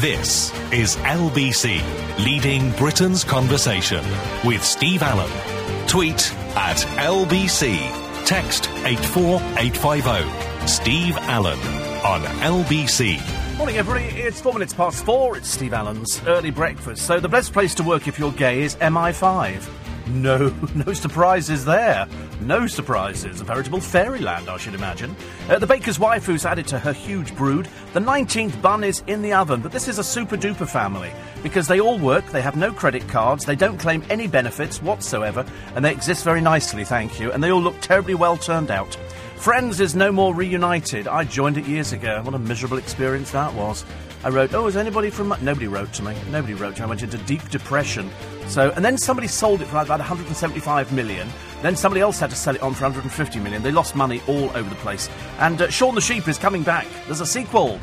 This 0.00 0.50
is 0.72 0.96
LBC, 0.96 1.82
leading 2.24 2.70
Britain's 2.72 3.22
conversation 3.22 4.02
with 4.46 4.64
Steve 4.64 5.02
Allen. 5.02 5.28
Tweet 5.88 6.32
at 6.56 6.78
LBC. 6.96 7.76
Text 8.24 8.70
84850. 8.86 10.66
Steve 10.66 11.18
Allen 11.18 11.58
on 12.02 12.22
LBC. 12.40 13.18
Morning, 13.58 13.76
everybody. 13.76 14.06
It's 14.06 14.40
four 14.40 14.54
minutes 14.54 14.72
past 14.72 15.04
four. 15.04 15.36
It's 15.36 15.50
Steve 15.50 15.74
Allen's 15.74 16.22
early 16.26 16.50
breakfast. 16.50 17.04
So, 17.04 17.20
the 17.20 17.28
best 17.28 17.52
place 17.52 17.74
to 17.74 17.82
work 17.82 18.08
if 18.08 18.18
you're 18.18 18.32
gay 18.32 18.62
is 18.62 18.76
MI5. 18.76 19.79
No, 20.10 20.48
no 20.74 20.92
surprises 20.92 21.64
there. 21.64 22.06
No 22.40 22.66
surprises. 22.66 23.40
A 23.40 23.44
veritable 23.44 23.80
fairyland, 23.80 24.48
I 24.48 24.56
should 24.56 24.74
imagine. 24.74 25.14
Uh, 25.48 25.58
the 25.58 25.66
baker's 25.66 25.98
wife 25.98 26.24
who's 26.24 26.44
added 26.44 26.66
to 26.68 26.78
her 26.78 26.92
huge 26.92 27.34
brood. 27.36 27.68
The 27.92 28.00
19th 28.00 28.60
bun 28.60 28.84
is 28.84 29.02
in 29.06 29.22
the 29.22 29.32
oven, 29.32 29.60
but 29.60 29.72
this 29.72 29.88
is 29.88 29.98
a 29.98 30.04
super 30.04 30.36
duper 30.36 30.68
family 30.68 31.12
because 31.42 31.68
they 31.68 31.80
all 31.80 31.98
work, 31.98 32.26
they 32.26 32.42
have 32.42 32.56
no 32.56 32.72
credit 32.72 33.06
cards, 33.08 33.44
they 33.44 33.56
don't 33.56 33.78
claim 33.78 34.02
any 34.10 34.26
benefits 34.26 34.82
whatsoever, 34.82 35.44
and 35.74 35.84
they 35.84 35.92
exist 35.92 36.24
very 36.24 36.40
nicely, 36.40 36.84
thank 36.84 37.18
you, 37.18 37.32
and 37.32 37.42
they 37.42 37.50
all 37.50 37.62
look 37.62 37.80
terribly 37.80 38.14
well 38.14 38.36
turned 38.36 38.70
out. 38.70 38.96
Friends 39.36 39.80
is 39.80 39.94
no 39.94 40.12
more 40.12 40.34
reunited. 40.34 41.08
I 41.08 41.24
joined 41.24 41.56
it 41.56 41.64
years 41.64 41.94
ago. 41.94 42.20
What 42.22 42.34
a 42.34 42.38
miserable 42.38 42.76
experience 42.76 43.30
that 43.30 43.54
was. 43.54 43.86
I 44.22 44.28
wrote, 44.28 44.52
"Oh, 44.52 44.66
is 44.66 44.76
anybody 44.76 45.10
from?" 45.10 45.34
Nobody 45.40 45.66
wrote 45.66 45.92
to 45.94 46.02
me. 46.02 46.14
Nobody 46.30 46.54
wrote 46.54 46.76
to 46.76 46.82
me. 46.82 46.86
I 46.86 46.88
went 46.88 47.02
into 47.02 47.18
deep 47.18 47.48
depression. 47.48 48.10
So, 48.48 48.70
and 48.72 48.84
then 48.84 48.98
somebody 48.98 49.28
sold 49.28 49.62
it 49.62 49.66
for 49.66 49.78
about 49.78 49.98
175 49.98 50.92
million. 50.92 51.28
Then 51.62 51.76
somebody 51.76 52.00
else 52.00 52.18
had 52.18 52.30
to 52.30 52.36
sell 52.36 52.54
it 52.54 52.62
on 52.62 52.74
for 52.74 52.84
150 52.84 53.38
million. 53.40 53.62
They 53.62 53.72
lost 53.72 53.94
money 53.94 54.20
all 54.26 54.50
over 54.56 54.68
the 54.68 54.76
place. 54.76 55.08
And 55.38 55.62
uh, 55.62 55.70
Shaun 55.70 55.94
the 55.94 56.00
Sheep 56.00 56.28
is 56.28 56.38
coming 56.38 56.62
back. 56.62 56.86
There's 57.06 57.20
a 57.20 57.26
sequel. 57.26 57.78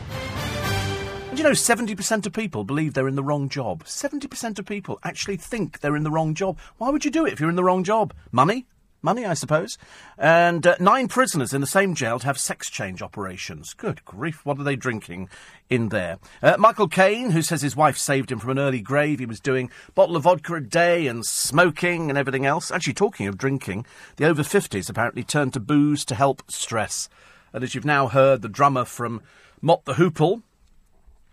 And 1.30 1.38
you 1.38 1.44
know, 1.44 1.52
70% 1.52 2.26
of 2.26 2.34
people 2.34 2.64
believe 2.64 2.94
they're 2.94 3.08
in 3.08 3.16
the 3.16 3.24
wrong 3.24 3.48
job. 3.48 3.84
70% 3.84 4.60
of 4.60 4.66
people 4.66 5.00
actually 5.04 5.38
think 5.38 5.80
they're 5.80 5.96
in 5.96 6.04
the 6.04 6.12
wrong 6.12 6.34
job. 6.34 6.58
Why 6.78 6.90
would 6.90 7.06
you 7.06 7.12
do 7.12 7.26
it 7.26 7.34
if 7.34 7.40
you're 7.40 7.50
in 7.50 7.56
the 7.56 7.64
wrong 7.64 7.84
job? 7.84 8.14
Money? 8.32 8.66
Money, 9.02 9.26
I 9.26 9.36
suppose. 9.36 9.78
And 10.18 10.66
uh, 10.66 10.76
nine 10.80 11.08
prisoners 11.08 11.54
in 11.54 11.62
the 11.62 11.68
same 11.68 11.94
jail 11.94 12.18
to 12.20 12.26
have 12.26 12.40
sex 12.40 12.70
change 12.70 13.02
operations. 13.02 13.74
Good 13.74 14.04
grief, 14.06 14.44
what 14.44 14.60
are 14.60 14.64
they 14.64 14.76
drinking 14.76 15.30
in 15.70 15.90
there? 15.90 16.18
Uh, 16.42 16.56
Michael 16.58 16.88
Caine, 16.88 17.32
who 17.32 17.44
says 17.44 17.62
his 17.62 17.76
wife 17.76 17.98
saved 17.98 18.32
him 18.32 18.40
from 18.40 18.52
an 18.52 18.60
early 18.60 18.82
grave. 18.82 19.20
He 19.20 19.26
was 19.26 19.40
doing 19.40 19.70
bottle 19.94 20.16
of 20.16 20.24
vodka 20.24 20.56
a 20.56 20.62
day 20.62 21.06
and 21.06 21.26
smoking 21.26 22.10
and 22.10 22.18
everything 22.18 22.46
else. 22.46 22.72
Actually, 22.72 22.96
talking 22.96 23.28
of 23.28 23.38
drinking, 23.38 23.86
the 24.16 24.26
over 24.26 24.42
50s 24.42 24.90
apparently 24.90 25.24
turned 25.24 25.54
to 25.54 25.60
booze 25.60 26.04
to 26.06 26.16
help 26.16 26.50
stress. 26.50 27.08
And 27.54 27.64
as 27.64 27.76
you've 27.76 27.86
now 27.86 28.08
heard, 28.08 28.42
the 28.42 28.50
drummer 28.50 28.84
from 28.84 29.22
Mott 29.62 29.86
the 29.86 29.94
Hoople, 29.94 30.42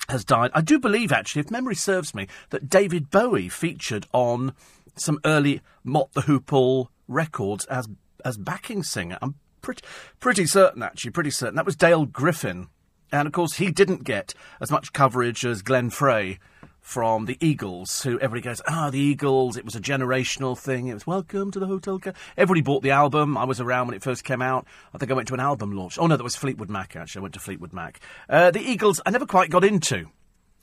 has 0.09 0.25
died. 0.25 0.51
I 0.55 0.61
do 0.61 0.79
believe, 0.79 1.13
actually, 1.13 1.41
if 1.41 1.51
memory 1.51 1.75
serves 1.75 2.15
me, 2.15 2.29
that 2.51 2.69
David 2.69 3.11
Bowie 3.11 3.49
featured 3.49 4.07
on 4.13 4.53
some 4.97 5.19
early 5.25 5.61
Mott 5.83 6.13
the 6.13 6.23
Hoople 6.23 6.89
records 7.09 7.65
as 7.67 7.89
as 8.25 8.37
backing 8.37 8.83
singer. 8.83 9.19
I'm 9.21 9.35
pretty 9.63 9.83
pretty 10.21 10.47
certain, 10.47 10.83
actually, 10.83 11.11
pretty 11.11 11.31
certain 11.31 11.57
that 11.57 11.67
was 11.67 11.77
Dale 11.77 12.07
Griffin, 12.07 12.69
and 13.13 13.27
of 13.27 13.33
course 13.33 13.55
he 13.55 13.71
didn't 13.71 14.05
get 14.05 14.35
as 14.61 14.71
much 14.71 14.93
coverage 14.93 15.45
as 15.45 15.63
Glenn 15.63 15.91
Frey 15.91 16.39
from 16.85 17.25
the 17.25 17.39
Eagles, 17.41 18.03
who 18.03 18.21
everybody 18.21 18.43
goes, 18.43 18.61
ah, 18.69 18.91
the 18.91 18.99
Eagles. 18.99 19.57
It 19.57 19.65
was 19.65 19.75
a 19.75 19.81
generational 19.81 20.57
thing. 20.57 20.89
It 20.89 20.95
was 20.95 21.07
welcome 21.07 21.51
to 21.53 21.59
the 21.59 21.67
hotel. 21.67 21.99
Ca-. 21.99 22.13
Everybody 22.37 22.61
bought 22.61 22.83
the 22.83 22.91
album. 22.91 23.39
I 23.39 23.45
was 23.45 23.59
around 23.59 23.87
when 23.87 23.97
it 23.97 24.03
first 24.03 24.23
came 24.23 24.43
out. 24.43 24.67
I 24.93 24.99
think 24.99 25.11
I 25.11 25.15
went 25.15 25.29
to 25.29 25.35
an 25.35 25.41
album 25.41 25.73
launch. 25.73 25.99
Oh 25.99 26.07
no, 26.07 26.17
that 26.19 26.23
was 26.23 26.37
Fleetwood 26.37 26.69
Mac. 26.69 26.95
Actually, 26.95 27.21
I 27.21 27.23
went 27.23 27.35
to 27.35 27.41
Fleetwood 27.41 27.73
Mac. 27.73 28.01
Uh, 28.29 28.51
the 28.51 28.61
Eagles, 28.61 29.01
I 29.07 29.11
never 29.11 29.25
quite 29.25 29.49
got 29.49 29.65
into. 29.65 30.11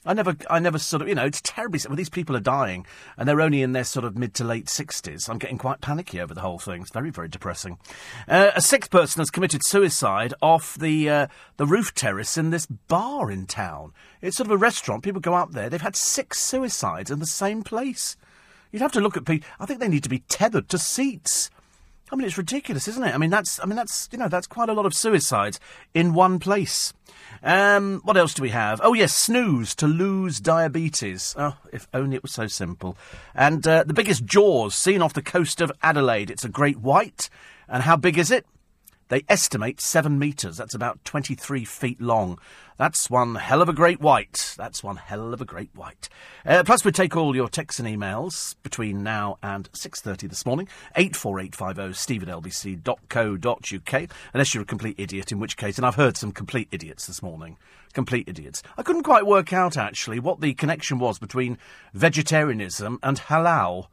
I 0.04 0.14
never, 0.14 0.36
I 0.50 0.58
never 0.58 0.78
sort 0.78 1.02
of, 1.02 1.08
you 1.08 1.14
know, 1.14 1.24
it's 1.24 1.40
terribly. 1.40 1.78
Well, 1.86 1.94
these 1.94 2.08
people 2.08 2.36
are 2.36 2.40
dying, 2.40 2.86
and 3.16 3.28
they're 3.28 3.40
only 3.40 3.62
in 3.62 3.70
their 3.70 3.84
sort 3.84 4.04
of 4.04 4.18
mid 4.18 4.34
to 4.34 4.44
late 4.44 4.68
sixties. 4.68 5.28
I'm 5.28 5.38
getting 5.38 5.58
quite 5.58 5.80
panicky 5.80 6.20
over 6.20 6.34
the 6.34 6.40
whole 6.40 6.58
thing. 6.58 6.82
It's 6.82 6.90
very, 6.90 7.10
very 7.10 7.28
depressing. 7.28 7.78
Uh, 8.26 8.50
a 8.56 8.60
sixth 8.60 8.90
person 8.90 9.20
has 9.20 9.30
committed 9.30 9.64
suicide 9.64 10.34
off 10.42 10.74
the 10.74 11.08
uh, 11.08 11.26
the 11.56 11.66
roof 11.66 11.94
terrace 11.94 12.36
in 12.36 12.50
this 12.50 12.66
bar 12.66 13.30
in 13.30 13.46
town. 13.46 13.92
It's 14.20 14.36
sort 14.36 14.48
of 14.48 14.52
a 14.52 14.56
restaurant. 14.56 15.04
People 15.04 15.20
go 15.20 15.34
up 15.34 15.52
there. 15.52 15.70
They've 15.70 15.80
had 15.80 15.96
six 15.96 16.40
suicides 16.40 17.10
in 17.10 17.20
the 17.20 17.26
same 17.26 17.62
place. 17.62 18.16
You'd 18.72 18.82
have 18.82 18.92
to 18.92 19.00
look 19.00 19.16
at 19.16 19.24
people. 19.24 19.48
I 19.60 19.66
think 19.66 19.78
they 19.78 19.88
need 19.88 20.02
to 20.02 20.08
be 20.08 20.24
tethered 20.28 20.68
to 20.70 20.78
seats. 20.78 21.48
I 22.12 22.14
mean, 22.14 22.26
it's 22.26 22.36
ridiculous, 22.36 22.86
isn't 22.88 23.02
it? 23.02 23.14
I 23.14 23.18
mean, 23.18 23.30
that's, 23.30 23.58
I 23.58 23.64
mean, 23.64 23.74
that's, 23.74 24.06
you 24.12 24.18
know, 24.18 24.28
that's 24.28 24.46
quite 24.46 24.68
a 24.68 24.74
lot 24.74 24.84
of 24.84 24.92
suicides 24.92 25.58
in 25.94 26.12
one 26.12 26.38
place. 26.38 26.92
Um, 27.42 28.02
what 28.04 28.18
else 28.18 28.34
do 28.34 28.42
we 28.42 28.50
have? 28.50 28.82
Oh, 28.84 28.92
yes, 28.92 29.14
snooze 29.14 29.74
to 29.76 29.86
lose 29.86 30.38
diabetes. 30.38 31.34
Oh, 31.38 31.56
if 31.72 31.88
only 31.94 32.16
it 32.16 32.22
was 32.22 32.32
so 32.32 32.46
simple. 32.48 32.98
And 33.34 33.66
uh, 33.66 33.84
the 33.84 33.94
biggest 33.94 34.26
jaws 34.26 34.74
seen 34.74 35.00
off 35.00 35.14
the 35.14 35.22
coast 35.22 35.62
of 35.62 35.72
Adelaide. 35.82 36.30
It's 36.30 36.44
a 36.44 36.50
great 36.50 36.78
white. 36.78 37.30
And 37.66 37.82
how 37.82 37.96
big 37.96 38.18
is 38.18 38.30
it? 38.30 38.44
They 39.12 39.24
estimate 39.28 39.78
seven 39.78 40.18
metres. 40.18 40.56
That's 40.56 40.74
about 40.74 41.04
23 41.04 41.66
feet 41.66 42.00
long. 42.00 42.38
That's 42.78 43.10
one 43.10 43.34
hell 43.34 43.60
of 43.60 43.68
a 43.68 43.74
great 43.74 44.00
white. 44.00 44.54
That's 44.56 44.82
one 44.82 44.96
hell 44.96 45.34
of 45.34 45.42
a 45.42 45.44
great 45.44 45.68
white. 45.74 46.08
Uh, 46.46 46.62
plus, 46.64 46.82
we 46.82 46.92
take 46.92 47.14
all 47.14 47.36
your 47.36 47.50
texts 47.50 47.78
and 47.78 47.86
emails 47.86 48.56
between 48.62 49.02
now 49.02 49.36
and 49.42 49.70
6.30 49.72 50.30
this 50.30 50.46
morning. 50.46 50.66
84850 50.96 51.94
steve 51.94 52.22
at. 52.26 54.10
Unless 54.32 54.54
you're 54.54 54.62
a 54.62 54.64
complete 54.64 54.96
idiot, 54.96 55.30
in 55.30 55.38
which 55.38 55.58
case, 55.58 55.76
and 55.76 55.84
I've 55.84 55.96
heard 55.96 56.16
some 56.16 56.32
complete 56.32 56.68
idiots 56.72 57.06
this 57.06 57.22
morning. 57.22 57.58
Complete 57.92 58.30
idiots. 58.30 58.62
I 58.78 58.82
couldn't 58.82 59.02
quite 59.02 59.26
work 59.26 59.52
out, 59.52 59.76
actually, 59.76 60.20
what 60.20 60.40
the 60.40 60.54
connection 60.54 60.98
was 60.98 61.18
between 61.18 61.58
vegetarianism 61.92 62.98
and 63.02 63.18
halal. 63.18 63.88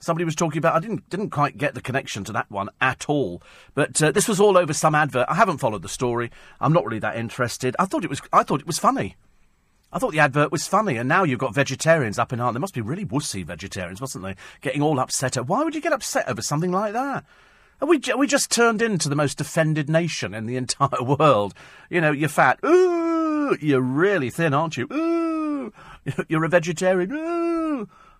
Somebody 0.00 0.24
was 0.24 0.36
talking 0.36 0.58
about. 0.58 0.76
I 0.76 0.80
didn't 0.80 1.08
didn't 1.10 1.30
quite 1.30 1.58
get 1.58 1.74
the 1.74 1.80
connection 1.80 2.24
to 2.24 2.32
that 2.32 2.50
one 2.50 2.68
at 2.80 3.08
all. 3.08 3.42
But 3.74 4.00
uh, 4.02 4.12
this 4.12 4.28
was 4.28 4.40
all 4.40 4.56
over 4.56 4.72
some 4.72 4.94
advert. 4.94 5.26
I 5.28 5.34
haven't 5.34 5.58
followed 5.58 5.82
the 5.82 5.88
story. 5.88 6.30
I'm 6.60 6.72
not 6.72 6.84
really 6.84 7.00
that 7.00 7.16
interested. 7.16 7.74
I 7.78 7.86
thought 7.86 8.04
it 8.04 8.10
was. 8.10 8.22
I 8.32 8.42
thought 8.44 8.60
it 8.60 8.66
was 8.66 8.78
funny. 8.78 9.16
I 9.90 9.98
thought 9.98 10.12
the 10.12 10.20
advert 10.20 10.52
was 10.52 10.66
funny, 10.66 10.96
and 10.98 11.08
now 11.08 11.24
you've 11.24 11.38
got 11.38 11.54
vegetarians 11.54 12.18
up 12.18 12.32
in 12.32 12.40
arms. 12.40 12.54
They 12.54 12.60
must 12.60 12.74
be 12.74 12.82
really 12.82 13.06
wussy 13.06 13.44
vegetarians, 13.44 14.00
mustn't 14.00 14.22
they? 14.22 14.36
Getting 14.60 14.82
all 14.82 15.00
upset. 15.00 15.36
At, 15.36 15.46
why 15.46 15.64
would 15.64 15.74
you 15.74 15.80
get 15.80 15.94
upset 15.94 16.28
over 16.28 16.42
something 16.42 16.70
like 16.70 16.92
that? 16.92 17.24
Are 17.80 17.88
we, 17.88 18.00
are 18.10 18.18
we 18.18 18.26
just 18.26 18.50
turned 18.50 18.82
into 18.82 19.08
the 19.08 19.16
most 19.16 19.40
offended 19.40 19.88
nation 19.88 20.34
in 20.34 20.46
the 20.46 20.56
entire 20.62 21.02
world? 21.02 21.54
You 21.88 22.02
know, 22.02 22.12
you're 22.12 22.28
fat. 22.28 22.58
Ooh, 22.64 23.56
you're 23.60 23.80
really 23.80 24.28
thin, 24.28 24.52
aren't 24.52 24.76
you? 24.76 24.86
Ooh, 24.92 25.72
you're 26.28 26.44
a 26.44 26.48
vegetarian. 26.48 27.12
Ooh. 27.12 27.37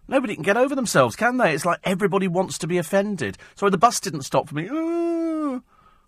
Nobody 0.08 0.34
can 0.34 0.42
get 0.42 0.56
over 0.56 0.74
themselves, 0.74 1.16
can 1.16 1.36
they? 1.36 1.52
It's 1.52 1.66
like 1.66 1.80
everybody 1.84 2.26
wants 2.26 2.56
to 2.58 2.66
be 2.66 2.78
offended. 2.78 3.36
Sorry, 3.54 3.70
the 3.70 3.78
bus 3.78 4.00
didn't 4.00 4.22
stop 4.22 4.48
for 4.48 4.54
me. 4.54 4.64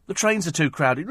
The 0.07 0.15
trains 0.15 0.47
are 0.47 0.51
too 0.53 0.71
crowded. 0.71 1.07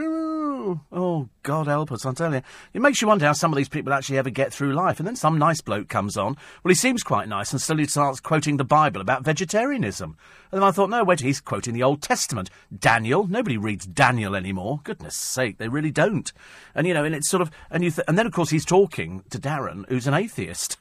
Oh, 0.91 1.29
God 1.43 1.67
help 1.67 1.91
us, 1.91 2.05
I 2.05 2.13
tell 2.13 2.33
you. 2.33 2.41
It 2.73 2.81
makes 2.81 3.01
you 3.01 3.07
wonder 3.07 3.25
how 3.25 3.33
some 3.33 3.53
of 3.53 3.57
these 3.57 3.69
people 3.69 3.93
actually 3.93 4.17
ever 4.17 4.29
get 4.29 4.51
through 4.51 4.73
life. 4.73 4.99
And 4.99 5.07
then 5.07 5.15
some 5.15 5.37
nice 5.37 5.61
bloke 5.61 5.87
comes 5.87 6.17
on. 6.17 6.35
Well, 6.63 6.69
he 6.69 6.75
seems 6.75 7.01
quite 7.01 7.29
nice 7.29 7.51
and 7.51 7.61
suddenly 7.61 7.87
starts 7.87 8.19
quoting 8.19 8.57
the 8.57 8.65
Bible 8.65 8.99
about 8.99 9.23
vegetarianism. 9.23 10.17
And 10.51 10.61
then 10.61 10.67
I 10.67 10.71
thought, 10.71 10.89
no, 10.89 11.03
wait, 11.03 11.21
he's 11.21 11.39
quoting 11.39 11.73
the 11.73 11.83
Old 11.83 12.01
Testament. 12.01 12.49
Daniel? 12.77 13.25
Nobody 13.25 13.55
reads 13.57 13.85
Daniel 13.85 14.35
anymore. 14.35 14.81
Goodness 14.83 15.15
sake, 15.15 15.59
they 15.59 15.69
really 15.69 15.91
don't. 15.91 16.33
And, 16.75 16.85
you 16.85 16.93
know, 16.93 17.05
and 17.05 17.15
it's 17.15 17.29
sort 17.29 17.41
of, 17.41 17.51
and 17.71 17.83
you, 17.83 17.91
th- 17.91 18.05
and 18.07 18.17
then 18.17 18.25
of 18.25 18.33
course 18.33 18.49
he's 18.49 18.65
talking 18.65 19.23
to 19.29 19.39
Darren, 19.39 19.87
who's 19.87 20.07
an 20.07 20.13
atheist. 20.13 20.77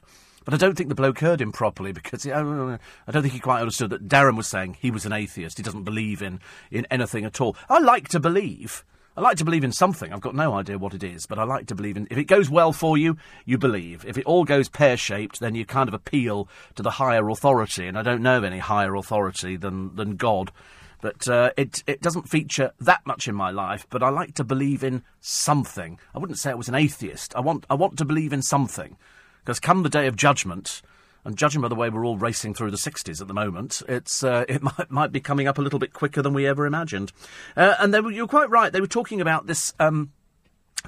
But 0.49 0.63
I 0.63 0.65
don't 0.65 0.75
think 0.75 0.89
the 0.89 0.95
bloke 0.95 1.19
heard 1.19 1.41
him 1.41 1.51
properly 1.51 1.91
because 1.91 2.25
I 2.25 2.31
don't 2.41 2.79
think 3.21 3.35
he 3.35 3.39
quite 3.39 3.59
understood 3.59 3.91
that 3.91 4.07
Darren 4.07 4.35
was 4.35 4.47
saying 4.47 4.77
he 4.79 4.89
was 4.89 5.05
an 5.05 5.13
atheist. 5.13 5.57
He 5.57 5.63
doesn't 5.63 5.83
believe 5.83 6.23
in, 6.23 6.39
in 6.71 6.87
anything 6.89 7.23
at 7.23 7.39
all. 7.39 7.55
I 7.69 7.77
like 7.77 8.07
to 8.07 8.19
believe. 8.19 8.83
I 9.15 9.21
like 9.21 9.37
to 9.37 9.45
believe 9.45 9.63
in 9.63 9.71
something. 9.71 10.11
I've 10.11 10.21
got 10.21 10.33
no 10.33 10.55
idea 10.55 10.79
what 10.79 10.95
it 10.95 11.03
is, 11.03 11.27
but 11.27 11.37
I 11.37 11.43
like 11.43 11.67
to 11.67 11.75
believe 11.75 11.97
in. 11.97 12.07
If 12.09 12.17
it 12.17 12.23
goes 12.23 12.49
well 12.49 12.73
for 12.73 12.97
you, 12.97 13.15
you 13.45 13.59
believe. 13.59 14.03
If 14.07 14.17
it 14.17 14.25
all 14.25 14.43
goes 14.43 14.69
pear 14.69 14.97
shaped, 14.97 15.39
then 15.39 15.53
you 15.53 15.67
kind 15.67 15.87
of 15.87 15.93
appeal 15.93 16.49
to 16.73 16.81
the 16.81 16.89
higher 16.89 17.29
authority. 17.29 17.85
And 17.85 17.95
I 17.95 18.01
don't 18.01 18.23
know 18.23 18.39
of 18.39 18.43
any 18.43 18.57
higher 18.57 18.95
authority 18.95 19.55
than, 19.55 19.95
than 19.97 20.15
God. 20.15 20.51
But 20.99 21.27
uh, 21.27 21.51
it, 21.57 21.83
it 21.85 22.01
doesn't 22.01 22.27
feature 22.27 22.71
that 22.79 23.05
much 23.05 23.27
in 23.27 23.35
my 23.35 23.51
life, 23.51 23.85
but 23.91 24.01
I 24.01 24.09
like 24.09 24.33
to 24.33 24.43
believe 24.43 24.83
in 24.83 25.03
something. 25.21 25.99
I 26.15 26.17
wouldn't 26.17 26.39
say 26.39 26.49
I 26.49 26.55
was 26.55 26.69
an 26.69 26.73
atheist. 26.73 27.35
I 27.35 27.39
want, 27.39 27.67
I 27.69 27.75
want 27.75 27.99
to 27.99 28.05
believe 28.05 28.33
in 28.33 28.41
something. 28.41 28.97
Because 29.39 29.59
come 29.59 29.83
the 29.83 29.89
day 29.89 30.07
of 30.07 30.15
judgment, 30.15 30.81
and 31.25 31.37
judging 31.37 31.61
by 31.61 31.67
the 31.67 31.75
way 31.75 31.89
we're 31.89 32.05
all 32.05 32.17
racing 32.17 32.53
through 32.53 32.71
the 32.71 32.77
60s 32.77 33.21
at 33.21 33.27
the 33.27 33.33
moment, 33.33 33.81
it's, 33.87 34.23
uh, 34.23 34.45
it 34.49 34.61
might, 34.61 34.89
might 34.89 35.11
be 35.11 35.19
coming 35.19 35.47
up 35.47 35.57
a 35.57 35.61
little 35.61 35.79
bit 35.79 35.93
quicker 35.93 36.21
than 36.21 36.33
we 36.33 36.45
ever 36.45 36.65
imagined. 36.65 37.11
Uh, 37.55 37.75
and 37.79 37.93
were, 37.93 38.11
you're 38.11 38.27
quite 38.27 38.49
right, 38.49 38.71
they 38.71 38.81
were 38.81 38.87
talking 38.87 39.21
about 39.21 39.47
this. 39.47 39.73
Um, 39.79 40.11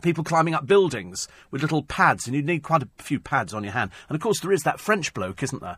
people 0.02 0.24
climbing 0.24 0.54
up 0.54 0.66
buildings 0.66 1.28
with 1.52 1.62
little 1.62 1.84
pads, 1.84 2.26
and 2.26 2.36
you 2.36 2.42
need 2.42 2.64
quite 2.64 2.84
a 2.84 2.90
few 2.98 3.20
pads 3.20 3.54
on 3.54 3.64
your 3.64 3.74
hand. 3.74 3.92
And 4.10 4.16
of 4.16 4.22
course, 4.22 4.40
there 4.40 4.54
is 4.54 4.64
that 4.64 4.80
French 4.80 5.14
bloke, 5.14 5.44
isn't 5.44 5.62
there? 5.62 5.78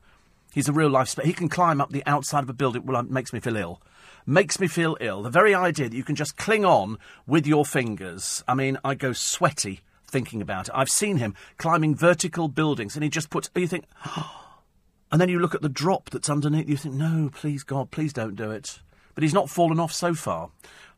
He's 0.54 0.70
a 0.70 0.74
real 0.74 0.90
life. 0.90 1.10
Sp- 1.10 1.26
he 1.26 1.34
can 1.34 1.50
climb 1.50 1.82
up 1.82 1.92
the 1.92 2.06
outside 2.06 2.44
of 2.44 2.50
a 2.50 2.54
building. 2.54 2.86
Well, 2.86 3.00
it 3.00 3.10
makes 3.10 3.34
me 3.34 3.40
feel 3.40 3.58
ill. 3.58 3.82
Makes 4.26 4.60
me 4.60 4.68
feel 4.68 4.96
ill. 5.02 5.24
The 5.24 5.30
very 5.30 5.56
idea 5.56 5.90
that 5.90 5.98
you 5.98 6.04
can 6.04 6.16
just 6.16 6.38
cling 6.38 6.64
on 6.64 7.00
with 7.26 7.48
your 7.48 7.66
fingers. 7.66 8.44
I 8.48 8.54
mean, 8.54 8.78
I 8.86 8.94
go 8.94 9.14
sweaty 9.14 9.82
thinking 10.14 10.42
about 10.42 10.70
it. 10.70 10.74
I've 10.74 10.90
seen 10.90 11.18
him 11.18 11.36
climbing 11.58 11.96
vertical 11.96 12.48
buildings, 12.48 12.96
and 12.96 13.04
he 13.04 13.10
just 13.10 13.30
puts. 13.30 13.50
You 13.56 13.68
think, 13.68 13.86
and 15.12 15.20
then 15.20 15.28
you 15.28 15.40
look 15.40 15.56
at 15.56 15.62
the 15.62 15.70
drop 15.70 16.12
that's 16.12 16.30
underneath. 16.30 16.70
You 16.70 16.78
think, 16.78 16.96
no, 16.96 17.30
please 17.34 17.64
God, 17.64 17.92
please 17.92 18.14
don't 18.14 18.36
do 18.36 18.52
it. 18.52 18.80
But 19.16 19.24
he's 19.24 19.34
not 19.34 19.50
fallen 19.50 19.80
off 19.80 19.92
so 19.92 20.14
far. 20.14 20.50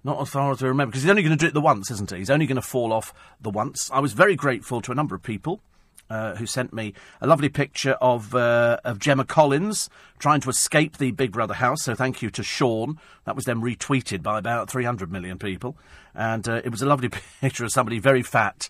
Not 0.04 0.22
as 0.22 0.30
far 0.30 0.52
as 0.52 0.62
I 0.62 0.68
remember, 0.68 0.92
because 0.92 1.02
he's 1.02 1.10
only 1.10 1.24
going 1.24 1.36
to 1.36 1.44
do 1.44 1.48
it 1.48 1.56
the 1.56 1.62
once, 1.62 1.90
isn't 1.90 2.12
he? 2.12 2.18
He's 2.18 2.30
only 2.30 2.46
going 2.46 2.58
to 2.58 2.62
fall 2.62 2.94
off 2.94 3.12
the 3.42 3.50
once. 3.50 3.90
I 3.92 4.00
was 4.00 4.14
very 4.14 4.36
grateful 4.36 4.80
to 4.82 4.92
a 4.92 4.96
number 4.96 5.16
of 5.16 5.24
people 5.24 5.62
uh, 6.10 6.36
who 6.36 6.46
sent 6.46 6.74
me 6.74 6.94
a 7.22 7.28
lovely 7.28 7.50
picture 7.50 7.94
of 7.94 8.36
uh, 8.36 8.78
of 8.84 9.00
Gemma 9.00 9.26
Collins 9.26 9.90
trying 10.20 10.42
to 10.42 10.50
escape 10.50 10.98
the 10.98 11.12
Big 11.12 11.32
Brother 11.32 11.56
house. 11.56 11.84
So 11.84 11.96
thank 11.96 12.22
you 12.22 12.30
to 12.32 12.44
Sean. 12.44 13.00
That 13.26 13.36
was 13.36 13.46
then 13.46 13.62
retweeted 13.62 14.22
by 14.22 14.38
about 14.38 14.70
300 14.70 15.12
million 15.12 15.40
people, 15.40 15.76
and 16.14 16.48
uh, 16.48 16.62
it 16.64 16.70
was 16.70 16.82
a 16.82 16.86
lovely 16.86 17.10
picture 17.42 17.66
of 17.66 17.72
somebody 17.72 18.00
very 18.00 18.22
fat 18.22 18.70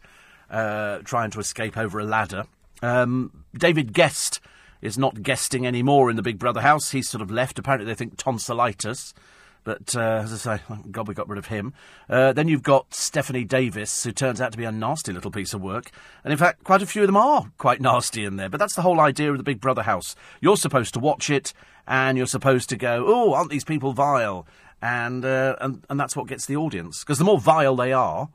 uh, 0.50 1.00
trying 1.00 1.31
to 1.31 1.39
escape 1.39 1.77
over 1.77 2.00
a 2.00 2.06
ladder. 2.06 2.45
Um, 2.81 3.45
David 3.57 3.94
Gest 3.94 4.39
is 4.81 4.97
not 4.97 5.24
guesting 5.24 5.65
anymore 5.65 6.09
in 6.09 6.15
the 6.15 6.21
Big 6.21 6.38
Brother 6.38 6.62
house. 6.62 6.92
He's 6.92 7.09
sort 7.09 7.21
of 7.21 7.31
left. 7.31 7.57
Apparently, 7.57 7.86
they 7.86 7.95
think 7.95 8.18
tonsillitis. 8.18 9.13
But 9.63 9.95
uh, 9.95 10.21
as 10.24 10.31
I 10.31 10.57
say, 10.57 10.63
God 10.92 11.07
we 11.07 11.15
got 11.15 11.27
rid 11.27 11.39
of 11.39 11.47
him. 11.47 11.74
Uh, 12.07 12.33
then 12.33 12.47
you've 12.47 12.62
got 12.62 12.94
Stephanie 12.94 13.44
Davis, 13.44 14.03
who 14.03 14.12
turns 14.12 14.39
out 14.39 14.51
to 14.51 14.59
be 14.59 14.63
a 14.63 14.71
nasty 14.71 15.12
little 15.12 15.31
piece 15.31 15.56
of 15.56 15.62
work. 15.62 15.89
And 16.24 16.31
in 16.31 16.38
fact, 16.38 16.63
quite 16.63 16.83
a 16.83 16.86
few 16.86 17.01
of 17.01 17.07
them 17.07 17.18
are 17.18 17.51
quite 17.57 17.81
nasty 17.81 18.25
in 18.25 18.36
there. 18.36 18.48
But 18.48 18.59
that's 18.59 18.75
the 18.75 18.83
whole 18.83 19.00
idea 19.00 19.31
of 19.31 19.38
the 19.38 19.44
Big 19.44 19.59
Brother 19.59 19.81
house. 19.81 20.15
You're 20.39 20.56
supposed 20.56 20.94
to 20.94 21.00
watch 21.00 21.31
it, 21.31 21.51
and 21.88 22.15
you're 22.15 22.27
supposed 22.27 22.69
to 22.69 22.77
go, 22.77 23.06
oh, 23.07 23.33
aren't 23.33 23.50
these 23.50 23.63
people 23.63 23.91
vile? 23.91 24.45
And, 24.83 25.25
uh, 25.25 25.56
and, 25.59 25.83
and 25.89 26.00
that's 26.00 26.15
what 26.15 26.27
gets 26.27 26.45
the 26.45 26.57
audience. 26.57 27.00
Because 27.00 27.18
the 27.18 27.25
more 27.25 27.39
vile 27.39 27.75
they 27.75 27.91
are, 27.91 28.30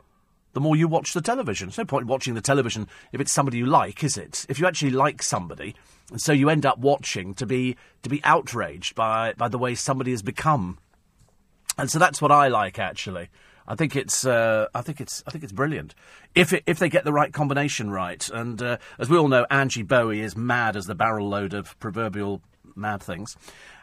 the 0.52 0.60
more 0.60 0.76
you 0.76 0.88
watch 0.88 1.12
the 1.12 1.20
television. 1.20 1.68
There's 1.68 1.78
no 1.78 1.84
point 1.84 2.02
in 2.02 2.08
watching 2.08 2.34
the 2.34 2.40
television 2.40 2.88
if 3.12 3.20
it's 3.20 3.32
somebody 3.32 3.58
you 3.58 3.66
like, 3.66 4.02
is 4.02 4.16
it? 4.16 4.46
If 4.48 4.58
you 4.58 4.66
actually 4.66 4.90
like 4.90 5.22
somebody, 5.22 5.74
and 6.10 6.20
so 6.20 6.32
you 6.32 6.50
end 6.50 6.66
up 6.66 6.78
watching 6.78 7.34
to 7.34 7.46
be 7.46 7.76
to 8.02 8.08
be 8.08 8.22
outraged 8.24 8.94
by 8.94 9.34
by 9.34 9.48
the 9.48 9.58
way 9.58 9.74
somebody 9.74 10.10
has 10.10 10.22
become. 10.22 10.78
And 11.78 11.90
so 11.90 11.98
that's 11.98 12.20
what 12.20 12.32
I 12.32 12.48
like 12.48 12.78
actually. 12.78 13.28
I 13.66 13.76
think 13.76 13.94
it's 13.94 14.26
uh, 14.26 14.66
I 14.74 14.82
think 14.82 15.00
it's 15.00 15.22
I 15.26 15.30
think 15.30 15.44
it's 15.44 15.52
brilliant 15.52 15.94
if 16.34 16.52
it, 16.52 16.64
if 16.66 16.78
they 16.80 16.88
get 16.88 17.04
the 17.04 17.12
right 17.12 17.32
combination 17.32 17.90
right. 17.90 18.28
And 18.30 18.60
uh, 18.60 18.78
as 18.98 19.08
we 19.08 19.16
all 19.16 19.28
know, 19.28 19.46
Angie 19.48 19.84
Bowie 19.84 20.20
is 20.20 20.36
mad 20.36 20.76
as 20.76 20.86
the 20.86 20.94
barrel 20.96 21.28
load 21.28 21.54
of 21.54 21.78
proverbial 21.78 22.42
mad 22.76 23.02
things, 23.02 23.36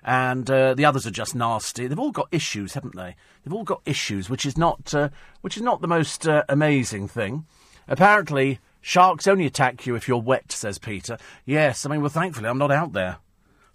and 0.04 0.50
uh, 0.50 0.74
the 0.74 0.86
others 0.86 1.06
are 1.06 1.12
just 1.12 1.36
nasty. 1.36 1.88
They've 1.88 2.00
all 2.00 2.12
got 2.12 2.28
issues, 2.32 2.74
haven't 2.74 2.96
they? 2.96 3.16
They've 3.44 3.54
all 3.54 3.64
got 3.64 3.82
issues, 3.86 4.30
which 4.30 4.46
is 4.46 4.58
not 4.58 4.94
uh, 4.94 5.10
which 5.42 5.58
is 5.58 5.64
not 5.64 5.82
the 5.82 5.88
most 5.88 6.28
uh, 6.28 6.44
amazing 6.50 7.08
thing. 7.08 7.46
Apparently, 7.88 8.60
sharks 8.82 9.28
only 9.28 9.46
attack 9.46 9.86
you 9.86 9.96
if 9.96 10.08
you're 10.08 10.18
wet, 10.18 10.52
says 10.52 10.78
Peter. 10.78 11.18
Yes, 11.46 11.86
I 11.86 11.90
mean, 11.90 12.02
well, 12.02 12.10
thankfully, 12.10 12.50
I'm 12.50 12.58
not 12.58 12.72
out 12.72 12.94
there. 12.94 13.18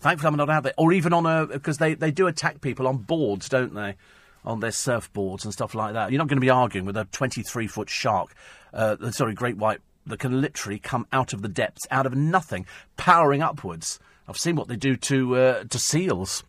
Thankfully, 0.00 0.28
I'm 0.28 0.36
not 0.36 0.50
out 0.50 0.64
there, 0.64 0.74
or 0.76 0.92
even 0.92 1.12
on 1.12 1.26
a 1.26 1.46
because 1.46 1.78
they 1.78 1.94
they 1.94 2.10
do 2.10 2.26
attack 2.26 2.60
people 2.60 2.88
on 2.88 2.98
boards, 2.98 3.48
don't 3.48 3.74
they? 3.74 3.96
On 4.44 4.60
their 4.60 4.70
surfboards 4.70 5.44
and 5.44 5.52
stuff 5.52 5.74
like 5.74 5.94
that. 5.94 6.10
You're 6.10 6.18
not 6.18 6.28
going 6.28 6.38
to 6.38 6.44
be 6.44 6.50
arguing 6.50 6.84
with 6.84 6.96
a 6.96 7.04
23 7.04 7.68
foot 7.68 7.88
shark, 7.88 8.34
uh, 8.74 9.10
sorry, 9.12 9.34
great 9.34 9.56
white 9.56 9.80
that 10.06 10.18
can 10.18 10.40
literally 10.40 10.78
come 10.78 11.06
out 11.12 11.32
of 11.32 11.42
the 11.42 11.48
depths, 11.48 11.86
out 11.90 12.06
of 12.06 12.14
nothing, 12.14 12.66
powering 12.96 13.42
upwards. 13.42 14.00
I've 14.28 14.38
seen 14.38 14.56
what 14.56 14.68
they 14.68 14.76
do 14.76 14.96
to 14.96 15.36
uh, 15.36 15.64
to 15.64 15.78
seals. 15.78 16.44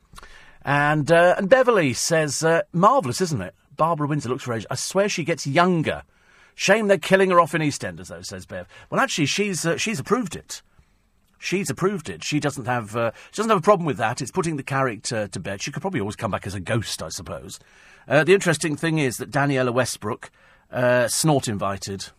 And 0.66 1.12
uh, 1.12 1.36
and 1.38 1.50
Beverly 1.50 1.94
says, 1.94 2.44
uh, 2.44 2.62
marvellous, 2.72 3.22
isn't 3.22 3.42
it? 3.42 3.56
Barbara 3.76 4.08
Windsor 4.08 4.30
looks 4.30 4.44
for 4.44 4.54
age. 4.54 4.66
I 4.70 4.76
swear 4.76 5.10
she 5.10 5.24
gets 5.24 5.46
younger. 5.46 6.04
Shame 6.56 6.88
they're 6.88 6.98
killing 6.98 7.32
her 7.32 7.42
off 7.42 7.56
in 7.56 7.62
EastEnders, 7.62 8.08
though, 8.08 8.22
says 8.22 8.46
Bev. 8.46 8.68
Well, 8.90 9.02
actually, 9.02 9.26
she's 9.26 9.66
uh, 9.66 9.78
she's 9.78 10.00
approved 10.00 10.36
it. 10.36 10.62
She's 11.40 11.70
approved 11.70 12.10
it. 12.10 12.24
She 12.24 12.40
doesn't 12.40 12.66
have 12.66 12.96
uh, 12.96 13.12
she 13.32 13.38
doesn't 13.38 13.50
have 13.50 13.60
a 13.60 13.62
problem 13.62 13.86
with 13.86 13.98
that. 13.98 14.22
It's 14.22 14.32
putting 14.32 14.56
the 14.56 14.64
character 14.64 15.28
to 15.28 15.40
bed. 15.40 15.62
She 15.62 15.72
could 15.72 15.82
probably 15.82 16.00
always 16.00 16.16
come 16.16 16.32
back 16.32 16.48
as 16.48 16.54
a 16.54 16.60
ghost, 16.60 17.02
I 17.02 17.10
suppose. 17.10 17.60
Uh, 18.08 18.24
the 18.24 18.34
interesting 18.34 18.76
thing 18.76 19.00
is 19.00 19.18
that 19.18 19.32
Daniella 19.32 19.72
Westbrook, 19.72 20.30
snort 21.08 21.48
invited. 21.48 22.10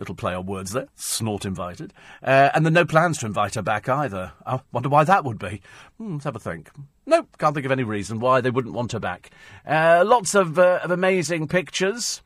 Little 0.00 0.14
play 0.14 0.34
on 0.34 0.46
words 0.46 0.72
there. 0.72 0.88
Snort 0.96 1.44
invited. 1.44 1.92
Uh, 2.22 2.50
and 2.54 2.66
are 2.66 2.70
no 2.70 2.86
plans 2.86 3.18
to 3.18 3.26
invite 3.26 3.54
her 3.54 3.62
back 3.62 3.88
either. 3.88 4.32
I 4.46 4.60
wonder 4.72 4.88
why 4.88 5.04
that 5.04 5.24
would 5.24 5.38
be. 5.38 5.60
Hmm, 5.98 6.14
let's 6.14 6.24
have 6.24 6.34
a 6.34 6.40
think. 6.40 6.70
Nope, 7.04 7.28
can't 7.38 7.54
think 7.54 7.66
of 7.66 7.72
any 7.72 7.84
reason 7.84 8.18
why 8.18 8.40
they 8.40 8.50
wouldn't 8.50 8.74
want 8.74 8.92
her 8.92 8.98
back. 8.98 9.30
Uh, 9.66 10.02
lots 10.06 10.34
of, 10.34 10.58
uh, 10.58 10.80
of 10.82 10.90
amazing 10.90 11.48
pictures, 11.48 12.22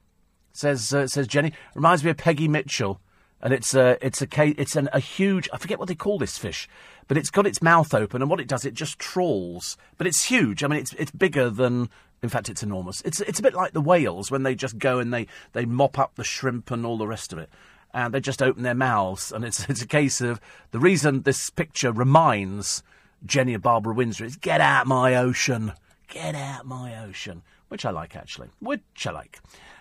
says, 0.53 0.94
uh, 0.94 1.09
says 1.09 1.26
Jenny. 1.26 1.53
Reminds 1.75 2.05
me 2.05 2.11
of 2.11 2.17
Peggy 2.17 2.49
Mitchell 2.49 3.00
and 3.44 3.53
it's 3.53 3.75
a 3.75 3.99
it's 4.05 4.23
a 4.23 4.29
it's 4.61 4.75
an, 4.75 4.88
a 4.93 4.99
huge 4.99 5.49
I 5.53 5.59
forget 5.59 5.79
what 5.79 5.87
they 5.87 5.94
call 5.94 6.19
this 6.19 6.38
fish, 6.38 6.67
but 7.06 7.19
it's 7.19 7.29
got 7.29 7.47
its 7.47 7.61
mouth 7.61 7.93
open, 7.93 8.23
and 8.23 8.31
what 8.31 8.41
it 8.41 8.49
does, 8.49 8.65
it 8.65 8.73
just 8.73 8.99
trawls. 8.99 9.77
But 9.99 10.06
it's 10.06 10.25
huge. 10.25 10.65
I 10.65 10.69
mean, 10.69 10.81
it's 10.81 10.94
it's 10.94 11.12
bigger 11.12 11.50
than. 11.50 11.91
In 12.25 12.31
fact, 12.31 12.49
it's 12.49 12.62
enormous. 12.62 13.03
It's 13.03 13.21
it's 13.21 13.38
a 13.38 13.43
bit 13.43 13.53
like 13.53 13.73
the 13.75 13.82
whales 13.82 14.31
when 14.31 14.44
they 14.44 14.55
just 14.55 14.79
go 14.79 14.99
and 14.99 15.12
they, 15.12 15.26
they 15.53 15.67
mop 15.67 15.99
up 15.99 16.15
the 16.15 16.25
shrimp 16.25 16.71
and 16.71 16.87
all 16.87 16.97
the 16.97 17.06
rest 17.06 17.35
of 17.35 17.38
it, 17.38 17.50
and 17.93 18.15
they 18.15 18.21
just 18.21 18.43
open 18.43 18.62
their 18.62 18.75
mouths. 18.75 19.31
And 19.31 19.44
it's 19.44 19.62
it's 19.69 19.82
a 19.82 19.87
case 19.87 20.23
of 20.23 20.41
the 20.71 20.79
reason 20.79 21.21
this 21.21 21.50
picture 21.50 21.93
reminds 21.93 22.82
Jenny 23.26 23.53
of 23.53 23.61
Barbara 23.61 23.93
Windsor 23.93 24.25
is 24.25 24.37
get 24.37 24.62
out 24.62 24.87
my 24.87 25.15
ocean, 25.17 25.75
get 26.09 26.35
out 26.35 26.65
my 26.65 27.05
ocean, 27.05 27.43
which 27.69 27.85
I 27.85 27.91
like 27.91 28.17
actually, 28.17 28.49
which 28.59 29.06
I 29.06 29.11
like. 29.11 29.38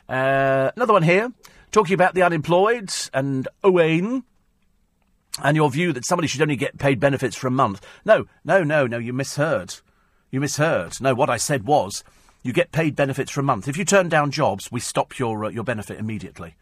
Uh, 0.09 0.69
another 0.75 0.91
one 0.91 1.03
here 1.03 1.31
talking 1.71 1.93
about 1.93 2.13
the 2.13 2.23
unemployed 2.23 2.91
and 3.13 3.47
Owain 3.63 4.23
and 5.41 5.55
your 5.55 5.71
view 5.71 5.93
that 5.93 6.05
somebody 6.05 6.27
should 6.27 6.41
only 6.41 6.57
get 6.57 6.77
paid 6.77 6.99
benefits 6.99 7.37
for 7.37 7.47
a 7.47 7.51
month. 7.51 7.87
No, 8.03 8.25
no, 8.43 8.65
no, 8.65 8.85
no, 8.85 8.97
you 8.97 9.13
misheard. 9.13 9.75
You 10.29 10.41
misheard. 10.41 10.99
No, 10.99 11.13
what 11.13 11.29
I 11.29 11.37
said 11.37 11.65
was 11.65 12.03
you 12.43 12.53
get 12.53 12.71
paid 12.71 12.95
benefits 12.95 13.31
for 13.31 13.39
a 13.39 13.43
month. 13.43 13.67
If 13.67 13.77
you 13.77 13.85
turn 13.85 14.09
down 14.09 14.29
jobs, 14.29 14.71
we 14.71 14.79
stop 14.79 15.17
your, 15.17 15.45
uh, 15.45 15.49
your 15.49 15.63
benefit 15.63 15.97
immediately. 15.97 16.55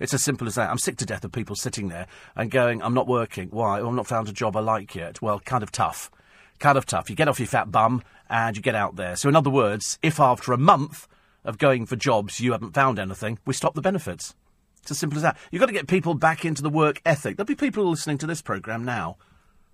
It's 0.00 0.14
as 0.14 0.22
simple 0.22 0.46
as 0.46 0.54
that. 0.54 0.70
I'm 0.70 0.78
sick 0.78 0.96
to 0.98 1.06
death 1.06 1.24
of 1.24 1.32
people 1.32 1.56
sitting 1.56 1.88
there 1.88 2.06
and 2.34 2.50
going, 2.50 2.82
I'm 2.82 2.94
not 2.94 3.06
working. 3.06 3.48
Why? 3.50 3.80
Well, 3.80 3.88
I've 3.88 3.96
not 3.96 4.06
found 4.06 4.28
a 4.28 4.32
job 4.32 4.56
I 4.56 4.60
like 4.60 4.94
yet. 4.94 5.20
Well, 5.20 5.40
kind 5.40 5.62
of 5.62 5.72
tough. 5.72 6.10
Kind 6.58 6.78
of 6.78 6.86
tough. 6.86 7.10
You 7.10 7.16
get 7.16 7.28
off 7.28 7.40
your 7.40 7.48
fat 7.48 7.70
bum 7.70 8.02
and 8.30 8.56
you 8.56 8.62
get 8.62 8.74
out 8.74 8.96
there. 8.96 9.16
So, 9.16 9.28
in 9.28 9.36
other 9.36 9.50
words, 9.50 9.98
if 10.02 10.18
after 10.18 10.52
a 10.52 10.58
month 10.58 11.06
of 11.44 11.58
going 11.58 11.86
for 11.86 11.96
jobs 11.96 12.40
you 12.40 12.52
haven't 12.52 12.74
found 12.74 12.98
anything, 12.98 13.38
we 13.44 13.54
stop 13.54 13.74
the 13.74 13.82
benefits. 13.82 14.34
It's 14.82 14.92
as 14.92 14.98
simple 14.98 15.18
as 15.18 15.22
that. 15.22 15.36
You've 15.50 15.60
got 15.60 15.66
to 15.66 15.72
get 15.72 15.86
people 15.86 16.14
back 16.14 16.44
into 16.44 16.62
the 16.62 16.70
work 16.70 17.00
ethic. 17.04 17.36
There'll 17.36 17.46
be 17.46 17.54
people 17.54 17.88
listening 17.88 18.18
to 18.18 18.26
this 18.26 18.42
programme 18.42 18.84
now 18.84 19.16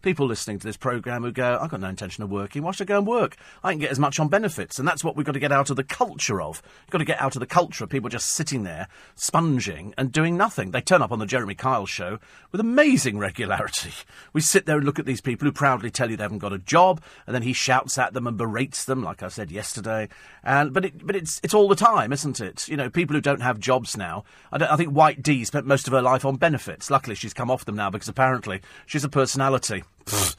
people 0.02 0.26
listening 0.26 0.58
to 0.58 0.66
this 0.66 0.76
programme 0.76 1.22
who 1.22 1.32
go, 1.32 1.58
I've 1.60 1.70
got 1.70 1.80
no 1.80 1.88
intention 1.88 2.24
of 2.24 2.30
working. 2.30 2.62
Why 2.62 2.72
should 2.72 2.88
I 2.88 2.94
go 2.94 2.98
and 2.98 3.06
work? 3.06 3.36
I 3.62 3.72
can 3.72 3.80
get 3.80 3.90
as 3.90 3.98
much 3.98 4.18
on 4.18 4.28
benefits. 4.28 4.78
And 4.78 4.86
that's 4.86 5.04
what 5.04 5.16
we've 5.16 5.26
got 5.26 5.32
to 5.32 5.40
get 5.40 5.52
out 5.52 5.70
of 5.70 5.76
the 5.76 5.84
culture 5.84 6.40
of. 6.40 6.62
You've 6.86 6.92
got 6.92 6.98
to 6.98 7.04
get 7.04 7.20
out 7.20 7.36
of 7.36 7.40
the 7.40 7.46
culture 7.46 7.84
of 7.84 7.90
people 7.90 8.08
just 8.08 8.30
sitting 8.30 8.62
there, 8.62 8.88
sponging 9.14 9.94
and 9.98 10.12
doing 10.12 10.36
nothing. 10.36 10.70
They 10.70 10.80
turn 10.80 11.02
up 11.02 11.12
on 11.12 11.18
the 11.18 11.26
Jeremy 11.26 11.54
Kyle 11.54 11.86
show 11.86 12.18
with 12.52 12.60
amazing 12.60 13.18
regularity. 13.18 13.92
We 14.32 14.40
sit 14.40 14.64
there 14.64 14.76
and 14.76 14.84
look 14.84 14.98
at 14.98 15.06
these 15.06 15.20
people 15.20 15.46
who 15.46 15.52
proudly 15.52 15.90
tell 15.90 16.08
you 16.08 16.16
they 16.16 16.22
haven't 16.22 16.38
got 16.38 16.52
a 16.52 16.58
job, 16.58 17.02
and 17.26 17.34
then 17.34 17.42
he 17.42 17.52
shouts 17.52 17.98
at 17.98 18.12
them 18.14 18.26
and 18.26 18.36
berates 18.36 18.84
them, 18.84 19.02
like 19.02 19.22
I 19.22 19.28
said 19.28 19.50
yesterday. 19.50 20.08
And 20.44 20.72
but 20.72 20.84
it, 20.84 21.04
but 21.04 21.16
it's 21.16 21.40
it's 21.42 21.54
all 21.54 21.68
the 21.68 21.74
time, 21.74 22.12
isn't 22.12 22.40
it? 22.40 22.68
You 22.68 22.76
know, 22.76 22.88
people 22.88 23.14
who 23.14 23.20
don't 23.20 23.42
have 23.42 23.58
jobs 23.58 23.96
now. 23.96 24.24
I, 24.52 24.64
I 24.64 24.76
think 24.76 24.90
White 24.90 25.22
D 25.22 25.44
spent 25.44 25.66
most 25.66 25.88
of 25.88 25.92
her 25.92 26.02
life 26.02 26.24
on 26.24 26.36
benefits. 26.36 26.90
Luckily, 26.90 27.16
she's 27.16 27.34
come 27.34 27.50
off 27.50 27.64
them 27.64 27.76
now 27.76 27.90
because 27.90 28.08
apparently 28.08 28.60
she's 28.86 29.04
a 29.04 29.08
personality 29.08 29.82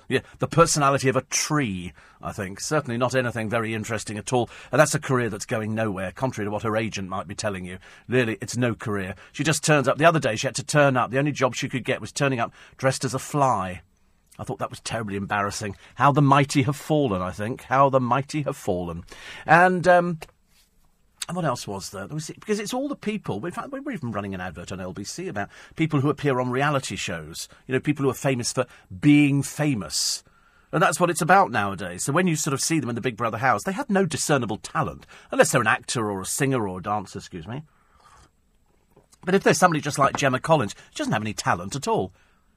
yeah, 0.07 0.19
the 0.39 0.47
personality 0.47 1.09
of 1.09 1.15
a 1.15 1.21
tree, 1.21 1.93
I 2.21 2.31
think. 2.31 2.59
Certainly 2.59 2.97
not 2.97 3.15
anything 3.15 3.49
very 3.49 3.73
interesting 3.73 4.17
at 4.17 4.33
all. 4.33 4.49
And 4.71 4.79
that's 4.79 4.95
a 4.95 4.99
career 4.99 5.29
that's 5.29 5.45
going 5.45 5.73
nowhere, 5.73 6.11
contrary 6.11 6.45
to 6.47 6.51
what 6.51 6.63
her 6.63 6.77
agent 6.77 7.09
might 7.09 7.27
be 7.27 7.35
telling 7.35 7.65
you. 7.65 7.77
Really, 8.07 8.37
it's 8.41 8.57
no 8.57 8.75
career. 8.75 9.15
She 9.31 9.43
just 9.43 9.63
turns 9.63 9.87
up. 9.87 9.97
The 9.97 10.05
other 10.05 10.19
day, 10.19 10.35
she 10.35 10.47
had 10.47 10.55
to 10.55 10.63
turn 10.63 10.97
up. 10.97 11.11
The 11.11 11.19
only 11.19 11.31
job 11.31 11.55
she 11.55 11.69
could 11.69 11.85
get 11.85 12.01
was 12.01 12.11
turning 12.11 12.39
up 12.39 12.53
dressed 12.77 13.05
as 13.05 13.13
a 13.13 13.19
fly. 13.19 13.81
I 14.39 14.43
thought 14.43 14.59
that 14.59 14.69
was 14.69 14.79
terribly 14.79 15.17
embarrassing. 15.17 15.75
How 15.95 16.11
the 16.11 16.21
mighty 16.21 16.63
have 16.63 16.75
fallen, 16.75 17.21
I 17.21 17.31
think. 17.31 17.63
How 17.63 17.89
the 17.89 17.99
mighty 17.99 18.41
have 18.43 18.57
fallen. 18.57 19.03
And, 19.45 19.87
um, 19.87 20.19
and 21.27 21.35
what 21.35 21.45
else 21.45 21.67
was 21.67 21.91
there? 21.91 22.07
Because 22.07 22.59
it's 22.59 22.73
all 22.73 22.87
the 22.87 22.95
people. 22.95 23.45
In 23.45 23.51
fact, 23.51 23.71
we're 23.71 23.91
even 23.91 24.11
running 24.11 24.33
an 24.33 24.41
advert 24.41 24.71
on 24.71 24.79
LBC 24.79 25.29
about 25.29 25.49
people 25.75 26.01
who 26.01 26.09
appear 26.09 26.39
on 26.39 26.49
reality 26.49 26.95
shows. 26.95 27.47
You 27.67 27.73
know, 27.73 27.79
people 27.79 28.03
who 28.03 28.09
are 28.09 28.15
famous 28.15 28.51
for 28.51 28.65
being 28.99 29.43
famous. 29.43 30.23
And 30.71 30.81
that's 30.81 30.99
what 30.99 31.09
it's 31.09 31.21
about 31.21 31.51
nowadays. 31.51 32.03
So 32.03 32.13
when 32.13 32.27
you 32.27 32.35
sort 32.35 32.53
of 32.53 32.61
see 32.61 32.79
them 32.79 32.89
in 32.89 32.95
the 32.95 33.01
Big 33.01 33.17
Brother 33.17 33.37
house, 33.37 33.63
they 33.63 33.73
have 33.73 33.89
no 33.89 34.05
discernible 34.05 34.57
talent, 34.57 35.05
unless 35.29 35.51
they're 35.51 35.61
an 35.61 35.67
actor 35.67 36.09
or 36.09 36.21
a 36.21 36.25
singer 36.25 36.67
or 36.67 36.79
a 36.79 36.83
dancer, 36.83 37.19
excuse 37.19 37.47
me. 37.47 37.63
But 39.23 39.35
if 39.35 39.43
there's 39.43 39.57
somebody 39.57 39.81
just 39.81 39.99
like 39.99 40.17
Gemma 40.17 40.39
Collins, 40.39 40.73
she 40.91 40.97
doesn't 40.97 41.13
have 41.13 41.21
any 41.21 41.33
talent 41.33 41.75
at 41.75 41.87
all. 41.87 42.13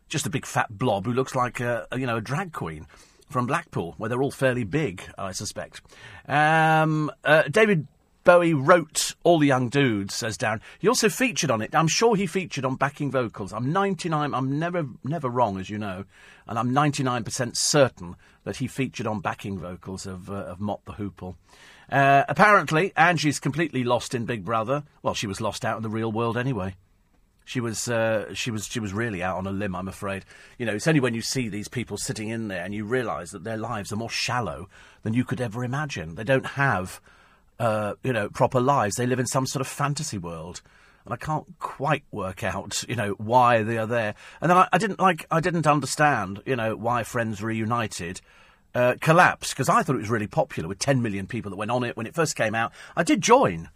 Just 0.09 0.27
a 0.27 0.31
big 0.31 0.47
fat 0.47 0.79
blob 0.79 1.07
who 1.07 1.13
looks 1.13 1.35
like 1.35 1.61
a, 1.61 1.87
a 1.91 1.99
you 1.99 2.07
know 2.07 2.17
a 2.17 2.21
drag 2.21 2.53
queen 2.53 2.87
from 3.29 3.47
Blackpool, 3.47 3.95
where 3.99 4.09
they're 4.09 4.23
all 4.23 4.31
fairly 4.31 4.65
big, 4.65 5.03
I 5.19 5.33
suspect. 5.33 5.83
Um, 6.29 7.11
uh, 7.25 7.43
David 7.51 7.89
Bowie 8.25 8.55
wrote 8.55 9.15
All 9.23 9.39
the 9.39 9.47
Young 9.47 9.69
Dudes, 9.69 10.15
says 10.15 10.39
Darren. 10.39 10.61
He 10.79 10.89
also 10.89 11.09
featured 11.09 11.51
on 11.51 11.61
it. 11.61 11.75
I'm 11.75 11.89
sure 11.89 12.17
he 12.17 12.27
featured 12.27 12.65
on 12.65 12.77
backing 12.77 13.11
vocals. 13.11 13.53
I'm 13.53 13.73
99, 13.73 14.35
I'm 14.35 14.59
never, 14.59 14.87
never 15.05 15.29
wrong, 15.29 15.59
as 15.59 15.69
you 15.69 15.79
know, 15.79 16.05
and 16.47 16.59
I'm 16.59 16.71
99% 16.71 17.57
certain 17.57 18.17
that 18.45 18.57
he 18.57 18.67
featured 18.67 19.07
on 19.07 19.21
backing 19.21 19.59
vocals 19.59 20.07
of, 20.07 20.31
uh, 20.31 20.35
of 20.35 20.61
Mott 20.61 20.85
the 20.87 20.93
Hoople. 20.93 21.37
Uh, 21.91 22.25
apparently, 22.29 22.93
Angie's 22.97 23.39
completely 23.39 23.85
lost 23.85 24.15
in 24.15 24.25
Big 24.25 24.45
Brother. 24.45 24.85
Well, 25.03 25.15
she 25.15 25.27
was 25.27 25.41
lost 25.41 25.65
out 25.65 25.77
in 25.77 25.83
the 25.83 25.91
real 25.91 26.11
world 26.11 26.37
anyway. 26.37 26.77
She 27.45 27.61
was, 27.61 27.89
uh, 27.89 28.33
she 28.33 28.51
was, 28.51 28.67
she 28.67 28.81
was 28.81 28.95
really 28.95 29.23
out 29.23 29.37
on 29.37 29.47
a 29.47 29.53
limb. 29.53 29.77
I'm 29.77 29.89
afraid. 29.89 30.25
You 30.57 30.65
know, 30.65 30.75
it's 30.75 30.89
only 30.89 31.01
when 31.01 31.15
you 31.15 31.21
see 31.21 31.51
these 31.51 31.69
people 31.69 31.99
sitting 31.99 32.31
in 32.31 32.49
there 32.49 32.65
and 32.65 32.75
you 32.75 32.87
realise 32.87 33.33
that 33.33 33.45
their 33.45 33.59
lives 33.59 33.93
are 33.93 33.97
more 33.97 34.09
shallow 34.09 34.69
than 35.03 35.13
you 35.13 35.25
could 35.25 35.43
ever 35.43 35.63
imagine. 35.63 36.15
They 36.15 36.25
don't 36.25 36.47
have, 36.47 37.03
uh, 37.59 37.95
you 38.03 38.13
know, 38.13 38.29
proper 38.29 38.61
lives. 38.61 38.97
They 38.97 39.07
live 39.07 39.21
in 39.21 39.27
some 39.27 39.47
sort 39.47 39.61
of 39.61 39.67
fantasy 39.67 40.19
world, 40.19 40.63
and 41.05 41.13
I 41.13 41.17
can't 41.17 41.47
quite 41.59 42.05
work 42.11 42.43
out, 42.43 42.85
you 42.89 42.97
know, 42.97 43.13
why 43.19 43.63
they 43.63 43.79
are 43.79 43.87
there. 43.87 44.15
And 44.41 44.51
then 44.51 44.59
I, 44.59 44.69
I 44.73 44.79
didn't 44.79 45.01
like, 45.01 45.27
I 45.31 45.41
didn't 45.41 45.67
understand, 45.67 46.43
you 46.47 46.57
know, 46.57 46.77
why 46.77 47.03
Friends 47.03 47.43
Reunited 47.43 48.21
uh, 48.75 48.95
collapsed 49.01 49.53
because 49.53 49.69
I 49.69 49.83
thought 49.83 49.97
it 49.97 50.01
was 50.01 50.11
really 50.11 50.27
popular 50.27 50.69
with 50.69 50.79
10 50.79 51.01
million 51.01 51.27
people 51.27 51.51
that 51.51 51.57
went 51.57 51.71
on 51.71 51.85
it 51.85 51.97
when 51.97 52.07
it 52.07 52.15
first 52.15 52.37
came 52.37 52.55
out. 52.55 52.73
I 52.97 53.03
did 53.03 53.21
join. 53.21 53.71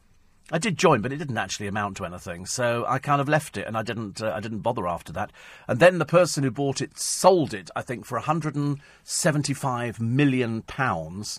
I 0.51 0.59
did 0.59 0.79
join, 0.79 1.03
but 1.03 1.13
it 1.13 1.19
didn't 1.19 1.37
actually 1.37 1.67
amount 1.67 1.99
to 1.99 2.07
anything, 2.07 2.47
so 2.47 2.87
I 2.89 2.99
kind 2.99 3.21
of 3.21 3.29
left 3.29 3.59
it, 3.59 3.67
and 3.67 3.77
I 3.77 3.83
didn't. 3.83 4.23
Uh, 4.23 4.33
I 4.35 4.41
didn't 4.41 4.61
bother 4.61 4.89
after 4.89 5.13
that. 5.13 5.31
And 5.67 5.79
then 5.79 5.99
the 5.99 6.07
person 6.07 6.43
who 6.43 6.51
bought 6.51 6.81
it 6.81 6.99
sold 6.99 7.53
it, 7.53 7.71
I 7.77 7.83
think, 7.83 8.07
for 8.07 8.17
175 8.17 10.01
million 10.01 10.63
pounds, 10.63 11.39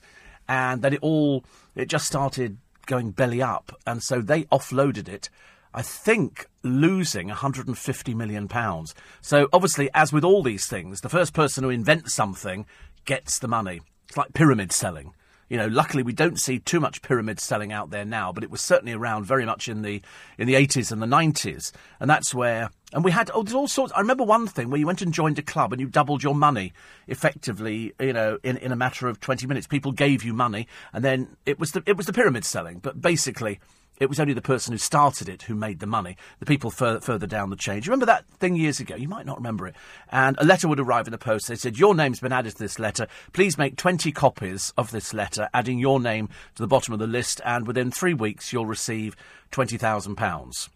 and 0.50 0.82
then 0.82 0.94
it 0.94 1.00
all 1.02 1.46
it 1.76 1.88
just 1.88 2.08
started 2.08 2.58
going 2.88 3.12
belly 3.12 3.42
up, 3.42 3.80
and 3.86 4.04
so 4.04 4.20
they 4.20 4.44
offloaded 4.46 5.08
it. 5.08 5.30
I 5.72 5.84
think 5.84 6.48
losing 6.64 7.28
150 7.28 8.14
million 8.16 8.48
pounds. 8.48 8.96
So 9.22 9.48
obviously, 9.54 9.90
as 9.94 10.12
with 10.12 10.24
all 10.24 10.42
these 10.42 10.66
things, 10.66 11.02
the 11.02 11.10
first 11.10 11.34
person 11.34 11.64
who 11.64 11.70
invents 11.70 12.14
something 12.16 12.66
gets 13.06 13.38
the 13.38 13.48
money. 13.48 13.82
It's 14.08 14.18
like 14.18 14.34
pyramid 14.34 14.72
selling. 14.72 15.14
You 15.50 15.58
know, 15.58 15.68
luckily 15.68 16.04
we 16.04 16.14
don't 16.14 16.40
see 16.40 16.60
too 16.60 16.80
much 16.80 17.02
pyramid 17.02 17.40
selling 17.40 17.72
out 17.72 17.90
there 17.90 18.06
now, 18.06 18.32
but 18.32 18.44
it 18.44 18.52
was 18.52 18.62
certainly 18.62 18.94
around 18.94 19.26
very 19.26 19.46
much 19.46 19.68
in 19.68 19.82
the 19.82 20.02
in 20.38 20.48
the 20.48 20.54
80s 20.54 20.92
and 20.92 21.02
the 21.02 21.08
90s, 21.08 21.72
and 22.00 22.10
that's 22.10 22.34
where. 22.34 22.70
And 22.92 23.04
we 23.04 23.12
had 23.12 23.30
oh, 23.34 23.44
there's 23.44 23.54
all 23.54 23.68
sorts. 23.68 23.94
I 23.96 24.00
remember 24.00 24.24
one 24.24 24.48
thing 24.48 24.70
where 24.70 24.80
you 24.80 24.88
went 24.88 25.02
and 25.02 25.14
joined 25.14 25.38
a 25.38 25.44
club 25.44 25.74
and 25.74 25.80
you 25.80 25.88
doubled 25.88 26.24
your 26.24 26.34
money 26.34 26.74
effectively. 27.08 27.94
You 28.00 28.14
know, 28.14 28.40
in, 28.44 28.58
in 28.58 28.72
a 28.72 28.76
matter 28.76 29.08
of 29.08 29.20
20 29.20 29.46
minutes, 29.46 29.68
people 29.68 29.92
gave 29.92 30.24
you 30.24 30.34
money, 30.34 30.68
and 30.94 31.04
then 31.04 31.36
it 31.46 31.60
was 31.60 31.72
the 31.72 31.84
it 31.86 31.98
was 31.98 32.06
the 32.06 32.14
pyramid 32.14 32.46
selling. 32.46 32.80
But 32.80 33.02
basically, 33.02 33.60
it 34.00 34.08
was 34.08 34.20
only 34.20 34.34
the 34.34 34.42
person 34.42 34.72
who 34.72 34.78
started 34.78 35.28
it 35.28 35.44
who 35.44 35.56
made 35.56 35.80
the 35.80 35.86
money. 35.86 36.16
The 36.40 36.46
people 36.46 36.72
fur- 36.72 37.02
further 37.02 37.28
down 37.28 37.50
the 37.50 37.56
chain. 37.56 37.82
Do 37.82 37.86
you 37.86 37.92
remember 37.92 38.06
that 38.08 38.26
thing 38.40 38.56
years 38.56 38.80
ago? 38.80 38.96
You 38.96 39.08
might 39.08 39.26
not 39.26 39.38
remember 39.38 39.68
it. 39.68 39.76
And 40.10 40.38
a 40.40 40.46
letter 40.46 40.68
would 40.68 40.80
arrive 40.80 41.08
in 41.08 41.12
the 41.12 41.18
post. 41.18 41.48
They 41.48 41.56
said, 41.56 41.78
Your 41.78 41.94
name's 41.94 42.22
been 42.22 42.32
added 42.32 42.52
to 42.54 42.60
this 42.60 42.80
letter. 42.80 43.08
Please 43.34 43.58
make 43.58 43.76
20 43.76 44.12
copies 44.14 44.74
of 44.78 44.92
this 44.92 45.14
letter, 45.14 45.50
adding 45.54 45.80
your 45.80 46.00
name 46.00 46.30
to 46.56 46.62
the 46.64 46.68
bottom 46.68 46.94
of 46.94 47.00
the 47.00 47.08
list. 47.08 47.42
And 47.44 47.68
within 47.68 47.92
three 47.92 48.14
weeks, 48.14 48.54
you'll 48.54 48.66
receive 48.66 49.16
£20,000. 49.52 50.70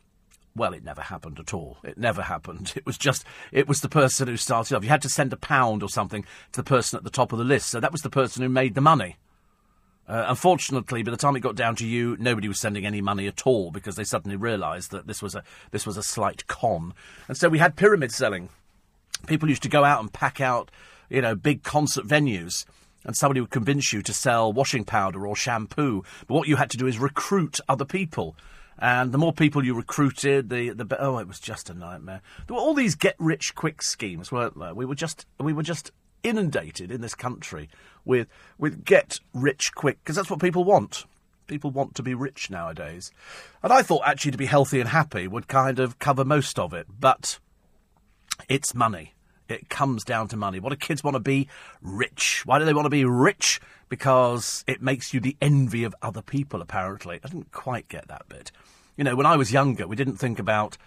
Well, 0.56 0.74
it 0.74 0.84
never 0.84 1.02
happened 1.02 1.40
at 1.40 1.54
all. 1.54 1.78
It 1.84 1.98
never 1.98 2.22
happened. 2.22 2.74
It 2.84 2.86
was 2.86 2.98
just, 2.98 3.24
it 3.52 3.68
was 3.68 3.82
the 3.82 3.90
person 3.90 4.28
who 4.28 4.38
started 4.38 4.76
off. 4.76 4.84
You 4.84 4.90
had 4.90 5.02
to 5.04 5.10
send 5.10 5.32
a 5.32 5.38
pound 5.38 5.82
or 5.82 5.90
something 5.90 6.24
to 6.52 6.62
the 6.62 6.64
person 6.64 6.98
at 6.98 7.04
the 7.04 7.10
top 7.10 7.32
of 7.32 7.40
the 7.40 7.46
list. 7.46 7.70
So 7.70 7.80
that 7.80 7.92
was 7.92 8.02
the 8.02 8.10
person 8.10 8.44
who 8.44 8.50
made 8.50 8.76
the 8.76 8.82
money. 8.82 9.16
Uh, 10.08 10.26
unfortunately, 10.28 11.02
by 11.02 11.12
the 11.12 11.18
time 11.18 11.36
it 11.36 11.40
got 11.40 11.56
down 11.56 11.76
to 11.78 11.88
you, 11.88 12.18
nobody 12.20 12.48
was 12.48 12.60
sending 12.60 12.86
any 12.86 13.00
money 13.00 13.26
at 13.26 13.48
all 13.48 13.72
because 13.72 13.96
they 13.96 14.04
suddenly 14.04 14.36
realised 14.36 14.92
that 14.92 15.08
this 15.08 15.22
was 15.22 15.34
a 15.34 15.44
this 15.72 15.86
was 15.86 15.96
a 15.96 16.04
slight 16.04 16.46
con, 16.48 16.94
and 17.28 17.38
so 17.38 17.48
we 17.48 17.60
had 17.60 17.76
pyramid 17.76 18.12
selling. 18.12 18.50
People 19.28 19.48
used 19.48 19.64
to 19.64 19.70
go 19.70 19.86
out 19.86 20.02
and 20.02 20.12
pack 20.12 20.42
out, 20.42 20.70
you 21.10 21.22
know, 21.22 21.36
big 21.36 21.64
concert 21.64 22.06
venues, 22.06 22.66
and 23.06 23.16
somebody 23.16 23.40
would 23.40 23.50
convince 23.50 23.94
you 23.94 24.02
to 24.02 24.14
sell 24.14 24.52
washing 24.52 24.84
powder 24.84 25.26
or 25.26 25.38
shampoo. 25.38 26.04
But 26.28 26.34
what 26.34 26.48
you 26.50 26.58
had 26.58 26.70
to 26.72 26.78
do 26.78 26.88
is 26.88 27.00
recruit 27.00 27.62
other 27.70 27.86
people. 27.86 28.36
And 28.78 29.12
the 29.12 29.18
more 29.18 29.32
people 29.32 29.64
you 29.64 29.74
recruited, 29.74 30.50
the 30.50 30.72
the 30.72 30.86
oh, 31.00 31.20
it 31.20 31.28
was 31.28 31.40
just 31.40 31.70
a 31.70 31.74
nightmare. 31.74 32.22
There 32.48 32.56
were 32.56 32.62
all 32.62 32.74
these 32.74 32.96
get 32.96 33.16
rich 33.20 33.56
quick 33.56 33.82
schemes, 33.82 34.32
weren't 34.34 34.60
there? 34.60 34.74
We 34.74 34.86
were 34.86 34.96
just 34.96 35.26
we 35.40 35.54
were 35.54 35.64
just 35.64 35.92
inundated 36.24 36.92
in 36.92 37.02
this 37.02 37.16
country 37.16 37.70
with 38.06 38.28
with 38.58 38.86
get 38.86 39.20
rich 39.34 39.74
quick 39.76 40.00
because 40.04 40.16
that's 40.16 40.30
what 40.30 40.42
people 40.42 40.64
want. 40.64 41.06
People 41.48 41.72
want 41.72 41.96
to 41.96 42.04
be 42.04 42.14
rich 42.14 42.50
nowadays. 42.50 43.12
And 43.62 43.72
I 43.72 43.82
thought 43.82 44.04
actually 44.06 44.32
to 44.32 44.38
be 44.38 44.46
healthy 44.46 44.80
and 44.80 44.90
happy 44.90 45.28
would 45.28 45.48
kind 45.48 45.80
of 45.80 46.00
cover 46.00 46.24
most 46.24 46.58
of 46.58 46.74
it, 46.74 46.88
but 47.00 47.40
it's 48.48 48.74
money. 48.74 49.14
It 49.50 49.70
comes 49.70 50.04
down 50.04 50.30
to 50.30 50.38
money. 50.38 50.60
What 50.60 50.70
do 50.70 50.78
kids 50.78 51.04
want 51.04 51.16
to 51.16 51.20
be? 51.20 51.50
Rich. 51.82 52.44
Why 52.46 52.60
do 52.60 52.66
they 52.66 52.74
want 52.74 52.86
to 52.86 52.90
be 52.90 53.06
rich? 53.06 53.60
Because 53.90 54.64
it 54.68 54.82
makes 54.82 55.14
you 55.14 55.20
the 55.20 55.36
envy 55.42 55.84
of 55.84 55.94
other 56.02 56.22
people, 56.22 56.62
apparently. 56.62 57.20
I 57.24 57.28
didn't 57.28 57.52
quite 57.52 57.90
get 57.90 58.08
that 58.08 58.28
bit. 58.30 58.52
You 58.96 59.04
know, 59.04 59.16
when 59.16 59.26
I 59.26 59.36
was 59.36 59.52
younger, 59.52 59.86
we 59.86 59.98
didn't 59.98 60.16
think 60.16 60.40
about 60.40 60.78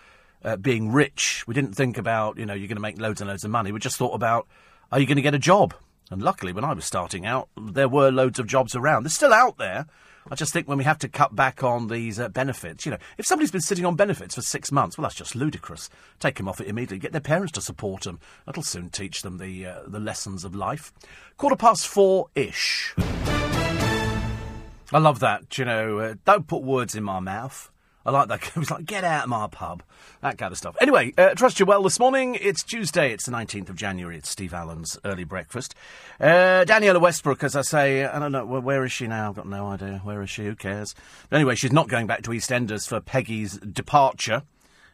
uh, 0.43 0.57
being 0.57 0.91
rich. 0.91 1.45
We 1.47 1.55
didn't 1.55 1.75
think 1.75 1.99
about, 1.99 2.39
you 2.39 2.47
know, 2.47 2.55
you're 2.55 2.69
going 2.69 2.77
to 2.77 2.83
make 2.83 2.99
loads 2.99 3.21
and 3.21 3.29
loads 3.29 3.45
of 3.45 3.51
money. 3.51 3.73
We 3.73 3.79
just 3.79 3.97
thought 3.99 4.15
about 4.15 4.47
are 4.93 5.01
you 5.01 5.07
going 5.07 5.17
to 5.17 5.23
get 5.23 5.35
a 5.35 5.39
job? 5.39 5.75
And 6.11 6.23
luckily, 6.23 6.53
when 6.53 6.65
I 6.65 6.73
was 6.73 6.85
starting 6.85 7.27
out, 7.27 7.49
there 7.57 7.89
were 7.89 8.11
loads 8.11 8.39
of 8.39 8.47
jobs 8.47 8.77
around. 8.77 9.03
They're 9.03 9.11
still 9.11 9.33
out 9.33 9.59
there. 9.59 9.87
I 10.31 10.35
just 10.35 10.53
think 10.53 10.67
when 10.67 10.79
we 10.79 10.85
have 10.85 10.99
to 11.01 11.09
cut 11.09 11.37
back 11.37 11.63
on 11.63 11.87
these 11.87 12.19
uh, 12.19 12.29
benefits, 12.29 12.85
you 12.85 12.91
know, 12.91 12.99
if 13.17 13.27
somebody's 13.27 13.53
been 13.53 13.61
sitting 13.61 13.85
on 13.85 13.95
benefits 13.95 14.35
for 14.35 14.43
six 14.43 14.73
months, 14.73 14.99
well, 14.99 15.05
that's 15.05 15.15
just 15.15 15.37
ludicrous. 15.37 15.89
Take 16.19 16.37
them 16.37 16.49
off 16.49 16.61
it 16.61 16.67
immediately. 16.67 16.99
Get 16.99 17.13
their 17.13 17.21
parents 17.21 17.53
to 17.53 17.61
support 17.61 18.03
them. 18.03 18.19
That'll 18.45 18.65
soon 18.65 18.91
teach 18.91 19.23
them 19.23 19.39
the 19.39 19.67
uh, 19.67 19.83
the 19.87 20.01
lessons 20.01 20.45
of 20.45 20.55
life. 20.55 20.93
Quarter 21.37 21.57
past 21.57 21.87
four 21.87 22.27
ish. 22.35 22.95
I 22.99 24.99
love 24.99 25.21
that. 25.21 25.59
You 25.59 25.65
know, 25.65 25.99
uh, 25.99 26.15
don't 26.25 26.49
put 26.49 26.63
words 26.63 26.97
in 26.97 27.05
my 27.05 27.21
mouth. 27.21 27.71
I 28.07 28.11
like 28.13 28.29
that. 28.29 28.47
It 28.57 28.57
was 28.57 28.71
like, 28.71 28.87
get 28.87 29.05
out 29.05 29.25
of 29.25 29.29
my 29.29 29.49
pub. 29.49 29.83
That 30.23 30.39
kind 30.39 30.53
of 30.53 30.59
stuff. 30.59 30.77
Anyway, 30.81 31.13
uh, 31.19 31.35
trust 31.35 31.59
you 31.59 31.67
well 31.67 31.83
this 31.83 31.99
morning. 31.99 32.39
It's 32.41 32.63
Tuesday. 32.63 33.13
It's 33.13 33.27
the 33.27 33.33
19th 33.33 33.69
of 33.69 33.77
January. 33.77 34.17
It's 34.17 34.31
Steve 34.31 34.55
Allen's 34.55 34.97
early 35.05 35.25
breakfast. 35.25 35.75
Uh, 36.21 36.65
Daniella 36.65 37.01
Westbrook, 37.01 37.43
as 37.43 37.57
I 37.57 37.63
say, 37.63 38.05
I 38.05 38.19
don't 38.19 38.33
know, 38.33 38.47
where 38.47 38.85
is 38.85 38.93
she 38.93 39.09
now? 39.09 39.29
I've 39.29 39.35
got 39.37 39.49
no 39.49 39.67
idea. 39.67 40.01
Where 40.05 40.23
is 40.23 40.31
she? 40.31 40.45
Who 40.45 40.55
cares? 40.55 40.95
But 41.29 41.37
anyway, 41.37 41.57
she's 41.57 41.73
not 41.73 41.89
going 41.89 42.07
back 42.07 42.23
to 42.23 42.31
EastEnders 42.31 42.89
for 42.89 43.01
Peggy's 43.01 43.59
departure. 43.59 44.45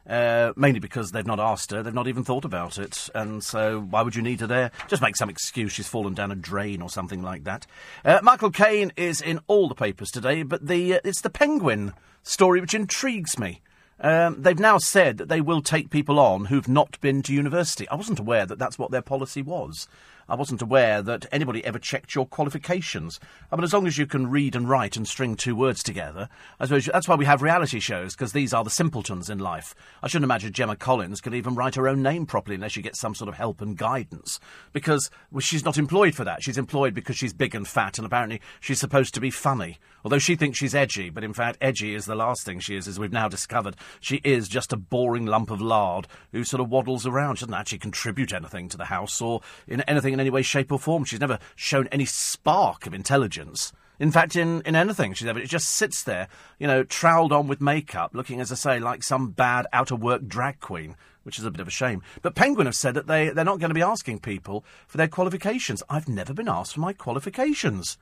Uh, 0.08 0.52
mainly 0.56 0.80
because 0.80 1.12
they've 1.12 1.26
not 1.26 1.38
asked 1.38 1.70
her, 1.70 1.80
they've 1.80 1.94
not 1.94 2.08
even 2.08 2.24
thought 2.24 2.44
about 2.44 2.76
it, 2.76 3.08
and 3.14 3.44
so 3.44 3.78
why 3.78 4.02
would 4.02 4.16
you 4.16 4.22
need 4.22 4.40
her 4.40 4.48
there? 4.48 4.72
Just 4.88 5.00
make 5.00 5.14
some 5.14 5.30
excuse 5.30 5.70
she's 5.70 5.86
fallen 5.86 6.12
down 6.12 6.32
a 6.32 6.34
drain 6.34 6.82
or 6.82 6.90
something 6.90 7.22
like 7.22 7.44
that. 7.44 7.68
Uh, 8.04 8.18
Michael 8.20 8.50
Caine 8.50 8.92
is 8.96 9.20
in 9.20 9.38
all 9.46 9.68
the 9.68 9.76
papers 9.76 10.10
today, 10.10 10.42
but 10.42 10.66
the 10.66 10.94
uh, 10.94 11.00
it's 11.04 11.20
the 11.20 11.30
Penguin 11.30 11.92
story 12.22 12.60
which 12.60 12.74
intrigues 12.74 13.38
me. 13.38 13.60
Um, 14.00 14.42
they've 14.42 14.58
now 14.58 14.78
said 14.78 15.18
that 15.18 15.28
they 15.28 15.40
will 15.40 15.62
take 15.62 15.90
people 15.90 16.18
on 16.18 16.46
who've 16.46 16.68
not 16.68 17.00
been 17.00 17.22
to 17.22 17.32
university. 17.32 17.88
I 17.88 17.94
wasn't 17.94 18.18
aware 18.18 18.46
that 18.46 18.58
that's 18.58 18.78
what 18.78 18.90
their 18.90 19.02
policy 19.02 19.42
was. 19.42 19.86
I 20.28 20.34
wasn't 20.34 20.62
aware 20.62 21.02
that 21.02 21.26
anybody 21.32 21.64
ever 21.64 21.78
checked 21.78 22.14
your 22.14 22.26
qualifications. 22.26 23.20
I 23.50 23.56
mean, 23.56 23.64
as 23.64 23.72
long 23.72 23.86
as 23.86 23.98
you 23.98 24.06
can 24.06 24.30
read 24.30 24.56
and 24.56 24.68
write 24.68 24.96
and 24.96 25.06
string 25.06 25.36
two 25.36 25.54
words 25.54 25.82
together, 25.82 26.28
I 26.58 26.66
suppose 26.66 26.86
that's 26.86 27.08
why 27.08 27.16
we 27.16 27.24
have 27.24 27.42
reality 27.42 27.80
shows, 27.80 28.14
because 28.14 28.32
these 28.32 28.54
are 28.54 28.64
the 28.64 28.70
simpletons 28.70 29.28
in 29.28 29.38
life. 29.38 29.74
I 30.02 30.08
shouldn't 30.08 30.24
imagine 30.24 30.52
Gemma 30.52 30.76
Collins 30.76 31.20
could 31.20 31.34
even 31.34 31.54
write 31.54 31.74
her 31.74 31.88
own 31.88 32.02
name 32.02 32.26
properly 32.26 32.54
unless 32.54 32.72
she 32.72 32.82
gets 32.82 33.00
some 33.00 33.14
sort 33.14 33.28
of 33.28 33.34
help 33.34 33.60
and 33.60 33.76
guidance, 33.76 34.40
because 34.72 35.10
well, 35.30 35.40
she's 35.40 35.64
not 35.64 35.78
employed 35.78 36.14
for 36.14 36.24
that. 36.24 36.42
She's 36.42 36.58
employed 36.58 36.94
because 36.94 37.16
she's 37.16 37.32
big 37.32 37.54
and 37.54 37.66
fat, 37.66 37.98
and 37.98 38.06
apparently 38.06 38.40
she's 38.60 38.80
supposed 38.80 39.14
to 39.14 39.20
be 39.20 39.30
funny. 39.30 39.78
Although 40.04 40.18
she 40.18 40.34
thinks 40.34 40.58
she's 40.58 40.74
edgy, 40.74 41.10
but 41.10 41.22
in 41.22 41.32
fact, 41.32 41.58
edgy 41.60 41.94
is 41.94 42.06
the 42.06 42.16
last 42.16 42.44
thing 42.44 42.58
she 42.58 42.74
is, 42.74 42.88
as 42.88 42.98
we've 42.98 43.12
now 43.12 43.28
discovered. 43.28 43.76
She 44.00 44.20
is 44.24 44.48
just 44.48 44.72
a 44.72 44.76
boring 44.76 45.26
lump 45.26 45.50
of 45.50 45.60
lard 45.60 46.08
who 46.32 46.42
sort 46.42 46.60
of 46.60 46.70
waddles 46.70 47.06
around. 47.06 47.36
She 47.36 47.44
doesn't 47.44 47.54
actually 47.54 47.78
contribute 47.78 48.32
anything 48.32 48.68
to 48.70 48.76
the 48.76 48.86
house 48.86 49.20
or 49.20 49.42
in 49.68 49.80
anything 49.82 50.11
in 50.12 50.20
any 50.20 50.30
way, 50.30 50.42
shape, 50.42 50.72
or 50.72 50.78
form. 50.78 51.04
She's 51.04 51.20
never 51.20 51.38
shown 51.56 51.88
any 51.88 52.04
spark 52.04 52.86
of 52.86 52.94
intelligence. 52.94 53.72
In 53.98 54.10
fact, 54.10 54.34
in, 54.34 54.62
in 54.62 54.74
anything 54.74 55.14
she's 55.14 55.28
ever, 55.28 55.38
it 55.38 55.48
just 55.48 55.68
sits 55.68 56.02
there, 56.02 56.28
you 56.58 56.66
know, 56.66 56.82
troweled 56.82 57.30
on 57.30 57.46
with 57.46 57.60
makeup, 57.60 58.10
looking, 58.14 58.40
as 58.40 58.50
I 58.50 58.56
say, 58.56 58.80
like 58.80 59.02
some 59.02 59.30
bad 59.30 59.66
out 59.72 59.90
of 59.90 60.02
work 60.02 60.26
drag 60.26 60.60
queen, 60.60 60.96
which 61.22 61.38
is 61.38 61.44
a 61.44 61.50
bit 61.50 61.60
of 61.60 61.68
a 61.68 61.70
shame. 61.72 62.02
But 62.20 62.34
Penguin 62.34 62.66
have 62.66 62.74
said 62.74 62.94
that 62.94 63.06
they, 63.06 63.28
they're 63.28 63.44
not 63.44 63.60
going 63.60 63.70
to 63.70 63.74
be 63.74 63.82
asking 63.82 64.20
people 64.20 64.64
for 64.88 64.96
their 64.96 65.08
qualifications. 65.08 65.82
I've 65.88 66.08
never 66.08 66.34
been 66.34 66.48
asked 66.48 66.74
for 66.74 66.80
my 66.80 66.92
qualifications. 66.92 67.96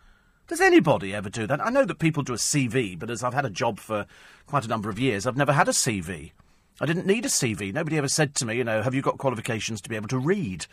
Does 0.47 0.61
anybody 0.61 1.15
ever 1.15 1.29
do 1.29 1.47
that? 1.47 1.65
I 1.65 1.71
know 1.71 1.85
that 1.85 1.99
people 1.99 2.23
do 2.23 2.33
a 2.33 2.37
CV, 2.37 2.99
but 2.99 3.11
as 3.11 3.23
I've 3.23 3.35
had 3.35 3.45
a 3.45 3.51
job 3.51 3.79
for 3.79 4.07
quite 4.47 4.65
a 4.65 4.69
number 4.69 4.89
of 4.89 4.99
years, 4.99 5.27
I've 5.27 5.37
never 5.37 5.53
had 5.53 5.69
a 5.69 5.73
CV. 5.73 6.33
I 6.81 6.87
didn't 6.87 7.07
need 7.07 7.27
a 7.27 7.29
CV. 7.29 7.75
Nobody 7.75 7.99
ever 7.99 8.09
said 8.09 8.35
to 8.37 8.47
me, 8.47 8.57
you 8.57 8.65
know, 8.65 8.81
have 8.83 8.95
you 8.95 9.03
got 9.03 9.19
qualifications 9.19 9.83
to 9.83 9.91
be 9.91 9.97
able 9.97 10.09
to 10.09 10.19
read? 10.19 10.67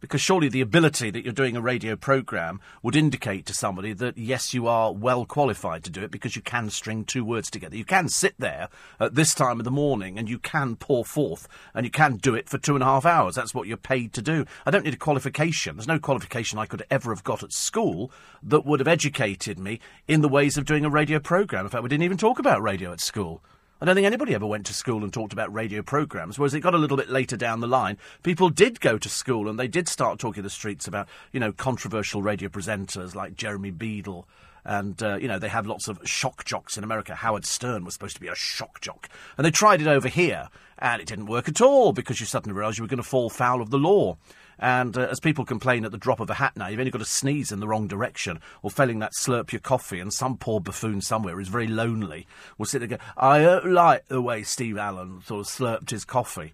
Because 0.00 0.20
surely 0.20 0.48
the 0.48 0.60
ability 0.62 1.10
that 1.10 1.24
you're 1.24 1.32
doing 1.32 1.56
a 1.56 1.60
radio 1.60 1.94
programme 1.94 2.60
would 2.82 2.96
indicate 2.96 3.44
to 3.46 3.54
somebody 3.54 3.92
that, 3.92 4.16
yes, 4.16 4.54
you 4.54 4.66
are 4.66 4.92
well 4.92 5.26
qualified 5.26 5.84
to 5.84 5.90
do 5.90 6.02
it 6.02 6.10
because 6.10 6.34
you 6.34 6.42
can 6.42 6.70
string 6.70 7.04
two 7.04 7.24
words 7.24 7.50
together. 7.50 7.76
You 7.76 7.84
can 7.84 8.08
sit 8.08 8.34
there 8.38 8.68
at 8.98 9.14
this 9.14 9.34
time 9.34 9.60
of 9.60 9.64
the 9.64 9.70
morning 9.70 10.18
and 10.18 10.28
you 10.28 10.38
can 10.38 10.76
pour 10.76 11.04
forth 11.04 11.46
and 11.74 11.84
you 11.84 11.90
can 11.90 12.16
do 12.16 12.34
it 12.34 12.48
for 12.48 12.58
two 12.58 12.74
and 12.74 12.82
a 12.82 12.86
half 12.86 13.04
hours. 13.04 13.34
That's 13.34 13.54
what 13.54 13.68
you're 13.68 13.76
paid 13.76 14.12
to 14.14 14.22
do. 14.22 14.46
I 14.64 14.70
don't 14.70 14.84
need 14.84 14.94
a 14.94 14.98
qualification. 14.98 15.76
There's 15.76 15.86
no 15.86 15.98
qualification 15.98 16.58
I 16.58 16.66
could 16.66 16.84
ever 16.90 17.14
have 17.14 17.24
got 17.24 17.42
at 17.42 17.52
school 17.52 18.10
that 18.42 18.64
would 18.64 18.80
have 18.80 18.88
educated 18.88 19.58
me 19.58 19.80
in 20.08 20.22
the 20.22 20.28
ways 20.28 20.56
of 20.56 20.64
doing 20.64 20.84
a 20.84 20.90
radio 20.90 21.18
programme. 21.18 21.66
In 21.66 21.70
fact, 21.70 21.82
we 21.82 21.88
didn't 21.88 22.04
even 22.04 22.18
talk 22.18 22.38
about 22.38 22.62
radio 22.62 22.92
at 22.92 23.00
school. 23.00 23.42
I 23.80 23.86
don't 23.86 23.94
think 23.94 24.06
anybody 24.06 24.34
ever 24.34 24.46
went 24.46 24.66
to 24.66 24.74
school 24.74 25.02
and 25.02 25.10
talked 25.10 25.32
about 25.32 25.54
radio 25.54 25.80
programmes, 25.80 26.38
whereas 26.38 26.52
it 26.52 26.60
got 26.60 26.74
a 26.74 26.78
little 26.78 26.98
bit 26.98 27.08
later 27.08 27.34
down 27.34 27.60
the 27.60 27.66
line. 27.66 27.96
People 28.22 28.50
did 28.50 28.78
go 28.78 28.98
to 28.98 29.08
school 29.08 29.48
and 29.48 29.58
they 29.58 29.68
did 29.68 29.88
start 29.88 30.18
talking 30.18 30.40
in 30.40 30.44
the 30.44 30.50
streets 30.50 30.86
about, 30.86 31.08
you 31.32 31.40
know, 31.40 31.50
controversial 31.50 32.20
radio 32.20 32.50
presenters 32.50 33.14
like 33.14 33.36
Jeremy 33.36 33.70
Beadle. 33.70 34.28
And, 34.66 35.02
uh, 35.02 35.16
you 35.16 35.28
know, 35.28 35.38
they 35.38 35.48
have 35.48 35.66
lots 35.66 35.88
of 35.88 35.98
shock 36.04 36.44
jocks 36.44 36.76
in 36.76 36.84
America. 36.84 37.14
Howard 37.14 37.46
Stern 37.46 37.86
was 37.86 37.94
supposed 37.94 38.16
to 38.16 38.20
be 38.20 38.28
a 38.28 38.34
shock 38.34 38.82
jock. 38.82 39.08
And 39.38 39.46
they 39.46 39.50
tried 39.50 39.80
it 39.80 39.86
over 39.86 40.08
here, 40.08 40.50
and 40.78 41.00
it 41.00 41.08
didn't 41.08 41.26
work 41.26 41.48
at 41.48 41.62
all 41.62 41.94
because 41.94 42.20
you 42.20 42.26
suddenly 42.26 42.54
realised 42.54 42.76
you 42.76 42.84
were 42.84 42.88
going 42.88 43.02
to 43.02 43.02
fall 43.02 43.30
foul 43.30 43.62
of 43.62 43.70
the 43.70 43.78
law. 43.78 44.18
And 44.60 44.96
uh, 44.96 45.08
as 45.10 45.20
people 45.20 45.46
complain 45.46 45.86
at 45.86 45.90
the 45.90 45.98
drop 45.98 46.20
of 46.20 46.28
a 46.28 46.34
hat 46.34 46.54
now, 46.54 46.68
you've 46.68 46.78
only 46.78 46.90
got 46.90 46.98
to 46.98 47.06
sneeze 47.06 47.50
in 47.50 47.60
the 47.60 47.66
wrong 47.66 47.88
direction 47.88 48.40
or 48.62 48.70
failing 48.70 48.98
that 48.98 49.14
slurp 49.14 49.52
your 49.52 49.60
coffee, 49.60 49.98
and 49.98 50.12
some 50.12 50.36
poor 50.36 50.60
buffoon 50.60 51.00
somewhere 51.00 51.40
is 51.40 51.48
very 51.48 51.66
lonely 51.66 52.26
will 52.58 52.66
sit 52.66 52.80
there 52.80 52.88
and 52.90 52.98
go, 52.98 53.04
I 53.16 53.40
don't 53.40 53.72
like 53.72 54.06
the 54.08 54.20
way 54.20 54.42
Steve 54.42 54.76
Allen 54.76 55.22
sort 55.24 55.40
of 55.40 55.46
slurped 55.46 55.90
his 55.90 56.04
coffee. 56.04 56.52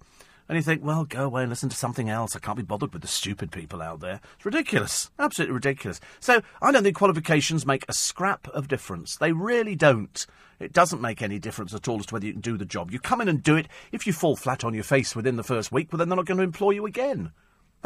And 0.49 0.55
you 0.55 0.63
think, 0.63 0.85
well, 0.85 1.05
go 1.05 1.25
away 1.25 1.43
and 1.43 1.51
listen 1.51 1.69
to 1.71 1.77
something 1.77 2.09
else. 2.09 2.37
I 2.37 2.39
can't 2.39 2.57
be 2.57 2.63
bothered 2.63 2.93
with 2.93 3.03
the 3.03 3.09
stupid 3.09 3.51
people 3.51 3.83
out 3.83 3.99
there. 3.99 4.21
It's 4.37 4.45
ridiculous. 4.45 5.11
Absolutely 5.19 5.55
ridiculous. 5.55 6.01
So 6.21 6.41
I 6.63 6.71
don't 6.71 6.85
think 6.85 6.95
qualifications 6.95 7.67
make 7.67 7.85
a 7.89 7.93
scrap 7.93 8.47
of 8.49 8.69
difference. 8.69 9.17
They 9.17 9.33
really 9.33 9.75
don't. 9.75 10.25
It 10.61 10.73
doesn't 10.73 11.01
make 11.03 11.21
any 11.21 11.41
difference 11.41 11.75
at 11.75 11.89
all 11.89 11.99
as 11.99 12.07
to 12.07 12.15
whether 12.15 12.27
you 12.27 12.33
can 12.33 12.41
do 12.43 12.57
the 12.57 12.65
job. 12.65 12.93
You 12.93 13.01
come 13.01 13.21
in 13.21 13.29
and 13.29 13.43
do 13.43 13.57
it. 13.57 13.67
If 13.91 14.07
you 14.07 14.13
fall 14.13 14.37
flat 14.37 14.63
on 14.63 14.73
your 14.73 14.85
face 14.85 15.17
within 15.17 15.35
the 15.35 15.43
first 15.43 15.73
week, 15.73 15.93
well, 15.93 15.99
then 15.99 16.09
they're 16.09 16.17
not 16.17 16.27
going 16.27 16.39
to 16.39 16.45
employ 16.45 16.71
you 16.71 16.87
again. 16.87 17.33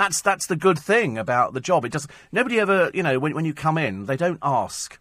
That's 0.00 0.22
that's 0.22 0.46
the 0.46 0.56
good 0.56 0.78
thing 0.78 1.18
about 1.18 1.52
the 1.52 1.60
job. 1.60 1.84
It 1.84 1.92
does 1.92 2.08
nobody 2.32 2.58
ever, 2.58 2.90
you 2.94 3.02
know, 3.02 3.18
when 3.18 3.34
when 3.34 3.44
you 3.44 3.52
come 3.52 3.76
in, 3.76 4.06
they 4.06 4.16
don't 4.16 4.38
ask. 4.42 4.98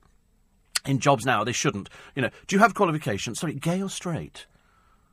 In 0.86 1.00
jobs 1.00 1.26
now, 1.26 1.46
they 1.46 1.54
shouldn't. 1.54 1.88
You 2.18 2.24
know, 2.24 2.30
do 2.48 2.58
you 2.58 2.60
have 2.60 2.74
qualifications? 2.74 3.40
Sorry, 3.40 3.54
gay 3.54 3.82
or 3.82 3.90
straight? 3.90 4.46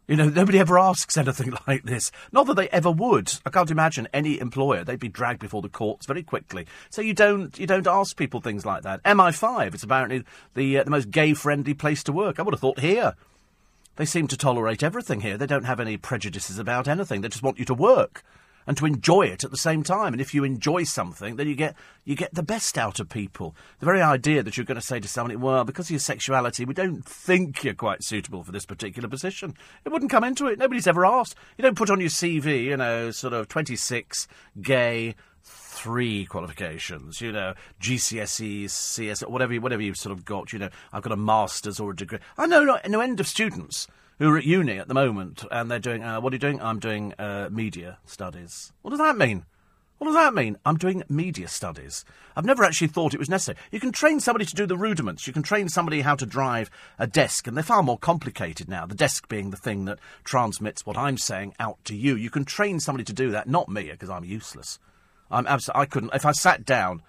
You 0.09 0.17
know, 0.17 0.29
nobody 0.41 0.59
ever 0.59 0.77
asks 0.77 1.17
anything 1.17 1.55
like 1.69 1.85
this. 1.85 2.11
Not 2.33 2.49
that 2.49 2.55
they 2.55 2.69
ever 2.71 2.91
would. 2.91 3.33
I 3.47 3.51
can't 3.51 3.71
imagine 3.71 4.09
any 4.13 4.41
employer. 4.41 4.83
They'd 4.83 4.99
be 4.99 5.09
dragged 5.09 5.39
before 5.39 5.63
the 5.63 5.69
courts 5.69 6.05
very 6.05 6.25
quickly. 6.25 6.67
So 6.91 7.01
you 7.01 7.15
don't 7.15 7.57
you 7.57 7.69
don't 7.69 7.87
ask 7.87 8.17
people 8.17 8.41
things 8.41 8.67
like 8.67 8.83
that. 8.83 9.05
MI5. 9.05 9.73
It's 9.73 9.85
apparently 9.85 10.25
the 10.55 10.79
uh, 10.79 10.83
the 10.83 10.91
most 10.91 11.13
gay 11.13 11.33
friendly 11.33 11.75
place 11.75 12.03
to 12.03 12.13
work. 12.13 12.41
I 12.41 12.43
would 12.43 12.55
have 12.55 12.61
thought 12.61 12.81
here. 12.81 13.15
They 13.95 14.05
seem 14.05 14.27
to 14.27 14.37
tolerate 14.37 14.83
everything 14.83 15.21
here. 15.21 15.39
They 15.39 15.47
don't 15.47 15.63
have 15.63 15.79
any 15.79 15.97
prejudices 15.97 16.59
about 16.59 16.89
anything. 16.89 17.21
They 17.21 17.29
just 17.29 17.45
want 17.45 17.61
you 17.61 17.65
to 17.67 17.75
work 17.75 18.25
and 18.67 18.77
to 18.77 18.87
enjoy 18.87 19.23
it 19.23 19.45
at 19.45 19.51
the 19.51 19.57
same 19.57 19.83
time. 19.83 20.13
And 20.13 20.21
if 20.21 20.35
you 20.35 20.45
enjoy 20.45 20.85
something, 20.85 21.37
then 21.37 21.49
you 21.49 21.55
get 21.55 21.77
you 22.05 22.17
get 22.17 22.35
the 22.35 22.43
best 22.43 22.77
out 22.79 23.01
of 23.01 23.09
people. 23.09 23.55
The 23.81 23.87
very 23.87 24.03
idea 24.03 24.43
that 24.43 24.57
you're 24.57 24.67
going 24.67 24.81
to 24.81 24.87
say 24.87 25.01
to 25.01 25.09
somebody, 25.09 25.37
"Well, 25.37 25.65
because 25.65 25.87
of 25.87 25.93
your 25.93 26.01
sexuality, 26.01 26.65
we 26.65 26.75
don't 26.75 27.05
think 27.05 27.65
you're 27.65 27.75
quite 27.75 28.03
suitable 28.03 28.43
for 28.43 28.53
this 28.53 28.67
particular 28.67 29.09
position," 29.09 29.55
it 29.85 29.91
wouldn't 29.91 30.11
come 30.11 30.25
into 30.25 30.47
it. 30.47 30.59
Nobody's 30.59 30.87
ever 30.87 31.07
asked. 31.07 31.35
You 31.57 31.63
don't 31.63 31.77
put 31.77 31.91
on 31.91 32.01
your 32.01 32.11
CV, 32.11 32.65
you 32.65 32.77
know, 32.77 33.11
sort 33.11 33.33
of 33.33 33.49
26, 33.49 34.29
gay, 34.61 35.15
three 35.43 36.25
qualifications, 36.25 37.21
you 37.21 37.31
know, 37.31 37.55
GCSEs, 37.81 38.71
CS, 38.71 39.21
whatever, 39.21 39.55
whatever 39.57 39.83
you've 39.83 39.97
sort 39.97 40.13
of 40.13 40.25
got, 40.25 40.53
you 40.53 40.59
know, 40.59 40.71
I've 40.93 41.03
got 41.03 41.13
a 41.13 41.17
master's 41.17 41.79
or 41.79 41.91
a 41.91 41.97
degree. 41.97 42.19
I 42.39 42.47
know 42.47 42.65
no, 42.65 42.79
no 42.89 43.01
end 43.01 43.21
of 43.21 43.29
students 43.29 43.87
who 44.19 44.31
are 44.31 44.39
at 44.39 44.45
uni 44.45 44.79
at 44.79 44.89
the 44.89 44.95
moment, 44.95 45.45
and 45.51 45.71
they're 45.71 45.79
doing, 45.79 46.03
uh, 46.03 46.21
what 46.21 46.33
are 46.33 46.37
you 46.37 46.41
doing? 46.41 46.61
I'm 46.61 46.79
doing 46.79 47.13
uh, 47.19 47.49
media 47.51 47.99
studies. 48.05 48.73
What 48.83 48.91
does 48.91 49.01
that 49.01 49.17
mean? 49.17 49.45
What 49.99 50.09
does 50.09 50.17
that 50.17 50.35
mean? 50.35 50.59
I'm 50.67 50.77
doing 50.77 51.03
media 51.09 51.49
studies. 51.49 52.05
I've 52.37 52.45
never 52.45 52.65
actually 52.65 52.89
thought 52.89 53.15
it 53.15 53.19
was 53.19 53.31
necessary. 53.31 53.57
You 53.71 53.81
can 53.81 53.93
train 53.93 54.21
somebody 54.21 54.45
to 54.45 54.55
do 54.55 54.67
the 54.67 54.77
rudiments. 54.77 55.27
You 55.27 55.33
can 55.33 55.43
train 55.43 55.71
somebody 55.71 56.03
how 56.03 56.15
to 56.17 56.27
drive 56.27 56.71
a 56.99 57.07
desk, 57.07 57.47
and 57.47 57.57
they're 57.57 57.65
far 57.65 57.83
more 57.83 57.99
complicated 57.99 58.69
now. 58.69 58.85
The 58.85 58.95
desk 58.95 59.27
being 59.29 59.51
the 59.51 59.57
thing 59.57 59.87
that 59.87 59.99
transmits 60.23 60.85
what 60.85 60.99
I'm 60.99 61.17
saying 61.17 61.55
out 61.59 61.83
to 61.87 61.97
you. 61.97 62.15
You 62.15 62.29
can 62.29 62.45
train 62.45 62.79
somebody 62.79 63.05
to 63.05 63.15
do 63.15 63.31
that, 63.31 63.49
not 63.49 63.71
me, 63.71 63.91
because 63.91 64.11
I'm 64.11 64.25
useless. 64.25 64.79
I'm 65.31 65.47
absolutely. 65.47 65.83
I 65.83 65.87
couldn't. 65.87 66.15
If 66.15 66.27
I 66.27 66.33
sat 66.33 66.67
down 66.67 67.03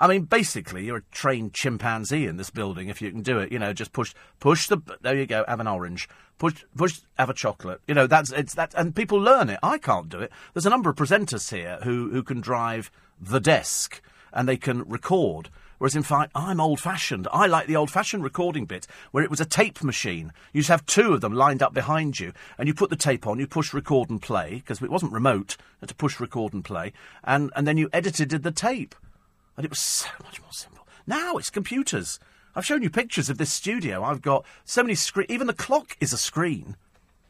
I 0.00 0.08
mean, 0.08 0.22
basically, 0.22 0.86
you're 0.86 0.96
a 0.96 1.02
trained 1.12 1.52
chimpanzee 1.52 2.26
in 2.26 2.38
this 2.38 2.48
building 2.48 2.88
if 2.88 3.02
you 3.02 3.10
can 3.10 3.20
do 3.20 3.38
it. 3.38 3.52
You 3.52 3.58
know, 3.58 3.74
just 3.74 3.92
push, 3.92 4.14
push 4.40 4.66
the. 4.66 4.78
There 5.02 5.14
you 5.14 5.26
go. 5.26 5.44
Have 5.46 5.60
an 5.60 5.68
orange. 5.68 6.08
Push, 6.38 6.64
push. 6.74 7.00
Have 7.18 7.28
a 7.28 7.34
chocolate. 7.34 7.82
You 7.86 7.94
know, 7.94 8.06
that's 8.06 8.32
it's 8.32 8.54
that, 8.54 8.72
and 8.74 8.96
people 8.96 9.18
learn 9.18 9.50
it. 9.50 9.58
I 9.62 9.76
can't 9.76 10.08
do 10.08 10.18
it. 10.20 10.32
There's 10.54 10.64
a 10.64 10.70
number 10.70 10.88
of 10.88 10.96
presenters 10.96 11.54
here 11.54 11.78
who 11.82 12.08
who 12.10 12.22
can 12.22 12.40
drive 12.40 12.90
the 13.20 13.40
desk 13.40 14.00
and 14.32 14.48
they 14.48 14.56
can 14.56 14.88
record. 14.88 15.50
Whereas, 15.76 15.96
in 15.96 16.02
fact, 16.02 16.32
I'm 16.34 16.60
old 16.60 16.80
fashioned. 16.80 17.26
I 17.32 17.46
like 17.46 17.66
the 17.66 17.76
old 17.76 17.90
fashioned 17.90 18.22
recording 18.22 18.66
bit 18.66 18.86
where 19.12 19.24
it 19.24 19.30
was 19.30 19.40
a 19.40 19.46
tape 19.46 19.82
machine. 19.82 20.32
You 20.52 20.60
just 20.60 20.70
have 20.70 20.84
two 20.84 21.14
of 21.14 21.22
them 21.22 21.32
lined 21.32 21.62
up 21.62 21.72
behind 21.72 22.20
you, 22.20 22.32
and 22.58 22.68
you 22.68 22.74
put 22.74 22.90
the 22.90 22.96
tape 22.96 23.26
on, 23.26 23.38
you 23.38 23.46
push 23.46 23.72
record 23.72 24.10
and 24.10 24.20
play, 24.20 24.56
because 24.56 24.82
it 24.82 24.90
wasn't 24.90 25.12
remote, 25.12 25.56
you 25.58 25.64
had 25.80 25.88
to 25.88 25.94
push 25.94 26.20
record 26.20 26.52
and 26.52 26.62
play, 26.62 26.92
and, 27.24 27.50
and 27.56 27.66
then 27.66 27.78
you 27.78 27.88
edited 27.94 28.30
the 28.30 28.50
tape. 28.50 28.94
And 29.56 29.64
it 29.64 29.70
was 29.70 29.80
so 29.80 30.08
much 30.24 30.40
more 30.40 30.52
simple. 30.52 30.86
Now 31.06 31.36
it's 31.36 31.50
computers. 31.50 32.18
I've 32.54 32.66
shown 32.66 32.82
you 32.82 32.90
pictures 32.90 33.30
of 33.30 33.38
this 33.38 33.52
studio. 33.52 34.02
I've 34.02 34.22
got 34.22 34.44
so 34.64 34.82
many 34.82 34.94
screens. 34.94 35.30
Even 35.30 35.46
the 35.46 35.52
clock 35.52 35.96
is 36.00 36.12
a 36.12 36.18
screen. 36.18 36.76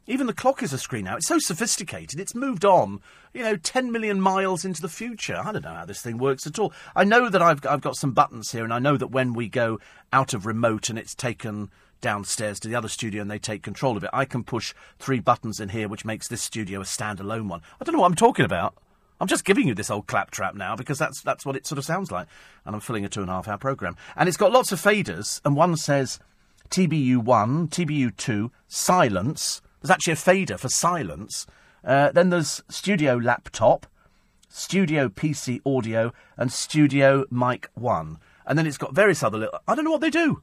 Even 0.07 0.27
the 0.27 0.33
clock 0.33 0.63
is 0.63 0.73
a 0.73 0.79
screen 0.79 1.05
now. 1.05 1.17
It's 1.17 1.29
so 1.29 1.39
sophisticated. 1.39 2.19
It's 2.19 2.35
moved 2.35 2.65
on, 2.65 3.01
you 3.33 3.43
know, 3.43 3.57
10 3.57 3.93
million 3.93 4.21
miles 4.21 4.65
into 4.65 4.83
the 4.83 4.89
future. 4.89 5.37
I 5.37 5.53
don't 5.53 5.63
know 5.63 5.75
how 5.75 5.85
this 5.85 6.03
thing 6.03 6.19
works 6.19 6.47
at 6.47 6.59
all. 6.59 6.73
I 6.97 7.05
know 7.05 7.29
that 7.29 7.43
I've, 7.43 7.65
I've 7.67 7.81
got 7.81 7.97
some 7.97 8.13
buttons 8.13 8.51
here, 8.51 8.65
and 8.65 8.73
I 8.73 8.81
know 8.81 8.97
that 8.97 9.13
when 9.13 9.35
we 9.35 9.49
go 9.49 9.79
out 10.13 10.35
of 10.35 10.47
remote 10.47 10.91
and 10.91 10.99
it's 10.99 11.15
taken 11.15 11.71
downstairs 12.01 12.59
to 12.61 12.69
the 12.69 12.75
other 12.75 12.89
studio 12.89 13.23
and 13.23 13.31
they 13.31 13.39
take 13.39 13.63
control 13.63 13.97
of 13.97 14.03
it, 14.03 14.11
I 14.13 14.25
can 14.25 14.43
push 14.43 14.75
three 14.99 15.21
buttons 15.21 15.61
in 15.61 15.69
here, 15.69 15.87
which 15.87 16.05
makes 16.05 16.27
this 16.27 16.43
studio 16.43 16.81
a 16.81 16.85
standalone 16.85 17.49
one. 17.49 17.61
I 17.81 17.85
don't 17.85 17.95
know 17.95 18.01
what 18.01 18.11
I'm 18.11 18.17
talking 18.17 18.45
about. 18.45 18.75
I'm 19.21 19.29
just 19.29 19.45
giving 19.45 19.69
you 19.69 19.75
this 19.75 19.91
old 19.91 20.07
claptrap 20.07 20.55
now 20.55 20.75
because 20.75 20.99
that's 20.99 21.21
that's 21.21 21.45
what 21.45 21.55
it 21.55 21.67
sort 21.67 21.79
of 21.79 21.85
sounds 21.85 22.11
like. 22.11 22.27
And 22.65 22.75
I'm 22.75 22.81
filling 22.81 23.05
a 23.05 23.09
two 23.09 23.21
and 23.21 23.31
a 23.31 23.35
half 23.35 23.49
hour 23.49 23.59
programme. 23.59 23.97
And 24.17 24.29
it's 24.29 24.39
got 24.39 24.53
lots 24.53 24.73
of 24.73 24.81
faders, 24.81 25.41
and 25.45 25.55
one 25.55 25.77
says 25.77 26.19
TBU1, 26.71 27.69
TBU2, 27.69 28.51
silence. 28.69 29.61
There's 29.81 29.91
actually 29.91 30.15
a 30.15 30.17
fader 30.17 30.57
for 30.57 30.69
silence. 30.69 31.47
Uh, 31.85 32.13
then 32.13 32.31
there's 32.31 32.63
studio 32.69 33.17
laptop, 33.17 33.87
studio 34.49 35.09
PC 35.09 35.61
audio, 35.67 36.13
and 36.37 36.53
studio 36.53 37.25
mic 37.31 37.69
1. 37.75 38.19
And 38.47 38.59
then 38.59 38.67
it's 38.67 38.79
got 38.79 38.95
various 38.95 39.23
other 39.23 39.39
little. 39.39 39.59
I 39.67 39.75
don't 39.75 39.85
know 39.85 39.91
what 39.91 40.01
they 40.01 40.11
do. 40.11 40.43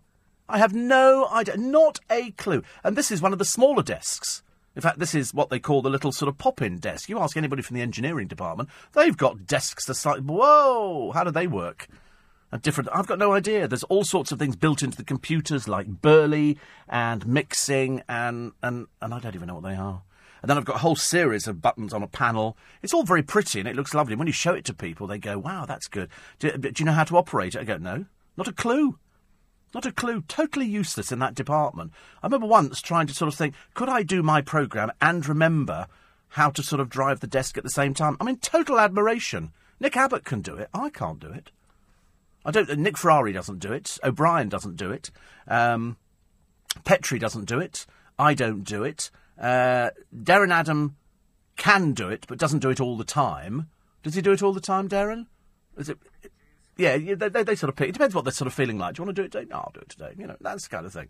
I 0.50 0.60
have 0.60 0.74
no 0.74 1.28
idea. 1.32 1.58
Not 1.58 2.00
a 2.10 2.32
clue. 2.32 2.64
And 2.84 2.96
this 2.96 3.12
is 3.12 3.22
one 3.22 3.34
of 3.34 3.40
the 3.40 3.46
smaller 3.46 3.84
desks. 3.84 4.44
In 4.78 4.82
fact, 4.82 5.00
this 5.00 5.16
is 5.16 5.34
what 5.34 5.50
they 5.50 5.58
call 5.58 5.82
the 5.82 5.90
little 5.90 6.12
sort 6.12 6.30
of 6.30 6.38
pop-in 6.38 6.78
desk. 6.78 7.10
You 7.10 7.18
ask 7.18 7.36
anybody 7.36 7.64
from 7.64 7.76
the 7.76 7.82
engineering 7.82 8.28
department, 8.28 8.70
they've 8.94 9.18
got 9.18 9.48
desks 9.48 9.86
the 9.86 9.96
size. 9.96 10.22
Whoa! 10.22 11.12
How 11.16 11.24
do 11.24 11.32
they 11.32 11.48
work? 11.48 11.88
And 12.52 12.62
different. 12.62 12.92
I've 12.94 13.08
got 13.08 13.18
no 13.18 13.34
idea. 13.34 13.68
There's 13.68 13.82
all 13.86 14.04
sorts 14.04 14.32
of 14.32 14.38
things 14.38 14.56
built 14.56 14.84
into 14.84 14.96
the 14.96 15.04
computers, 15.04 15.68
like 15.68 15.88
Burley 15.88 16.60
and 16.88 17.26
mixing, 17.26 18.04
and 18.08 18.52
and 18.62 18.86
and 19.02 19.16
I 19.16 19.20
don't 19.20 19.34
even 19.34 19.48
know 19.48 19.56
what 19.56 19.64
they 19.64 19.76
are. 19.76 20.04
And 20.44 20.50
then 20.50 20.60
I've 20.60 20.66
got 20.66 20.76
a 20.76 20.80
whole 20.80 20.96
series 20.96 21.48
of 21.48 21.60
buttons 21.60 21.92
on 21.92 22.04
a 22.04 22.08
panel. 22.08 22.56
It's 22.84 22.94
all 22.94 23.04
very 23.04 23.24
pretty 23.24 23.60
and 23.60 23.68
it 23.68 23.76
looks 23.76 23.96
lovely. 23.96 24.16
When 24.16 24.28
you 24.28 24.34
show 24.34 24.54
it 24.54 24.64
to 24.66 24.76
people, 24.76 25.08
they 25.08 25.18
go, 25.18 25.40
"Wow, 25.40 25.66
that's 25.66 25.88
good." 25.88 26.08
Do, 26.38 26.52
do 26.56 26.72
you 26.78 26.86
know 26.86 26.92
how 26.92 27.04
to 27.06 27.18
operate 27.18 27.56
it? 27.56 27.62
I 27.62 27.64
go, 27.64 27.78
"No, 27.78 28.06
not 28.38 28.48
a 28.48 28.54
clue." 28.54 29.00
Not 29.74 29.86
a 29.86 29.92
clue. 29.92 30.24
Totally 30.28 30.66
useless 30.66 31.12
in 31.12 31.20
that 31.20 31.36
department. 31.36 31.92
I 32.24 32.28
remember 32.28 32.48
once 32.48 32.82
trying 32.82 33.08
to 33.08 33.14
sort 33.14 33.28
of 33.28 33.38
think, 33.38 33.54
could 33.74 33.90
I 33.90 34.04
do 34.04 34.24
my 34.24 34.42
programme 34.42 34.92
and 35.02 35.28
remember 35.28 35.88
how 36.30 36.50
to 36.52 36.64
sort 36.64 36.80
of 36.80 36.90
drive 36.90 37.20
the 37.20 37.28
desk 37.28 37.58
at 37.58 37.64
the 37.64 37.70
same 37.70 37.94
time? 37.94 38.18
I'm 38.20 38.28
in 38.28 38.38
total 38.38 38.80
admiration. 38.80 39.52
Nick 39.80 39.96
Abbott 39.98 40.26
can 40.26 40.42
do 40.42 40.56
it. 40.56 40.70
I 40.74 40.90
can't 40.90 41.20
do 41.20 41.32
it. 41.32 41.52
I 42.46 42.52
don't. 42.52 42.78
Nick 42.80 42.98
Ferrari 42.98 43.34
doesn't 43.34 43.60
do 43.60 43.74
it. 43.74 43.98
O'Brien 44.04 44.48
doesn't 44.48 44.78
do 44.78 44.90
it. 44.92 45.12
Um, 45.48 45.98
Petrie 46.86 47.20
doesn't 47.20 47.46
do 47.46 47.60
it. 47.60 47.86
I 48.18 48.34
don't 48.34 48.64
do 48.64 48.84
it. 48.84 49.12
Uh, 49.40 49.90
Darren 50.16 50.52
Adam 50.52 50.96
can 51.58 51.94
do 51.94 52.10
it, 52.10 52.26
but 52.28 52.38
doesn't 52.38 52.60
do 52.60 52.70
it 52.70 52.80
all 52.80 52.96
the 52.96 53.04
time. 53.04 53.70
Does 54.02 54.16
he 54.16 54.22
do 54.22 54.32
it 54.32 54.42
all 54.42 54.54
the 54.54 54.62
time, 54.62 54.88
Darren? 54.88 55.28
Is 55.78 55.90
it? 55.90 55.98
Yeah, 56.78 56.98
they, 56.98 57.30
they, 57.30 57.44
they, 57.44 57.56
sort 57.56 57.70
of 57.70 57.76
pick. 57.76 57.90
It 57.90 57.94
depends 57.94 58.14
what 58.14 58.24
they're 58.24 58.32
sort 58.32 58.48
of 58.48 58.54
feeling 58.54 58.78
like. 58.78 58.96
Do 58.96 59.02
you 59.02 59.06
want 59.06 59.16
to 59.16 59.22
do 59.22 59.26
it 59.26 59.32
today? 59.32 59.48
No, 59.50 59.58
I'll 59.58 59.72
do 59.74 59.82
it 59.82 59.90
today. 59.90 60.14
You 60.18 60.28
know, 60.28 60.36
that's 60.40 60.68
kind 60.68 60.86
of 60.86 60.94
thing. 60.94 61.08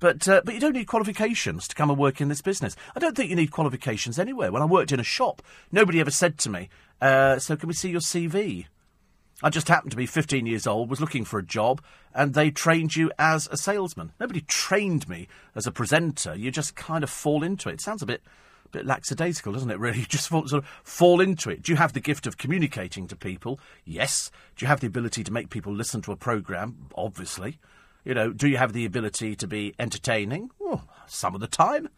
But 0.00 0.28
uh, 0.28 0.42
but 0.44 0.54
you 0.54 0.60
don't 0.60 0.74
need 0.74 0.86
qualifications 0.86 1.66
to 1.68 1.74
come 1.74 1.90
and 1.90 1.98
work 1.98 2.20
in 2.20 2.28
this 2.28 2.40
business. 2.40 2.76
I 2.94 3.00
don't 3.00 3.16
think 3.16 3.30
you 3.30 3.36
need 3.36 3.50
qualifications 3.50 4.18
anywhere. 4.18 4.52
When 4.52 4.62
I 4.62 4.66
worked 4.66 4.92
in 4.92 5.00
a 5.00 5.04
shop, 5.04 5.42
nobody 5.72 6.00
ever 6.00 6.10
said 6.10 6.38
to 6.38 6.50
me, 6.50 6.68
Uh, 7.00 7.38
so 7.38 7.56
can 7.56 7.68
we 7.68 7.74
see 7.74 7.90
your 7.90 8.00
CV? 8.00 8.66
I 9.40 9.50
just 9.50 9.68
happened 9.68 9.92
to 9.92 9.96
be 9.96 10.06
15 10.06 10.46
years 10.46 10.66
old, 10.66 10.90
was 10.90 11.00
looking 11.00 11.24
for 11.24 11.38
a 11.38 11.44
job, 11.44 11.80
and 12.12 12.34
they 12.34 12.50
trained 12.50 12.96
you 12.96 13.12
as 13.20 13.48
a 13.52 13.56
salesman. 13.56 14.10
Nobody 14.18 14.40
trained 14.40 15.08
me 15.08 15.28
as 15.54 15.64
a 15.64 15.70
presenter. 15.70 16.34
You 16.34 16.50
just 16.50 16.74
kind 16.74 17.04
of 17.04 17.10
fall 17.10 17.44
into 17.44 17.68
it. 17.68 17.74
It 17.74 17.80
sounds 17.80 18.02
a 18.02 18.06
bit, 18.06 18.20
a 18.68 18.78
bit 18.78 18.86
lackadaisical, 18.86 19.52
doesn't 19.52 19.70
it? 19.70 19.78
Really, 19.78 19.98
you 20.00 20.06
just 20.06 20.28
fall, 20.28 20.46
sort 20.46 20.62
of 20.62 20.68
fall 20.84 21.20
into 21.20 21.50
it. 21.50 21.62
Do 21.62 21.72
you 21.72 21.76
have 21.76 21.92
the 21.92 22.00
gift 22.00 22.26
of 22.26 22.38
communicating 22.38 23.06
to 23.08 23.16
people? 23.16 23.60
Yes. 23.84 24.30
Do 24.56 24.64
you 24.64 24.68
have 24.68 24.80
the 24.80 24.86
ability 24.86 25.24
to 25.24 25.32
make 25.32 25.50
people 25.50 25.72
listen 25.72 26.02
to 26.02 26.12
a 26.12 26.16
program? 26.16 26.88
Obviously. 26.94 27.58
You 28.04 28.14
know, 28.14 28.32
do 28.32 28.48
you 28.48 28.56
have 28.56 28.72
the 28.72 28.84
ability 28.84 29.36
to 29.36 29.46
be 29.46 29.74
entertaining? 29.78 30.50
Well, 30.58 30.88
some 31.06 31.34
of 31.34 31.40
the 31.40 31.46
time. 31.46 31.88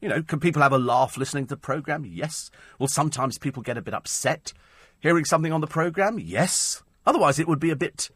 You 0.00 0.08
know, 0.08 0.22
can 0.22 0.40
people 0.40 0.62
have 0.62 0.72
a 0.72 0.78
laugh 0.78 1.16
listening 1.16 1.44
to 1.46 1.54
the 1.54 1.60
program? 1.60 2.04
Yes. 2.06 2.50
Well, 2.78 2.88
sometimes 2.88 3.38
people 3.38 3.62
get 3.62 3.76
a 3.76 3.82
bit 3.82 3.94
upset 3.94 4.52
hearing 5.00 5.24
something 5.24 5.52
on 5.52 5.60
the 5.60 5.66
program? 5.66 6.18
Yes. 6.18 6.82
Otherwise, 7.06 7.38
it 7.38 7.48
would 7.48 7.58
be 7.58 7.70
a 7.70 7.76
bit, 7.76 8.10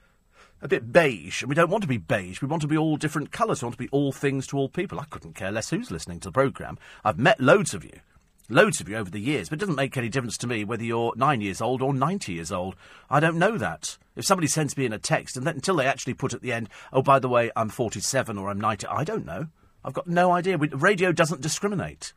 a 0.65 0.69
bit 0.69 0.93
beige, 0.93 1.43
and 1.43 1.49
we 1.51 1.55
don't 1.55 1.71
want 1.71 1.83
to 1.83 1.89
be 1.89 1.99
beige. 1.99 2.41
We 2.41 2.49
want 2.49 2.63
to 2.63 2.69
be 2.69 2.77
all 2.77 2.97
different 2.97 3.31
colours. 3.31 3.61
We 3.61 3.67
want 3.67 3.77
to 3.77 3.85
be 3.85 3.91
all 3.91 4.13
things 4.13 4.47
to 4.49 4.57
all 4.57 4.71
people. 4.71 4.99
I 4.99 5.05
couldn't 5.05 5.35
care 5.35 5.53
less 5.53 5.69
who's 5.69 5.91
listening 5.91 6.21
to 6.21 6.29
the 6.29 6.33
program. 6.33 6.79
I've 7.05 7.19
met 7.19 7.39
loads 7.39 7.75
of 7.75 7.85
you, 7.85 8.01
loads 8.49 8.81
of 8.81 8.89
you 8.89 8.97
over 8.97 9.11
the 9.11 9.21
years, 9.21 9.51
but 9.51 9.59
it 9.59 9.61
doesn't 9.61 9.75
make 9.77 9.97
any 9.99 10.09
difference 10.09 10.39
to 10.39 10.47
me 10.47 10.65
whether 10.65 10.83
you're 10.83 11.13
nine 11.17 11.43
years 11.43 11.61
old 11.61 11.83
or 11.83 11.93
ninety 11.93 12.33
years 12.33 12.51
old. 12.51 12.77
I 13.11 13.21
don't 13.21 13.37
know 13.37 13.59
that. 13.59 13.99
If 14.17 14.25
somebody 14.25 14.49
sends 14.49 14.75
me 14.75 14.87
in 14.87 14.95
a 14.95 14.99
text, 14.99 15.37
and 15.37 15.47
until 15.47 15.77
they 15.77 15.87
actually 15.87 16.15
put 16.15 16.33
at 16.33 16.41
the 16.41 16.53
end, 16.53 16.71
"Oh, 16.95 17.03
by 17.03 17.19
the 17.19 17.29
way, 17.29 17.51
I'm 17.55 17.69
forty-seven 17.69 18.39
or 18.39 18.49
I'm 18.49 18.61
ninety, 18.61 18.87
I 18.87 19.05
don't 19.05 19.27
know. 19.27 19.49
I've 19.85 19.93
got 19.93 20.07
no 20.07 20.33
idea. 20.33 20.57
We, 20.57 20.69
radio 20.69 21.13
doesn't 21.13 21.43
discriminate. 21.43 22.15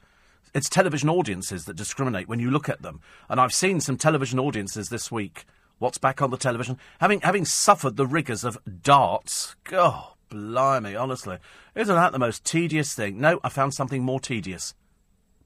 It's 0.54 0.70
television 0.70 1.10
audiences 1.10 1.66
that 1.66 1.76
discriminate 1.76 2.30
when 2.30 2.40
you 2.40 2.50
look 2.50 2.70
at 2.70 2.82
them. 2.82 3.02
And 3.28 3.42
I've 3.42 3.54
seen 3.54 3.82
some 3.82 3.98
television 3.98 4.40
audiences 4.40 4.88
this 4.88 5.12
week. 5.12 5.44
What's 5.80 6.00
back 6.00 6.24
on 6.24 6.32
the 6.32 6.38
television? 6.38 6.80
Having 7.00 7.22
having 7.22 7.46
suffered 7.46 7.98
the 7.98 8.08
rigours 8.08 8.44
of 8.44 8.58
darts. 8.82 9.56
God, 9.63 10.13
blimey, 10.30 10.96
honestly. 10.96 11.38
Isn't 11.76 11.94
that 11.94 12.12
the 12.12 12.20
most 12.20 12.44
tedious 12.44 12.96
thing? 12.96 13.22
No, 13.22 13.40
I 13.44 13.50
found 13.50 13.76
something 13.76 14.02
more 14.02 14.20
tedious. 14.20 14.74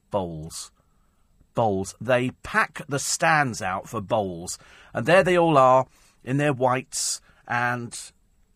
Bowls. 0.09 0.71
Bowls. 1.53 1.95
They 1.99 2.31
pack 2.43 2.81
the 2.87 2.99
stands 2.99 3.61
out 3.61 3.89
for 3.89 3.99
bowls. 3.99 4.57
And 4.93 5.05
there 5.05 5.23
they 5.23 5.37
all 5.37 5.57
are, 5.57 5.87
in 6.23 6.37
their 6.37 6.53
whites, 6.53 7.19
and. 7.47 7.97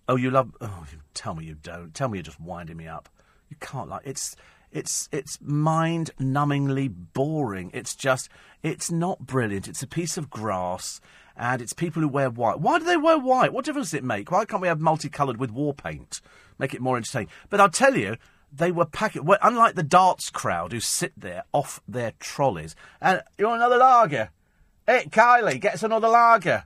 Oh, 0.07 0.15
you 0.15 0.31
love. 0.31 0.55
Oh, 0.61 0.85
tell 1.13 1.35
me 1.35 1.45
you 1.45 1.55
don't. 1.55 1.93
Tell 1.93 2.07
me 2.07 2.19
you're 2.19 2.23
just 2.23 2.39
winding 2.39 2.77
me 2.77 2.87
up. 2.87 3.09
You 3.49 3.57
can't 3.59 3.89
like. 3.89 4.03
It's 4.05 4.37
it's 4.71 5.09
it's 5.11 5.39
mind 5.41 6.11
numbingly 6.19 6.93
boring. 7.13 7.71
It's 7.73 7.95
just 7.95 8.29
it's 8.63 8.91
not 8.91 9.25
brilliant. 9.25 9.67
It's 9.67 9.83
a 9.83 9.87
piece 9.87 10.17
of 10.17 10.29
grass 10.29 11.01
and 11.37 11.61
it's 11.61 11.73
people 11.73 12.01
who 12.01 12.07
wear 12.07 12.29
white. 12.29 12.59
Why 12.59 12.79
do 12.79 12.85
they 12.85 12.97
wear 12.97 13.17
white? 13.17 13.53
What 13.53 13.65
difference 13.65 13.91
does 13.91 13.95
it 13.95 14.03
make? 14.03 14.31
Why 14.31 14.45
can't 14.45 14.61
we 14.61 14.67
have 14.67 14.79
multicoloured 14.79 15.37
with 15.37 15.51
war 15.51 15.73
paint? 15.73 16.21
Make 16.57 16.73
it 16.73 16.81
more 16.81 16.97
entertaining. 16.97 17.29
But 17.49 17.59
I'll 17.59 17.69
tell 17.69 17.97
you, 17.97 18.17
they 18.51 18.71
were 18.71 18.85
packing. 18.85 19.25
Well, 19.25 19.39
unlike 19.41 19.75
the 19.75 19.83
darts 19.83 20.29
crowd 20.29 20.71
who 20.71 20.79
sit 20.79 21.13
there 21.17 21.43
off 21.51 21.81
their 21.87 22.13
trolleys. 22.19 22.75
And 23.01 23.21
you 23.37 23.47
want 23.47 23.61
another 23.61 23.77
lager? 23.77 24.29
Hey, 24.87 25.07
Kylie, 25.09 25.59
get 25.59 25.75
us 25.75 25.83
another 25.83 26.07
lager. 26.07 26.65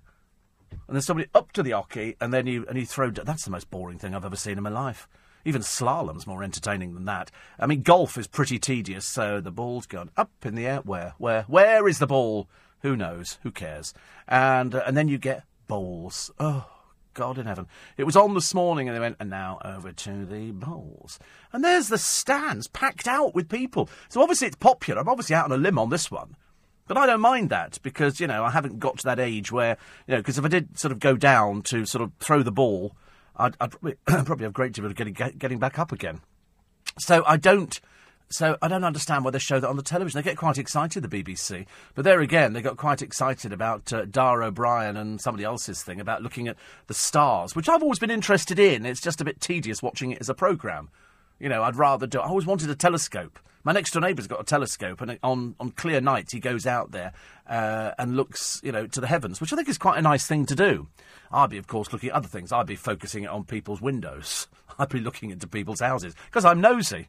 And 0.72 0.96
there's 0.96 1.06
somebody 1.06 1.30
up 1.34 1.52
to 1.54 1.64
the 1.64 1.72
hockey, 1.72 2.16
and 2.20 2.34
then 2.34 2.48
you 2.48 2.66
and 2.68 2.78
you 2.78 2.86
throw. 2.86 3.10
That's 3.10 3.46
the 3.46 3.52
most 3.52 3.70
boring 3.70 3.98
thing 3.98 4.14
I've 4.14 4.26
ever 4.26 4.36
seen 4.36 4.58
in 4.58 4.64
my 4.64 4.70
life. 4.70 5.08
Even 5.46 5.62
slalom's 5.62 6.28
more 6.28 6.44
entertaining 6.44 6.94
than 6.94 7.06
that. 7.06 7.32
I 7.60 7.66
mean, 7.66 7.82
golf 7.82 8.18
is 8.18 8.28
pretty 8.28 8.60
tedious, 8.60 9.06
so 9.06 9.40
the 9.40 9.52
ball's 9.52 9.88
gone 9.88 10.12
up 10.18 10.32
in 10.44 10.56
the 10.56 10.68
air. 10.68 10.80
Where? 10.80 11.14
Where? 11.18 11.44
Where 11.44 11.88
is 11.88 12.00
the 12.00 12.08
ball? 12.08 12.50
Who 12.82 12.96
knows? 12.96 13.38
Who 13.44 13.52
cares? 13.52 13.94
And 14.28 14.76
uh, 14.76 14.84
and 14.86 14.96
then 14.96 15.08
you 15.08 15.18
get 15.18 15.44
bowls. 15.68 16.32
Oh. 16.40 16.70
God 17.16 17.38
in 17.38 17.48
heaven. 17.48 17.68
It 17.98 18.06
was 18.06 18.16
on 18.16 18.34
this 18.34 18.54
morning 18.54 18.88
and 18.88 18.96
they 18.96 19.00
went, 19.00 19.18
and 19.20 19.30
now 19.30 19.60
over 19.66 19.92
to 19.92 20.26
the 20.26 20.52
bowls. 20.52 21.20
And 21.52 21.64
there's 21.64 21.90
the 21.90 21.98
stands 21.98 22.68
packed 22.68 23.08
out 23.08 23.36
with 23.36 23.50
people. 23.50 23.90
So 24.08 24.22
obviously 24.22 24.48
it's 24.48 24.56
popular. 24.56 25.02
I'm 25.02 25.10
obviously 25.10 25.36
out 25.36 25.46
on 25.46 25.52
a 25.52 25.58
limb 25.58 25.78
on 25.78 25.90
this 25.90 26.10
one. 26.10 26.38
But 26.88 26.98
I 26.98 27.06
don't 27.06 27.20
mind 27.20 27.50
that 27.50 27.78
because, 27.84 28.20
you 28.20 28.28
know, 28.28 28.44
I 28.44 28.52
haven't 28.52 28.80
got 28.80 29.00
to 29.00 29.04
that 29.06 29.20
age 29.20 29.52
where, 29.52 29.78
you 30.08 30.14
know, 30.14 30.22
because 30.22 30.38
if 30.38 30.46
I 30.46 30.48
did 30.48 30.80
sort 30.80 30.92
of 30.92 31.00
go 31.00 31.18
down 31.18 31.62
to 31.64 31.86
sort 31.86 32.04
of 32.04 32.14
throw 32.20 32.42
the 32.42 32.52
ball, 32.52 32.96
I'd, 33.36 33.56
I'd 33.60 33.72
probably, 33.72 33.96
probably 34.06 34.44
have 34.46 34.54
great 34.54 34.74
difficulty 34.74 35.12
getting, 35.12 35.38
getting 35.38 35.60
back 35.60 35.78
up 35.78 35.92
again. 35.92 36.22
So 36.98 37.24
I 37.28 37.38
don't. 37.38 37.80
So 38.32 38.58
I 38.62 38.68
don't 38.68 38.84
understand 38.84 39.26
why 39.26 39.32
they 39.32 39.40
show 39.40 39.60
that 39.60 39.68
on 39.68 39.76
the 39.76 39.82
television. 39.82 40.20
They 40.20 40.24
get 40.24 40.38
quite 40.38 40.60
excited, 40.60 41.02
the 41.02 41.24
BBC. 41.24 41.66
But 41.96 42.06
there 42.06 42.22
again, 42.22 42.54
they 42.54 42.62
got 42.62 42.78
quite 42.78 43.02
excited 43.02 43.52
about 43.52 43.92
uh, 43.92 44.06
Dara 44.06 44.48
Ó 44.48 44.52
Briain 44.52 44.98
and 44.98 45.20
somebody 45.20 45.44
else's 45.44 45.82
thing 45.82 46.00
about 46.00 46.22
looking 46.22 46.48
at 46.48 46.56
the 46.86 46.94
stars, 46.94 47.56
which 47.56 47.68
I've 47.68 47.82
always 47.82 47.98
been 47.98 48.12
interested 48.12 48.60
in. 48.60 48.86
It's 48.86 49.02
just 49.02 49.20
a 49.20 49.26
bit 49.26 49.42
tedious 49.42 49.82
watching 49.82 50.12
it 50.12 50.20
as 50.22 50.30
a 50.30 50.36
programme. 50.36 50.90
You 51.40 51.50
know, 51.50 51.64
I'd 51.64 51.76
rather 51.76 52.06
do. 52.06 52.20
I 52.20 52.28
always 52.28 52.46
wanted 52.46 52.70
a 52.70 52.76
telescope. 52.76 53.40
My 53.64 53.72
next 53.72 53.92
door 53.92 54.02
neighbour's 54.02 54.28
got 54.28 54.40
a 54.40 54.44
telescope, 54.44 55.02
and 55.02 55.18
on, 55.24 55.56
on 55.60 55.72
clear 55.72 56.00
nights 56.00 56.32
he 56.32 56.40
goes 56.40 56.68
out 56.68 56.92
there 56.92 57.14
uh, 57.48 57.92
and 57.98 58.16
looks, 58.16 58.62
you 58.64 58.72
know, 58.72 58.86
to 58.88 59.02
the 59.02 59.08
heavens, 59.08 59.42
which 59.42 59.52
I 59.52 59.56
think 59.56 59.70
is 59.70 59.78
quite 59.80 59.98
a 59.98 60.02
nice 60.02 60.28
thing 60.28 60.46
to 60.46 60.56
do. 60.56 60.88
I'd 61.32 61.50
be, 61.50 61.58
of 61.58 61.68
course, 61.68 61.92
looking 61.92 62.10
at 62.10 62.16
other 62.16 62.28
things. 62.28 62.52
I'd 62.52 62.68
be 62.68 62.76
focusing 62.76 63.24
it 63.24 63.30
on 63.30 63.44
people's 63.44 63.82
windows. 63.82 64.48
I'd 64.80 64.90
be 64.90 65.00
looking 65.00 65.32
into 65.32 65.48
people's 65.48 65.80
houses 65.80 66.14
because 66.28 66.46
I'm 66.46 66.62
nosy. 66.62 67.08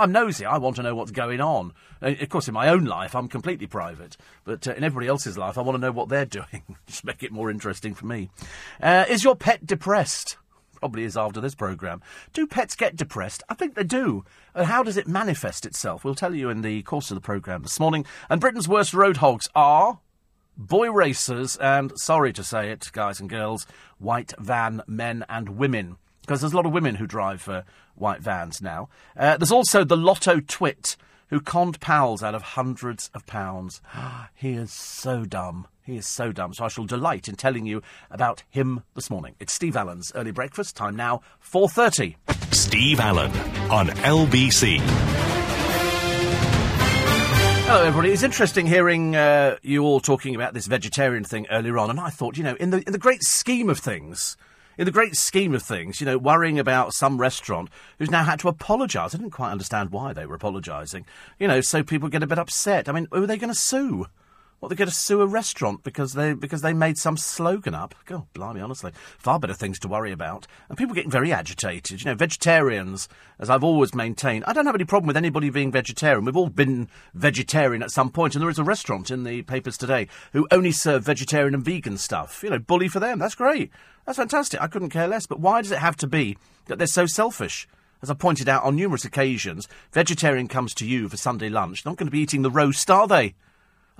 I'm 0.00 0.12
nosy. 0.12 0.46
I 0.46 0.56
want 0.58 0.76
to 0.76 0.82
know 0.82 0.94
what's 0.94 1.10
going 1.10 1.40
on. 1.40 1.72
Uh, 2.02 2.14
of 2.20 2.28
course, 2.30 2.48
in 2.48 2.54
my 2.54 2.68
own 2.68 2.84
life, 2.84 3.14
I'm 3.14 3.28
completely 3.28 3.66
private. 3.66 4.16
But 4.44 4.66
uh, 4.66 4.72
in 4.72 4.82
everybody 4.82 5.08
else's 5.08 5.36
life, 5.36 5.58
I 5.58 5.60
want 5.60 5.76
to 5.76 5.80
know 5.80 5.92
what 5.92 6.08
they're 6.08 6.24
doing. 6.26 6.76
Just 6.86 7.04
make 7.04 7.22
it 7.22 7.32
more 7.32 7.50
interesting 7.50 7.94
for 7.94 8.06
me. 8.06 8.30
Uh, 8.82 9.04
is 9.08 9.24
your 9.24 9.36
pet 9.36 9.66
depressed? 9.66 10.38
Probably 10.76 11.04
is 11.04 11.16
after 11.16 11.42
this 11.42 11.54
programme. 11.54 12.00
Do 12.32 12.46
pets 12.46 12.74
get 12.74 12.96
depressed? 12.96 13.42
I 13.50 13.54
think 13.54 13.74
they 13.74 13.84
do. 13.84 14.24
And 14.54 14.66
how 14.66 14.82
does 14.82 14.96
it 14.96 15.06
manifest 15.06 15.66
itself? 15.66 16.02
We'll 16.02 16.14
tell 16.14 16.34
you 16.34 16.48
in 16.48 16.62
the 16.62 16.82
course 16.82 17.10
of 17.10 17.14
the 17.16 17.20
programme 17.20 17.62
this 17.62 17.78
morning. 17.78 18.06
And 18.30 18.40
Britain's 18.40 18.68
worst 18.68 18.94
road 18.94 19.18
hogs 19.18 19.48
are 19.54 20.00
boy 20.56 20.90
racers, 20.90 21.56
and 21.56 21.92
sorry 21.96 22.32
to 22.32 22.44
say 22.44 22.70
it, 22.70 22.90
guys 22.92 23.20
and 23.20 23.28
girls, 23.28 23.66
white 23.98 24.32
van 24.38 24.82
men 24.86 25.24
and 25.28 25.50
women. 25.50 25.96
Because 26.30 26.42
there's 26.42 26.52
a 26.52 26.56
lot 26.56 26.66
of 26.66 26.70
women 26.70 26.94
who 26.94 27.08
drive 27.08 27.48
uh, 27.48 27.62
white 27.96 28.20
vans 28.20 28.62
now. 28.62 28.88
Uh, 29.16 29.36
there's 29.36 29.50
also 29.50 29.82
the 29.82 29.96
Lotto 29.96 30.38
Twit, 30.38 30.96
who 31.26 31.40
conned 31.40 31.80
pals 31.80 32.22
out 32.22 32.36
of 32.36 32.42
hundreds 32.42 33.10
of 33.14 33.26
pounds. 33.26 33.82
he 34.36 34.52
is 34.52 34.70
so 34.70 35.24
dumb. 35.24 35.66
He 35.82 35.96
is 35.96 36.06
so 36.06 36.30
dumb. 36.30 36.54
So 36.54 36.66
I 36.66 36.68
shall 36.68 36.84
delight 36.84 37.26
in 37.26 37.34
telling 37.34 37.66
you 37.66 37.82
about 38.12 38.44
him 38.48 38.84
this 38.94 39.10
morning. 39.10 39.34
It's 39.40 39.52
Steve 39.52 39.74
Allen's 39.74 40.12
early 40.14 40.30
breakfast. 40.30 40.76
Time 40.76 40.94
now, 40.94 41.20
4.30. 41.44 42.14
Steve 42.54 43.00
Allen 43.00 43.32
on 43.68 43.88
LBC. 43.88 44.78
Hello, 47.66 47.82
everybody. 47.82 48.12
It's 48.12 48.22
interesting 48.22 48.68
hearing 48.68 49.16
uh, 49.16 49.56
you 49.62 49.82
all 49.82 49.98
talking 49.98 50.36
about 50.36 50.54
this 50.54 50.68
vegetarian 50.68 51.24
thing 51.24 51.48
earlier 51.50 51.76
on, 51.76 51.90
and 51.90 51.98
I 51.98 52.10
thought, 52.10 52.36
you 52.36 52.44
know, 52.44 52.54
in 52.54 52.70
the 52.70 52.84
in 52.86 52.92
the 52.92 52.98
great 52.98 53.24
scheme 53.24 53.68
of 53.68 53.80
things, 53.80 54.36
in 54.78 54.84
the 54.84 54.90
great 54.90 55.16
scheme 55.16 55.54
of 55.54 55.62
things, 55.62 56.00
you 56.00 56.06
know, 56.06 56.18
worrying 56.18 56.58
about 56.58 56.94
some 56.94 57.20
restaurant 57.20 57.70
who's 57.98 58.10
now 58.10 58.24
had 58.24 58.40
to 58.40 58.48
apologise. 58.48 59.14
I 59.14 59.18
didn't 59.18 59.32
quite 59.32 59.52
understand 59.52 59.90
why 59.90 60.12
they 60.12 60.26
were 60.26 60.34
apologising. 60.34 61.06
You 61.38 61.48
know, 61.48 61.60
so 61.60 61.82
people 61.82 62.08
get 62.08 62.22
a 62.22 62.26
bit 62.26 62.38
upset. 62.38 62.88
I 62.88 62.92
mean, 62.92 63.08
who 63.12 63.24
are 63.24 63.26
they 63.26 63.36
going 63.36 63.52
to 63.52 63.58
sue? 63.58 64.06
What, 64.60 64.68
they're 64.68 64.76
going 64.76 64.88
to 64.88 64.94
sue 64.94 65.22
a 65.22 65.26
restaurant 65.26 65.82
because 65.82 66.12
they 66.12 66.34
because 66.34 66.60
they 66.60 66.74
made 66.74 66.98
some 66.98 67.16
slogan 67.16 67.74
up? 67.74 67.94
God, 68.04 68.26
blimey, 68.34 68.60
honestly. 68.60 68.92
Far 69.18 69.40
better 69.40 69.54
things 69.54 69.78
to 69.80 69.88
worry 69.88 70.12
about. 70.12 70.46
And 70.68 70.76
people 70.76 70.94
getting 70.94 71.10
very 71.10 71.32
agitated. 71.32 72.02
You 72.02 72.10
know, 72.10 72.14
vegetarians, 72.14 73.08
as 73.38 73.48
I've 73.48 73.64
always 73.64 73.94
maintained, 73.94 74.44
I 74.46 74.52
don't 74.52 74.66
have 74.66 74.74
any 74.74 74.84
problem 74.84 75.06
with 75.06 75.16
anybody 75.16 75.48
being 75.48 75.72
vegetarian. 75.72 76.26
We've 76.26 76.36
all 76.36 76.50
been 76.50 76.90
vegetarian 77.14 77.82
at 77.82 77.90
some 77.90 78.10
point, 78.10 78.34
and 78.34 78.42
there 78.42 78.50
is 78.50 78.58
a 78.58 78.64
restaurant 78.64 79.10
in 79.10 79.24
the 79.24 79.40
papers 79.42 79.78
today 79.78 80.08
who 80.34 80.46
only 80.50 80.72
serve 80.72 81.04
vegetarian 81.04 81.54
and 81.54 81.64
vegan 81.64 81.96
stuff. 81.96 82.42
You 82.42 82.50
know, 82.50 82.58
bully 82.58 82.88
for 82.88 83.00
them. 83.00 83.18
That's 83.18 83.34
great. 83.34 83.70
That's 84.04 84.18
fantastic. 84.18 84.60
I 84.60 84.66
couldn't 84.66 84.90
care 84.90 85.08
less. 85.08 85.26
But 85.26 85.40
why 85.40 85.62
does 85.62 85.72
it 85.72 85.78
have 85.78 85.96
to 85.96 86.06
be 86.06 86.36
that 86.66 86.76
they're 86.76 86.86
so 86.86 87.06
selfish? 87.06 87.66
As 88.02 88.10
I 88.10 88.14
pointed 88.14 88.48
out 88.48 88.64
on 88.64 88.76
numerous 88.76 89.06
occasions, 89.06 89.68
vegetarian 89.92 90.48
comes 90.48 90.74
to 90.74 90.86
you 90.86 91.08
for 91.08 91.16
Sunday 91.16 91.48
lunch. 91.48 91.82
They're 91.82 91.90
not 91.90 91.98
going 91.98 92.08
to 92.08 92.12
be 92.12 92.20
eating 92.20 92.42
the 92.42 92.50
roast, 92.50 92.90
are 92.90 93.06
they? 93.06 93.34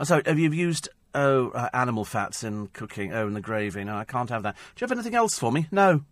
Oh, 0.00 0.04
sorry, 0.04 0.22
have 0.24 0.38
you 0.38 0.50
used 0.50 0.88
oh 1.14 1.50
uh, 1.50 1.68
animal 1.74 2.06
fats 2.06 2.42
in 2.42 2.68
cooking? 2.68 3.12
Oh, 3.12 3.26
in 3.26 3.34
the 3.34 3.42
gravy? 3.42 3.84
No, 3.84 3.98
I 3.98 4.04
can't 4.04 4.30
have 4.30 4.44
that. 4.44 4.54
Do 4.54 4.80
you 4.80 4.84
have 4.86 4.92
anything 4.92 5.14
else 5.14 5.38
for 5.38 5.52
me? 5.52 5.66
No, 5.70 6.04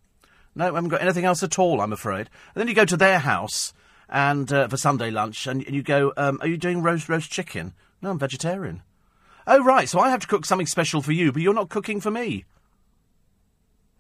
no, 0.55 0.65
I 0.65 0.75
haven't 0.75 0.91
got 0.91 1.01
anything 1.01 1.25
else 1.25 1.43
at 1.43 1.59
all. 1.59 1.81
I'm 1.81 1.95
afraid. 1.95 2.29
And 2.55 2.61
then 2.61 2.69
you 2.69 2.75
go 2.75 2.85
to 2.85 2.99
their 2.99 3.19
house 3.19 3.73
and 4.07 4.53
uh, 4.53 4.69
for 4.69 4.77
Sunday 4.77 5.11
lunch, 5.11 5.47
and, 5.47 5.67
you 5.67 5.83
go, 5.83 6.13
um, 6.19 6.39
"Are 6.43 6.47
you 6.47 6.59
doing 6.59 6.83
roast 6.83 7.09
roast 7.09 7.31
chicken?" 7.31 7.73
No, 8.03 8.11
I'm 8.11 8.19
vegetarian. 8.19 8.83
Oh 9.47 9.65
right, 9.65 9.89
so 9.89 10.01
I 10.01 10.11
have 10.11 10.21
to 10.21 10.27
cook 10.27 10.45
something 10.45 10.67
special 10.67 11.01
for 11.01 11.13
you, 11.13 11.33
but 11.33 11.41
you're 11.41 11.55
not 11.55 11.71
cooking 11.71 12.03
for 12.03 12.11
me. 12.11 12.45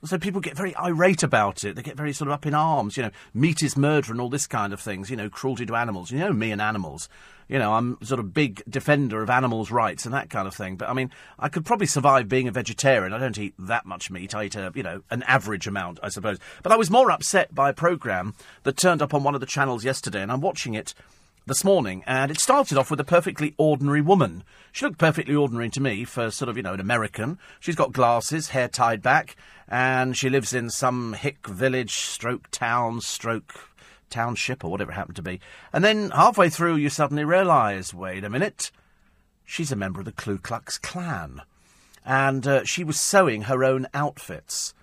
So 0.04 0.16
people 0.16 0.40
get 0.40 0.56
very 0.56 0.76
irate 0.76 1.24
about 1.24 1.64
it. 1.64 1.74
They 1.74 1.82
get 1.82 1.96
very 1.96 2.12
sort 2.12 2.28
of 2.28 2.32
up 2.32 2.46
in 2.46 2.54
arms. 2.54 2.96
You 2.96 3.04
know, 3.04 3.10
meat 3.34 3.62
is 3.62 3.76
murder 3.76 4.12
and 4.12 4.20
all 4.20 4.28
this 4.28 4.46
kind 4.46 4.72
of 4.72 4.80
things. 4.80 5.10
You 5.10 5.16
know, 5.16 5.28
cruelty 5.28 5.66
to 5.66 5.74
animals. 5.74 6.12
You 6.12 6.18
know 6.18 6.32
me 6.32 6.52
and 6.52 6.62
animals. 6.62 7.08
You 7.48 7.58
know, 7.58 7.72
I'm 7.74 7.98
sort 8.02 8.20
of 8.20 8.34
big 8.34 8.62
defender 8.68 9.22
of 9.22 9.30
animals' 9.30 9.70
rights 9.70 10.04
and 10.04 10.14
that 10.14 10.30
kind 10.30 10.46
of 10.46 10.54
thing. 10.54 10.76
But 10.76 10.88
I 10.88 10.92
mean, 10.92 11.10
I 11.38 11.48
could 11.48 11.64
probably 11.64 11.86
survive 11.86 12.28
being 12.28 12.46
a 12.46 12.52
vegetarian. 12.52 13.12
I 13.12 13.18
don't 13.18 13.38
eat 13.38 13.54
that 13.58 13.86
much 13.86 14.10
meat. 14.10 14.34
I 14.34 14.44
eat 14.44 14.54
a, 14.54 14.70
you 14.74 14.82
know, 14.82 15.02
an 15.10 15.22
average 15.24 15.66
amount, 15.66 15.98
I 16.02 16.10
suppose. 16.10 16.38
But 16.62 16.72
I 16.72 16.76
was 16.76 16.90
more 16.90 17.10
upset 17.10 17.54
by 17.54 17.70
a 17.70 17.74
programme 17.74 18.34
that 18.62 18.76
turned 18.76 19.02
up 19.02 19.14
on 19.14 19.24
one 19.24 19.34
of 19.34 19.40
the 19.40 19.46
channels 19.46 19.84
yesterday, 19.84 20.22
and 20.22 20.30
I'm 20.30 20.42
watching 20.42 20.74
it 20.74 20.94
this 21.48 21.64
morning, 21.64 22.04
and 22.06 22.30
it 22.30 22.38
started 22.38 22.78
off 22.78 22.90
with 22.90 23.00
a 23.00 23.04
perfectly 23.04 23.54
ordinary 23.56 24.00
woman. 24.00 24.44
She 24.70 24.84
looked 24.84 24.98
perfectly 24.98 25.34
ordinary 25.34 25.70
to 25.70 25.80
me 25.80 26.04
for 26.04 26.30
sort 26.30 26.48
of, 26.48 26.56
you 26.56 26.62
know, 26.62 26.74
an 26.74 26.80
American. 26.80 27.38
She's 27.58 27.74
got 27.74 27.92
glasses, 27.92 28.50
hair 28.50 28.68
tied 28.68 29.02
back, 29.02 29.34
and 29.66 30.16
she 30.16 30.30
lives 30.30 30.52
in 30.52 30.70
some 30.70 31.14
hick 31.14 31.46
village, 31.48 31.94
stroke 31.94 32.50
town, 32.50 33.00
stroke 33.00 33.70
township, 34.10 34.64
or 34.64 34.70
whatever 34.70 34.92
it 34.92 34.94
happened 34.94 35.16
to 35.16 35.22
be. 35.22 35.40
And 35.72 35.82
then 35.82 36.10
halfway 36.10 36.50
through, 36.50 36.76
you 36.76 36.90
suddenly 36.90 37.24
realise, 37.24 37.92
wait 37.92 38.24
a 38.24 38.30
minute, 38.30 38.70
she's 39.44 39.72
a 39.72 39.76
member 39.76 40.00
of 40.00 40.06
the 40.06 40.12
Ku 40.12 40.38
Klux 40.38 40.78
Klan. 40.78 41.42
And 42.04 42.46
uh, 42.46 42.64
she 42.64 42.84
was 42.84 43.00
sewing 43.00 43.42
her 43.42 43.64
own 43.64 43.86
outfits. 43.94 44.74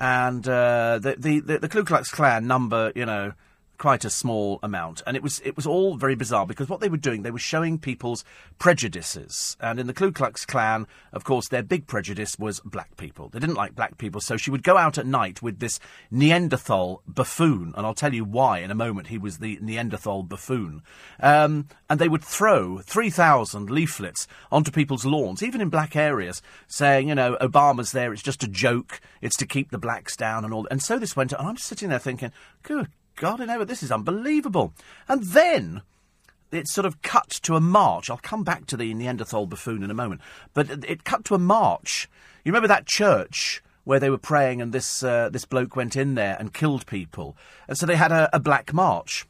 And 0.00 0.48
uh, 0.48 0.98
the, 1.00 1.16
the, 1.18 1.40
the, 1.40 1.58
the 1.60 1.68
Ku 1.68 1.84
Klux 1.84 2.10
Klan 2.10 2.46
number, 2.46 2.92
you 2.96 3.06
know, 3.06 3.32
quite 3.78 4.04
a 4.04 4.10
small 4.10 4.58
amount, 4.62 5.02
and 5.06 5.16
it 5.16 5.22
was 5.22 5.40
it 5.44 5.56
was 5.56 5.66
all 5.66 5.96
very 5.96 6.14
bizarre 6.14 6.46
because 6.46 6.68
what 6.68 6.80
they 6.80 6.88
were 6.88 6.96
doing, 6.96 7.22
they 7.22 7.30
were 7.30 7.38
showing 7.38 7.78
people's 7.78 8.24
prejudices, 8.58 9.56
and 9.60 9.78
in 9.78 9.86
the 9.86 9.94
Ku 9.94 10.12
Klux 10.12 10.44
Klan, 10.44 10.86
of 11.12 11.24
course, 11.24 11.48
their 11.48 11.62
big 11.62 11.86
prejudice 11.86 12.38
was 12.38 12.60
black 12.60 12.96
people. 12.96 13.28
They 13.28 13.38
didn't 13.38 13.56
like 13.56 13.74
black 13.74 13.96
people, 13.96 14.20
so 14.20 14.36
she 14.36 14.50
would 14.50 14.62
go 14.62 14.76
out 14.76 14.98
at 14.98 15.06
night 15.06 15.40
with 15.42 15.60
this 15.60 15.80
Neanderthal 16.10 17.02
buffoon, 17.06 17.72
and 17.76 17.86
I'll 17.86 17.94
tell 17.94 18.14
you 18.14 18.24
why 18.24 18.58
in 18.58 18.70
a 18.70 18.74
moment. 18.74 19.08
He 19.08 19.18
was 19.18 19.38
the 19.38 19.58
Neanderthal 19.62 20.24
buffoon, 20.24 20.82
um, 21.20 21.68
and 21.88 21.98
they 21.98 22.08
would 22.08 22.24
throw 22.24 22.78
three 22.78 23.10
thousand 23.10 23.70
leaflets 23.70 24.26
onto 24.50 24.70
people's 24.70 25.06
lawns, 25.06 25.42
even 25.42 25.60
in 25.60 25.70
black 25.70 25.96
areas, 25.96 26.42
saying, 26.66 27.08
you 27.08 27.14
know, 27.14 27.36
Obama's 27.40 27.92
there, 27.92 28.12
it's 28.12 28.22
just 28.22 28.42
a 28.42 28.48
joke, 28.48 29.00
it's 29.20 29.36
to 29.36 29.46
keep 29.46 29.70
the 29.70 29.78
blacks 29.78 30.16
down, 30.16 30.44
and 30.44 30.52
all. 30.52 30.66
And 30.70 30.82
so 30.82 30.98
this 30.98 31.16
went 31.16 31.32
on. 31.32 31.38
And 31.38 31.48
I'm 31.48 31.56
sitting 31.56 31.88
there 31.88 32.00
thinking, 32.00 32.32
good 32.62 32.88
God 33.18 33.40
in 33.40 33.48
heaven, 33.48 33.66
this 33.66 33.82
is 33.82 33.92
unbelievable. 33.92 34.72
And 35.08 35.22
then 35.22 35.82
it 36.50 36.68
sort 36.68 36.86
of 36.86 37.02
cut 37.02 37.28
to 37.42 37.56
a 37.56 37.60
march. 37.60 38.08
I'll 38.08 38.18
come 38.18 38.44
back 38.44 38.66
to 38.66 38.76
the 38.76 38.94
Neanderthal 38.94 39.46
buffoon 39.46 39.82
in 39.82 39.90
a 39.90 39.94
moment. 39.94 40.20
But 40.54 40.84
it, 40.84 41.04
cut 41.04 41.24
to 41.26 41.34
a 41.34 41.38
march. 41.38 42.08
You 42.44 42.52
remember 42.52 42.68
that 42.68 42.86
church 42.86 43.62
where 43.84 44.00
they 44.00 44.10
were 44.10 44.18
praying 44.18 44.60
and 44.62 44.72
this, 44.72 45.02
uh, 45.02 45.28
this 45.30 45.44
bloke 45.44 45.76
went 45.76 45.96
in 45.96 46.14
there 46.14 46.36
and 46.38 46.54
killed 46.54 46.86
people? 46.86 47.36
And 47.68 47.76
so 47.76 47.86
they 47.86 47.96
had 47.96 48.12
a, 48.12 48.34
a 48.34 48.40
black 48.40 48.72
march. 48.72 49.26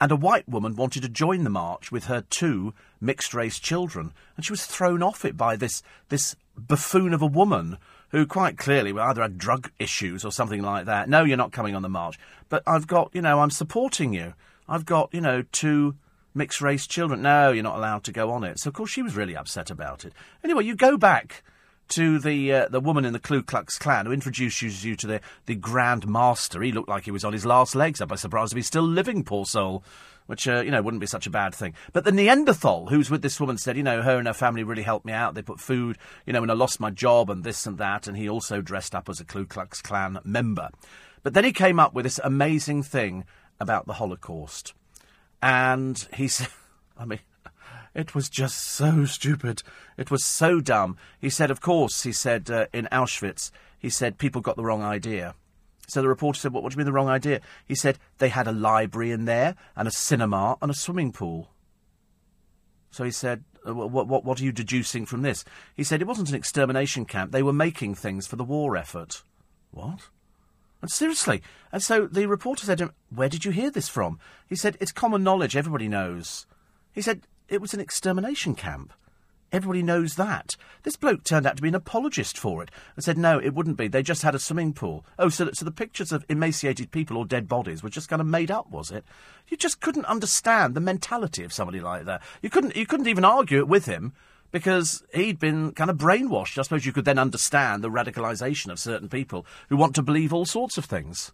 And 0.00 0.10
a 0.10 0.16
white 0.16 0.48
woman 0.48 0.76
wanted 0.76 1.02
to 1.02 1.10
join 1.10 1.44
the 1.44 1.50
march 1.50 1.92
with 1.92 2.04
her 2.04 2.24
two 2.30 2.72
mixed 3.02 3.34
race 3.34 3.58
children. 3.58 4.12
And 4.36 4.46
she 4.46 4.52
was 4.52 4.64
thrown 4.64 5.02
off 5.02 5.26
it 5.26 5.36
by 5.36 5.56
this, 5.56 5.82
this 6.08 6.36
buffoon 6.56 7.12
of 7.12 7.20
a 7.20 7.26
woman 7.26 7.76
who 8.10 8.26
quite 8.26 8.58
clearly 8.58 8.92
either 8.98 9.22
had 9.22 9.38
drug 9.38 9.70
issues 9.78 10.24
or 10.24 10.32
something 10.32 10.62
like 10.62 10.86
that. 10.86 11.08
No, 11.08 11.24
you're 11.24 11.36
not 11.36 11.52
coming 11.52 11.74
on 11.74 11.82
the 11.82 11.88
march. 11.88 12.18
But 12.48 12.62
I've 12.66 12.86
got, 12.86 13.10
you 13.14 13.22
know, 13.22 13.40
I'm 13.40 13.50
supporting 13.50 14.12
you. 14.12 14.34
I've 14.68 14.84
got, 14.84 15.12
you 15.12 15.20
know, 15.20 15.42
two 15.52 15.96
mixed 16.34 16.60
race 16.60 16.86
children. 16.86 17.22
No, 17.22 17.52
you're 17.52 17.62
not 17.62 17.76
allowed 17.76 18.04
to 18.04 18.12
go 18.12 18.30
on 18.30 18.44
it. 18.44 18.58
So, 18.58 18.68
of 18.68 18.74
course, 18.74 18.90
she 18.90 19.02
was 19.02 19.16
really 19.16 19.36
upset 19.36 19.70
about 19.70 20.04
it. 20.04 20.12
Anyway, 20.44 20.64
you 20.64 20.74
go 20.74 20.96
back 20.96 21.42
to 21.88 22.20
the 22.20 22.52
uh, 22.52 22.68
the 22.68 22.80
woman 22.80 23.04
in 23.04 23.12
the 23.12 23.18
Ku 23.18 23.42
Klux 23.42 23.76
Klan 23.76 24.06
who 24.06 24.12
introduces 24.12 24.84
you 24.84 24.94
to 24.96 25.06
the, 25.06 25.20
the 25.46 25.56
Grand 25.56 26.06
Master. 26.06 26.62
He 26.62 26.72
looked 26.72 26.88
like 26.88 27.04
he 27.04 27.10
was 27.10 27.24
on 27.24 27.32
his 27.32 27.44
last 27.44 27.74
legs. 27.74 28.00
Be 28.00 28.16
surprised 28.16 28.52
if 28.52 28.56
he's 28.56 28.66
still 28.66 28.86
living, 28.86 29.24
poor 29.24 29.44
soul 29.44 29.82
which, 30.30 30.46
uh, 30.46 30.60
you 30.60 30.70
know, 30.70 30.80
wouldn't 30.80 31.00
be 31.00 31.08
such 31.08 31.26
a 31.26 31.30
bad 31.30 31.52
thing. 31.52 31.74
But 31.92 32.04
the 32.04 32.12
Neanderthal 32.12 32.86
who's 32.86 33.10
with 33.10 33.20
this 33.20 33.40
woman 33.40 33.58
said, 33.58 33.76
you 33.76 33.82
know, 33.82 34.00
her 34.00 34.16
and 34.16 34.28
her 34.28 34.32
family 34.32 34.62
really 34.62 34.84
helped 34.84 35.04
me 35.04 35.12
out. 35.12 35.34
They 35.34 35.42
put 35.42 35.58
food, 35.58 35.98
you 36.24 36.32
know, 36.32 36.40
when 36.40 36.50
I 36.50 36.54
lost 36.54 36.78
my 36.78 36.90
job 36.90 37.30
and 37.30 37.42
this 37.42 37.66
and 37.66 37.78
that. 37.78 38.06
And 38.06 38.16
he 38.16 38.28
also 38.28 38.60
dressed 38.60 38.94
up 38.94 39.08
as 39.08 39.18
a 39.18 39.24
Ku 39.24 39.44
Klux 39.44 39.82
Klan 39.82 40.20
member. 40.22 40.68
But 41.24 41.34
then 41.34 41.42
he 41.42 41.52
came 41.52 41.80
up 41.80 41.94
with 41.94 42.04
this 42.04 42.20
amazing 42.22 42.84
thing 42.84 43.24
about 43.58 43.88
the 43.88 43.94
Holocaust. 43.94 44.72
And 45.42 46.06
he 46.14 46.28
said, 46.28 46.46
I 46.96 47.06
mean, 47.06 47.18
it 47.92 48.14
was 48.14 48.28
just 48.28 48.56
so 48.62 49.06
stupid. 49.06 49.64
It 49.96 50.12
was 50.12 50.24
so 50.24 50.60
dumb. 50.60 50.96
He 51.18 51.28
said, 51.28 51.50
of 51.50 51.60
course, 51.60 52.04
he 52.04 52.12
said, 52.12 52.48
uh, 52.48 52.66
in 52.72 52.86
Auschwitz, 52.92 53.50
he 53.80 53.90
said, 53.90 54.16
people 54.16 54.42
got 54.42 54.54
the 54.54 54.62
wrong 54.62 54.84
idea. 54.84 55.34
So 55.90 56.02
the 56.02 56.08
reporter 56.08 56.38
said, 56.38 56.52
what, 56.52 56.62
what 56.62 56.70
do 56.70 56.74
you 56.74 56.78
mean 56.78 56.86
the 56.86 56.92
wrong 56.92 57.08
idea? 57.08 57.40
He 57.66 57.74
said, 57.74 57.98
they 58.18 58.28
had 58.28 58.46
a 58.46 58.52
library 58.52 59.10
in 59.10 59.24
there, 59.24 59.56
and 59.74 59.88
a 59.88 59.90
cinema, 59.90 60.56
and 60.62 60.70
a 60.70 60.74
swimming 60.74 61.12
pool. 61.12 61.50
So 62.90 63.04
he 63.04 63.10
said, 63.10 63.44
uh, 63.66 63.74
what, 63.74 64.06
what, 64.06 64.24
what 64.24 64.40
are 64.40 64.44
you 64.44 64.52
deducing 64.52 65.04
from 65.04 65.22
this? 65.22 65.44
He 65.74 65.84
said, 65.84 66.00
it 66.00 66.06
wasn't 66.06 66.28
an 66.28 66.36
extermination 66.36 67.04
camp. 67.04 67.32
They 67.32 67.42
were 67.42 67.52
making 67.52 67.96
things 67.96 68.26
for 68.26 68.36
the 68.36 68.44
war 68.44 68.76
effort. 68.76 69.22
What? 69.72 70.08
And 70.80 70.90
seriously. 70.90 71.42
And 71.72 71.82
so 71.82 72.06
the 72.06 72.26
reporter 72.26 72.64
said 72.64 72.78
to 72.78 72.84
him, 72.84 72.92
Where 73.14 73.28
did 73.28 73.44
you 73.44 73.50
hear 73.50 73.70
this 73.70 73.88
from? 73.88 74.18
He 74.48 74.56
said, 74.56 74.76
It's 74.80 74.92
common 74.92 75.22
knowledge, 75.22 75.56
everybody 75.56 75.88
knows. 75.88 76.46
He 76.92 77.02
said, 77.02 77.22
It 77.48 77.60
was 77.60 77.74
an 77.74 77.80
extermination 77.80 78.54
camp. 78.54 78.92
Everybody 79.52 79.82
knows 79.82 80.14
that. 80.14 80.56
This 80.84 80.96
bloke 80.96 81.24
turned 81.24 81.44
out 81.44 81.56
to 81.56 81.62
be 81.62 81.68
an 81.68 81.74
apologist 81.74 82.38
for 82.38 82.62
it 82.62 82.70
and 82.94 83.04
said, 83.04 83.18
no, 83.18 83.38
it 83.38 83.52
wouldn't 83.52 83.76
be. 83.76 83.88
They 83.88 84.02
just 84.02 84.22
had 84.22 84.34
a 84.34 84.38
swimming 84.38 84.72
pool. 84.72 85.04
Oh, 85.18 85.28
so, 85.28 85.50
so 85.52 85.64
the 85.64 85.72
pictures 85.72 86.12
of 86.12 86.24
emaciated 86.28 86.92
people 86.92 87.16
or 87.16 87.24
dead 87.24 87.48
bodies 87.48 87.82
were 87.82 87.90
just 87.90 88.08
kind 88.08 88.20
of 88.20 88.28
made 88.28 88.50
up, 88.50 88.70
was 88.70 88.90
it? 88.90 89.04
You 89.48 89.56
just 89.56 89.80
couldn't 89.80 90.04
understand 90.04 90.74
the 90.74 90.80
mentality 90.80 91.42
of 91.42 91.52
somebody 91.52 91.80
like 91.80 92.04
that. 92.04 92.22
You 92.42 92.50
couldn't, 92.50 92.76
you 92.76 92.86
couldn't 92.86 93.08
even 93.08 93.24
argue 93.24 93.58
it 93.58 93.68
with 93.68 93.86
him 93.86 94.12
because 94.52 95.02
he'd 95.12 95.40
been 95.40 95.72
kind 95.72 95.90
of 95.90 95.96
brainwashed. 95.96 96.58
I 96.58 96.62
suppose 96.62 96.86
you 96.86 96.92
could 96.92 97.04
then 97.04 97.18
understand 97.18 97.82
the 97.82 97.90
radicalisation 97.90 98.70
of 98.70 98.78
certain 98.78 99.08
people 99.08 99.44
who 99.68 99.76
want 99.76 99.96
to 99.96 100.02
believe 100.02 100.32
all 100.32 100.46
sorts 100.46 100.78
of 100.78 100.84
things. 100.84 101.32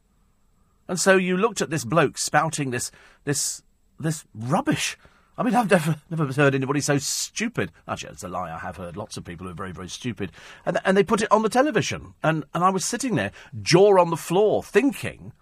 And 0.88 0.98
so 0.98 1.16
you 1.16 1.36
looked 1.36 1.60
at 1.60 1.70
this 1.70 1.84
bloke 1.84 2.16
spouting 2.16 2.70
this, 2.70 2.90
this, 3.24 3.62
this 3.98 4.24
rubbish 4.34 4.96
I 5.38 5.42
mean, 5.42 5.54
I've 5.54 5.70
never, 5.70 5.96
never 6.08 6.32
heard 6.32 6.54
anybody 6.54 6.80
so 6.80 6.96
stupid. 6.98 7.70
Actually, 7.86 8.12
it's 8.12 8.22
a 8.24 8.28
lie. 8.28 8.52
I 8.52 8.58
have 8.58 8.76
heard 8.76 8.96
lots 8.96 9.16
of 9.16 9.24
people 9.24 9.46
who 9.46 9.52
are 9.52 9.56
very, 9.56 9.72
very 9.72 9.88
stupid. 9.88 10.32
And, 10.64 10.78
and 10.84 10.96
they 10.96 11.04
put 11.04 11.20
it 11.20 11.30
on 11.30 11.42
the 11.42 11.48
television. 11.48 12.14
And, 12.22 12.44
and 12.54 12.64
I 12.64 12.70
was 12.70 12.84
sitting 12.84 13.16
there, 13.16 13.32
jaw 13.60 14.00
on 14.00 14.10
the 14.10 14.16
floor, 14.16 14.62
thinking 14.62 15.32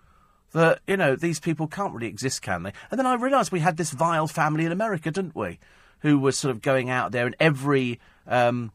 that, 0.53 0.81
you 0.87 0.97
know, 0.97 1.15
these 1.15 1.39
people 1.39 1.69
can't 1.69 1.95
really 1.95 2.09
exist, 2.09 2.43
can 2.43 2.65
they? 2.65 2.73
And 2.91 2.99
then 2.99 3.07
I 3.07 3.15
realised 3.15 3.53
we 3.53 3.61
had 3.61 3.77
this 3.77 3.93
vile 3.93 4.27
family 4.27 4.65
in 4.65 4.73
America, 4.73 5.11
didn't 5.11 5.37
we? 5.37 5.59
Who 6.01 6.19
was 6.19 6.37
sort 6.37 6.51
of 6.51 6.61
going 6.61 6.91
out 6.91 7.13
there 7.13 7.27
and 7.27 7.37
every. 7.39 8.01
Um, 8.27 8.73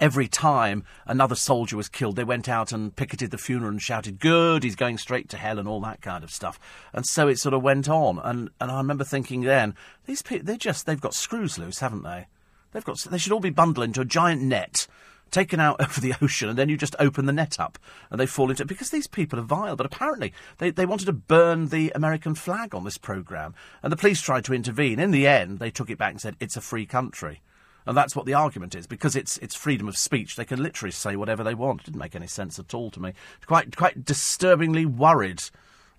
every 0.00 0.28
time 0.28 0.84
another 1.06 1.34
soldier 1.34 1.76
was 1.76 1.88
killed, 1.88 2.16
they 2.16 2.24
went 2.24 2.48
out 2.48 2.72
and 2.72 2.94
picketed 2.96 3.30
the 3.30 3.38
funeral 3.38 3.70
and 3.70 3.82
shouted, 3.82 4.18
Good, 4.18 4.64
he's 4.64 4.76
going 4.76 4.98
straight 4.98 5.28
to 5.30 5.36
hell, 5.36 5.58
and 5.58 5.68
all 5.68 5.80
that 5.82 6.00
kind 6.00 6.24
of 6.24 6.30
stuff. 6.30 6.58
And 6.92 7.06
so 7.06 7.28
it 7.28 7.38
sort 7.38 7.54
of 7.54 7.62
went 7.62 7.88
on. 7.88 8.18
And, 8.18 8.50
and 8.60 8.70
I 8.70 8.78
remember 8.78 9.04
thinking 9.04 9.42
then, 9.42 9.74
these 10.06 10.22
people, 10.22 10.46
they're 10.46 10.56
just, 10.56 10.86
they've 10.86 11.00
got 11.00 11.14
screws 11.14 11.58
loose, 11.58 11.80
haven't 11.80 12.04
they? 12.04 12.26
They've 12.72 12.84
got, 12.84 12.98
they 12.98 13.18
should 13.18 13.32
all 13.32 13.40
be 13.40 13.50
bundled 13.50 13.84
into 13.84 14.00
a 14.00 14.06
giant 14.06 14.42
net, 14.42 14.86
taken 15.30 15.60
out 15.60 15.80
over 15.80 16.00
the 16.00 16.14
ocean, 16.22 16.48
and 16.48 16.58
then 16.58 16.68
you 16.68 16.76
just 16.76 16.96
open 16.98 17.26
the 17.26 17.32
net 17.32 17.60
up 17.60 17.78
and 18.10 18.18
they 18.18 18.26
fall 18.26 18.50
into 18.50 18.62
it. 18.62 18.68
Because 18.68 18.90
these 18.90 19.06
people 19.06 19.38
are 19.38 19.42
vile, 19.42 19.76
but 19.76 19.86
apparently 19.86 20.32
they, 20.58 20.70
they 20.70 20.86
wanted 20.86 21.06
to 21.06 21.12
burn 21.12 21.68
the 21.68 21.92
American 21.94 22.34
flag 22.34 22.74
on 22.74 22.84
this 22.84 22.98
programme. 22.98 23.54
And 23.82 23.92
the 23.92 23.96
police 23.96 24.22
tried 24.22 24.44
to 24.46 24.54
intervene. 24.54 24.98
In 24.98 25.10
the 25.10 25.26
end, 25.26 25.58
they 25.58 25.70
took 25.70 25.90
it 25.90 25.98
back 25.98 26.12
and 26.12 26.20
said, 26.20 26.36
It's 26.40 26.56
a 26.56 26.62
free 26.62 26.86
country. 26.86 27.42
And 27.86 27.96
that's 27.96 28.14
what 28.14 28.26
the 28.26 28.34
argument 28.34 28.74
is. 28.74 28.86
Because 28.86 29.16
it's, 29.16 29.38
it's 29.38 29.54
freedom 29.54 29.88
of 29.88 29.96
speech, 29.96 30.36
they 30.36 30.44
can 30.44 30.62
literally 30.62 30.92
say 30.92 31.16
whatever 31.16 31.42
they 31.42 31.54
want. 31.54 31.80
It 31.80 31.86
didn't 31.86 32.00
make 32.00 32.14
any 32.14 32.26
sense 32.26 32.58
at 32.58 32.74
all 32.74 32.90
to 32.90 33.00
me. 33.00 33.12
Quite, 33.46 33.76
quite 33.76 34.04
disturbingly 34.04 34.86
worried. 34.86 35.42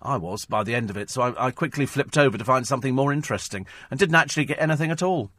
I 0.00 0.16
was 0.16 0.44
by 0.44 0.64
the 0.64 0.74
end 0.74 0.90
of 0.90 0.96
it, 0.96 1.10
so 1.10 1.22
I, 1.22 1.46
I 1.46 1.50
quickly 1.50 1.86
flipped 1.86 2.18
over 2.18 2.36
to 2.36 2.44
find 2.44 2.66
something 2.66 2.94
more 2.94 3.12
interesting 3.12 3.66
and 3.90 3.98
didn't 3.98 4.16
actually 4.16 4.44
get 4.44 4.60
anything 4.60 4.90
at 4.90 5.02
all. 5.02 5.30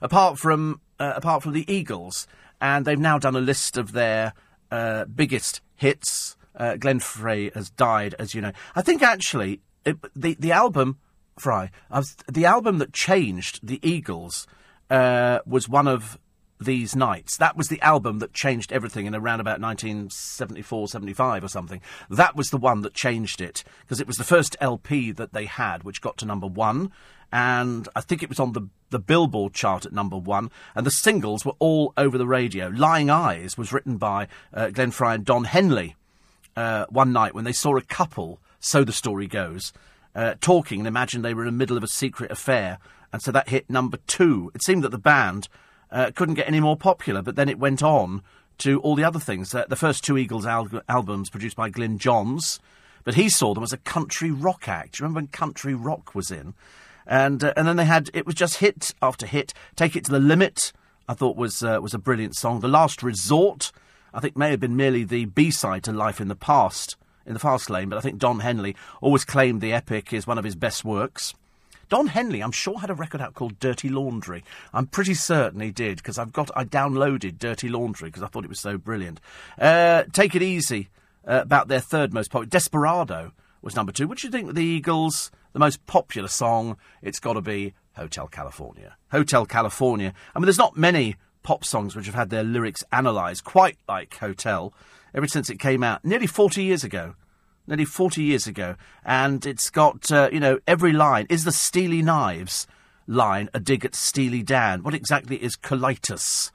Apart 0.00 0.38
from, 0.38 0.80
uh, 0.98 1.12
apart 1.16 1.42
from 1.42 1.52
the 1.52 1.70
Eagles, 1.72 2.26
and 2.60 2.84
they've 2.84 2.98
now 2.98 3.18
done 3.18 3.36
a 3.36 3.40
list 3.40 3.76
of 3.76 3.92
their 3.92 4.32
uh, 4.70 5.04
biggest 5.04 5.60
hits. 5.76 6.36
Uh, 6.56 6.76
Glenn 6.76 7.00
Frey 7.00 7.50
has 7.50 7.70
died, 7.70 8.14
as 8.18 8.34
you 8.34 8.40
know. 8.40 8.52
I 8.74 8.82
think 8.82 9.02
actually 9.02 9.60
it, 9.84 9.96
the 10.14 10.36
the 10.38 10.52
album 10.52 10.98
Fry, 11.38 11.70
the 12.30 12.44
album 12.44 12.78
that 12.78 12.92
changed 12.92 13.60
the 13.62 13.80
Eagles 13.82 14.46
uh, 14.90 15.40
was 15.46 15.68
one 15.68 15.88
of 15.88 16.18
these 16.60 16.94
nights. 16.94 17.36
That 17.36 17.56
was 17.56 17.68
the 17.68 17.80
album 17.80 18.20
that 18.20 18.32
changed 18.32 18.72
everything 18.72 19.06
in 19.06 19.14
around 19.14 19.40
about 19.40 19.60
1974, 19.60 20.88
75 20.88 21.44
or 21.44 21.48
something. 21.48 21.80
That 22.08 22.36
was 22.36 22.50
the 22.50 22.56
one 22.56 22.82
that 22.82 22.94
changed 22.94 23.40
it 23.40 23.64
because 23.80 24.00
it 24.00 24.06
was 24.06 24.16
the 24.16 24.24
first 24.24 24.56
LP 24.60 25.10
that 25.12 25.32
they 25.32 25.46
had, 25.46 25.82
which 25.82 26.00
got 26.00 26.16
to 26.18 26.26
number 26.26 26.46
one. 26.46 26.92
And 27.32 27.88
I 27.96 28.00
think 28.00 28.22
it 28.22 28.28
was 28.28 28.38
on 28.38 28.52
the, 28.52 28.68
the 28.90 29.00
Billboard 29.00 29.52
chart 29.54 29.84
at 29.84 29.92
number 29.92 30.16
one. 30.16 30.50
And 30.76 30.86
the 30.86 30.92
singles 30.92 31.44
were 31.44 31.56
all 31.58 31.92
over 31.96 32.16
the 32.16 32.26
radio. 32.26 32.68
Lying 32.68 33.10
Eyes 33.10 33.58
was 33.58 33.72
written 33.72 33.96
by 33.96 34.28
uh, 34.52 34.70
Glenn 34.70 34.92
Frey 34.92 35.14
and 35.14 35.24
Don 35.24 35.44
Henley. 35.44 35.96
uh, 36.56 36.86
one 36.88 37.12
night 37.12 37.34
when 37.34 37.44
they 37.44 37.52
saw 37.52 37.76
a 37.76 37.82
couple, 37.82 38.40
so 38.60 38.84
the 38.84 38.92
story 38.92 39.26
goes, 39.26 39.72
uh, 40.14 40.34
talking 40.40 40.80
and 40.80 40.88
imagined 40.88 41.24
they 41.24 41.34
were 41.34 41.42
in 41.42 41.46
the 41.46 41.58
middle 41.58 41.76
of 41.76 41.82
a 41.82 41.88
secret 41.88 42.30
affair. 42.30 42.78
And 43.14 43.22
so 43.22 43.30
that 43.30 43.48
hit 43.48 43.70
number 43.70 43.98
two. 44.08 44.50
It 44.56 44.64
seemed 44.64 44.82
that 44.82 44.90
the 44.90 44.98
band 44.98 45.46
uh, 45.88 46.10
couldn't 46.16 46.34
get 46.34 46.48
any 46.48 46.58
more 46.58 46.76
popular, 46.76 47.22
but 47.22 47.36
then 47.36 47.48
it 47.48 47.60
went 47.60 47.80
on 47.80 48.22
to 48.58 48.80
all 48.80 48.96
the 48.96 49.04
other 49.04 49.20
things. 49.20 49.54
Uh, 49.54 49.64
the 49.68 49.76
first 49.76 50.02
two 50.02 50.18
Eagles 50.18 50.44
al- 50.44 50.82
albums 50.88 51.30
produced 51.30 51.54
by 51.54 51.70
Glyn 51.70 51.96
Johns, 51.96 52.58
but 53.04 53.14
he 53.14 53.28
saw 53.28 53.54
them 53.54 53.62
as 53.62 53.72
a 53.72 53.76
country 53.76 54.32
rock 54.32 54.66
act. 54.66 54.98
Remember 54.98 55.18
when 55.18 55.28
country 55.28 55.74
rock 55.74 56.16
was 56.16 56.32
in? 56.32 56.54
And 57.06 57.44
uh, 57.44 57.52
and 57.56 57.68
then 57.68 57.76
they 57.76 57.84
had 57.84 58.10
it 58.14 58.26
was 58.26 58.34
just 58.34 58.56
hit 58.56 58.92
after 59.00 59.26
hit. 59.26 59.54
Take 59.76 59.94
it 59.94 60.04
to 60.06 60.10
the 60.10 60.18
limit. 60.18 60.72
I 61.08 61.14
thought 61.14 61.36
was 61.36 61.62
uh, 61.62 61.78
was 61.80 61.94
a 61.94 62.00
brilliant 62.00 62.34
song. 62.34 62.62
The 62.62 62.66
Last 62.66 63.00
Resort, 63.00 63.70
I 64.12 64.18
think, 64.18 64.36
may 64.36 64.50
have 64.50 64.58
been 64.58 64.74
merely 64.74 65.04
the 65.04 65.26
B 65.26 65.52
side 65.52 65.84
to 65.84 65.92
Life 65.92 66.20
in 66.20 66.26
the 66.26 66.34
Past 66.34 66.96
in 67.24 67.32
the 67.32 67.38
fast 67.38 67.70
lane, 67.70 67.88
but 67.90 67.96
I 67.96 68.00
think 68.00 68.18
Don 68.18 68.40
Henley 68.40 68.74
always 69.00 69.24
claimed 69.24 69.60
the 69.60 69.72
epic 69.72 70.12
is 70.12 70.26
one 70.26 70.36
of 70.36 70.44
his 70.44 70.56
best 70.56 70.84
works. 70.84 71.32
Don 71.88 72.08
Henley, 72.08 72.42
I'm 72.42 72.52
sure, 72.52 72.80
had 72.80 72.90
a 72.90 72.94
record 72.94 73.20
out 73.20 73.34
called 73.34 73.58
Dirty 73.58 73.88
Laundry. 73.88 74.44
I'm 74.72 74.86
pretty 74.86 75.14
certain 75.14 75.60
he 75.60 75.70
did 75.70 75.96
because 75.98 76.18
I've 76.18 76.32
got 76.32 76.50
I 76.56 76.64
downloaded 76.64 77.38
Dirty 77.38 77.68
Laundry 77.68 78.08
because 78.08 78.22
I 78.22 78.26
thought 78.26 78.44
it 78.44 78.48
was 78.48 78.60
so 78.60 78.78
brilliant. 78.78 79.20
Uh, 79.58 80.04
Take 80.12 80.34
it 80.34 80.42
easy 80.42 80.88
uh, 81.26 81.40
about 81.42 81.68
their 81.68 81.80
third 81.80 82.12
most 82.12 82.30
popular. 82.30 82.50
Desperado 82.50 83.32
was 83.62 83.76
number 83.76 83.92
two. 83.92 84.06
What 84.06 84.18
do 84.18 84.26
you 84.26 84.30
think 84.30 84.54
the 84.54 84.64
Eagles? 84.64 85.30
The 85.52 85.60
most 85.60 85.86
popular 85.86 86.28
song? 86.28 86.76
It's 87.00 87.20
got 87.20 87.34
to 87.34 87.40
be 87.40 87.74
Hotel 87.96 88.26
California. 88.26 88.96
Hotel 89.10 89.46
California. 89.46 90.12
I 90.34 90.38
mean, 90.38 90.46
there's 90.46 90.58
not 90.58 90.76
many 90.76 91.16
pop 91.44 91.64
songs 91.64 91.94
which 91.94 92.06
have 92.06 92.14
had 92.14 92.30
their 92.30 92.42
lyrics 92.42 92.82
analysed 92.90 93.44
quite 93.44 93.78
like 93.88 94.16
Hotel 94.16 94.74
ever 95.14 95.28
since 95.28 95.48
it 95.48 95.60
came 95.60 95.82
out 95.82 96.04
nearly 96.04 96.26
40 96.26 96.62
years 96.62 96.82
ago. 96.82 97.14
Nearly 97.66 97.84
40 97.84 98.22
years 98.22 98.46
ago. 98.46 98.76
And 99.04 99.44
it's 99.46 99.70
got, 99.70 100.10
uh, 100.10 100.28
you 100.32 100.40
know, 100.40 100.58
every 100.66 100.92
line. 100.92 101.26
Is 101.30 101.44
the 101.44 101.52
Steely 101.52 102.02
Knives 102.02 102.66
line 103.06 103.48
a 103.54 103.60
dig 103.60 103.84
at 103.84 103.94
Steely 103.94 104.42
Dan? 104.42 104.82
What 104.82 104.94
exactly 104.94 105.42
is 105.42 105.56
colitis? 105.56 106.50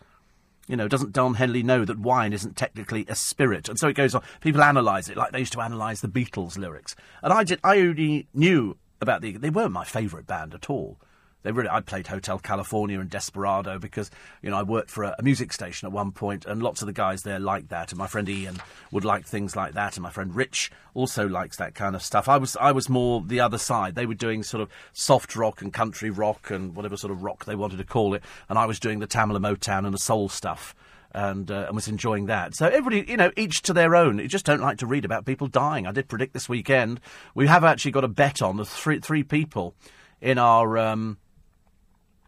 You 0.67 0.75
know, 0.75 0.87
doesn't 0.87 1.13
Don 1.13 1.33
Henley 1.33 1.63
know 1.63 1.83
that 1.83 1.97
wine 1.97 2.31
isn't 2.31 2.55
technically 2.55 3.05
a 3.09 3.15
spirit? 3.15 3.69
And 3.69 3.79
so 3.79 3.87
it 3.87 3.95
goes 3.95 4.13
on. 4.13 4.21
People 4.39 4.61
analyse 4.61 5.09
it 5.09 5.17
like 5.17 5.31
they 5.31 5.39
used 5.39 5.53
to 5.53 5.61
analyse 5.61 6.01
the 6.01 6.07
Beatles 6.07 6.59
lyrics. 6.59 6.95
And 7.23 7.33
I 7.33 7.43
did. 7.43 7.59
I 7.63 7.79
only 7.79 8.27
knew 8.35 8.77
about 9.01 9.21
the. 9.21 9.35
They 9.37 9.49
weren't 9.49 9.71
my 9.71 9.83
favourite 9.83 10.27
band 10.27 10.53
at 10.53 10.69
all. 10.69 10.99
They 11.41 11.53
really, 11.53 11.69
I 11.69 11.79
played 11.79 12.07
Hotel 12.07 12.37
California 12.37 12.99
and 12.99 13.09
Desperado 13.09 13.79
because 13.79 14.11
you 14.41 14.49
know 14.49 14.57
I 14.57 14.63
worked 14.63 14.89
for 14.89 15.05
a, 15.05 15.15
a, 15.17 15.23
music 15.23 15.53
station 15.53 15.85
at 15.85 15.93
one 15.93 16.11
point, 16.11 16.45
and 16.45 16.61
lots 16.61 16.81
of 16.81 16.85
the 16.85 16.93
guys 16.93 17.21
there 17.21 17.39
liked 17.39 17.69
that, 17.69 17.91
and 17.91 17.97
my 17.97 18.07
friend 18.07 18.27
Ian 18.27 18.57
would 18.91 19.05
like 19.05 19.25
things 19.25 19.55
like 19.55 19.73
that, 19.73 19.95
and 19.95 20.03
my 20.03 20.09
friend 20.09 20.35
Rich 20.35 20.69
also 20.93 21.27
likes 21.29 21.55
that 21.57 21.75
kind 21.75 21.95
of 21.95 22.01
stuff. 22.01 22.27
I 22.27 22.37
was 22.37 22.57
I 22.57 22.73
was 22.73 22.89
more 22.89 23.23
the 23.25 23.39
other 23.39 23.57
side. 23.57 23.95
They 23.95 24.05
were 24.05 24.15
doing 24.15 24.43
sort 24.43 24.61
of 24.61 24.69
soft 24.91 25.35
rock 25.37 25.61
and 25.61 25.71
country 25.71 26.09
rock 26.09 26.51
and 26.51 26.75
whatever 26.75 26.97
sort 26.97 27.11
of 27.11 27.23
rock 27.23 27.45
they 27.45 27.55
wanted 27.55 27.77
to 27.77 27.85
call 27.85 28.13
it, 28.15 28.23
and 28.49 28.59
I 28.59 28.65
was 28.65 28.79
doing 28.79 28.99
the 28.99 29.07
Tamla 29.07 29.39
Motown 29.39 29.85
and 29.85 29.93
the 29.93 29.99
soul 29.99 30.29
stuff. 30.29 30.75
And, 31.11 31.49
uh, 31.49 31.65
and 31.65 31.73
was 31.73 31.87
enjoying 31.87 32.27
that. 32.27 32.53
So 32.53 32.67
everybody, 32.67 33.03
you 33.09 33.17
know, 33.17 33.31
each 33.35 33.63
to 33.63 33.73
their 33.73 33.95
own. 33.95 34.19
You 34.19 34.27
just 34.27 34.45
don't 34.45 34.61
like 34.61 34.77
to 34.77 34.85
read 34.85 35.05
about 35.05 35.25
people 35.25 35.47
dying. 35.47 35.87
I 35.87 35.91
did 35.91 36.07
predict 36.07 36.33
this 36.33 36.47
weekend. 36.47 36.99
We 37.33 37.47
have 37.47 37.63
actually 37.63 37.93
got 37.93 38.03
a 38.03 38.07
bet 38.07 38.43
on 38.43 38.57
the 38.57 38.63
three 38.63 38.99
three 38.99 39.23
people 39.23 39.73
in 40.21 40.37
our 40.37 40.77
um, 40.77 41.17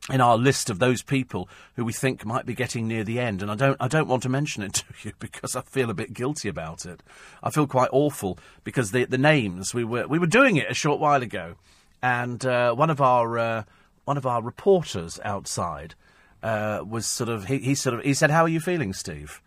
in 0.09 0.19
our 0.19 0.37
list 0.37 0.69
of 0.69 0.79
those 0.79 1.03
people 1.03 1.47
who 1.75 1.85
we 1.85 1.93
think 1.93 2.25
might 2.25 2.45
be 2.45 2.55
getting 2.55 2.87
near 2.87 3.03
the 3.03 3.19
end, 3.19 3.41
and 3.41 3.51
I 3.51 3.55
don't, 3.55 3.77
I 3.79 3.87
don't 3.87 4.07
want 4.07 4.23
to 4.23 4.29
mention 4.29 4.63
it 4.63 4.73
to 4.73 4.85
you 5.03 5.13
because 5.19 5.55
I 5.55 5.61
feel 5.61 5.89
a 5.89 5.93
bit 5.93 6.13
guilty 6.13 6.49
about 6.49 6.85
it. 6.85 7.03
I 7.43 7.51
feel 7.51 7.67
quite 7.67 7.89
awful 7.91 8.39
because 8.63 8.91
the 8.91 9.05
the 9.05 9.17
names 9.17 9.73
we 9.73 9.83
were 9.83 10.07
we 10.07 10.19
were 10.19 10.27
doing 10.27 10.57
it 10.57 10.69
a 10.69 10.73
short 10.73 10.99
while 10.99 11.21
ago, 11.21 11.55
and 12.01 12.43
uh, 12.45 12.73
one 12.73 12.89
of 12.89 13.01
our 13.01 13.37
uh, 13.37 13.63
one 14.05 14.17
of 14.17 14.25
our 14.25 14.41
reporters 14.41 15.19
outside 15.23 15.95
uh, 16.41 16.83
was 16.87 17.05
sort 17.05 17.29
of 17.29 17.45
he, 17.45 17.59
he 17.59 17.75
sort 17.75 17.99
of 17.99 18.03
he 18.03 18.13
said, 18.13 18.31
"How 18.31 18.43
are 18.43 18.49
you 18.49 18.59
feeling, 18.59 18.93
Steve?" 18.93 19.41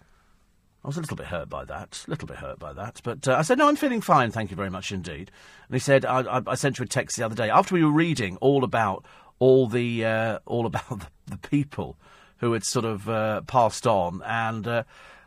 I 0.84 0.86
was 0.86 0.98
a 0.98 1.00
little 1.00 1.16
bit 1.16 1.28
hurt 1.28 1.48
by 1.48 1.64
that, 1.64 2.04
a 2.06 2.10
little 2.10 2.28
bit 2.28 2.36
hurt 2.36 2.58
by 2.58 2.74
that. 2.74 3.00
But 3.02 3.26
uh, 3.26 3.36
I 3.36 3.42
said, 3.42 3.56
no, 3.56 3.68
I'm 3.68 3.76
feeling 3.76 4.02
fine, 4.02 4.30
thank 4.30 4.50
you 4.50 4.56
very 4.56 4.68
much 4.68 4.92
indeed. 4.92 5.30
And 5.66 5.74
he 5.74 5.78
said, 5.78 6.04
I, 6.04 6.20
I, 6.20 6.42
I, 6.46 6.54
sent 6.56 6.78
you 6.78 6.82
a 6.82 6.86
text 6.86 7.16
the 7.16 7.24
other 7.24 7.34
day 7.34 7.48
after 7.48 7.74
we 7.74 7.82
were 7.82 7.90
reading 7.90 8.36
all 8.42 8.64
about 8.64 9.02
all 9.44 9.66
the 9.66 10.02
uh, 10.06 10.38
all 10.46 10.64
about 10.64 10.88
the, 11.00 11.06
the, 11.26 11.36
people 11.36 11.98
who 12.38 12.54
had 12.54 12.64
sort 12.64 12.86
of 12.86 13.08
uh, 13.10 13.42
passed 13.42 13.86
on 13.86 14.22
and 14.24 14.66
uh, 14.66 14.84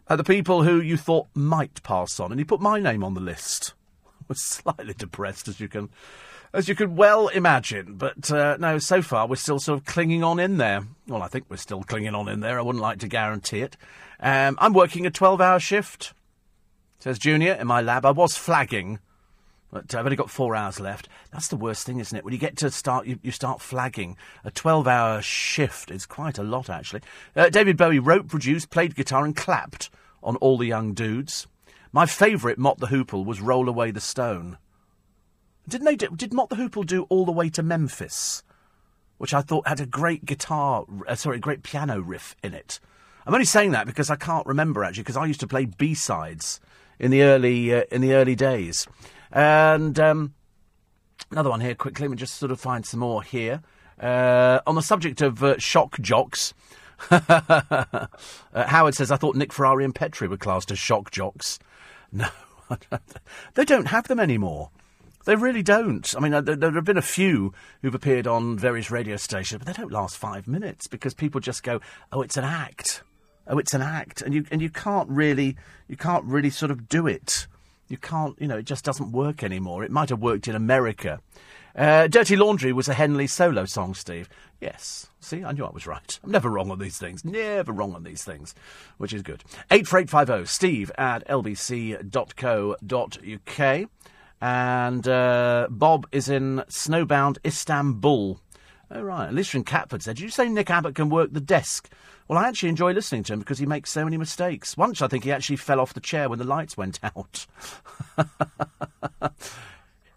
the 0.10 0.24
people 0.24 0.64
who 0.64 0.82
you 0.82 0.98
thought 0.98 1.28
might 1.36 1.84
pass 1.84 2.20
on, 2.20 2.32
and 2.32 2.40
he 2.40 2.44
put 2.44 2.60
my 2.60 2.80
name 2.80 3.04
on 3.04 3.14
the 3.14 3.22
list. 3.22 3.74
I 4.08 4.24
was 4.28 4.42
slightly 4.42 4.96
depressed, 4.96 5.48
as 5.48 5.60
you 5.60 5.68
can 5.68 5.90
as 6.52 6.68
you 6.68 6.74
could 6.74 6.98
well 6.98 7.28
imagine. 7.28 7.94
But 7.96 8.32
uh, 8.32 8.58
no, 8.60 8.80
so 8.80 9.04
far 9.04 9.28
we're 9.28 9.36
still 9.36 9.60
sort 9.60 9.80
of 9.80 9.86
clinging 9.86 10.24
on 10.24 10.40
in 10.40 10.58
there. 10.58 10.82
Well, 11.08 11.22
I 11.22 11.28
think 11.28 11.46
we're 11.48 11.58
still 11.58 11.84
clinging 11.84 12.16
on 12.16 12.28
in 12.28 12.40
there. 12.40 12.58
I 12.58 12.64
wouldn't 12.64 12.82
like 12.82 13.00
to 13.00 13.08
guarantee 13.08 13.62
it. 13.62 13.78
Um, 14.20 14.58
I'm 14.60 14.74
working 14.74 15.06
a 15.06 15.12
12 15.12 15.40
hour 15.40 15.60
shift, 15.60 16.14
says 16.98 17.20
Junior 17.20 17.54
in 17.54 17.68
my 17.68 17.82
lab. 17.82 18.04
I 18.04 18.12
was 18.12 18.36
flagging 18.36 18.98
but 19.72 19.94
I've 19.94 20.06
only 20.06 20.16
got 20.16 20.30
four 20.30 20.56
hours 20.56 20.80
left. 20.80 21.10
That's 21.32 21.50
the 21.50 21.58
worst 21.58 21.86
thing, 21.86 22.00
isn't 22.00 22.18
it? 22.18 22.24
When 22.24 22.34
you 22.34 22.40
get 22.40 22.58
to 22.58 22.72
start, 22.72 23.06
you, 23.06 23.20
you 23.22 23.32
start 23.32 23.62
flagging. 23.62 24.16
A 24.44 24.52
12 24.52 24.88
hour 24.88 25.22
shift 25.22 25.92
is 25.92 26.06
quite 26.06 26.38
a 26.38 26.44
lot, 26.44 26.70
actually. 26.70 27.02
Uh, 27.36 27.50
David 27.50 27.78
Bowie 27.78 28.00
wrote, 28.00 28.28
produced, 28.28 28.70
played 28.70 28.96
guitar, 28.96 29.26
and 29.26 29.36
clapped 29.36 29.90
on 30.24 30.38
All 30.38 30.58
the 30.58 30.68
Young 30.68 30.94
Dudes. 30.94 31.48
My 31.92 32.06
favourite 32.06 32.58
Mott 32.58 32.80
the 32.80 32.88
Hoople 32.88 33.26
was 33.26 33.42
Roll 33.42 33.68
Away 33.68 33.92
the 33.92 34.02
Stone. 34.02 34.58
Didn't 35.68 35.86
they 35.86 35.96
do, 35.96 36.10
did 36.16 36.34
Mott 36.34 36.50
the 36.50 36.56
Hoople 36.56 36.86
do 36.86 37.04
All 37.10 37.26
the 37.26 37.32
Way 37.32 37.50
to 37.50 37.64
Memphis? 37.64 38.44
Which 39.18 39.34
I 39.34 39.42
thought 39.42 39.68
had 39.68 39.82
a 39.82 39.86
great 39.86 40.26
guitar, 40.26 40.86
uh, 41.08 41.16
sorry, 41.16 41.38
a 41.38 41.42
great 41.42 41.64
piano 41.64 42.00
riff 42.00 42.36
in 42.42 42.54
it. 42.54 42.80
I'm 43.26 43.34
only 43.34 43.46
saying 43.46 43.72
that 43.72 43.86
because 43.86 44.10
I 44.10 44.16
can't 44.16 44.46
remember 44.46 44.84
actually, 44.86 45.04
because 45.04 45.18
I 45.18 45.26
used 45.26 45.42
to 45.42 45.48
play 45.48 45.66
B 45.66 45.94
sides 45.94 46.62
in 46.98 47.12
the 47.12 47.24
early 47.24 47.74
uh, 47.74 47.84
in 47.92 48.02
the 48.02 48.14
early 48.14 48.36
days. 48.36 48.88
And 49.32 50.00
um, 50.00 50.34
another 51.32 51.50
one 51.50 51.62
here 51.62 51.76
quickly. 51.76 52.06
Let 52.06 52.12
me 52.12 52.18
just 52.18 52.36
sort 52.36 52.52
of 52.52 52.60
find 52.60 52.86
some 52.86 53.00
more 53.00 53.24
here. 53.24 53.62
Uh, 54.00 54.60
on 54.68 54.76
the 54.76 54.82
subject 54.82 55.22
of 55.22 55.44
uh, 55.44 55.58
shock 55.58 56.00
jocks, 56.00 56.54
uh, 57.12 58.06
Howard 58.54 58.96
says, 58.96 59.12
I 59.12 59.18
thought 59.18 59.36
Nick 59.36 59.54
Ferrari 59.54 59.84
and 59.84 59.94
Petri 59.94 60.28
were 60.28 60.38
classed 60.38 60.72
as 60.72 60.80
shock 60.80 61.12
jocks. 61.12 61.60
No, 62.10 62.30
they 63.56 63.66
don't 63.66 63.88
have 63.88 64.08
them 64.08 64.18
anymore. 64.18 64.70
They 65.26 65.36
really 65.36 65.62
don't. 65.62 66.16
I 66.16 66.22
mean, 66.22 66.34
uh, 66.34 66.40
there, 66.40 66.56
there, 66.56 66.72
have 66.72 66.86
been 66.86 66.98
a 66.98 67.02
few 67.02 67.54
who've 67.82 67.94
appeared 67.94 68.28
on 68.28 68.58
various 68.58 68.90
radio 68.90 69.18
stations, 69.18 69.60
but 69.60 69.68
they 69.68 69.80
don't 69.80 69.92
last 69.92 70.18
five 70.18 70.48
minutes 70.48 70.88
because 70.88 71.14
people 71.14 71.42
just 71.42 71.64
go, 71.64 71.82
"Oh, 72.14 72.22
it's 72.22 72.38
an 72.38 72.46
act. 72.46 73.04
Oh, 73.46 73.58
it's 73.58 73.74
an 73.74 73.82
act," 73.82 74.22
and 74.22 74.34
you 74.34 74.46
and 74.52 74.62
you 74.62 74.70
can't 74.70 75.10
really 75.10 75.58
you 75.90 75.98
can't 75.98 76.24
really 76.24 76.50
sort 76.50 76.72
of 76.72 76.88
do 76.88 77.08
it. 77.08 77.48
You 77.90 77.98
can't, 77.98 78.36
you 78.40 78.48
know, 78.48 78.58
it 78.58 78.66
just 78.66 78.84
doesn't 78.84 79.12
work 79.12 79.44
anymore. 79.44 79.84
It 79.84 79.92
might 79.92 80.10
have 80.10 80.22
worked 80.22 80.48
in 80.48 80.56
America. 80.56 81.20
Uh, 81.76 82.08
Dirty 82.08 82.36
Laundry 82.36 82.74
was 82.74 82.88
a 82.88 82.94
Henley 82.94 83.28
solo 83.28 83.66
song, 83.66 83.94
Steve. 83.94 84.28
Yes. 84.60 85.08
See, 85.20 85.44
I 85.44 85.52
knew 85.52 85.64
I 85.64 85.70
was 85.70 85.86
right. 85.86 86.20
I'm 86.24 86.32
never 86.32 86.50
wrong 86.50 86.72
on 86.72 86.80
these 86.80 86.98
things. 86.98 87.24
Never 87.24 87.72
wrong 87.72 87.94
on 87.94 88.04
these 88.04 88.24
things, 88.24 88.56
which 88.98 89.14
is 89.14 89.22
good. 89.22 89.44
84850 89.70 90.48
steve 90.48 90.92
at 90.98 91.28
lbc.co.uk. 91.28 92.00
And 94.40 95.08
uh, 95.08 95.68
Bob 95.70 96.08
is 96.12 96.30
in 96.30 96.64
snowbound 96.70 97.38
Istanbul. 97.46 98.40
Oh, 98.90 99.02
right. 99.02 99.30
Alicia 99.30 99.58
in 99.58 99.64
Catford 99.64 100.02
said, 100.02 100.16
Did 100.16 100.24
you 100.24 100.30
say 100.30 100.50
Nick 100.50 100.70
Abbott 100.70 100.96
can 100.96 101.10
work 101.10 101.34
the 101.34 101.42
desk? 101.42 101.92
Well, 102.28 102.38
I 102.38 102.48
actually 102.48 102.70
enjoy 102.70 102.92
listening 102.92 103.24
to 103.24 103.34
him 103.34 103.40
because 103.40 103.60
he 103.60 103.66
makes 103.66 103.90
so 103.90 104.04
many 104.04 104.18
mistakes. 104.18 104.76
Once 104.76 105.02
I 105.02 105.08
think 105.08 105.24
he 105.24 105.32
actually 105.32 105.56
fell 105.56 105.80
off 105.80 105.94
the 105.94 106.02
chair 106.02 106.30
when 106.30 106.40
the 106.40 106.46
lights 106.46 106.76
went 106.76 107.00
out. 107.04 107.46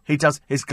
he 0.04 0.16
does 0.16 0.40
his 0.46 0.64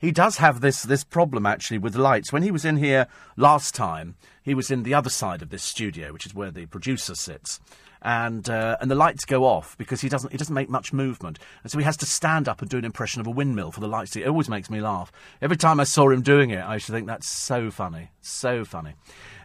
he 0.00 0.10
does 0.10 0.38
have 0.38 0.60
this 0.60 0.82
this 0.82 1.04
problem 1.04 1.46
actually 1.46 1.78
with 1.78 1.94
lights. 1.94 2.32
When 2.32 2.42
he 2.42 2.50
was 2.50 2.64
in 2.64 2.76
here 2.76 3.06
last 3.36 3.74
time, 3.74 4.16
he 4.42 4.54
was 4.54 4.70
in 4.70 4.82
the 4.82 4.94
other 4.94 5.10
side 5.10 5.42
of 5.42 5.50
this 5.50 5.62
studio, 5.62 6.12
which 6.12 6.26
is 6.26 6.34
where 6.34 6.50
the 6.50 6.66
producer 6.66 7.14
sits. 7.14 7.60
And 8.02 8.48
uh, 8.48 8.78
and 8.80 8.90
the 8.90 8.94
lights 8.94 9.26
go 9.26 9.44
off 9.44 9.76
because 9.76 10.00
he 10.00 10.08
doesn't 10.08 10.32
he 10.32 10.38
doesn't 10.38 10.54
make 10.54 10.70
much 10.70 10.90
movement, 10.90 11.38
and 11.62 11.70
so 11.70 11.76
he 11.76 11.84
has 11.84 11.98
to 11.98 12.06
stand 12.06 12.48
up 12.48 12.62
and 12.62 12.70
do 12.70 12.78
an 12.78 12.84
impression 12.86 13.20
of 13.20 13.26
a 13.26 13.30
windmill 13.30 13.72
for 13.72 13.80
the 13.80 13.88
lights. 13.88 14.16
It 14.16 14.26
always 14.26 14.48
makes 14.48 14.70
me 14.70 14.80
laugh. 14.80 15.12
Every 15.42 15.58
time 15.58 15.78
I 15.78 15.84
saw 15.84 16.08
him 16.08 16.22
doing 16.22 16.48
it, 16.48 16.60
I 16.60 16.74
used 16.74 16.86
to 16.86 16.92
think 16.92 17.06
that's 17.06 17.28
so 17.28 17.70
funny, 17.70 18.10
so 18.22 18.64
funny. 18.64 18.94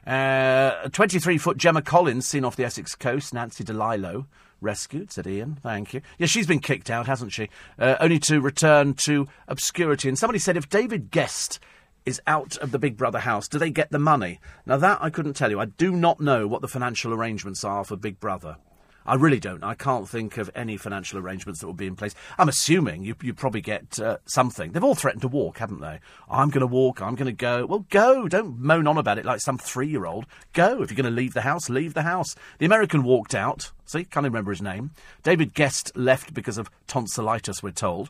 Uh, 0.06 0.88
23 0.90 1.38
foot 1.38 1.58
Gemma 1.58 1.82
Collins 1.82 2.28
seen 2.28 2.46
off 2.46 2.56
the 2.56 2.64
Essex 2.64 2.96
coast. 2.96 3.34
Nancy 3.34 3.64
Dell'Olio 3.64 4.26
rescued, 4.62 5.12
said 5.12 5.28
Ian. 5.28 5.58
Thank 5.62 5.94
you. 5.94 6.02
Yeah, 6.18 6.28
she's 6.28 6.48
been 6.48 6.60
kicked 6.60 6.90
out, 6.90 7.08
hasn't 7.08 7.32
she? 7.32 7.50
Uh, 7.80 7.96
only 8.00 8.20
to 8.20 8.40
return 8.40 8.94
to 8.96 9.28
obscurity. 9.48 10.08
And 10.08 10.18
somebody 10.18 10.40
said 10.40 10.58
if 10.58 10.70
David 10.70 11.12
Gest 11.12 11.60
is 12.06 12.22
out 12.28 12.58
of 12.58 12.72
the 12.72 12.80
Big 12.80 12.98
Brother 12.98 13.20
house, 13.20 13.48
do 13.48 13.58
they 13.58 13.72
get 13.72 13.92
the 13.92 14.00
money? 14.00 14.40
Now, 14.66 14.78
that 14.78 15.00
I 15.02 15.10
couldn't 15.10 15.34
tell 15.34 15.50
you. 15.50 15.60
I 15.60 15.66
do 15.66 15.92
not 15.92 16.20
know 16.20 16.48
what 16.48 16.62
the 16.62 16.68
financial 16.68 17.14
arrangements 17.14 17.64
are 17.64 17.84
for 17.84 17.96
Big 17.96 18.20
Brother. 18.20 18.58
I 19.06 19.16
really 19.16 19.40
don't. 19.40 19.64
I 19.64 19.76
can't 19.76 20.10
think 20.10 20.38
of 20.38 20.50
any 20.56 20.78
financial 20.78 21.20
arrangements 21.20 21.60
that 21.60 21.68
would 21.68 21.78
be 21.78 21.86
in 21.86 21.96
place. 21.96 22.16
I'm 22.38 22.50
assuming 22.50 23.04
you 23.04 23.16
you 23.22 23.34
probably 23.34 23.62
get 23.62 24.00
uh, 24.00 24.18
something. 24.26 24.72
They've 24.72 24.84
all 24.84 24.96
threatened 24.96 25.22
to 25.22 25.28
walk, 25.28 25.60
haven't 25.60 25.82
they? 25.82 26.00
I'm 26.30 26.50
going 26.50 26.62
to 26.62 26.68
walk. 26.68 27.02
I'm 27.02 27.16
going 27.16 27.28
to 27.28 27.32
go. 27.32 27.66
Well, 27.66 27.86
go. 27.90 28.28
Don't 28.28 28.60
moan 28.60 28.88
on 28.88 28.98
about 28.98 29.20
it 29.20 29.26
like 29.26 29.42
some 29.42 29.58
three 29.58 29.88
year 29.88 30.06
old. 30.06 30.26
Go. 30.54 30.82
If 30.82 30.90
you're 30.90 30.96
going 30.96 31.06
to 31.06 31.12
leave 31.12 31.34
the 31.34 31.42
house, 31.42 31.70
leave 31.70 31.94
the 31.94 32.02
house. 32.02 32.36
The 32.58 32.66
American 32.66 33.04
walked 33.04 33.36
out. 33.36 33.72
See, 33.86 34.06
can't 34.06 34.24
remember 34.24 34.52
his 34.52 34.62
name. 34.62 34.92
David 35.22 35.54
Gest 35.54 35.96
left 35.96 36.34
because 36.34 36.58
of 36.58 36.72
tonsillitis. 36.88 37.62
We're 37.62 37.72
told. 37.72 38.10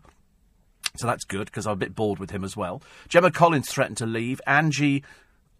So 0.98 1.08
that's 1.08 1.26
good 1.26 1.48
because 1.48 1.68
I'm 1.68 1.74
a 1.74 1.78
bit 1.78 1.96
bored 1.96 2.20
with 2.20 2.32
him 2.32 2.43
as 2.43 2.56
well. 2.56 2.82
Gemma 3.10 3.32
Collins 3.32 3.70
threatened 3.70 3.98
to 3.98 4.06
leave. 4.06 4.39
Angie 4.48 5.04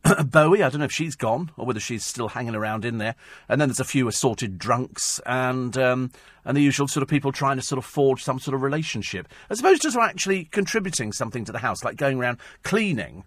Bowie, 0.26 0.62
I 0.62 0.70
don't 0.70 0.80
know 0.80 0.86
if 0.86 0.92
she's 0.92 1.16
gone 1.16 1.52
or 1.58 1.66
whether 1.66 1.80
she's 1.80 2.04
still 2.04 2.30
hanging 2.30 2.56
around 2.56 2.86
in 2.86 2.98
there. 2.98 3.16
And 3.50 3.60
then 3.60 3.70
there's 3.70 3.80
a 3.80 3.86
few 3.86 4.08
assorted 4.08 4.58
drunks 4.58 5.20
and 5.26 5.78
um, 5.78 6.12
and 6.44 6.56
the 6.56 6.62
usual 6.62 6.88
sort 6.88 7.02
of 7.02 7.10
people 7.10 7.32
trying 7.32 7.56
to 7.58 7.62
sort 7.64 7.80
of 7.80 7.86
forge 7.86 8.24
some 8.24 8.40
sort 8.40 8.54
of 8.54 8.62
relationship, 8.62 9.28
as 9.50 9.60
opposed 9.60 9.82
to 9.82 10.00
actually 10.00 10.46
contributing 10.46 11.12
something 11.12 11.44
to 11.46 11.52
the 11.52 11.60
house, 11.60 11.84
like 11.84 11.98
going 11.98 12.20
around 12.20 12.38
cleaning. 12.64 13.24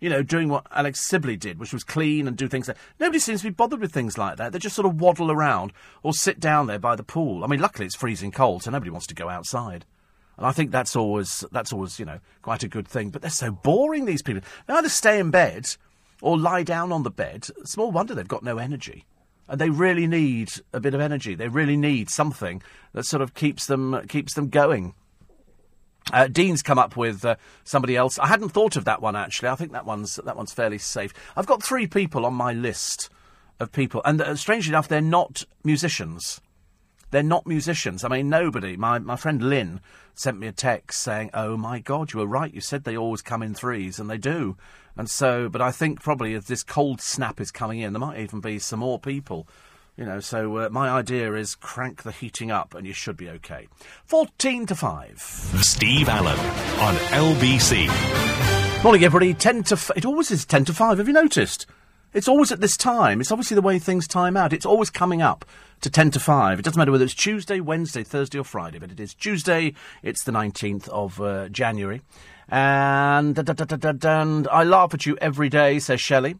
You 0.00 0.08
know, 0.08 0.22
doing 0.22 0.48
what 0.48 0.66
Alex 0.72 1.00
Sibley 1.00 1.36
did, 1.36 1.58
which 1.58 1.74
was 1.74 1.84
clean 1.84 2.26
and 2.26 2.34
do 2.34 2.48
things 2.48 2.66
that 2.68 2.78
nobody 2.98 3.18
seems 3.18 3.42
to 3.42 3.48
be 3.48 3.54
bothered 3.54 3.80
with 3.80 3.92
things 3.92 4.16
like 4.16 4.38
that. 4.38 4.50
They 4.50 4.58
just 4.58 4.74
sort 4.74 4.86
of 4.86 4.98
waddle 4.98 5.30
around 5.30 5.74
or 6.02 6.14
sit 6.14 6.40
down 6.40 6.68
there 6.68 6.78
by 6.78 6.96
the 6.96 7.02
pool. 7.02 7.44
I 7.44 7.48
mean, 7.48 7.60
luckily 7.60 7.84
it's 7.84 7.96
freezing 7.96 8.30
cold, 8.30 8.62
so 8.62 8.70
nobody 8.70 8.90
wants 8.90 9.06
to 9.08 9.14
go 9.14 9.28
outside. 9.28 9.84
And 10.38 10.46
I 10.46 10.52
think 10.52 10.70
that's 10.70 10.96
always 10.96 11.44
that's 11.52 11.70
always 11.70 11.98
you 11.98 12.06
know 12.06 12.20
quite 12.40 12.62
a 12.62 12.68
good 12.68 12.88
thing. 12.88 13.10
But 13.10 13.20
they're 13.20 13.30
so 13.30 13.50
boring. 13.50 14.06
These 14.06 14.22
people. 14.22 14.40
They 14.66 14.72
either 14.72 14.88
stay 14.88 15.18
in 15.18 15.30
bed 15.30 15.76
or 16.22 16.38
lie 16.38 16.62
down 16.62 16.92
on 16.92 17.02
the 17.02 17.10
bed. 17.10 17.46
Small 17.64 17.90
wonder 17.90 18.14
they've 18.14 18.26
got 18.26 18.42
no 18.42 18.58
energy. 18.58 19.06
And 19.48 19.60
they 19.60 19.70
really 19.70 20.06
need 20.06 20.50
a 20.72 20.80
bit 20.80 20.94
of 20.94 21.00
energy. 21.00 21.34
They 21.34 21.48
really 21.48 21.76
need 21.76 22.08
something 22.08 22.62
that 22.92 23.04
sort 23.04 23.20
of 23.22 23.34
keeps 23.34 23.66
them 23.66 24.06
keeps 24.06 24.34
them 24.34 24.48
going. 24.48 24.94
Uh, 26.12 26.28
Dean's 26.28 26.62
come 26.62 26.78
up 26.78 26.96
with 26.96 27.24
uh, 27.24 27.36
somebody 27.64 27.96
else. 27.96 28.18
I 28.18 28.26
hadn't 28.26 28.50
thought 28.50 28.76
of 28.76 28.84
that 28.84 29.02
one 29.02 29.16
actually. 29.16 29.48
I 29.48 29.56
think 29.56 29.72
that 29.72 29.86
one's 29.86 30.16
that 30.24 30.36
one's 30.36 30.52
fairly 30.52 30.78
safe. 30.78 31.12
I've 31.36 31.46
got 31.46 31.62
three 31.62 31.86
people 31.86 32.24
on 32.24 32.34
my 32.34 32.52
list 32.52 33.10
of 33.58 33.72
people, 33.72 34.02
and 34.04 34.20
uh, 34.20 34.36
strangely 34.36 34.70
enough, 34.70 34.88
they're 34.88 35.00
not 35.00 35.44
musicians. 35.64 36.40
They're 37.10 37.22
not 37.22 37.46
musicians. 37.46 38.04
I 38.04 38.08
mean, 38.08 38.28
nobody. 38.28 38.76
My, 38.76 38.98
my 39.00 39.16
friend 39.16 39.42
Lynn 39.42 39.80
sent 40.14 40.38
me 40.38 40.46
a 40.46 40.52
text 40.52 41.02
saying, 41.02 41.30
Oh 41.34 41.56
my 41.56 41.80
God, 41.80 42.12
you 42.12 42.20
were 42.20 42.26
right. 42.26 42.52
You 42.52 42.60
said 42.60 42.84
they 42.84 42.96
always 42.96 43.22
come 43.22 43.42
in 43.42 43.54
threes, 43.54 43.98
and 43.98 44.08
they 44.08 44.18
do. 44.18 44.56
And 45.00 45.08
so, 45.08 45.48
but 45.48 45.62
I 45.62 45.72
think 45.72 46.02
probably 46.02 46.34
as 46.34 46.44
this 46.44 46.62
cold 46.62 47.00
snap 47.00 47.40
is 47.40 47.50
coming 47.50 47.80
in, 47.80 47.94
there 47.94 48.00
might 48.00 48.20
even 48.20 48.40
be 48.40 48.58
some 48.58 48.80
more 48.80 48.98
people. 48.98 49.48
You 49.96 50.04
know, 50.04 50.20
so 50.20 50.58
uh, 50.58 50.68
my 50.70 50.90
idea 50.90 51.32
is 51.32 51.54
crank 51.54 52.02
the 52.02 52.12
heating 52.12 52.50
up 52.50 52.74
and 52.74 52.86
you 52.86 52.92
should 52.92 53.16
be 53.16 53.30
okay. 53.30 53.68
14 54.04 54.66
to 54.66 54.74
5. 54.74 55.18
Steve 55.62 56.06
Allen 56.06 56.38
on 56.80 56.94
LBC. 57.16 58.84
Morning, 58.84 59.02
everybody. 59.02 59.32
10 59.32 59.62
to 59.62 59.74
f- 59.76 59.90
It 59.96 60.04
always 60.04 60.30
is 60.30 60.44
10 60.44 60.66
to 60.66 60.74
5. 60.74 60.98
Have 60.98 61.08
you 61.08 61.14
noticed? 61.14 61.64
It's 62.12 62.28
always 62.28 62.52
at 62.52 62.60
this 62.60 62.76
time. 62.76 63.22
It's 63.22 63.32
obviously 63.32 63.54
the 63.54 63.62
way 63.62 63.78
things 63.78 64.06
time 64.06 64.36
out. 64.36 64.52
It's 64.52 64.66
always 64.66 64.90
coming 64.90 65.22
up 65.22 65.46
to 65.80 65.88
10 65.88 66.10
to 66.10 66.20
5. 66.20 66.58
It 66.58 66.62
doesn't 66.62 66.78
matter 66.78 66.92
whether 66.92 67.04
it's 67.04 67.14
Tuesday, 67.14 67.60
Wednesday, 67.60 68.02
Thursday, 68.02 68.38
or 68.38 68.44
Friday, 68.44 68.78
but 68.78 68.90
it 68.90 69.00
is 69.00 69.14
Tuesday. 69.14 69.72
It's 70.02 70.24
the 70.24 70.32
19th 70.32 70.88
of 70.90 71.20
uh, 71.22 71.48
January. 71.48 72.02
And, 72.50 73.38
and 73.38 74.48
I 74.48 74.64
laugh 74.64 74.92
at 74.94 75.06
you 75.06 75.16
every 75.20 75.48
day, 75.48 75.78
says 75.78 76.00
Shelley. 76.00 76.36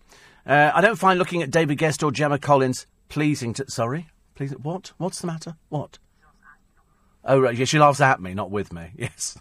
Uh, 0.47 0.73
I 0.75 0.81
don't 0.81 0.99
find 0.99 1.19
looking 1.19 1.43
at 1.43 1.51
David 1.51 1.79
Gest 1.79 2.03
or 2.03 2.11
Gemma 2.11 2.39
Collins 2.39 2.87
pleasing 3.09 3.53
to. 3.55 3.71
Sorry? 3.71 4.09
Please, 4.35 4.53
what? 4.53 4.93
What's 4.99 5.21
the 5.21 5.27
matter? 5.27 5.57
What? 5.69 5.99
Oh, 7.25 7.39
right. 7.39 7.57
Yeah, 7.57 7.67
she 7.67 7.79
laughs 7.79 8.01
at 8.01 8.21
me, 8.21 8.35
not 8.35 8.51
with 8.51 8.73
me. 8.73 8.91
Yes. 8.97 9.39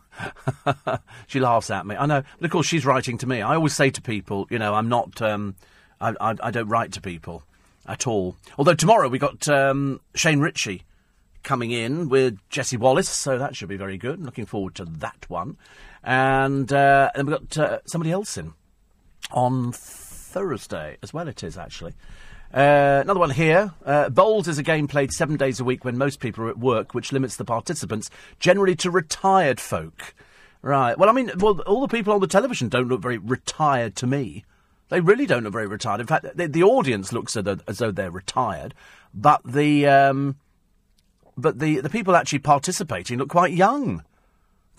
she 1.28 1.40
laughs 1.40 1.70
at 1.70 1.86
me. 1.88 1.96
I 1.96 2.06
know. 2.06 2.24
But 2.40 2.46
of 2.46 2.52
course, 2.52 2.68
she's 2.68 2.86
writing 2.86 3.18
to 3.20 3.28
me. 3.28 3.42
I 3.42 3.56
always 3.56 3.74
say 3.74 3.90
to 3.90 4.02
people, 4.02 4.48
you 4.50 4.60
know, 4.60 4.74
I'm 4.76 4.90
not. 4.90 5.22
Um, 5.22 5.56
I, 6.02 6.14
I, 6.20 6.36
I 6.44 6.52
don't 6.52 6.68
write 6.68 6.92
to 6.94 7.02
people 7.02 7.44
at 7.88 8.06
all. 8.06 8.36
Although 8.58 8.74
tomorrow 8.74 9.08
we 9.08 9.18
got 9.18 9.48
um, 9.48 10.02
Shane 10.14 10.40
Richie 10.40 10.84
coming 11.44 11.72
in 11.72 12.10
with 12.10 12.38
Jessie 12.50 12.78
Wallace, 12.78 13.10
so 13.10 13.38
that 13.38 13.56
should 13.56 13.70
be 13.70 13.78
very 13.78 13.98
good. 13.98 14.24
looking 14.24 14.46
forward 14.46 14.76
to 14.76 14.86
that 14.86 15.26
one. 15.30 15.58
And 16.04 16.72
uh, 16.72 17.12
then 17.16 17.26
we've 17.26 17.40
got 17.40 17.58
uh, 17.58 17.80
somebody 17.86 18.12
else 18.12 18.38
in 18.38 18.54
on 19.32 19.72
Thursday 19.72 20.98
as 21.04 21.14
well, 21.14 21.28
it 21.28 21.44
is 21.44 21.58
actually. 21.58 21.94
Uh, 22.54 23.02
another 23.04 23.20
one 23.20 23.30
here. 23.30 23.74
Uh, 23.86 24.10
bowls 24.10 24.48
is 24.48 24.58
a 24.58 24.64
game 24.64 24.88
played 24.88 25.12
seven 25.12 25.38
days 25.38 25.60
a 25.60 25.64
week 25.64 25.86
when 25.86 25.98
most 25.98 26.20
people 26.20 26.46
are 26.46 26.50
at 26.50 26.58
work, 26.58 26.94
which 26.94 27.12
limits 27.12 27.36
the 27.36 27.46
participants 27.46 28.10
generally 28.40 28.76
to 28.76 28.90
retired 28.90 29.60
folk. 29.60 30.16
Right. 30.62 30.98
Well, 30.98 31.10
I 31.10 31.14
mean, 31.14 31.32
well, 31.38 31.62
all 31.62 31.82
the 31.82 31.88
people 31.88 32.12
on 32.12 32.20
the 32.20 32.28
television 32.28 32.68
don't 32.70 32.88
look 32.88 33.02
very 33.02 33.18
retired 33.18 33.96
to 33.98 34.08
me. 34.08 34.44
They 34.90 35.00
really 35.00 35.26
don't 35.26 35.44
look 35.44 35.54
very 35.54 35.68
retired. 35.68 36.02
In 36.02 36.08
fact, 36.08 36.26
the, 36.36 36.48
the 36.48 36.64
audience 36.64 37.14
looks 37.14 37.38
as 37.38 37.44
though, 37.44 37.58
as 37.68 37.78
though, 37.78 37.92
they're 37.92 38.12
retired, 38.12 38.74
but 39.14 39.42
the 39.46 39.88
um, 39.88 40.36
but 41.38 41.60
the 41.60 41.80
the 41.80 41.90
people 41.90 42.16
actually 42.16 42.40
participating 42.40 43.20
look 43.20 43.30
quite 43.30 43.54
young, 43.54 44.04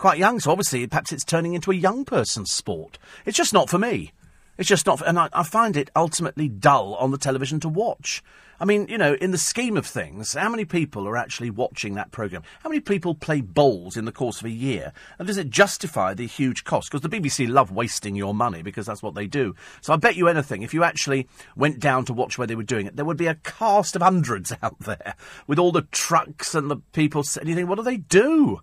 quite 0.01 0.17
young. 0.17 0.39
So 0.39 0.51
obviously, 0.51 0.85
perhaps 0.87 1.13
it's 1.13 1.23
turning 1.23 1.53
into 1.53 1.69
a 1.69 1.75
young 1.75 2.03
person's 2.05 2.51
sport. 2.51 2.97
It's 3.23 3.37
just 3.37 3.53
not 3.53 3.69
for 3.69 3.77
me. 3.77 4.11
It's 4.57 4.67
just 4.67 4.87
not, 4.87 4.97
for, 4.97 5.05
and 5.05 5.17
I, 5.17 5.29
I 5.31 5.43
find 5.43 5.77
it 5.77 5.91
ultimately 5.95 6.49
dull 6.49 6.95
on 6.95 7.11
the 7.11 7.19
television 7.19 7.59
to 7.61 7.69
watch. 7.69 8.23
I 8.59 8.65
mean, 8.65 8.87
you 8.89 8.97
know, 8.97 9.13
in 9.13 9.29
the 9.29 9.37
scheme 9.37 9.77
of 9.77 9.85
things, 9.85 10.33
how 10.33 10.49
many 10.49 10.65
people 10.65 11.07
are 11.07 11.17
actually 11.17 11.51
watching 11.51 11.93
that 11.95 12.11
programme? 12.11 12.41
How 12.63 12.69
many 12.69 12.79
people 12.79 13.13
play 13.13 13.41
bowls 13.41 13.95
in 13.95 14.05
the 14.05 14.11
course 14.11 14.39
of 14.39 14.45
a 14.45 14.51
year? 14.51 14.91
And 15.19 15.27
does 15.27 15.37
it 15.37 15.51
justify 15.51 16.15
the 16.15 16.25
huge 16.25 16.63
cost? 16.63 16.91
Because 16.91 17.07
the 17.07 17.15
BBC 17.15 17.47
love 17.47 17.71
wasting 17.71 18.15
your 18.15 18.33
money 18.33 18.63
because 18.63 18.87
that's 18.87 19.03
what 19.03 19.13
they 19.13 19.27
do. 19.27 19.55
So 19.81 19.93
I 19.93 19.97
bet 19.97 20.15
you 20.15 20.27
anything, 20.27 20.63
if 20.63 20.73
you 20.73 20.83
actually 20.83 21.27
went 21.55 21.79
down 21.79 22.05
to 22.05 22.13
watch 22.13 22.39
where 22.39 22.47
they 22.47 22.55
were 22.55 22.63
doing 22.63 22.87
it, 22.87 22.95
there 22.95 23.05
would 23.05 23.17
be 23.17 23.27
a 23.27 23.35
cast 23.35 23.95
of 23.95 24.01
hundreds 24.01 24.51
out 24.63 24.79
there 24.79 25.13
with 25.45 25.59
all 25.59 25.71
the 25.71 25.83
trucks 25.91 26.55
and 26.55 26.71
the 26.71 26.77
people. 26.91 27.23
And 27.39 27.47
you 27.47 27.55
think, 27.55 27.69
what 27.69 27.77
do 27.77 27.83
they 27.83 27.97
do? 27.97 28.61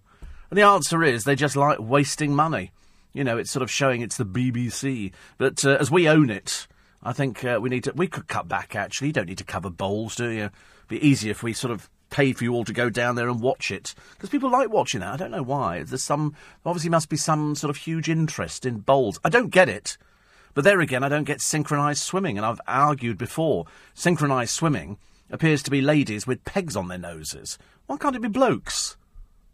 And 0.50 0.58
the 0.58 0.62
answer 0.62 1.02
is 1.02 1.24
they 1.24 1.34
just 1.34 1.56
like 1.56 1.78
wasting 1.78 2.34
money. 2.34 2.72
You 3.12 3.24
know, 3.24 3.38
it's 3.38 3.50
sort 3.50 3.62
of 3.62 3.70
showing 3.70 4.00
it's 4.00 4.16
the 4.16 4.26
BBC. 4.26 5.12
But 5.36 5.64
uh, 5.64 5.76
as 5.80 5.90
we 5.90 6.08
own 6.08 6.30
it, 6.30 6.66
I 7.02 7.12
think 7.12 7.44
uh, 7.44 7.58
we 7.60 7.70
need 7.70 7.84
to. 7.84 7.92
We 7.94 8.06
could 8.06 8.28
cut 8.28 8.48
back. 8.48 8.74
Actually, 8.74 9.08
you 9.08 9.12
don't 9.12 9.28
need 9.28 9.38
to 9.38 9.44
cover 9.44 9.70
bowls, 9.70 10.16
do 10.16 10.28
you? 10.28 10.44
It'd 10.44 10.52
be 10.88 11.06
easier 11.06 11.30
if 11.30 11.42
we 11.42 11.52
sort 11.52 11.72
of 11.72 11.88
paid 12.10 12.38
for 12.38 12.44
you 12.44 12.54
all 12.54 12.64
to 12.64 12.72
go 12.72 12.88
down 12.90 13.14
there 13.14 13.28
and 13.28 13.40
watch 13.40 13.70
it 13.70 13.94
because 14.14 14.30
people 14.30 14.50
like 14.50 14.70
watching 14.70 15.00
that. 15.00 15.12
I 15.12 15.16
don't 15.16 15.30
know 15.30 15.42
why. 15.42 15.82
There's 15.82 16.02
some 16.02 16.34
obviously 16.64 16.90
must 16.90 17.08
be 17.08 17.16
some 17.16 17.54
sort 17.54 17.70
of 17.70 17.76
huge 17.76 18.08
interest 18.08 18.64
in 18.64 18.78
bowls. 18.78 19.20
I 19.24 19.28
don't 19.28 19.50
get 19.50 19.68
it. 19.68 19.98
But 20.54 20.64
there 20.64 20.80
again, 20.80 21.04
I 21.04 21.08
don't 21.08 21.24
get 21.24 21.40
synchronised 21.40 22.02
swimming, 22.02 22.36
and 22.36 22.44
I've 22.44 22.60
argued 22.66 23.16
before. 23.16 23.66
Synchronised 23.94 24.50
swimming 24.50 24.98
appears 25.30 25.62
to 25.62 25.70
be 25.70 25.80
ladies 25.80 26.26
with 26.26 26.44
pegs 26.44 26.74
on 26.74 26.88
their 26.88 26.98
noses. 26.98 27.58
Why 27.86 27.96
can't 27.96 28.16
it 28.16 28.22
be 28.22 28.28
blokes? 28.28 28.96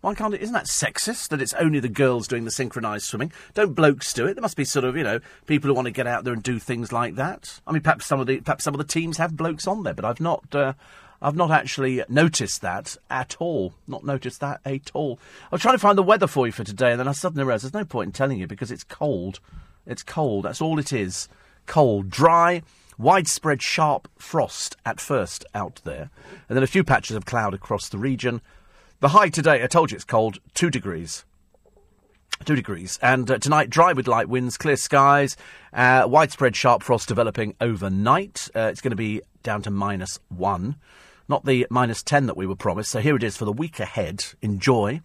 Why 0.04 0.14
can't 0.14 0.34
it? 0.34 0.42
Isn't 0.42 0.52
that 0.52 0.66
sexist 0.66 1.28
that 1.28 1.40
it's 1.40 1.54
only 1.54 1.80
the 1.80 1.88
girls 1.88 2.28
doing 2.28 2.44
the 2.44 2.50
synchronised 2.50 3.06
swimming? 3.06 3.32
Don't 3.54 3.72
blokes 3.72 4.12
do 4.12 4.26
it? 4.26 4.34
There 4.34 4.42
must 4.42 4.54
be 4.54 4.66
sort 4.66 4.84
of 4.84 4.98
you 4.98 5.02
know 5.02 5.18
people 5.46 5.68
who 5.68 5.74
want 5.74 5.86
to 5.86 5.92
get 5.92 6.06
out 6.06 6.24
there 6.24 6.34
and 6.34 6.42
do 6.42 6.58
things 6.58 6.92
like 6.92 7.14
that. 7.14 7.58
I 7.66 7.72
mean, 7.72 7.80
perhaps 7.80 8.04
some 8.04 8.20
of 8.20 8.26
the 8.26 8.38
perhaps 8.42 8.64
some 8.64 8.74
of 8.74 8.78
the 8.78 8.84
teams 8.84 9.16
have 9.16 9.34
blokes 9.34 9.66
on 9.66 9.82
there, 9.82 9.94
but 9.94 10.04
I've 10.04 10.20
not. 10.20 10.54
Uh, 10.54 10.74
I've 11.22 11.36
not 11.36 11.50
actually 11.50 12.04
noticed 12.06 12.60
that 12.60 12.98
at 13.08 13.36
all. 13.38 13.72
Not 13.86 14.04
noticed 14.04 14.40
that 14.40 14.60
at 14.66 14.90
all. 14.92 15.18
I 15.50 15.54
was 15.54 15.62
trying 15.62 15.76
to 15.76 15.78
find 15.78 15.96
the 15.96 16.02
weather 16.02 16.26
for 16.26 16.44
you 16.44 16.52
for 16.52 16.64
today, 16.64 16.90
and 16.90 17.00
then 17.00 17.08
I 17.08 17.12
suddenly 17.12 17.44
realised 17.44 17.64
there's 17.64 17.72
no 17.72 17.86
point 17.86 18.08
in 18.08 18.12
telling 18.12 18.38
you 18.38 18.46
because 18.46 18.70
it's 18.70 18.84
cold. 18.84 19.40
It's 19.86 20.02
cold. 20.02 20.44
That's 20.44 20.60
all 20.60 20.78
it 20.78 20.92
is. 20.92 21.30
Cold, 21.64 22.10
dry, 22.10 22.60
widespread 22.98 23.62
sharp 23.62 24.08
frost 24.18 24.76
at 24.84 25.00
first 25.00 25.46
out 25.54 25.80
there, 25.84 26.10
and 26.50 26.56
then 26.56 26.62
a 26.62 26.66
few 26.66 26.84
patches 26.84 27.16
of 27.16 27.24
cloud 27.24 27.54
across 27.54 27.88
the 27.88 27.96
region. 27.96 28.42
The 29.04 29.10
high 29.10 29.28
today, 29.28 29.62
I 29.62 29.66
told 29.66 29.90
you 29.90 29.96
it's 29.96 30.04
cold, 30.06 30.38
2 30.54 30.70
degrees. 30.70 31.26
2 32.46 32.56
degrees. 32.56 32.98
And 33.02 33.30
uh, 33.30 33.36
tonight, 33.36 33.68
dry 33.68 33.92
with 33.92 34.08
light 34.08 34.30
winds, 34.30 34.56
clear 34.56 34.76
skies, 34.76 35.36
uh, 35.74 36.06
widespread 36.08 36.56
sharp 36.56 36.82
frost 36.82 37.06
developing 37.06 37.54
overnight. 37.60 38.48
Uh, 38.56 38.60
it's 38.72 38.80
going 38.80 38.92
to 38.92 38.96
be 38.96 39.20
down 39.42 39.60
to 39.60 39.70
minus 39.70 40.20
1, 40.30 40.76
not 41.28 41.44
the 41.44 41.66
minus 41.68 42.02
10 42.02 42.24
that 42.24 42.36
we 42.38 42.46
were 42.46 42.56
promised. 42.56 42.92
So 42.92 43.00
here 43.00 43.14
it 43.14 43.22
is 43.22 43.36
for 43.36 43.44
the 43.44 43.52
week 43.52 43.78
ahead. 43.78 44.24
Enjoy. 44.40 45.02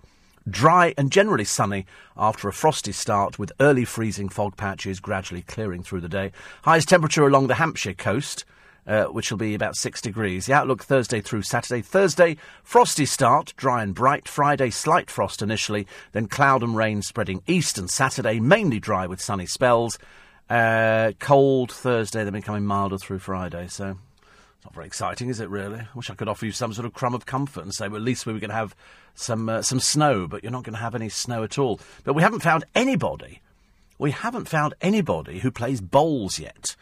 Dry 0.49 0.93
and 0.97 1.11
generally 1.11 1.43
sunny 1.43 1.85
after 2.15 2.47
a 2.47 2.53
frosty 2.53 2.93
start 2.93 3.37
with 3.37 3.51
early 3.59 3.83
freezing 3.83 4.29
fog 4.29 4.55
patches 4.55 5.01
gradually 5.01 5.41
clearing 5.41 5.83
through 5.83 5.99
the 5.99 6.07
day. 6.07 6.31
Highest 6.61 6.87
temperature 6.87 7.27
along 7.27 7.47
the 7.47 7.55
Hampshire 7.55 7.95
coast 7.95 8.45
uh, 8.89 9.05
which 9.05 9.29
will 9.29 9.37
be 9.37 9.53
about 9.53 9.75
six 9.75 10.01
degrees. 10.01 10.47
The 10.47 10.53
outlook 10.53 10.83
Thursday 10.83 11.21
through 11.21 11.43
Saturday. 11.43 11.83
Thursday, 11.83 12.37
frosty 12.63 13.05
start, 13.05 13.53
dry 13.55 13.83
and 13.83 13.93
bright. 13.93 14.27
Friday, 14.27 14.71
slight 14.71 15.11
frost 15.11 15.43
initially, 15.43 15.85
then 16.11 16.25
cloud 16.25 16.63
and 16.63 16.75
rain 16.75 17.03
spreading 17.03 17.43
east. 17.45 17.77
And 17.77 17.87
Saturday, 17.87 18.39
mainly 18.39 18.79
dry 18.79 19.05
with 19.05 19.21
sunny 19.21 19.45
spells. 19.45 19.99
Uh, 20.49 21.11
cold 21.19 21.71
Thursday, 21.71 22.23
then 22.23 22.33
becoming 22.33 22.65
milder 22.65 22.97
through 22.97 23.19
Friday. 23.19 23.67
So 23.67 23.95
It's 24.55 24.65
not 24.65 24.73
very 24.73 24.87
exciting, 24.87 25.29
is 25.29 25.39
it? 25.39 25.49
Really? 25.49 25.81
I 25.81 25.87
wish 25.93 26.09
I 26.09 26.15
could 26.15 26.27
offer 26.27 26.47
you 26.47 26.51
some 26.51 26.73
sort 26.73 26.87
of 26.87 26.93
crumb 26.95 27.13
of 27.13 27.27
comfort 27.27 27.61
and 27.61 27.73
say, 27.73 27.87
well, 27.87 27.97
at 27.97 28.05
least 28.05 28.25
we 28.25 28.33
were 28.33 28.39
going 28.39 28.49
to 28.49 28.55
have 28.55 28.75
some 29.13 29.47
uh, 29.49 29.61
some 29.61 29.79
snow, 29.79 30.27
but 30.27 30.41
you're 30.41 30.51
not 30.51 30.63
going 30.63 30.73
to 30.73 30.81
have 30.81 30.95
any 30.95 31.09
snow 31.09 31.43
at 31.43 31.59
all. 31.59 31.79
But 32.03 32.15
we 32.15 32.23
haven't 32.23 32.39
found 32.39 32.63
anybody. 32.73 33.41
We 33.99 34.09
haven't 34.09 34.47
found 34.47 34.73
anybody 34.81 35.39
who 35.39 35.51
plays 35.51 35.79
bowls 35.79 36.39
yet. 36.39 36.75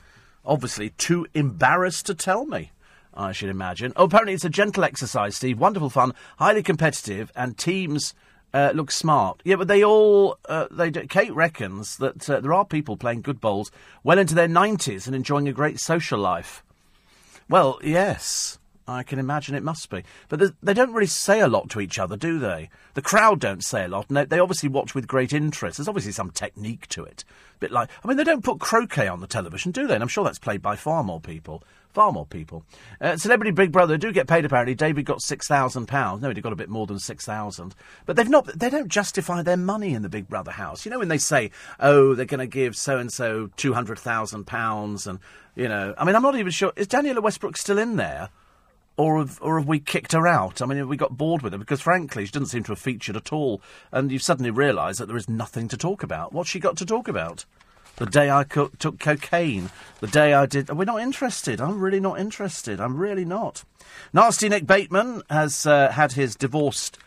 Obviously, 0.48 0.92
too 0.92 1.28
embarrassed 1.34 2.06
to 2.06 2.16
tell 2.16 2.46
me. 2.46 2.72
I 3.14 3.34
should 3.34 3.50
imagine. 3.50 3.94
Oh, 3.96 4.06
apparently 4.06 4.34
it's 4.34 4.46
a 4.46 4.50
gentle 4.50 4.84
exercise, 4.84 5.36
Steve. 5.36 5.60
Wonderful 5.60 5.90
fun, 5.90 6.14
highly 6.38 6.64
competitive, 6.64 7.32
and 7.36 7.58
teams 7.58 8.14
uh, 8.54 8.72
look 8.74 8.92
smart. 8.92 9.42
Yeah, 9.44 9.58
but 9.58 9.68
they 9.68 9.84
all 9.84 10.38
uh, 10.48 10.68
they 10.72 10.90
do. 10.90 11.06
Kate 11.08 11.34
reckons 11.34 11.98
that 11.98 12.30
uh, 12.30 12.40
there 12.40 12.54
are 12.54 12.64
people 12.64 12.96
playing 12.96 13.24
good 13.24 13.42
bowls 13.42 13.72
well 14.04 14.20
into 14.20 14.36
their 14.36 14.48
nineties 14.48 15.06
and 15.06 15.16
enjoying 15.16 15.48
a 15.48 15.54
great 15.54 15.80
social 15.80 16.20
life. 16.20 16.64
Well, 17.50 17.80
yes. 17.84 18.57
I 18.88 19.04
can 19.04 19.20
imagine 19.20 19.54
it 19.56 19.64
must 19.64 19.90
be. 19.90 20.04
But 20.30 20.54
they 20.64 20.74
don't 20.74 20.94
really 20.94 21.08
say 21.08 21.42
a 21.42 21.48
lot 21.48 21.70
to 21.72 21.82
each 21.82 22.00
other, 22.00 22.16
do 22.16 22.40
they? 22.40 22.70
The 22.94 23.02
crowd 23.02 23.42
don't 23.42 23.64
say 23.64 23.84
a 23.84 23.88
lot, 23.90 24.08
and 24.08 24.16
they, 24.16 24.26
they, 24.26 24.40
obviously 24.40 24.70
watch 24.70 24.96
with 24.96 25.08
great 25.08 25.34
interest. 25.34 25.78
There's 25.78 25.90
obviously 25.90 26.14
some 26.14 26.32
technique 26.32 26.88
to 26.88 27.04
it. 27.04 27.26
A 27.58 27.60
bit 27.60 27.72
like, 27.72 27.90
I 28.04 28.08
mean, 28.08 28.16
they 28.16 28.24
don't 28.24 28.44
put 28.44 28.60
croquet 28.60 29.08
on 29.08 29.20
the 29.20 29.28
television, 29.28 29.72
do 29.72 29.88
they? 29.88 29.94
And 29.94 30.02
I'm 30.02 30.08
sure 30.08 30.24
that's 30.24 30.40
played 30.40 30.62
by 30.62 30.78
far 30.78 31.04
more 31.04 31.20
people. 31.20 31.64
Far 31.94 32.12
more 32.12 32.26
people. 32.26 32.64
Uh, 33.02 33.18
Celebrity 33.18 33.52
Big 33.52 33.72
Brother 33.72 33.98
do 33.98 34.12
get 34.12 34.28
paid 34.28 34.46
apparently. 34.46 34.76
David 34.76 35.06
got 35.06 35.22
six 35.22 35.48
thousand 35.48 35.88
pounds. 35.88 36.22
No, 36.22 36.30
he 36.30 36.42
got 36.42 36.54
a 36.54 36.58
bit 36.58 36.70
more 36.70 36.86
than 36.86 37.00
six 37.00 37.26
thousand. 37.26 37.74
But 38.06 38.16
they've 38.16 38.30
not. 38.30 38.46
They 38.46 38.70
don't 38.70 38.88
justify 38.88 39.42
their 39.42 39.58
money 39.58 39.96
in 39.96 40.04
the 40.04 40.10
Big 40.10 40.28
Brother 40.28 40.52
house. 40.52 40.86
You 40.86 40.92
know 40.92 41.00
when 41.00 41.08
they 41.08 41.18
say, 41.18 41.50
"Oh, 41.80 42.14
they're 42.14 42.26
going 42.26 42.40
to 42.40 42.46
give 42.46 42.76
so 42.76 43.00
and 43.00 43.12
so 43.12 43.50
two 43.58 43.74
hundred 43.74 43.98
thousand 43.98 44.46
pounds," 44.46 45.08
and 45.08 45.18
you 45.56 45.68
know, 45.68 45.96
I 45.98 46.06
mean, 46.06 46.16
I'm 46.16 46.22
not 46.22 46.36
even 46.36 46.52
sure. 46.52 46.72
Is 46.76 46.88
Daniella 46.88 47.22
Westbrook 47.22 47.58
still 47.58 47.80
in 47.80 47.96
there? 47.96 48.30
Or 48.98 49.20
have, 49.20 49.40
or 49.42 49.60
have 49.60 49.68
we 49.68 49.80
kicked 49.80 50.12
her 50.14 50.28
out? 50.28 50.62
I 50.62 50.66
mean, 50.66 50.80
have 50.80 50.88
we 50.88 50.98
got 50.98 51.18
bored 51.18 51.44
with 51.44 51.54
her? 51.54 51.60
Because 51.60 51.82
frankly, 51.82 52.26
she 52.26 52.32
doesn't 52.32 52.48
seem 52.48 52.64
to 52.64 52.72
have 52.72 52.80
featured 52.80 53.16
at 53.16 53.32
all. 53.32 53.62
And 53.92 54.12
you've 54.12 54.24
suddenly 54.24 54.52
realised 54.52 55.00
that 55.00 55.06
there 55.06 55.18
is 55.18 55.30
nothing 55.30 55.68
to 55.70 55.78
talk 55.78 56.04
about. 56.04 56.34
What's 56.34 56.50
she 56.50 56.60
got 56.60 56.78
to 56.78 56.86
talk 56.86 57.08
about? 57.08 57.46
The 57.98 58.06
day 58.06 58.30
I 58.30 58.44
co- 58.44 58.72
took 58.80 59.00
cocaine. 59.00 59.70
The 60.02 60.08
day 60.08 60.34
I 60.34 60.46
did. 60.46 60.70
We're 60.70 60.86
not 60.86 61.02
interested. 61.02 61.62
I'm 61.62 61.80
really 61.80 62.00
not 62.00 62.20
interested. 62.20 62.80
I'm 62.80 62.98
really 62.98 63.26
not. 63.26 63.64
Nasty 64.14 64.50
Nick 64.50 64.68
Bateman 64.68 65.24
has 65.30 65.66
uh, 65.66 65.92
had 65.92 66.12
his 66.12 66.36
divorced 66.36 67.00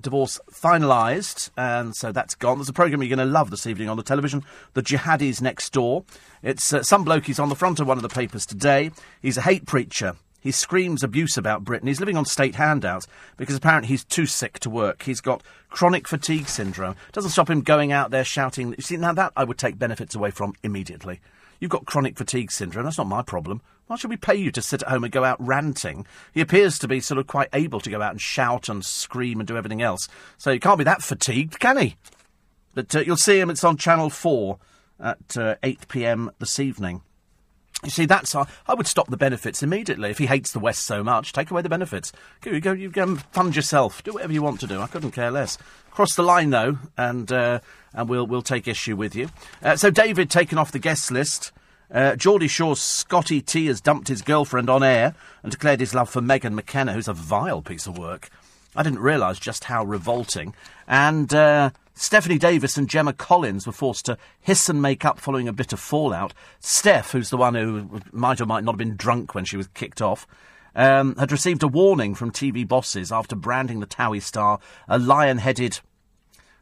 divorce 0.00 0.40
finalised, 0.50 1.50
and 1.56 1.94
so 1.94 2.10
that's 2.10 2.34
gone. 2.34 2.58
There's 2.58 2.68
a 2.68 2.72
programme 2.72 3.02
you're 3.02 3.16
going 3.16 3.26
to 3.26 3.32
love 3.32 3.50
this 3.50 3.68
evening 3.68 3.88
on 3.88 3.96
the 3.96 4.02
television, 4.02 4.42
The 4.74 4.82
Jihadis 4.82 5.40
Next 5.40 5.72
Door. 5.72 6.04
It's 6.42 6.72
uh, 6.72 6.82
some 6.82 7.04
bloke, 7.04 7.26
he's 7.26 7.38
on 7.38 7.48
the 7.48 7.54
front 7.54 7.78
of 7.78 7.86
one 7.86 7.98
of 7.98 8.02
the 8.02 8.08
papers 8.08 8.44
today. 8.44 8.90
He's 9.20 9.36
a 9.36 9.42
hate 9.42 9.64
preacher. 9.64 10.16
He 10.42 10.50
screams 10.50 11.04
abuse 11.04 11.38
about 11.38 11.64
Britain. 11.64 11.86
He's 11.86 12.00
living 12.00 12.16
on 12.16 12.24
state 12.24 12.56
handouts 12.56 13.06
because 13.36 13.54
apparently 13.54 13.88
he's 13.88 14.04
too 14.04 14.26
sick 14.26 14.58
to 14.60 14.70
work. 14.70 15.04
He's 15.04 15.20
got 15.20 15.42
chronic 15.70 16.08
fatigue 16.08 16.48
syndrome. 16.48 16.96
Doesn't 17.12 17.30
stop 17.30 17.48
him 17.48 17.62
going 17.62 17.92
out 17.92 18.10
there 18.10 18.24
shouting. 18.24 18.74
You 18.76 18.82
see, 18.82 18.96
now 18.96 19.12
that 19.12 19.32
I 19.36 19.44
would 19.44 19.56
take 19.56 19.78
benefits 19.78 20.16
away 20.16 20.32
from 20.32 20.54
immediately. 20.64 21.20
You've 21.60 21.70
got 21.70 21.86
chronic 21.86 22.18
fatigue 22.18 22.50
syndrome. 22.50 22.84
That's 22.84 22.98
not 22.98 23.06
my 23.06 23.22
problem. 23.22 23.62
Why 23.86 23.94
should 23.94 24.10
we 24.10 24.16
pay 24.16 24.34
you 24.34 24.50
to 24.50 24.60
sit 24.60 24.82
at 24.82 24.88
home 24.88 25.04
and 25.04 25.12
go 25.12 25.22
out 25.22 25.36
ranting? 25.38 26.06
He 26.34 26.40
appears 26.40 26.76
to 26.80 26.88
be 26.88 26.98
sort 26.98 27.18
of 27.18 27.28
quite 27.28 27.48
able 27.52 27.78
to 27.78 27.90
go 27.90 28.02
out 28.02 28.10
and 28.10 28.20
shout 28.20 28.68
and 28.68 28.84
scream 28.84 29.38
and 29.38 29.46
do 29.46 29.56
everything 29.56 29.80
else. 29.80 30.08
So 30.38 30.52
he 30.52 30.58
can't 30.58 30.78
be 30.78 30.84
that 30.84 31.02
fatigued, 31.02 31.60
can 31.60 31.76
he? 31.76 31.96
But 32.74 32.96
uh, 32.96 33.00
you'll 33.00 33.16
see 33.16 33.38
him. 33.38 33.48
It's 33.48 33.62
on 33.62 33.76
Channel 33.76 34.10
4 34.10 34.58
at 34.98 35.36
uh, 35.36 35.54
8 35.62 35.86
pm 35.86 36.32
this 36.40 36.58
evening. 36.58 37.02
You 37.84 37.90
see, 37.90 38.06
that's 38.06 38.34
uh, 38.34 38.44
I 38.68 38.74
would 38.74 38.86
stop 38.86 39.08
the 39.08 39.16
benefits 39.16 39.62
immediately. 39.62 40.10
If 40.10 40.18
he 40.18 40.26
hates 40.26 40.52
the 40.52 40.60
West 40.60 40.84
so 40.84 41.02
much, 41.02 41.32
take 41.32 41.50
away 41.50 41.62
the 41.62 41.68
benefits. 41.68 42.12
Go, 42.40 42.52
you 42.52 42.60
go, 42.60 42.72
you 42.72 42.90
go 42.90 43.16
fund 43.32 43.56
yourself. 43.56 44.04
Do 44.04 44.12
whatever 44.12 44.32
you 44.32 44.42
want 44.42 44.60
to 44.60 44.68
do. 44.68 44.80
I 44.80 44.86
couldn't 44.86 45.10
care 45.10 45.30
less. 45.32 45.58
Cross 45.90 46.14
the 46.14 46.22
line 46.22 46.50
though, 46.50 46.78
and 46.96 47.30
uh, 47.32 47.58
and 47.92 48.08
we'll 48.08 48.26
we'll 48.26 48.42
take 48.42 48.68
issue 48.68 48.96
with 48.96 49.16
you. 49.16 49.28
Uh, 49.62 49.76
so 49.76 49.90
David 49.90 50.30
taken 50.30 50.58
off 50.58 50.70
the 50.70 50.78
guest 50.78 51.10
list. 51.10 51.50
Uh, 51.92 52.16
Geordie 52.16 52.48
Shore's 52.48 52.80
Scotty 52.80 53.42
T 53.42 53.66
has 53.66 53.80
dumped 53.80 54.08
his 54.08 54.22
girlfriend 54.22 54.70
on 54.70 54.82
air 54.82 55.14
and 55.42 55.52
declared 55.52 55.80
his 55.80 55.94
love 55.94 56.08
for 56.08 56.22
Megan 56.22 56.54
McKenna, 56.54 56.94
who's 56.94 57.08
a 57.08 57.12
vile 57.12 57.60
piece 57.60 57.86
of 57.86 57.98
work. 57.98 58.30
I 58.74 58.82
didn't 58.82 59.00
realise 59.00 59.38
just 59.38 59.64
how 59.64 59.84
revolting. 59.84 60.54
And 60.88 61.34
uh, 61.34 61.70
Stephanie 61.94 62.38
Davis 62.38 62.76
and 62.76 62.88
Gemma 62.88 63.12
Collins 63.12 63.66
were 63.66 63.72
forced 63.72 64.06
to 64.06 64.18
hiss 64.40 64.68
and 64.68 64.80
make 64.80 65.04
up 65.04 65.18
following 65.18 65.46
a 65.46 65.52
bit 65.52 65.72
of 65.72 65.80
fallout. 65.80 66.32
Steph, 66.58 67.12
who's 67.12 67.30
the 67.30 67.36
one 67.36 67.54
who 67.54 68.00
might 68.12 68.40
or 68.40 68.46
might 68.46 68.64
not 68.64 68.72
have 68.72 68.78
been 68.78 68.96
drunk 68.96 69.34
when 69.34 69.44
she 69.44 69.56
was 69.56 69.68
kicked 69.68 70.00
off, 70.00 70.26
um, 70.74 71.14
had 71.16 71.30
received 71.30 71.62
a 71.62 71.68
warning 71.68 72.14
from 72.14 72.30
TV 72.30 72.66
bosses 72.66 73.12
after 73.12 73.36
branding 73.36 73.80
the 73.80 73.86
Towie 73.86 74.22
star 74.22 74.58
a 74.88 74.98
lion 74.98 75.38
headed, 75.38 75.80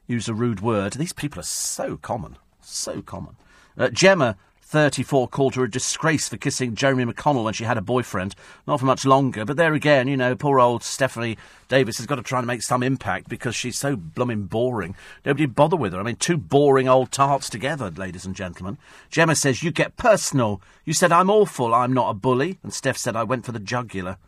use 0.06 0.28
a 0.28 0.34
rude 0.34 0.60
word. 0.60 0.94
These 0.94 1.12
people 1.12 1.40
are 1.40 1.44
so 1.44 1.96
common. 1.96 2.36
So 2.60 3.02
common. 3.02 3.36
Uh, 3.78 3.88
Gemma 3.90 4.36
34 4.70 5.26
called 5.26 5.56
her 5.56 5.64
a 5.64 5.70
disgrace 5.70 6.28
for 6.28 6.36
kissing 6.36 6.76
Jeremy 6.76 7.04
McConnell 7.04 7.42
when 7.42 7.54
she 7.54 7.64
had 7.64 7.76
a 7.76 7.82
boyfriend. 7.82 8.36
Not 8.68 8.78
for 8.78 8.86
much 8.86 9.04
longer, 9.04 9.44
but 9.44 9.56
there 9.56 9.74
again, 9.74 10.06
you 10.06 10.16
know, 10.16 10.36
poor 10.36 10.60
old 10.60 10.84
Stephanie 10.84 11.36
Davis 11.66 11.96
has 11.96 12.06
got 12.06 12.16
to 12.16 12.22
try 12.22 12.38
and 12.38 12.46
make 12.46 12.62
some 12.62 12.80
impact 12.80 13.28
because 13.28 13.56
she's 13.56 13.76
so 13.76 13.96
blooming 13.96 14.44
boring. 14.44 14.94
Nobody 15.24 15.46
bother 15.46 15.76
with 15.76 15.92
her. 15.92 15.98
I 15.98 16.04
mean, 16.04 16.14
two 16.14 16.36
boring 16.36 16.88
old 16.88 17.10
tarts 17.10 17.50
together, 17.50 17.90
ladies 17.90 18.24
and 18.24 18.36
gentlemen. 18.36 18.78
Gemma 19.10 19.34
says, 19.34 19.64
You 19.64 19.72
get 19.72 19.96
personal. 19.96 20.62
You 20.84 20.92
said 20.92 21.10
I'm 21.10 21.30
awful, 21.30 21.74
I'm 21.74 21.92
not 21.92 22.10
a 22.10 22.14
bully. 22.14 22.60
And 22.62 22.72
Steph 22.72 22.96
said, 22.96 23.16
I 23.16 23.24
went 23.24 23.44
for 23.44 23.52
the 23.52 23.58
jugular. 23.58 24.18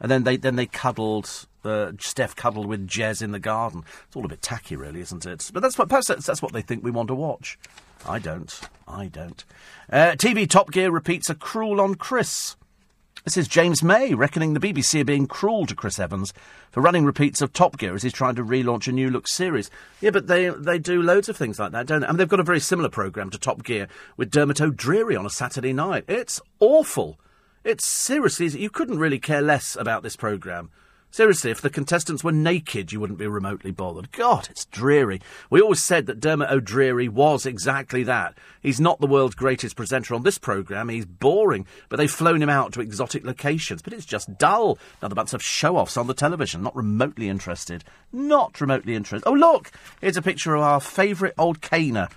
And 0.00 0.10
then 0.10 0.24
they 0.24 0.36
then 0.36 0.56
they 0.56 0.66
cuddled. 0.66 1.46
Uh, 1.62 1.92
Steph 2.00 2.34
cuddled 2.34 2.64
with 2.66 2.88
Jez 2.88 3.20
in 3.20 3.32
the 3.32 3.38
garden. 3.38 3.84
It's 4.06 4.16
all 4.16 4.24
a 4.24 4.28
bit 4.28 4.40
tacky, 4.40 4.76
really, 4.76 5.00
isn't 5.00 5.26
it? 5.26 5.50
But 5.52 5.60
that's 5.60 5.76
what 5.76 5.90
perhaps 5.90 6.06
that's, 6.06 6.24
that's 6.24 6.40
what 6.40 6.54
they 6.54 6.62
think 6.62 6.82
we 6.82 6.90
want 6.90 7.08
to 7.08 7.14
watch. 7.14 7.58
I 8.06 8.18
don't. 8.18 8.60
I 8.88 9.06
don't. 9.06 9.44
Uh, 9.92 10.12
TV 10.12 10.48
Top 10.48 10.70
Gear 10.70 10.90
repeats 10.90 11.28
a 11.28 11.34
cruel 11.34 11.80
on 11.80 11.96
Chris. 11.96 12.56
This 13.24 13.36
is 13.36 13.48
James 13.48 13.82
May 13.82 14.14
reckoning 14.14 14.54
the 14.54 14.60
BBC 14.60 15.02
are 15.02 15.04
being 15.04 15.26
cruel 15.26 15.66
to 15.66 15.74
Chris 15.74 15.98
Evans 15.98 16.32
for 16.70 16.80
running 16.80 17.04
repeats 17.04 17.42
of 17.42 17.52
Top 17.52 17.76
Gear 17.76 17.94
as 17.94 18.02
he's 18.02 18.14
trying 18.14 18.34
to 18.36 18.44
relaunch 18.44 18.88
a 18.88 18.92
new 18.92 19.10
look 19.10 19.28
series. 19.28 19.70
Yeah, 20.00 20.10
but 20.10 20.26
they 20.26 20.48
they 20.48 20.78
do 20.78 21.02
loads 21.02 21.28
of 21.28 21.36
things 21.36 21.58
like 21.58 21.72
that, 21.72 21.86
don't 21.86 22.00
they? 22.00 22.06
I 22.06 22.10
mean, 22.10 22.16
they've 22.16 22.28
got 22.28 22.40
a 22.40 22.44
very 22.44 22.60
similar 22.60 22.88
programme 22.88 23.28
to 23.30 23.38
Top 23.38 23.62
Gear 23.62 23.88
with 24.16 24.30
Dermot 24.30 24.62
O'Dreary 24.62 25.16
on 25.16 25.26
a 25.26 25.30
Saturday 25.30 25.74
night. 25.74 26.04
It's 26.08 26.40
awful. 26.60 27.18
It's 27.62 27.84
seriously, 27.84 28.48
you 28.48 28.70
couldn't 28.70 28.98
really 28.98 29.18
care 29.18 29.42
less 29.42 29.76
about 29.76 30.02
this 30.02 30.16
programme. 30.16 30.70
Seriously, 31.12 31.50
if 31.50 31.60
the 31.60 31.68
contestants 31.68 32.22
were 32.22 32.32
naked, 32.32 32.92
you 32.92 33.00
wouldn't 33.00 33.18
be 33.18 33.26
remotely 33.26 33.72
bothered. 33.72 34.12
God, 34.12 34.46
it's 34.48 34.64
dreary. 34.66 35.20
We 35.50 35.60
always 35.60 35.82
said 35.82 36.06
that 36.06 36.20
Dermot 36.20 36.50
O'Dreary 36.50 37.08
was 37.08 37.44
exactly 37.44 38.04
that. 38.04 38.38
He's 38.62 38.80
not 38.80 39.00
the 39.00 39.08
world's 39.08 39.34
greatest 39.34 39.74
presenter 39.74 40.14
on 40.14 40.22
this 40.22 40.38
programme. 40.38 40.88
He's 40.88 41.04
boring, 41.04 41.66
but 41.88 41.96
they've 41.96 42.10
flown 42.10 42.40
him 42.40 42.48
out 42.48 42.72
to 42.74 42.80
exotic 42.80 43.24
locations. 43.24 43.82
But 43.82 43.92
it's 43.92 44.06
just 44.06 44.38
dull. 44.38 44.78
Another 45.02 45.16
bunch 45.16 45.34
of 45.34 45.42
show-offs 45.42 45.96
on 45.96 46.06
the 46.06 46.14
television. 46.14 46.62
Not 46.62 46.76
remotely 46.76 47.28
interested. 47.28 47.82
Not 48.12 48.60
remotely 48.60 48.94
interested. 48.94 49.28
Oh, 49.28 49.34
look! 49.34 49.72
Here's 50.00 50.16
a 50.16 50.22
picture 50.22 50.54
of 50.54 50.62
our 50.62 50.80
favourite 50.80 51.34
old 51.36 51.60
caner. 51.60 52.08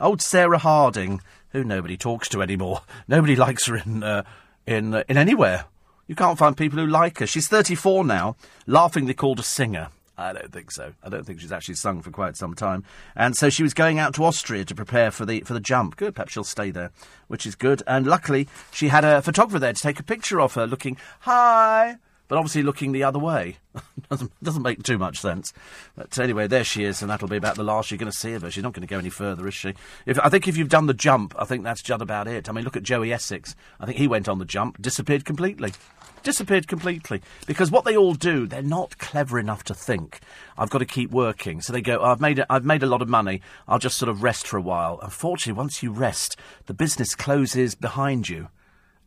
Old 0.00 0.20
Sarah 0.20 0.58
Harding, 0.58 1.20
who 1.50 1.62
nobody 1.62 1.96
talks 1.96 2.28
to 2.30 2.42
anymore. 2.42 2.82
Nobody 3.08 3.36
likes 3.36 3.66
her 3.66 3.76
in, 3.76 4.02
uh, 4.02 4.24
in, 4.66 4.94
uh, 4.94 5.04
in 5.08 5.16
anywhere. 5.16 5.66
You 6.06 6.14
can't 6.14 6.38
find 6.38 6.56
people 6.56 6.78
who 6.78 6.86
like 6.86 7.18
her. 7.18 7.26
She's 7.26 7.48
34 7.48 8.04
now, 8.04 8.36
laughingly 8.66 9.14
called 9.14 9.38
a 9.38 9.44
singer. 9.44 9.88
I 10.20 10.34
don't 10.34 10.52
think 10.52 10.70
so. 10.70 10.92
I 11.02 11.08
don't 11.08 11.24
think 11.24 11.40
she's 11.40 11.52
actually 11.52 11.76
sung 11.76 12.02
for 12.02 12.10
quite 12.10 12.36
some 12.36 12.54
time. 12.54 12.84
And 13.16 13.34
so 13.34 13.48
she 13.48 13.62
was 13.62 13.72
going 13.72 13.98
out 13.98 14.14
to 14.14 14.24
Austria 14.24 14.64
to 14.66 14.74
prepare 14.74 15.10
for 15.10 15.24
the 15.24 15.40
for 15.40 15.54
the 15.54 15.60
jump. 15.60 15.96
Good, 15.96 16.14
perhaps 16.14 16.32
she'll 16.32 16.44
stay 16.44 16.70
there, 16.70 16.90
which 17.28 17.46
is 17.46 17.54
good. 17.54 17.82
And 17.86 18.06
luckily, 18.06 18.46
she 18.70 18.88
had 18.88 19.04
a 19.04 19.22
photographer 19.22 19.58
there 19.58 19.72
to 19.72 19.82
take 19.82 19.98
a 19.98 20.02
picture 20.02 20.40
of 20.40 20.54
her, 20.54 20.66
looking 20.66 20.98
hi, 21.20 21.96
but 22.30 22.38
obviously 22.38 22.62
looking 22.62 22.92
the 22.92 23.02
other 23.02 23.18
way. 23.18 23.56
doesn't 24.08 24.32
doesn't 24.42 24.62
make 24.62 24.82
too 24.84 24.96
much 24.96 25.18
sense. 25.18 25.52
But 25.96 26.16
anyway, 26.16 26.46
there 26.46 26.62
she 26.62 26.84
is, 26.84 27.02
and 27.02 27.10
that'll 27.10 27.26
be 27.26 27.36
about 27.36 27.56
the 27.56 27.64
last 27.64 27.90
you're 27.90 27.98
going 27.98 28.10
to 28.10 28.16
see 28.16 28.34
of 28.34 28.42
her. 28.42 28.50
She's 28.52 28.62
not 28.62 28.72
going 28.72 28.86
to 28.86 28.90
go 28.90 28.98
any 28.98 29.10
further, 29.10 29.48
is 29.48 29.54
she? 29.54 29.74
If 30.06 30.18
I 30.20 30.28
think 30.28 30.46
if 30.46 30.56
you've 30.56 30.68
done 30.68 30.86
the 30.86 30.94
jump, 30.94 31.34
I 31.36 31.44
think 31.44 31.64
that's 31.64 31.82
just 31.82 32.00
about 32.00 32.28
it. 32.28 32.48
I 32.48 32.52
mean, 32.52 32.64
look 32.64 32.76
at 32.76 32.84
Joey 32.84 33.12
Essex. 33.12 33.56
I 33.80 33.86
think 33.86 33.98
he 33.98 34.06
went 34.06 34.28
on 34.28 34.38
the 34.38 34.44
jump, 34.44 34.80
disappeared 34.80 35.24
completely 35.24 35.72
disappeared 36.22 36.68
completely. 36.68 37.22
Because 37.46 37.70
what 37.70 37.86
they 37.86 37.96
all 37.96 38.12
do, 38.12 38.46
they're 38.46 38.60
not 38.60 38.98
clever 38.98 39.38
enough 39.38 39.64
to 39.64 39.74
think, 39.74 40.20
I've 40.58 40.68
got 40.68 40.78
to 40.78 40.84
keep 40.84 41.10
working. 41.10 41.62
So 41.62 41.72
they 41.72 41.80
go, 41.80 41.98
oh, 41.98 42.12
I've, 42.12 42.20
made 42.20 42.40
a, 42.40 42.52
I've 42.52 42.64
made 42.64 42.82
a 42.82 42.86
lot 42.86 43.00
of 43.00 43.08
money, 43.08 43.40
I'll 43.66 43.78
just 43.78 43.96
sort 43.96 44.10
of 44.10 44.22
rest 44.22 44.46
for 44.46 44.58
a 44.58 44.62
while. 44.62 44.98
Unfortunately, 45.02 45.56
once 45.56 45.82
you 45.82 45.90
rest, 45.90 46.36
the 46.66 46.74
business 46.74 47.14
closes 47.14 47.74
behind 47.74 48.28
you. 48.28 48.48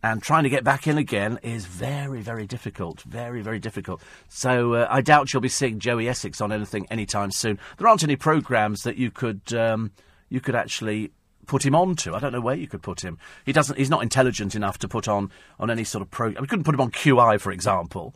And 0.03 0.21
trying 0.21 0.43
to 0.43 0.49
get 0.49 0.65
back 0.65 0.85
in 0.85 0.97
again 0.97 1.39
is 1.43 1.65
very, 1.65 2.21
very 2.21 2.45
difficult. 2.45 3.01
Very, 3.03 3.41
very 3.41 3.57
difficult. 3.57 4.01
So 4.27 4.73
uh, 4.73 4.87
I 4.89 4.99
doubt 4.99 5.31
you'll 5.31 5.41
be 5.41 5.47
seeing 5.47 5.79
Joey 5.79 6.09
Essex 6.09 6.41
on 6.41 6.51
anything 6.51 6.85
anytime 6.91 7.31
soon. 7.31 7.57
There 7.77 7.87
aren't 7.87 8.03
any 8.03 8.17
programmes 8.17 8.83
that 8.83 8.97
you 8.97 9.11
could 9.11 9.53
um, 9.53 9.91
you 10.27 10.41
could 10.41 10.55
actually 10.55 11.11
put 11.45 11.65
him 11.65 11.73
onto. 11.73 12.13
I 12.13 12.19
don't 12.19 12.33
know 12.33 12.41
where 12.41 12.55
you 12.55 12.67
could 12.67 12.81
put 12.81 13.01
him. 13.01 13.17
He 13.45 13.53
doesn't. 13.53 13.77
He's 13.77 13.89
not 13.89 14.03
intelligent 14.03 14.55
enough 14.55 14.77
to 14.79 14.89
put 14.89 15.07
on 15.07 15.31
on 15.57 15.69
any 15.69 15.85
sort 15.85 16.01
of 16.01 16.11
program. 16.11 16.41
We 16.41 16.47
couldn't 16.47 16.65
put 16.65 16.75
him 16.75 16.81
on 16.81 16.91
QI, 16.91 17.39
for 17.39 17.53
example. 17.53 18.13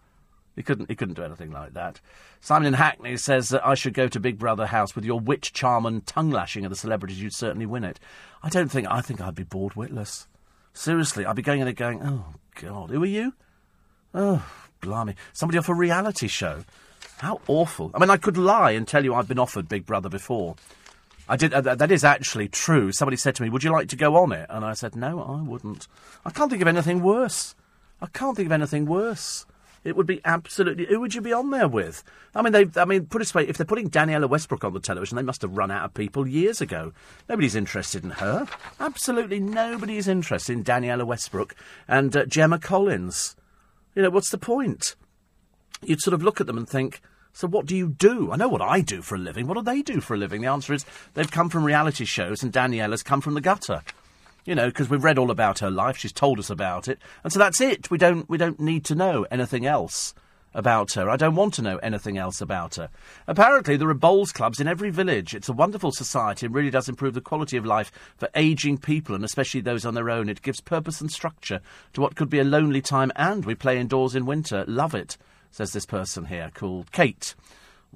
He 0.57 0.63
couldn't. 0.63 0.89
He 0.89 0.95
couldn't 0.95 1.15
do 1.15 1.23
anything 1.23 1.51
like 1.51 1.73
that. 1.75 2.01
Simon 2.41 2.67
in 2.67 2.73
Hackney 2.73 3.15
says 3.15 3.47
that 3.49 3.65
I 3.65 3.75
should 3.75 3.93
go 3.93 4.09
to 4.09 4.19
Big 4.19 4.37
Brother 4.37 4.65
house 4.65 4.93
with 4.93 5.05
your 5.05 5.21
witch 5.21 5.53
charm, 5.53 5.85
and 5.85 6.05
tongue 6.05 6.31
lashing 6.31 6.65
of 6.65 6.69
the 6.69 6.75
celebrities. 6.75 7.21
You'd 7.21 7.33
certainly 7.33 7.65
win 7.65 7.85
it. 7.85 7.97
I 8.43 8.49
don't 8.49 8.69
think. 8.69 8.87
I 8.89 8.99
think 8.99 9.21
I'd 9.21 9.35
be 9.35 9.43
bored 9.43 9.75
witless. 9.75 10.27
Seriously, 10.77 11.25
I'd 11.25 11.35
be 11.35 11.41
going 11.41 11.59
in 11.59 11.65
there 11.65 11.73
going, 11.73 12.03
"Oh 12.03 12.35
God, 12.61 12.91
who 12.91 13.01
are 13.01 13.07
you? 13.07 13.33
Oh, 14.13 14.45
blimey, 14.79 15.15
somebody 15.33 15.57
off 15.57 15.69
a 15.69 15.73
reality 15.73 16.27
show. 16.27 16.65
How 17.17 17.41
awful! 17.47 17.89
I 17.95 17.99
mean, 17.99 18.11
I 18.11 18.17
could 18.17 18.37
lie 18.37 18.71
and 18.71 18.87
tell 18.87 19.03
you 19.03 19.15
I've 19.15 19.27
been 19.27 19.39
offered 19.39 19.67
Big 19.67 19.87
Brother 19.87 20.07
before. 20.07 20.55
I 21.27 21.35
did. 21.35 21.51
Uh, 21.51 21.73
that 21.73 21.91
is 21.91 22.03
actually 22.03 22.47
true. 22.47 22.91
Somebody 22.91 23.17
said 23.17 23.33
to 23.35 23.41
me, 23.41 23.49
"Would 23.49 23.63
you 23.63 23.71
like 23.71 23.89
to 23.89 23.95
go 23.95 24.17
on 24.17 24.31
it?" 24.31 24.45
And 24.51 24.63
I 24.63 24.73
said, 24.73 24.95
"No, 24.95 25.19
I 25.19 25.41
wouldn't. 25.41 25.87
I 26.23 26.29
can't 26.29 26.51
think 26.51 26.61
of 26.61 26.67
anything 26.67 27.01
worse. 27.01 27.55
I 27.99 28.05
can't 28.05 28.37
think 28.37 28.45
of 28.45 28.51
anything 28.51 28.85
worse." 28.85 29.47
It 29.83 29.95
would 29.95 30.07
be 30.07 30.21
absolutely. 30.25 30.85
Who 30.85 30.99
would 30.99 31.15
you 31.15 31.21
be 31.21 31.33
on 31.33 31.51
there 31.51 31.67
with? 31.67 32.03
I 32.35 32.41
mean, 32.41 32.53
they. 32.53 32.67
I 32.79 32.85
mean, 32.85 33.05
put 33.05 33.21
it 33.21 33.25
this 33.25 33.35
way: 33.35 33.47
if 33.47 33.57
they're 33.57 33.65
putting 33.65 33.89
Daniella 33.89 34.27
Westbrook 34.27 34.63
on 34.63 34.73
the 34.73 34.79
television, 34.79 35.15
they 35.15 35.23
must 35.23 35.41
have 35.41 35.57
run 35.57 35.71
out 35.71 35.85
of 35.85 35.93
people 35.93 36.27
years 36.27 36.61
ago. 36.61 36.93
Nobody's 37.29 37.55
interested 37.55 38.03
in 38.03 38.11
her. 38.11 38.47
Absolutely 38.79 39.39
nobody 39.39 39.97
is 39.97 40.07
interested 40.07 40.53
in 40.53 40.63
Daniella 40.63 41.05
Westbrook 41.05 41.55
and 41.87 42.15
uh, 42.15 42.25
Gemma 42.25 42.59
Collins. 42.59 43.35
You 43.95 44.03
know, 44.03 44.09
what's 44.09 44.29
the 44.29 44.37
point? 44.37 44.95
You'd 45.83 46.01
sort 46.01 46.13
of 46.13 46.23
look 46.23 46.41
at 46.41 46.47
them 46.47 46.57
and 46.57 46.67
think, 46.67 47.01
so 47.33 47.47
what 47.47 47.65
do 47.67 47.75
you 47.75 47.89
do? 47.89 48.31
I 48.31 48.35
know 48.35 48.47
what 48.47 48.61
I 48.61 48.81
do 48.81 49.01
for 49.01 49.15
a 49.15 49.19
living. 49.19 49.47
What 49.47 49.57
do 49.57 49.61
they 49.61 49.83
do 49.83 50.01
for 50.01 50.15
a 50.15 50.17
living? 50.17 50.41
The 50.41 50.47
answer 50.47 50.73
is 50.73 50.85
they've 51.13 51.29
come 51.29 51.49
from 51.49 51.63
reality 51.63 52.05
shows, 52.05 52.41
and 52.41 52.51
Daniella's 52.51 53.03
come 53.03 53.21
from 53.21 53.35
the 53.35 53.41
gutter. 53.41 53.83
You 54.47 54.55
know, 54.55 54.67
because 54.67 54.89
we've 54.89 55.03
read 55.03 55.17
all 55.17 55.29
about 55.29 55.59
her 55.59 55.69
life. 55.69 55.97
She's 55.97 56.13
told 56.13 56.39
us 56.39 56.49
about 56.49 56.87
it, 56.87 56.99
and 57.21 57.33
so 57.33 57.37
that's 57.37 57.59
it. 57.59 57.91
We 57.91 57.97
don't 57.97 58.29
we 58.29 58.37
don't 58.37 58.61
need 58.61 58.85
to 58.85 58.95
know 58.95 59.25
anything 59.29 59.65
else 59.65 60.13
about 60.53 60.93
her. 60.93 61.09
I 61.09 61.17
don't 61.17 61.35
want 61.35 61.53
to 61.55 61.61
know 61.61 61.75
anything 61.79 62.17
else 62.17 62.39
about 62.39 62.75
her. 62.75 62.89
Apparently, 63.27 63.75
there 63.75 63.89
are 63.89 63.93
bowls 63.93 64.31
clubs 64.31 64.61
in 64.61 64.67
every 64.69 64.89
village. 64.89 65.35
It's 65.35 65.49
a 65.49 65.53
wonderful 65.53 65.91
society 65.91 66.45
and 66.45 66.55
really 66.55 66.69
does 66.69 66.87
improve 66.87 67.13
the 67.13 67.19
quality 67.19 67.57
of 67.57 67.65
life 67.65 67.91
for 68.15 68.29
ageing 68.35 68.77
people 68.77 69.13
and 69.13 69.25
especially 69.25 69.59
those 69.59 69.85
on 69.85 69.95
their 69.95 70.09
own. 70.09 70.29
It 70.29 70.41
gives 70.41 70.61
purpose 70.61 71.01
and 71.01 71.11
structure 71.11 71.59
to 71.91 71.99
what 71.99 72.15
could 72.15 72.29
be 72.29 72.39
a 72.39 72.45
lonely 72.45 72.81
time, 72.81 73.11
and 73.17 73.43
we 73.43 73.53
play 73.53 73.77
indoors 73.77 74.15
in 74.15 74.25
winter. 74.25 74.63
Love 74.65 74.95
it, 74.95 75.17
says 75.51 75.73
this 75.73 75.85
person 75.85 76.27
here 76.27 76.51
called 76.53 76.93
Kate. 76.93 77.35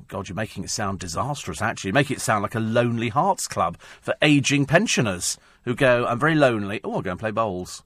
God, 0.07 0.29
you're 0.29 0.35
making 0.35 0.63
it 0.63 0.69
sound 0.69 0.99
disastrous, 0.99 1.61
actually. 1.61 1.91
Make 1.91 2.11
it 2.11 2.21
sound 2.21 2.43
like 2.43 2.55
a 2.55 2.59
lonely 2.59 3.09
hearts 3.09 3.47
club 3.47 3.77
for 4.01 4.15
ageing 4.21 4.65
pensioners 4.65 5.37
who 5.63 5.75
go, 5.75 6.05
I'm 6.05 6.19
very 6.19 6.35
lonely. 6.35 6.81
Oh, 6.83 6.95
I'll 6.95 7.01
go 7.01 7.11
and 7.11 7.19
play 7.19 7.31
bowls. 7.31 7.83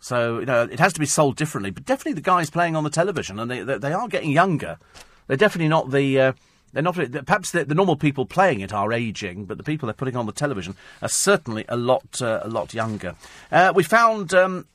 So, 0.00 0.38
you 0.38 0.46
know, 0.46 0.62
it 0.62 0.78
has 0.78 0.92
to 0.92 1.00
be 1.00 1.06
sold 1.06 1.36
differently. 1.36 1.70
But 1.70 1.84
definitely 1.84 2.14
the 2.14 2.20
guys 2.20 2.50
playing 2.50 2.76
on 2.76 2.84
the 2.84 2.90
television, 2.90 3.38
and 3.38 3.50
they, 3.50 3.62
they, 3.62 3.78
they 3.78 3.92
are 3.92 4.08
getting 4.08 4.30
younger. 4.30 4.78
They're 5.26 5.36
definitely 5.36 5.68
not 5.68 5.90
the. 5.90 6.20
Uh, 6.20 6.32
they're 6.72 6.82
not. 6.82 6.94
Perhaps 6.94 7.50
the, 7.50 7.64
the, 7.64 7.74
normal 7.74 7.96
people 7.96 8.26
playing 8.26 8.60
it 8.60 8.72
are 8.72 8.92
aging, 8.92 9.46
but 9.46 9.58
the 9.58 9.64
people 9.64 9.86
they're 9.86 9.94
putting 9.94 10.16
on 10.16 10.26
the 10.26 10.32
television 10.32 10.76
are 11.02 11.08
certainly 11.08 11.64
a 11.68 11.76
lot, 11.76 12.22
uh, 12.22 12.40
a 12.42 12.48
lot 12.48 12.74
younger. 12.74 13.14
Uh, 13.50 13.72
we 13.74 13.82
found 13.82 14.34
um, 14.34 14.66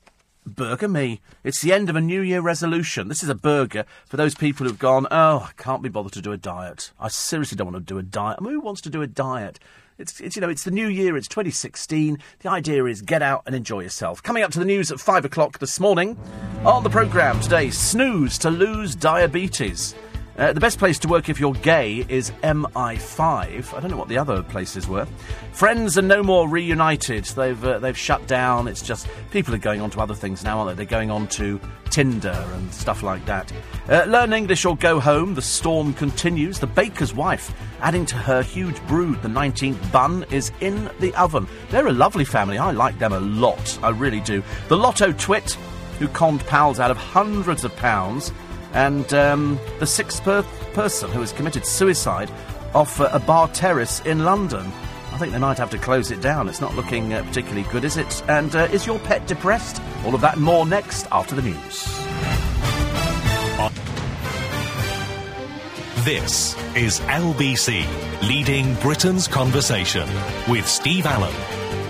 Burger 0.46 0.88
Me. 0.88 1.20
It's 1.42 1.60
the 1.60 1.72
end 1.72 1.88
of 1.88 1.96
a 1.96 2.00
New 2.00 2.20
Year 2.20 2.40
resolution. 2.40 3.08
This 3.08 3.22
is 3.22 3.28
a 3.28 3.34
burger 3.34 3.84
for 4.06 4.16
those 4.16 4.34
people 4.34 4.66
who've 4.66 4.78
gone, 4.78 5.06
oh, 5.10 5.48
I 5.48 5.52
can't 5.56 5.82
be 5.82 5.88
bothered 5.88 6.12
to 6.12 6.22
do 6.22 6.32
a 6.32 6.36
diet. 6.36 6.92
I 7.00 7.08
seriously 7.08 7.56
don't 7.56 7.72
want 7.72 7.86
to 7.86 7.94
do 7.94 7.98
a 7.98 8.02
diet. 8.02 8.38
I 8.40 8.44
mean, 8.44 8.52
who 8.52 8.60
wants 8.60 8.80
to 8.82 8.90
do 8.90 9.02
a 9.02 9.06
diet? 9.06 9.58
It's, 9.96 10.20
it's, 10.20 10.36
you 10.36 10.42
know, 10.42 10.48
it's 10.48 10.64
the 10.64 10.70
new 10.70 10.88
year, 10.88 11.16
it's 11.16 11.28
2016. 11.28 12.18
The 12.40 12.50
idea 12.50 12.84
is 12.84 13.00
get 13.00 13.22
out 13.22 13.42
and 13.46 13.54
enjoy 13.54 13.80
yourself. 13.80 14.22
Coming 14.22 14.42
up 14.42 14.50
to 14.52 14.58
the 14.58 14.64
news 14.64 14.90
at 14.90 15.00
5 15.00 15.24
o'clock 15.24 15.60
this 15.60 15.78
morning. 15.78 16.18
On 16.64 16.82
the 16.82 16.90
programme 16.90 17.40
today, 17.40 17.70
snooze 17.70 18.36
to 18.38 18.50
lose 18.50 18.94
diabetes. 18.94 19.94
Uh, 20.36 20.52
the 20.52 20.60
best 20.60 20.80
place 20.80 20.98
to 20.98 21.06
work 21.06 21.28
if 21.28 21.38
you're 21.38 21.54
gay 21.54 22.04
is 22.08 22.32
MI5. 22.42 23.72
I 23.72 23.80
don't 23.80 23.90
know 23.90 23.96
what 23.96 24.08
the 24.08 24.18
other 24.18 24.42
places 24.42 24.88
were. 24.88 25.06
Friends 25.52 25.96
are 25.96 26.02
no 26.02 26.24
more 26.24 26.48
reunited. 26.48 27.24
They've 27.24 27.64
uh, 27.64 27.78
they've 27.78 27.96
shut 27.96 28.26
down. 28.26 28.66
It's 28.66 28.82
just 28.82 29.06
people 29.30 29.54
are 29.54 29.58
going 29.58 29.80
on 29.80 29.90
to 29.90 30.00
other 30.00 30.14
things 30.14 30.42
now, 30.42 30.58
aren't 30.58 30.70
they? 30.70 30.84
They're 30.84 30.90
going 30.90 31.12
on 31.12 31.28
to 31.28 31.60
Tinder 31.90 32.44
and 32.54 32.74
stuff 32.74 33.04
like 33.04 33.24
that. 33.26 33.52
Uh, 33.88 34.04
learn 34.08 34.32
English 34.32 34.64
or 34.64 34.76
go 34.76 34.98
home. 34.98 35.34
The 35.34 35.42
storm 35.42 35.94
continues. 35.94 36.58
The 36.58 36.66
baker's 36.66 37.14
wife 37.14 37.54
adding 37.80 38.04
to 38.06 38.16
her 38.16 38.42
huge 38.42 38.84
brood. 38.88 39.22
The 39.22 39.28
19th 39.28 39.92
bun 39.92 40.24
is 40.32 40.50
in 40.60 40.90
the 40.98 41.14
oven. 41.14 41.46
They're 41.70 41.86
a 41.86 41.92
lovely 41.92 42.24
family. 42.24 42.58
I 42.58 42.72
like 42.72 42.98
them 42.98 43.12
a 43.12 43.20
lot. 43.20 43.78
I 43.84 43.90
really 43.90 44.20
do. 44.20 44.42
The 44.66 44.76
Lotto 44.76 45.12
twit 45.12 45.56
who 46.00 46.08
conned 46.08 46.44
pals 46.46 46.80
out 46.80 46.90
of 46.90 46.96
hundreds 46.96 47.62
of 47.62 47.74
pounds 47.76 48.32
and 48.74 49.14
um, 49.14 49.58
the 49.78 49.86
sixth 49.86 50.22
per- 50.22 50.42
person 50.72 51.10
who 51.10 51.20
has 51.20 51.32
committed 51.32 51.64
suicide 51.64 52.30
off 52.74 53.00
uh, 53.00 53.08
a 53.12 53.20
bar 53.20 53.48
terrace 53.48 54.00
in 54.00 54.24
London. 54.24 54.66
I 55.12 55.18
think 55.18 55.32
they 55.32 55.38
might 55.38 55.58
have 55.58 55.70
to 55.70 55.78
close 55.78 56.10
it 56.10 56.20
down. 56.20 56.48
It's 56.48 56.60
not 56.60 56.74
looking 56.74 57.14
uh, 57.14 57.22
particularly 57.22 57.62
good, 57.70 57.84
is 57.84 57.96
it? 57.96 58.22
And 58.28 58.54
uh, 58.54 58.68
is 58.72 58.84
your 58.84 58.98
pet 58.98 59.26
depressed? 59.28 59.80
All 60.04 60.14
of 60.14 60.20
that 60.22 60.34
and 60.34 60.44
more 60.44 60.66
next 60.66 61.06
after 61.12 61.34
the 61.36 61.42
news. 61.42 61.84
This 66.04 66.54
is 66.74 67.00
LBC, 67.00 67.86
leading 68.28 68.74
Britain's 68.74 69.26
conversation 69.26 70.06
with 70.46 70.68
Steve 70.68 71.06
Allen. 71.06 71.32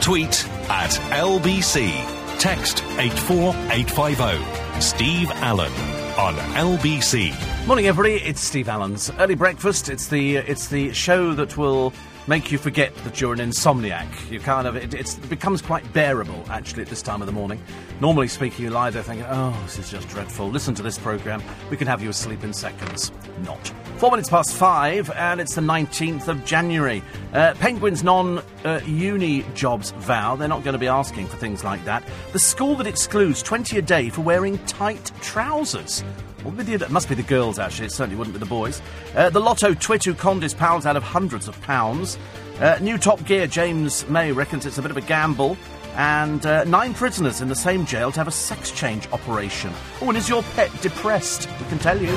Tweet 0.00 0.46
at 0.68 0.90
LBC. 1.10 1.90
Text 2.38 2.84
84850. 2.98 4.80
Steve 4.80 5.30
Allen 5.32 5.72
on 6.18 6.34
LBC. 6.54 7.66
Morning, 7.66 7.86
everybody. 7.88 8.22
It's 8.24 8.40
Steve 8.40 8.68
Allen's 8.68 9.10
early 9.18 9.34
breakfast. 9.34 9.88
It's 9.88 10.06
the 10.06 10.36
it's 10.36 10.68
the 10.68 10.92
show 10.92 11.34
that 11.34 11.56
will 11.56 11.92
make 12.28 12.52
you 12.52 12.58
forget 12.58 12.94
that 12.98 13.20
you're 13.20 13.32
an 13.32 13.40
insomniac. 13.40 14.30
You 14.30 14.38
kind 14.38 14.68
of 14.68 14.76
it, 14.76 14.94
it 14.94 15.18
becomes 15.28 15.60
quite 15.60 15.90
bearable 15.92 16.44
actually 16.48 16.82
at 16.82 16.88
this 16.88 17.02
time 17.02 17.20
of 17.20 17.26
the 17.26 17.32
morning. 17.32 17.60
Normally 18.04 18.28
speaking, 18.28 18.66
you 18.66 18.70
lie 18.70 18.90
there 18.90 19.02
thinking, 19.02 19.24
"Oh, 19.30 19.58
this 19.62 19.78
is 19.78 19.90
just 19.90 20.06
dreadful." 20.10 20.50
Listen 20.50 20.74
to 20.74 20.82
this 20.82 20.98
program. 20.98 21.42
We 21.70 21.78
can 21.78 21.86
have 21.86 22.02
you 22.02 22.10
asleep 22.10 22.44
in 22.44 22.52
seconds. 22.52 23.10
Not. 23.46 23.72
Four 23.96 24.10
minutes 24.10 24.28
past 24.28 24.52
five, 24.52 25.10
and 25.12 25.40
it's 25.40 25.54
the 25.54 25.62
19th 25.62 26.28
of 26.28 26.44
January. 26.44 27.02
Uh, 27.32 27.54
Penguin's 27.54 28.04
non 28.04 28.42
uh, 28.62 28.80
uni 28.84 29.42
jobs 29.54 29.92
vow, 29.92 30.36
they're 30.36 30.48
not 30.48 30.64
going 30.64 30.74
to 30.74 30.78
be 30.78 30.86
asking 30.86 31.28
for 31.28 31.38
things 31.38 31.64
like 31.64 31.82
that. 31.86 32.04
The 32.34 32.38
school 32.38 32.74
that 32.74 32.86
excludes 32.86 33.42
20 33.42 33.78
a 33.78 33.82
day 33.82 34.10
for 34.10 34.20
wearing 34.20 34.58
tight 34.66 35.10
trousers. 35.22 36.04
Well, 36.44 36.60
it 36.60 36.90
must 36.90 37.08
be 37.08 37.14
the 37.14 37.22
girls, 37.22 37.58
actually. 37.58 37.86
It 37.86 37.92
certainly 37.92 38.16
wouldn't 38.16 38.34
be 38.34 38.38
the 38.38 38.44
boys. 38.44 38.82
Uh, 39.16 39.30
the 39.30 39.40
Lotto 39.40 39.72
twit 39.72 40.04
who 40.04 40.12
conned 40.12 40.42
his 40.42 40.52
pals 40.52 40.84
out 40.84 40.98
of 40.98 41.02
hundreds 41.02 41.48
of 41.48 41.58
pounds. 41.62 42.18
Uh, 42.60 42.78
new 42.82 42.98
Top 42.98 43.24
Gear, 43.24 43.46
James 43.46 44.06
May 44.10 44.30
reckons 44.30 44.66
it's 44.66 44.76
a 44.76 44.82
bit 44.82 44.90
of 44.90 44.98
a 44.98 45.00
gamble. 45.00 45.56
And 45.96 46.44
uh, 46.44 46.64
nine 46.64 46.92
prisoners 46.94 47.40
in 47.40 47.48
the 47.48 47.54
same 47.54 47.86
jail 47.86 48.10
to 48.12 48.18
have 48.18 48.28
a 48.28 48.32
sex 48.32 48.70
change 48.70 49.06
operation. 49.12 49.72
Oh, 50.00 50.08
and 50.08 50.18
is 50.18 50.28
your 50.28 50.42
pet 50.54 50.70
depressed? 50.82 51.48
We 51.60 51.66
can 51.66 51.78
tell 51.78 52.00
you. 52.00 52.16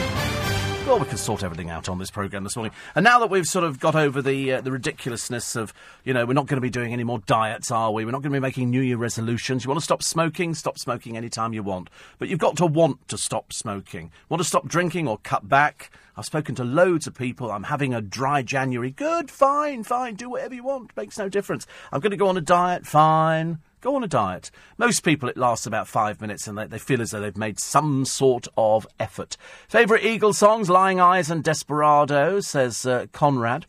Well, 0.87 0.99
we 0.99 1.05
can 1.05 1.17
sort 1.17 1.43
everything 1.43 1.69
out 1.69 1.89
on 1.89 1.99
this 1.99 2.09
programme 2.09 2.45
this 2.45 2.55
morning. 2.55 2.71
And 2.95 3.03
now 3.03 3.19
that 3.19 3.29
we've 3.29 3.45
sort 3.45 3.65
of 3.65 3.77
got 3.77 3.93
over 3.93 4.21
the 4.21 4.53
uh, 4.53 4.61
the 4.61 4.71
ridiculousness 4.71 5.57
of, 5.57 5.73
you 6.05 6.13
know, 6.13 6.25
we're 6.25 6.31
not 6.31 6.47
going 6.47 6.55
to 6.55 6.61
be 6.61 6.69
doing 6.69 6.93
any 6.93 7.03
more 7.03 7.19
diets, 7.19 7.71
are 7.71 7.91
we? 7.91 8.05
We're 8.05 8.11
not 8.11 8.21
going 8.21 8.31
to 8.31 8.37
be 8.37 8.41
making 8.41 8.69
New 8.69 8.79
Year 8.79 8.95
resolutions. 8.95 9.65
You 9.65 9.69
want 9.69 9.81
to 9.81 9.83
stop 9.83 10.01
smoking? 10.01 10.55
Stop 10.55 10.79
smoking 10.79 11.17
anytime 11.17 11.53
you 11.53 11.61
want. 11.61 11.89
But 12.19 12.29
you've 12.29 12.39
got 12.39 12.55
to 12.57 12.65
want 12.65 13.05
to 13.09 13.17
stop 13.17 13.51
smoking. 13.51 14.11
Want 14.29 14.39
to 14.39 14.47
stop 14.47 14.65
drinking 14.65 15.09
or 15.09 15.17
cut 15.17 15.49
back? 15.49 15.91
I've 16.15 16.25
spoken 16.25 16.55
to 16.55 16.63
loads 16.63 17.05
of 17.05 17.13
people. 17.13 17.51
I'm 17.51 17.63
having 17.63 17.93
a 17.93 18.01
dry 18.01 18.41
January. 18.41 18.91
Good, 18.91 19.29
fine, 19.29 19.83
fine. 19.83 20.15
Do 20.15 20.29
whatever 20.29 20.55
you 20.55 20.63
want. 20.63 20.95
Makes 20.95 21.17
no 21.17 21.27
difference. 21.27 21.67
I'm 21.91 21.99
going 21.99 22.11
to 22.11 22.17
go 22.17 22.29
on 22.29 22.37
a 22.37 22.41
diet. 22.41 22.87
Fine. 22.87 23.59
Go 23.79 23.95
on 23.95 24.03
a 24.03 24.07
diet. 24.07 24.49
Most 24.77 25.01
people, 25.01 25.29
it 25.29 25.37
lasts 25.37 25.67
about 25.67 25.87
five 25.87 26.19
minutes 26.19 26.47
and 26.47 26.57
they, 26.57 26.65
they 26.65 26.79
feel 26.79 27.01
as 27.01 27.11
though 27.11 27.21
they've 27.21 27.37
made 27.37 27.59
some 27.59 28.05
sort 28.05 28.47
of 28.57 28.87
effort. 28.99 29.37
Favourite 29.67 30.03
Eagles 30.03 30.39
songs, 30.39 30.69
Lying 30.69 30.99
Eyes 30.99 31.29
and 31.29 31.43
Desperado, 31.43 32.39
says 32.39 32.85
uh, 32.85 33.05
Conrad. 33.11 33.67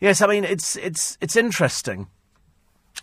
Yes, 0.00 0.22
I 0.22 0.26
mean, 0.26 0.44
it's, 0.44 0.76
it's, 0.76 1.18
it's 1.20 1.36
interesting 1.36 2.08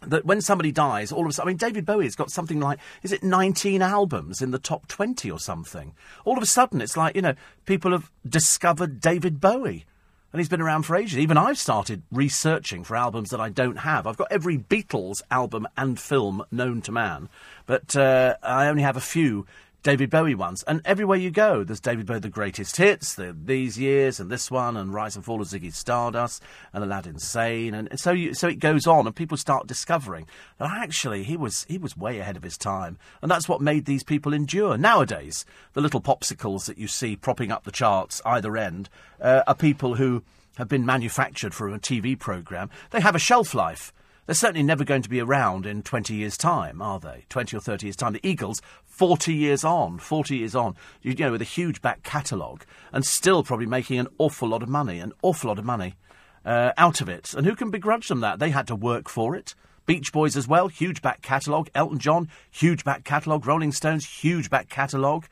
that 0.01 0.25
when 0.25 0.41
somebody 0.41 0.71
dies, 0.71 1.11
all 1.11 1.23
of 1.23 1.29
a 1.29 1.33
sudden, 1.33 1.49
I 1.49 1.51
mean, 1.51 1.57
David 1.57 1.85
Bowie's 1.85 2.15
got 2.15 2.31
something 2.31 2.59
like, 2.59 2.79
is 3.03 3.11
it 3.11 3.23
19 3.23 3.81
albums 3.81 4.41
in 4.41 4.51
the 4.51 4.59
top 4.59 4.87
20 4.87 5.29
or 5.29 5.39
something? 5.39 5.93
All 6.25 6.37
of 6.37 6.43
a 6.43 6.47
sudden, 6.47 6.81
it's 6.81 6.97
like, 6.97 7.15
you 7.15 7.21
know, 7.21 7.35
people 7.65 7.91
have 7.91 8.11
discovered 8.27 8.99
David 8.99 9.39
Bowie 9.39 9.85
and 10.31 10.39
he's 10.39 10.49
been 10.49 10.61
around 10.61 10.83
for 10.83 10.95
ages. 10.95 11.17
Even 11.17 11.37
I've 11.37 11.57
started 11.57 12.03
researching 12.11 12.83
for 12.83 12.95
albums 12.95 13.29
that 13.31 13.39
I 13.39 13.49
don't 13.49 13.77
have. 13.77 14.05
I've 14.05 14.17
got 14.17 14.31
every 14.31 14.57
Beatles 14.57 15.21
album 15.31 15.67
and 15.75 15.99
film 15.99 16.43
known 16.51 16.81
to 16.83 16.91
man, 16.91 17.29
but 17.65 17.95
uh, 17.95 18.35
I 18.43 18.67
only 18.67 18.83
have 18.83 18.97
a 18.97 19.01
few 19.01 19.45
David 19.81 20.09
Bowie 20.09 20.35
ones. 20.35 20.63
And 20.63 20.81
everywhere 20.83 21.17
you 21.17 21.31
go, 21.31 21.63
there's 21.63 21.79
David 21.79 22.05
Bowie, 22.05 22.19
the 22.19 22.29
greatest 22.29 22.75
hits, 22.75 23.15
the, 23.15 23.35
these 23.45 23.79
years, 23.79 24.19
and 24.19 24.29
this 24.29 24.51
one, 24.51 24.75
and 24.75 24.93
Rise 24.93 25.15
and 25.15 25.23
Fall 25.23 25.41
of 25.41 25.47
Ziggy 25.47 25.73
Stardust, 25.73 26.43
and 26.73 26.83
Aladdin 26.83 27.19
Sane, 27.19 27.73
and, 27.73 27.87
and 27.89 27.99
so 27.99 28.11
you, 28.11 28.33
so 28.33 28.47
it 28.47 28.59
goes 28.59 28.85
on, 28.87 29.07
and 29.07 29.15
people 29.15 29.37
start 29.37 29.67
discovering 29.67 30.27
that 30.57 30.69
actually 30.69 31.23
he 31.23 31.37
was 31.37 31.65
he 31.69 31.77
was 31.77 31.95
way 31.95 32.19
ahead 32.19 32.35
of 32.35 32.43
his 32.43 32.57
time, 32.57 32.97
and 33.21 33.31
that's 33.31 33.47
what 33.47 33.61
made 33.61 33.85
these 33.85 34.03
people 34.03 34.33
endure. 34.33 34.77
Nowadays, 34.77 35.45
the 35.73 35.81
little 35.81 36.01
popsicles 36.01 36.65
that 36.65 36.77
you 36.77 36.87
see 36.87 37.15
propping 37.15 37.51
up 37.51 37.63
the 37.63 37.71
charts 37.71 38.21
either 38.25 38.57
end 38.57 38.89
uh, 39.21 39.43
are 39.47 39.55
people 39.55 39.95
who 39.95 40.23
have 40.57 40.67
been 40.67 40.85
manufactured 40.85 41.53
for 41.53 41.69
a 41.69 41.79
TV 41.79 42.19
program. 42.19 42.69
They 42.91 42.99
have 42.99 43.15
a 43.15 43.19
shelf 43.19 43.53
life. 43.53 43.93
They're 44.25 44.35
certainly 44.35 44.61
never 44.61 44.83
going 44.83 45.01
to 45.01 45.09
be 45.09 45.21
around 45.21 45.65
in 45.65 45.81
20 45.81 46.13
years' 46.13 46.37
time, 46.37 46.83
are 46.83 46.99
they? 46.99 47.25
20 47.29 47.57
or 47.57 47.59
30 47.61 47.87
years' 47.87 47.95
time. 47.95 48.13
The 48.13 48.27
Eagles, 48.27 48.61
40 48.99 49.33
years 49.33 49.63
on, 49.63 49.97
40 49.97 50.35
years 50.35 50.55
on, 50.55 50.75
you, 51.01 51.15
know, 51.15 51.31
with 51.31 51.41
a 51.41 51.45
huge 51.45 51.81
back 51.81 52.03
catalogue 52.03 52.65
and 52.91 53.05
still 53.05 53.45
probably 53.45 53.65
making 53.65 53.97
an 53.97 54.09
awful 54.17 54.49
lot 54.49 54.61
of 54.61 54.67
money, 54.67 54.99
an 54.99 55.13
awful 55.21 55.47
lot 55.47 55.57
of 55.57 55.63
money 55.63 55.95
uh, 56.43 56.73
out 56.75 56.99
of 56.99 57.07
it. 57.07 57.33
And 57.33 57.47
who 57.47 57.55
can 57.55 57.71
begrudge 57.71 58.09
them 58.09 58.19
that? 58.19 58.39
They 58.39 58.49
had 58.49 58.67
to 58.67 58.75
work 58.75 59.07
for 59.07 59.37
it. 59.37 59.55
Beach 59.85 60.11
Boys 60.11 60.35
as 60.35 60.49
well, 60.49 60.67
huge 60.67 61.01
back 61.01 61.21
catalogue. 61.21 61.69
Elton 61.73 61.97
John, 61.99 62.27
huge 62.51 62.83
back 62.83 63.05
catalogue. 63.05 63.47
Rolling 63.47 63.71
Stones, 63.71 64.05
huge 64.05 64.49
back 64.49 64.67
catalogue. 64.67 65.27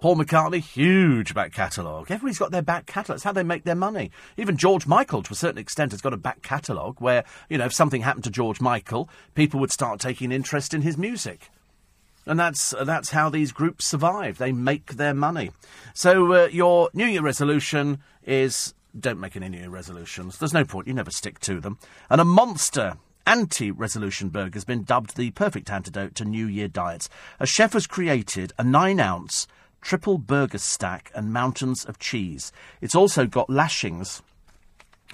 Paul 0.00 0.16
McCartney, 0.16 0.58
huge 0.58 1.32
back 1.32 1.52
catalogue. 1.52 2.10
Everybody's 2.10 2.40
got 2.40 2.50
their 2.50 2.60
back 2.60 2.86
catalogue. 2.86 3.18
It's 3.18 3.24
how 3.24 3.30
they 3.30 3.44
make 3.44 3.62
their 3.62 3.76
money. 3.76 4.10
Even 4.36 4.56
George 4.56 4.88
Michael, 4.88 5.22
to 5.22 5.32
a 5.32 5.36
certain 5.36 5.58
extent, 5.58 5.92
has 5.92 6.00
got 6.00 6.12
a 6.12 6.16
back 6.16 6.42
catalogue 6.42 6.96
where, 7.00 7.22
you 7.48 7.56
know, 7.56 7.66
if 7.66 7.72
something 7.72 8.02
happened 8.02 8.24
to 8.24 8.30
George 8.30 8.60
Michael, 8.60 9.08
people 9.36 9.60
would 9.60 9.70
start 9.70 10.00
taking 10.00 10.32
interest 10.32 10.74
in 10.74 10.82
his 10.82 10.98
music. 10.98 11.50
And 12.26 12.38
that's, 12.38 12.74
that's 12.84 13.10
how 13.10 13.28
these 13.28 13.52
groups 13.52 13.86
survive. 13.86 14.38
They 14.38 14.52
make 14.52 14.94
their 14.94 15.14
money. 15.14 15.50
So 15.94 16.32
uh, 16.32 16.46
your 16.46 16.90
New 16.92 17.06
Year 17.06 17.22
resolution 17.22 17.98
is 18.24 18.74
don't 18.98 19.20
make 19.20 19.36
any 19.36 19.48
New 19.48 19.58
Year 19.58 19.70
resolutions. 19.70 20.38
There's 20.38 20.54
no 20.54 20.64
point. 20.64 20.88
You 20.88 20.94
never 20.94 21.10
stick 21.10 21.38
to 21.40 21.60
them. 21.60 21.78
And 22.10 22.20
a 22.20 22.24
monster 22.24 22.94
anti 23.26 23.70
resolution 23.70 24.28
burger 24.30 24.54
has 24.54 24.64
been 24.64 24.84
dubbed 24.84 25.16
the 25.16 25.30
perfect 25.32 25.70
antidote 25.70 26.14
to 26.16 26.24
New 26.24 26.46
Year 26.46 26.68
diets. 26.68 27.08
A 27.38 27.46
chef 27.46 27.74
has 27.74 27.86
created 27.86 28.52
a 28.58 28.64
nine 28.64 29.00
ounce 29.00 29.46
triple 29.86 30.18
burger 30.18 30.58
stack, 30.58 31.12
and 31.14 31.32
mountains 31.32 31.84
of 31.84 31.96
cheese. 32.00 32.50
It's 32.80 32.96
also 32.96 33.24
got 33.24 33.48
lashings. 33.48 34.20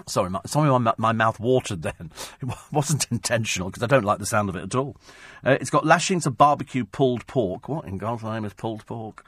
Sorry, 0.07 0.31
my, 0.31 0.41
sorry, 0.47 0.79
my, 0.79 0.95
my 0.97 1.13
mouth 1.13 1.39
watered 1.39 1.83
then. 1.83 2.11
It 2.41 2.49
wasn't 2.71 3.07
intentional 3.11 3.71
because 3.71 3.83
I 3.83 3.87
don't 3.87 4.05
like 4.05 4.19
the 4.19 4.27
sound 4.27 4.49
of 4.49 4.57
it 4.57 4.65
at 4.65 4.75
all. 4.75 4.97
Uh, 5.45 5.57
it's 5.61 5.71
got 5.71 5.87
lashings 5.87 6.27
of 6.27 6.39
barbecue 6.39 6.85
pulled 6.85 7.27
pork. 7.27 7.69
What 7.69 7.85
in 7.85 7.99
God's 7.99 8.23
name 8.23 8.45
is 8.45 8.55
pulled 8.55 8.87
pork? 8.87 9.27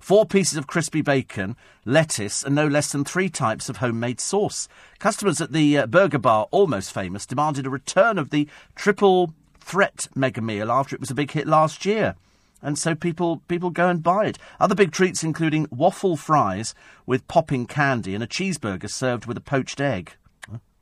Four 0.00 0.26
pieces 0.26 0.58
of 0.58 0.66
crispy 0.66 1.00
bacon, 1.00 1.54
lettuce, 1.84 2.42
and 2.42 2.56
no 2.56 2.66
less 2.66 2.90
than 2.90 3.04
three 3.04 3.28
types 3.28 3.68
of 3.68 3.76
homemade 3.76 4.18
sauce. 4.18 4.68
Customers 4.98 5.40
at 5.40 5.52
the 5.52 5.78
uh, 5.78 5.86
Burger 5.86 6.18
Bar, 6.18 6.48
almost 6.50 6.92
famous, 6.92 7.24
demanded 7.24 7.66
a 7.66 7.70
return 7.70 8.18
of 8.18 8.30
the 8.30 8.48
triple 8.74 9.32
threat 9.60 10.08
mega 10.16 10.40
meal 10.40 10.72
after 10.72 10.96
it 10.96 11.00
was 11.00 11.12
a 11.12 11.14
big 11.14 11.30
hit 11.30 11.46
last 11.46 11.86
year 11.86 12.16
and 12.62 12.78
so 12.78 12.94
people 12.94 13.42
people 13.48 13.70
go 13.70 13.88
and 13.88 14.02
buy 14.02 14.26
it. 14.26 14.38
Other 14.60 14.74
big 14.74 14.92
treats 14.92 15.22
including 15.22 15.66
waffle 15.70 16.16
fries 16.16 16.74
with 17.04 17.28
popping 17.28 17.66
candy 17.66 18.14
and 18.14 18.22
a 18.22 18.26
cheeseburger 18.26 18.88
served 18.88 19.26
with 19.26 19.36
a 19.36 19.42
poached 19.42 19.80
egg. 19.80 20.12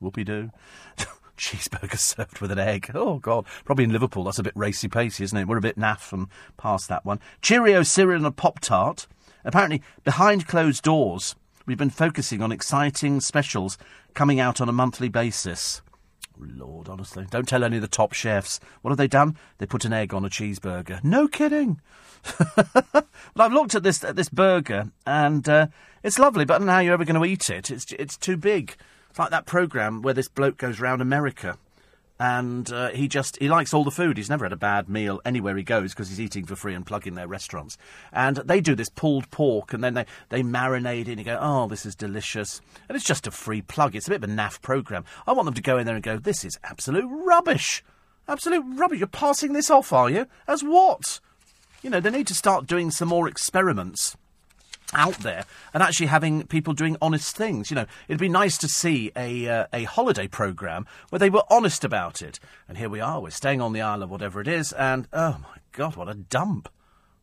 whoopie 0.00 0.24
doo. 0.24 0.50
cheeseburger 1.36 1.98
served 1.98 2.40
with 2.40 2.52
an 2.52 2.58
egg. 2.58 2.90
Oh 2.94 3.18
God, 3.18 3.46
probably 3.64 3.84
in 3.84 3.92
Liverpool 3.92 4.24
that's 4.24 4.38
a 4.38 4.44
bit 4.44 4.52
racy 4.54 4.88
pacey, 4.88 5.24
isn't 5.24 5.36
it? 5.36 5.48
We're 5.48 5.56
a 5.56 5.62
bit 5.62 5.78
naff 5.78 6.12
and 6.12 6.28
past 6.56 6.88
that 6.88 7.04
one. 7.04 7.18
Cheerio 7.40 7.82
cereal 7.82 8.18
and 8.18 8.26
a 8.26 8.30
pop 8.30 8.60
tart. 8.60 9.06
Apparently, 9.44 9.82
behind 10.04 10.46
closed 10.46 10.82
doors, 10.82 11.34
we've 11.64 11.78
been 11.78 11.88
focusing 11.88 12.42
on 12.42 12.52
exciting 12.52 13.20
specials 13.20 13.78
coming 14.12 14.38
out 14.38 14.60
on 14.60 14.68
a 14.68 14.72
monthly 14.72 15.08
basis. 15.08 15.80
Lord, 16.48 16.88
honestly. 16.88 17.26
Don't 17.30 17.48
tell 17.48 17.64
any 17.64 17.76
of 17.76 17.82
the 17.82 17.88
top 17.88 18.12
chefs. 18.12 18.60
What 18.82 18.90
have 18.90 18.98
they 18.98 19.08
done? 19.08 19.36
They 19.58 19.66
put 19.66 19.84
an 19.84 19.92
egg 19.92 20.14
on 20.14 20.24
a 20.24 20.28
cheeseburger. 20.28 21.02
No 21.04 21.28
kidding. 21.28 21.80
but 22.56 23.06
I've 23.36 23.52
looked 23.52 23.74
at 23.74 23.82
this 23.82 24.04
at 24.04 24.16
this 24.16 24.28
burger 24.28 24.90
and 25.06 25.48
uh, 25.48 25.68
it's 26.02 26.18
lovely, 26.18 26.44
but 26.44 26.54
I 26.54 26.58
don't 26.58 26.66
know 26.66 26.72
how 26.72 26.78
you're 26.80 26.94
ever 26.94 27.04
going 27.04 27.20
to 27.20 27.26
eat 27.26 27.50
it. 27.50 27.70
It's 27.70 27.92
it's 27.92 28.16
too 28.16 28.36
big. 28.36 28.76
It's 29.08 29.18
like 29.18 29.30
that 29.30 29.46
program 29.46 30.02
where 30.02 30.14
this 30.14 30.28
bloke 30.28 30.56
goes 30.56 30.80
around 30.80 31.00
America 31.00 31.56
and 32.20 32.70
uh, 32.70 32.90
he 32.90 33.08
just 33.08 33.38
he 33.38 33.48
likes 33.48 33.72
all 33.72 33.82
the 33.82 33.90
food. 33.90 34.18
He's 34.18 34.28
never 34.28 34.44
had 34.44 34.52
a 34.52 34.56
bad 34.56 34.90
meal 34.90 35.22
anywhere 35.24 35.56
he 35.56 35.62
goes 35.62 35.94
because 35.94 36.10
he's 36.10 36.20
eating 36.20 36.44
for 36.44 36.54
free 36.54 36.74
and 36.74 36.84
plugging 36.84 37.14
their 37.14 37.26
restaurants. 37.26 37.78
And 38.12 38.36
they 38.36 38.60
do 38.60 38.74
this 38.74 38.90
pulled 38.90 39.30
pork, 39.30 39.72
and 39.72 39.82
then 39.82 39.94
they 39.94 40.04
they 40.28 40.42
marinate 40.42 41.02
it, 41.02 41.08
and 41.08 41.18
you 41.18 41.24
go, 41.24 41.38
oh, 41.40 41.66
this 41.66 41.86
is 41.86 41.94
delicious. 41.94 42.60
And 42.88 42.94
it's 42.94 43.06
just 43.06 43.26
a 43.26 43.30
free 43.30 43.62
plug. 43.62 43.96
It's 43.96 44.06
a 44.06 44.10
bit 44.10 44.22
of 44.22 44.28
a 44.28 44.32
naff 44.32 44.60
program. 44.60 45.06
I 45.26 45.32
want 45.32 45.46
them 45.46 45.54
to 45.54 45.62
go 45.62 45.78
in 45.78 45.86
there 45.86 45.94
and 45.94 46.04
go, 46.04 46.18
this 46.18 46.44
is 46.44 46.58
absolute 46.62 47.06
rubbish, 47.08 47.82
absolute 48.28 48.64
rubbish. 48.66 48.98
You're 48.98 49.08
passing 49.08 49.54
this 49.54 49.70
off, 49.70 49.90
are 49.90 50.10
you? 50.10 50.26
As 50.46 50.62
what? 50.62 51.20
You 51.82 51.88
know, 51.88 52.00
they 52.00 52.10
need 52.10 52.26
to 52.26 52.34
start 52.34 52.66
doing 52.66 52.90
some 52.90 53.08
more 53.08 53.28
experiments 53.28 54.18
out 54.94 55.18
there 55.18 55.44
and 55.72 55.82
actually 55.82 56.06
having 56.06 56.46
people 56.46 56.72
doing 56.74 56.96
honest 57.00 57.36
things. 57.36 57.70
You 57.70 57.76
know, 57.76 57.86
it'd 58.08 58.20
be 58.20 58.28
nice 58.28 58.58
to 58.58 58.68
see 58.68 59.10
a 59.16 59.48
uh, 59.48 59.66
a 59.72 59.84
holiday 59.84 60.28
program 60.28 60.86
where 61.10 61.18
they 61.18 61.30
were 61.30 61.44
honest 61.50 61.84
about 61.84 62.22
it. 62.22 62.38
And 62.68 62.78
here 62.78 62.88
we 62.88 63.00
are, 63.00 63.20
we're 63.20 63.30
staying 63.30 63.60
on 63.60 63.72
the 63.72 63.80
island 63.80 64.04
of 64.04 64.10
whatever 64.10 64.40
it 64.40 64.48
is, 64.48 64.72
and 64.72 65.08
oh 65.12 65.38
my 65.42 65.58
god, 65.72 65.96
what 65.96 66.08
a 66.08 66.14
dump! 66.14 66.68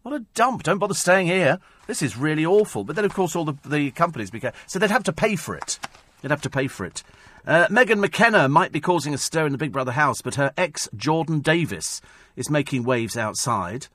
What 0.04 0.16
a 0.16 0.26
dump! 0.36 0.64
Don't 0.64 0.80
bother 0.80 0.94
staying 0.94 1.28
here. 1.28 1.60
This 1.86 2.02
is 2.02 2.16
really 2.16 2.46
awful. 2.46 2.84
But 2.84 2.96
then, 2.96 3.06
of 3.06 3.14
course, 3.14 3.36
all 3.36 3.46
the 3.46 3.56
the 3.66 3.92
companies 3.92 4.32
became 4.32 4.54
so 4.66 4.80
they'd 4.80 4.92
have 4.92 5.04
to 5.04 5.14
pay 5.14 5.36
for 5.36 5.56
it. 5.56 5.80
They'd 6.22 6.32
have 6.32 6.42
to 6.44 6.50
pay 6.50 6.68
for 6.68 6.86
it. 6.86 7.04
Uh, 7.46 7.68
Megan 7.70 8.02
McKenna 8.02 8.50
might 8.50 8.74
be 8.74 8.82
causing 8.82 9.14
a 9.14 9.18
stir 9.18 9.46
in 9.46 9.54
the 9.54 9.58
Big 9.58 9.72
Brother 9.72 9.94
house, 9.94 10.22
but 10.22 10.36
her 10.36 10.52
ex 10.58 10.90
Jordan 10.96 11.40
Davies 11.40 12.02
is 12.36 12.50
making 12.50 12.84
waves 12.84 13.16
outside. 13.16 13.88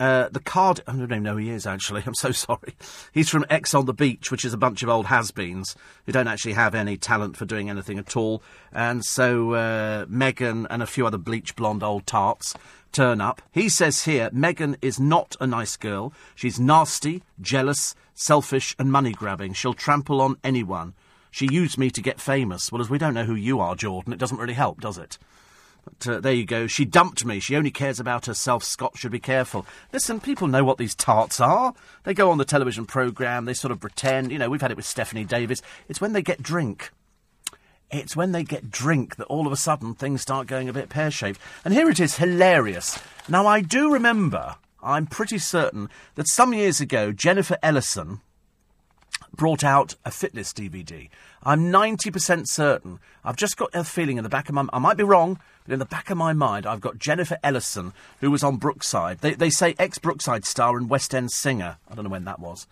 Uh, 0.00 0.30
the 0.30 0.40
card, 0.40 0.80
I 0.86 0.92
don't 0.92 1.02
even 1.02 1.22
know 1.22 1.32
who 1.32 1.38
he 1.38 1.50
is 1.50 1.66
actually. 1.66 2.02
I'm 2.06 2.14
so 2.14 2.32
sorry. 2.32 2.74
He's 3.12 3.28
from 3.28 3.44
Ex 3.50 3.74
on 3.74 3.84
the 3.84 3.92
Beach, 3.92 4.30
which 4.30 4.46
is 4.46 4.54
a 4.54 4.58
bunch 4.58 4.82
of 4.82 4.88
old 4.88 5.06
has-beens 5.06 5.76
who 6.06 6.12
don't 6.12 6.26
actually 6.26 6.54
have 6.54 6.74
any 6.74 6.96
talent 6.96 7.36
for 7.36 7.44
doing 7.44 7.68
anything 7.68 7.98
at 7.98 8.16
all. 8.16 8.42
And 8.72 9.04
so 9.04 9.52
uh, 9.52 10.06
Megan 10.08 10.66
and 10.70 10.82
a 10.82 10.86
few 10.86 11.06
other 11.06 11.18
bleach 11.18 11.54
blonde 11.54 11.82
old 11.82 12.06
tarts 12.06 12.54
turn 12.92 13.20
up. 13.20 13.42
He 13.52 13.68
says 13.68 14.04
here 14.04 14.30
Megan 14.32 14.78
is 14.80 14.98
not 14.98 15.36
a 15.38 15.46
nice 15.46 15.76
girl. 15.76 16.14
She's 16.34 16.58
nasty, 16.58 17.22
jealous, 17.38 17.94
selfish, 18.14 18.74
and 18.78 18.90
money 18.90 19.12
grabbing. 19.12 19.52
She'll 19.52 19.74
trample 19.74 20.22
on 20.22 20.38
anyone. 20.42 20.94
She 21.30 21.46
used 21.52 21.76
me 21.76 21.90
to 21.90 22.00
get 22.00 22.20
famous. 22.20 22.72
Well, 22.72 22.80
as 22.80 22.90
we 22.90 22.98
don't 22.98 23.14
know 23.14 23.24
who 23.24 23.34
you 23.34 23.60
are, 23.60 23.76
Jordan, 23.76 24.14
it 24.14 24.18
doesn't 24.18 24.38
really 24.38 24.54
help, 24.54 24.80
does 24.80 24.96
it? 24.96 25.18
But 25.84 26.08
uh, 26.08 26.20
there 26.20 26.32
you 26.32 26.44
go. 26.44 26.66
She 26.66 26.84
dumped 26.84 27.24
me. 27.24 27.40
She 27.40 27.56
only 27.56 27.70
cares 27.70 28.00
about 28.00 28.26
herself. 28.26 28.64
Scott 28.64 28.96
should 28.96 29.12
be 29.12 29.20
careful. 29.20 29.66
Listen, 29.92 30.20
people 30.20 30.46
know 30.46 30.64
what 30.64 30.78
these 30.78 30.94
tarts 30.94 31.40
are. 31.40 31.74
They 32.04 32.14
go 32.14 32.30
on 32.30 32.38
the 32.38 32.44
television 32.44 32.86
programme, 32.86 33.44
they 33.44 33.54
sort 33.54 33.72
of 33.72 33.80
pretend. 33.80 34.32
You 34.32 34.38
know, 34.38 34.50
we've 34.50 34.60
had 34.60 34.70
it 34.70 34.76
with 34.76 34.86
Stephanie 34.86 35.24
Davis. 35.24 35.62
It's 35.88 36.00
when 36.00 36.12
they 36.12 36.22
get 36.22 36.42
drink. 36.42 36.90
It's 37.90 38.14
when 38.14 38.32
they 38.32 38.44
get 38.44 38.70
drink 38.70 39.16
that 39.16 39.26
all 39.26 39.46
of 39.46 39.52
a 39.52 39.56
sudden 39.56 39.94
things 39.94 40.22
start 40.22 40.46
going 40.46 40.68
a 40.68 40.72
bit 40.72 40.88
pear 40.88 41.10
shaped. 41.10 41.40
And 41.64 41.74
here 41.74 41.90
it 41.90 41.98
is, 41.98 42.16
hilarious. 42.16 43.00
Now, 43.28 43.46
I 43.46 43.62
do 43.62 43.92
remember, 43.92 44.56
I'm 44.82 45.06
pretty 45.06 45.38
certain, 45.38 45.88
that 46.14 46.28
some 46.28 46.54
years 46.54 46.80
ago, 46.80 47.10
Jennifer 47.10 47.58
Ellison 47.62 48.20
brought 49.40 49.64
out 49.64 49.94
a 50.04 50.10
fitness 50.10 50.52
DVD. 50.52 51.08
I'm 51.42 51.72
90% 51.72 52.46
certain. 52.46 52.98
I've 53.24 53.36
just 53.36 53.56
got 53.56 53.70
a 53.72 53.84
feeling 53.84 54.18
in 54.18 54.22
the 54.22 54.28
back 54.28 54.50
of 54.50 54.54
my 54.54 54.66
I 54.70 54.78
might 54.78 54.98
be 54.98 55.02
wrong, 55.02 55.40
but 55.64 55.72
in 55.72 55.78
the 55.78 55.86
back 55.86 56.10
of 56.10 56.18
my 56.18 56.34
mind, 56.34 56.66
I've 56.66 56.82
got 56.82 56.98
Jennifer 56.98 57.38
Ellison, 57.42 57.94
who 58.20 58.30
was 58.30 58.44
on 58.44 58.58
Brookside. 58.58 59.20
They, 59.20 59.32
they 59.32 59.48
say 59.48 59.74
ex 59.78 59.96
Brookside 59.96 60.44
star 60.44 60.76
and 60.76 60.90
West 60.90 61.14
End 61.14 61.30
singer. 61.30 61.78
I 61.90 61.94
don't 61.94 62.04
know 62.04 62.10
when 62.10 62.26
that 62.26 62.38
was. 62.38 62.66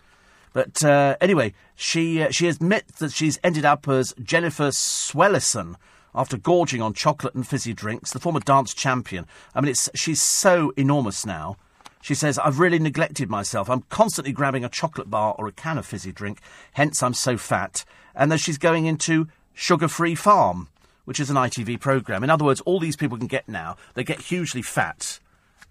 But 0.53 0.85
uh, 0.85 1.17
anyway, 1.19 1.55
she, 1.73 2.21
uh, 2.21 2.29
she 2.29 2.47
admits 2.47 2.99
that 2.99 3.13
she's 3.13 3.39
ended 3.43 3.65
up 3.65 3.87
as 3.87 4.13
Jennifer 4.21 4.69
Swellison 4.69 5.75
after 6.13 6.37
gorging 6.37 6.83
on 6.83 6.93
chocolate 6.93 7.33
and 7.33 7.47
fizzy 7.47 7.73
drinks, 7.73 8.11
the 8.11 8.19
former 8.19 8.41
dance 8.41 8.75
champion. 8.75 9.25
I 9.55 9.61
mean, 9.61 9.71
it's, 9.71 9.89
she's 9.95 10.21
so 10.21 10.71
enormous 10.77 11.25
now. 11.25 11.57
She 12.01 12.15
says, 12.15 12.39
I've 12.39 12.59
really 12.59 12.79
neglected 12.79 13.29
myself. 13.29 13.69
I'm 13.69 13.83
constantly 13.89 14.31
grabbing 14.31 14.63
a 14.63 14.69
chocolate 14.69 15.09
bar 15.09 15.35
or 15.37 15.47
a 15.47 15.51
can 15.51 15.77
of 15.77 15.85
fizzy 15.85 16.11
drink, 16.11 16.39
hence 16.73 17.03
I'm 17.03 17.13
so 17.13 17.37
fat. 17.37 17.83
And 18.15 18.31
then 18.31 18.39
she's 18.39 18.57
going 18.57 18.85
into 18.85 19.27
Sugar 19.53 19.87
Free 19.87 20.15
Farm, 20.15 20.69
which 21.05 21.19
is 21.19 21.29
an 21.29 21.35
ITV 21.35 21.79
programme. 21.79 22.23
In 22.23 22.29
other 22.29 22.45
words, 22.45 22.61
all 22.61 22.79
these 22.79 22.95
people 22.95 23.17
can 23.17 23.27
get 23.27 23.49
now, 23.49 23.75
they 23.95 24.03
get 24.03 24.21
hugely 24.21 24.61
fat. 24.61 25.19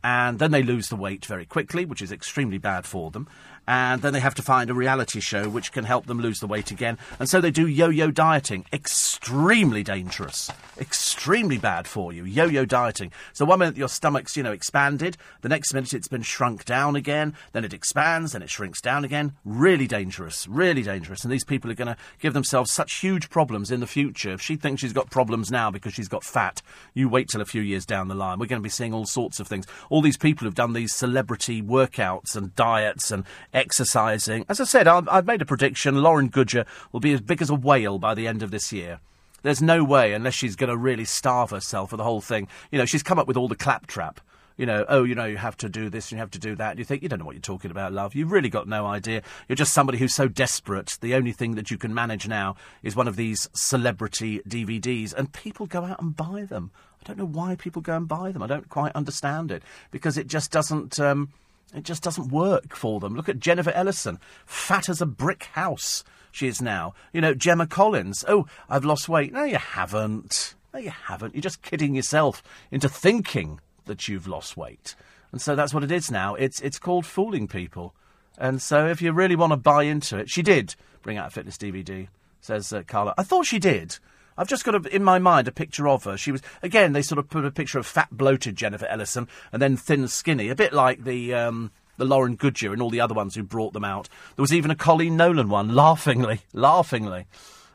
And 0.04 0.38
then 0.38 0.52
they 0.52 0.62
lose 0.62 0.88
the 0.88 0.96
weight 0.96 1.26
very 1.26 1.44
quickly, 1.44 1.84
which 1.84 2.02
is 2.02 2.12
extremely 2.12 2.58
bad 2.58 2.86
for 2.86 3.10
them. 3.10 3.26
And 3.68 4.00
then 4.00 4.14
they 4.14 4.20
have 4.20 4.34
to 4.34 4.42
find 4.42 4.70
a 4.70 4.74
reality 4.74 5.20
show 5.20 5.46
which 5.50 5.72
can 5.72 5.84
help 5.84 6.06
them 6.06 6.20
lose 6.20 6.40
the 6.40 6.46
weight 6.46 6.70
again. 6.70 6.96
And 7.20 7.28
so 7.28 7.38
they 7.38 7.50
do 7.50 7.66
yo-yo 7.66 8.10
dieting. 8.10 8.64
Extremely 8.72 9.82
dangerous. 9.82 10.50
Extremely 10.80 11.58
bad 11.58 11.86
for 11.86 12.10
you. 12.10 12.24
Yo-yo 12.24 12.64
dieting. 12.64 13.12
So 13.34 13.44
one 13.44 13.58
minute 13.58 13.76
your 13.76 13.90
stomach's, 13.90 14.38
you 14.38 14.42
know, 14.42 14.52
expanded, 14.52 15.18
the 15.42 15.50
next 15.50 15.74
minute 15.74 15.92
it's 15.92 16.08
been 16.08 16.22
shrunk 16.22 16.64
down 16.64 16.96
again, 16.96 17.34
then 17.52 17.62
it 17.62 17.74
expands, 17.74 18.32
then 18.32 18.40
it 18.40 18.48
shrinks 18.48 18.80
down 18.80 19.04
again. 19.04 19.34
Really 19.44 19.86
dangerous. 19.86 20.48
Really 20.48 20.82
dangerous. 20.82 21.22
And 21.22 21.30
these 21.30 21.44
people 21.44 21.70
are 21.70 21.74
going 21.74 21.88
to 21.88 21.96
give 22.20 22.32
themselves 22.32 22.72
such 22.72 22.94
huge 22.94 23.28
problems 23.28 23.70
in 23.70 23.80
the 23.80 23.86
future. 23.86 24.32
If 24.32 24.40
she 24.40 24.56
thinks 24.56 24.80
she's 24.80 24.94
got 24.94 25.10
problems 25.10 25.50
now 25.50 25.70
because 25.70 25.92
she's 25.92 26.08
got 26.08 26.24
fat, 26.24 26.62
you 26.94 27.10
wait 27.10 27.28
till 27.30 27.42
a 27.42 27.44
few 27.44 27.60
years 27.60 27.84
down 27.84 28.08
the 28.08 28.14
line. 28.14 28.38
We're 28.38 28.46
going 28.46 28.62
to 28.62 28.66
be 28.66 28.70
seeing 28.70 28.94
all 28.94 29.04
sorts 29.04 29.40
of 29.40 29.46
things. 29.46 29.66
All 29.90 30.00
these 30.00 30.16
people 30.16 30.46
who've 30.46 30.54
done 30.54 30.72
these 30.72 30.94
celebrity 30.94 31.60
workouts 31.60 32.34
and 32.34 32.56
diets 32.56 33.10
and 33.10 33.26
exercising. 33.58 34.44
As 34.48 34.60
I 34.60 34.64
said, 34.64 34.86
I've, 34.86 35.08
I've 35.08 35.26
made 35.26 35.42
a 35.42 35.46
prediction. 35.46 36.02
Lauren 36.02 36.28
Goodger 36.28 36.64
will 36.92 37.00
be 37.00 37.12
as 37.12 37.20
big 37.20 37.42
as 37.42 37.50
a 37.50 37.54
whale 37.54 37.98
by 37.98 38.14
the 38.14 38.26
end 38.26 38.42
of 38.42 38.50
this 38.50 38.72
year. 38.72 39.00
There's 39.42 39.60
no 39.60 39.84
way, 39.84 40.14
unless 40.14 40.34
she's 40.34 40.56
going 40.56 40.70
to 40.70 40.76
really 40.76 41.04
starve 41.04 41.50
herself 41.50 41.90
for 41.90 41.96
the 41.96 42.04
whole 42.04 42.20
thing. 42.20 42.48
You 42.70 42.78
know, 42.78 42.84
she's 42.84 43.02
come 43.02 43.18
up 43.18 43.28
with 43.28 43.36
all 43.36 43.48
the 43.48 43.56
claptrap. 43.56 44.20
You 44.56 44.66
know, 44.66 44.84
oh, 44.88 45.04
you 45.04 45.14
know, 45.14 45.24
you 45.24 45.36
have 45.36 45.56
to 45.58 45.68
do 45.68 45.88
this 45.88 46.10
and 46.10 46.16
you 46.16 46.20
have 46.20 46.32
to 46.32 46.38
do 46.38 46.56
that. 46.56 46.70
And 46.70 46.78
you 46.80 46.84
think, 46.84 47.02
you 47.02 47.08
don't 47.08 47.20
know 47.20 47.24
what 47.24 47.36
you're 47.36 47.40
talking 47.40 47.70
about, 47.70 47.92
love. 47.92 48.16
You've 48.16 48.32
really 48.32 48.48
got 48.48 48.66
no 48.66 48.86
idea. 48.86 49.22
You're 49.48 49.54
just 49.54 49.72
somebody 49.72 49.98
who's 49.98 50.14
so 50.14 50.26
desperate. 50.26 50.98
The 51.00 51.14
only 51.14 51.30
thing 51.30 51.54
that 51.54 51.70
you 51.70 51.78
can 51.78 51.94
manage 51.94 52.26
now 52.26 52.56
is 52.82 52.96
one 52.96 53.06
of 53.06 53.14
these 53.14 53.48
celebrity 53.52 54.40
DVDs. 54.48 55.14
And 55.14 55.32
people 55.32 55.66
go 55.66 55.84
out 55.84 56.02
and 56.02 56.16
buy 56.16 56.44
them. 56.48 56.72
I 57.00 57.06
don't 57.06 57.18
know 57.18 57.26
why 57.26 57.54
people 57.54 57.82
go 57.82 57.96
and 57.96 58.08
buy 58.08 58.32
them. 58.32 58.42
I 58.42 58.48
don't 58.48 58.68
quite 58.68 58.92
understand 58.96 59.52
it. 59.52 59.62
Because 59.92 60.18
it 60.18 60.26
just 60.26 60.50
doesn't. 60.50 60.98
Um, 60.98 61.28
it 61.74 61.84
just 61.84 62.02
doesn't 62.02 62.32
work 62.32 62.74
for 62.74 63.00
them. 63.00 63.14
Look 63.14 63.28
at 63.28 63.40
Jennifer 63.40 63.70
Ellison, 63.70 64.18
fat 64.46 64.88
as 64.88 65.00
a 65.00 65.06
brick 65.06 65.44
house 65.52 66.04
she 66.30 66.46
is 66.46 66.62
now. 66.62 66.94
You 67.12 67.20
know, 67.20 67.34
Gemma 67.34 67.66
Collins. 67.66 68.24
Oh, 68.28 68.46
I've 68.68 68.84
lost 68.84 69.08
weight. 69.08 69.32
No, 69.32 69.44
you 69.44 69.56
haven't. 69.56 70.54
No, 70.72 70.80
you 70.80 70.90
haven't. 70.90 71.34
You're 71.34 71.42
just 71.42 71.62
kidding 71.62 71.94
yourself 71.94 72.42
into 72.70 72.88
thinking 72.88 73.60
that 73.86 74.08
you've 74.08 74.28
lost 74.28 74.56
weight. 74.56 74.94
And 75.32 75.40
so 75.40 75.56
that's 75.56 75.74
what 75.74 75.84
it 75.84 75.92
is 75.92 76.10
now. 76.10 76.34
It's 76.34 76.60
it's 76.60 76.78
called 76.78 77.06
fooling 77.06 77.48
people. 77.48 77.94
And 78.38 78.62
so 78.62 78.86
if 78.86 79.02
you 79.02 79.12
really 79.12 79.36
want 79.36 79.52
to 79.52 79.56
buy 79.56 79.82
into 79.82 80.16
it, 80.16 80.30
she 80.30 80.42
did 80.42 80.74
bring 81.02 81.16
out 81.16 81.28
a 81.28 81.30
fitness 81.30 81.58
DVD, 81.58 82.08
says 82.40 82.72
uh, 82.72 82.82
Carla. 82.86 83.14
I 83.18 83.24
thought 83.24 83.46
she 83.46 83.58
did. 83.58 83.98
I've 84.38 84.48
just 84.48 84.64
got 84.64 84.86
a, 84.86 84.94
in 84.94 85.02
my 85.02 85.18
mind 85.18 85.48
a 85.48 85.52
picture 85.52 85.88
of 85.88 86.04
her. 86.04 86.16
She 86.16 86.30
was 86.32 86.40
again. 86.62 86.92
They 86.92 87.02
sort 87.02 87.18
of 87.18 87.28
put 87.28 87.44
a 87.44 87.50
picture 87.50 87.78
of 87.78 87.86
fat, 87.86 88.08
bloated 88.12 88.56
Jennifer 88.56 88.86
Ellison, 88.86 89.28
and 89.52 89.60
then 89.60 89.76
thin, 89.76 90.06
skinny, 90.06 90.48
a 90.48 90.54
bit 90.54 90.72
like 90.72 91.02
the 91.02 91.34
um, 91.34 91.72
the 91.96 92.04
Lauren 92.04 92.36
Goodger 92.36 92.72
and 92.72 92.80
all 92.80 92.88
the 92.88 93.00
other 93.00 93.14
ones 93.14 93.34
who 93.34 93.42
brought 93.42 93.72
them 93.72 93.84
out. 93.84 94.08
There 94.36 94.42
was 94.42 94.54
even 94.54 94.70
a 94.70 94.76
Coleen 94.76 95.12
Nolan 95.12 95.48
one, 95.48 95.74
laughingly, 95.74 96.42
laughingly. 96.52 97.26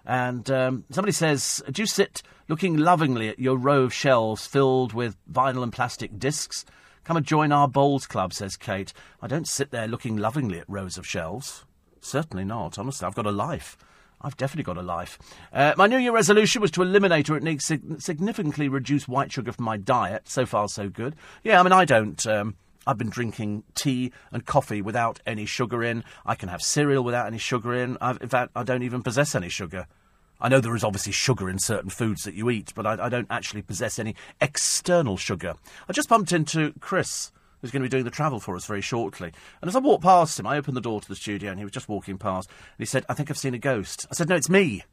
And 0.06 0.50
um, 0.50 0.86
somebody 0.90 1.12
says, 1.12 1.62
"Do 1.70 1.82
you 1.82 1.86
sit 1.86 2.24
looking 2.48 2.78
lovingly 2.78 3.28
at 3.28 3.40
your 3.40 3.58
row 3.58 3.84
of 3.84 3.94
shelves 3.94 4.48
filled 4.48 4.94
with 4.94 5.18
vinyl 5.32 5.64
and 5.64 5.74
plastic 5.74 6.18
discs?" 6.18 6.66
Come 7.04 7.18
and 7.18 7.26
join 7.26 7.52
our 7.52 7.68
bowls 7.68 8.08
club, 8.08 8.34
says 8.34 8.56
Kate. 8.56 8.94
I 9.22 9.28
don't 9.28 9.48
sit 9.48 9.72
there 9.72 9.90
looking 9.90 10.16
lovingly 10.16 10.60
at 10.60 10.70
rows 10.70 10.98
of 10.98 11.06
shelves. 11.06 11.66
Certainly 12.00 12.46
not. 12.46 12.80
Honestly, 12.80 13.06
I've 13.06 13.16
got 13.16 13.26
a 13.26 13.32
life. 13.32 13.78
I've 14.24 14.38
definitely 14.38 14.64
got 14.64 14.78
a 14.78 14.82
life. 14.82 15.20
Uh, 15.52 15.74
my 15.78 15.88
New 15.88 15.98
Year 15.98 16.14
resolution 16.14 16.62
was 16.62 16.72
to 16.72 16.82
eliminate 16.82 17.30
or 17.30 17.36
at 17.36 17.44
least 17.44 17.72
significantly 18.00 18.70
reduce 18.70 19.08
white 19.08 19.32
sugar 19.32 19.52
from 19.52 19.66
my 19.66 19.78
diet. 19.78 20.30
So 20.30 20.46
far, 20.46 20.68
so 20.70 20.90
good. 20.90 21.16
Yeah, 21.44 21.60
I 21.60 21.64
mean, 21.64 21.74
I 21.74 21.86
don't. 21.86 22.26
Um, 22.26 22.56
I've 22.86 22.98
been 22.98 23.10
drinking 23.10 23.64
tea 23.76 24.12
and 24.32 24.46
coffee 24.46 24.82
without 24.82 25.20
any 25.26 25.46
sugar 25.46 25.84
in. 25.84 26.04
I 26.26 26.36
can 26.36 26.50
have 26.50 26.62
cereal 26.62 27.04
without 27.04 27.28
any 27.28 27.38
sugar 27.38 27.74
in. 27.74 27.98
I've, 28.02 28.22
in 28.22 28.30
fact, 28.30 28.52
I 28.56 28.64
don't 28.64 28.84
even 28.84 29.04
possess 29.04 29.36
any 29.36 29.50
sugar. 29.50 29.88
I 30.42 30.50
know 30.50 30.60
there 30.60 30.76
is 30.76 30.84
obviously 30.84 31.14
sugar 31.14 31.50
in 31.50 31.60
certain 31.60 31.90
foods 31.90 32.24
that 32.24 32.34
you 32.34 32.50
eat, 32.50 32.74
but 32.76 32.86
I, 32.86 33.06
I 33.06 33.10
don't 33.10 33.28
actually 33.30 33.62
possess 33.62 34.00
any 34.00 34.16
external 34.42 35.16
sugar. 35.16 35.56
I 35.88 35.94
just 35.94 36.10
bumped 36.10 36.34
into 36.34 36.74
Chris 36.82 37.32
who's 37.64 37.72
going 37.72 37.82
to 37.82 37.86
be 37.86 37.90
doing 37.90 38.04
the 38.04 38.12
travel 38.12 38.42
for 38.42 38.58
us 38.58 38.66
very 38.66 38.82
shortly. 38.82 39.32
And 39.62 39.70
as 39.70 39.76
I 39.76 39.80
walked 39.80 40.04
past 40.04 40.38
him, 40.38 40.46
I 40.46 40.58
opened 40.58 40.76
the 40.76 40.82
door 40.82 41.00
to 41.00 41.08
the 41.08 41.16
studio 41.16 41.50
and 41.50 41.58
he 41.58 41.64
was 41.64 41.72
just 41.72 41.88
walking 41.88 42.18
past. 42.18 42.50
And 42.50 42.78
he 42.78 42.86
said, 42.86 43.06
I 43.08 43.14
think 43.14 43.32
I've 43.32 43.38
seen 43.38 43.54
a 43.54 43.60
ghost. 43.60 44.06
I 44.12 44.16
said, 44.16 44.28
No, 44.28 44.36
it's 44.36 44.50
me. 44.50 44.84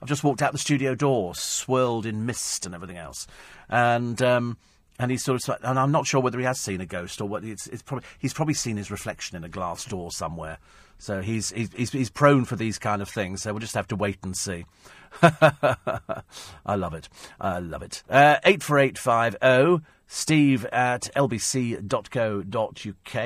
I've 0.00 0.08
just 0.08 0.22
walked 0.22 0.40
out 0.40 0.52
the 0.52 0.58
studio 0.58 0.94
door, 0.94 1.34
swirled 1.34 2.06
in 2.06 2.24
mist 2.24 2.64
and 2.64 2.74
everything 2.74 2.96
else. 2.96 3.26
And. 3.68 4.22
Um, 4.22 4.56
and 4.98 5.10
he's 5.10 5.24
sort 5.24 5.48
of, 5.48 5.56
and 5.64 5.78
I'm 5.78 5.90
not 5.90 6.06
sure 6.06 6.20
whether 6.20 6.38
he 6.38 6.44
has 6.44 6.60
seen 6.60 6.80
a 6.80 6.86
ghost 6.86 7.20
or 7.20 7.26
what. 7.26 7.42
It's, 7.44 7.66
it's 7.66 7.82
probably 7.82 8.06
he's 8.18 8.34
probably 8.34 8.54
seen 8.54 8.76
his 8.76 8.90
reflection 8.90 9.36
in 9.36 9.42
a 9.42 9.48
glass 9.48 9.84
door 9.86 10.12
somewhere. 10.12 10.58
So 10.98 11.22
he's 11.22 11.50
he's 11.50 11.90
he's, 11.90 12.10
prone 12.10 12.44
for 12.44 12.54
these 12.54 12.78
kind 12.78 13.02
of 13.02 13.08
things. 13.08 13.42
So 13.42 13.52
we'll 13.52 13.60
just 13.60 13.74
have 13.74 13.88
to 13.88 13.96
wait 13.96 14.18
and 14.22 14.36
see. 14.36 14.64
I 15.22 16.76
love 16.76 16.94
it. 16.94 17.08
I 17.40 17.58
love 17.58 17.82
it. 17.82 18.04
Uh, 18.08 18.36
eight 18.44 18.62
four 18.62 18.78
eight 18.78 18.98
five 18.98 19.36
zero. 19.42 19.82
Steve 20.14 20.66
at 20.66 21.08
lbc.co.uk. 21.16 21.74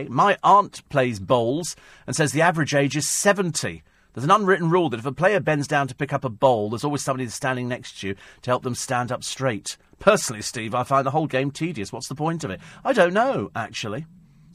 My 0.08 0.38
aunt 0.44 0.88
plays 0.88 1.18
bowls 1.18 1.74
and 2.06 2.14
says 2.14 2.30
the 2.30 2.42
average 2.42 2.76
age 2.76 2.96
is 2.96 3.08
70. 3.08 3.82
There's 4.14 4.22
an 4.24 4.30
unwritten 4.30 4.70
rule 4.70 4.88
that 4.90 5.00
if 5.00 5.06
a 5.06 5.10
player 5.10 5.40
bends 5.40 5.66
down 5.66 5.88
to 5.88 5.96
pick 5.96 6.12
up 6.12 6.24
a 6.24 6.28
bowl, 6.28 6.70
there's 6.70 6.84
always 6.84 7.02
somebody 7.02 7.28
standing 7.28 7.66
next 7.66 7.98
to 8.00 8.06
you 8.06 8.14
to 8.42 8.50
help 8.50 8.62
them 8.62 8.76
stand 8.76 9.10
up 9.10 9.24
straight. 9.24 9.76
Personally, 9.98 10.42
Steve, 10.42 10.76
I 10.76 10.84
find 10.84 11.04
the 11.04 11.10
whole 11.10 11.26
game 11.26 11.50
tedious. 11.50 11.92
What's 11.92 12.06
the 12.06 12.14
point 12.14 12.44
of 12.44 12.52
it? 12.52 12.60
I 12.84 12.92
don't 12.92 13.12
know, 13.12 13.50
actually. 13.56 14.06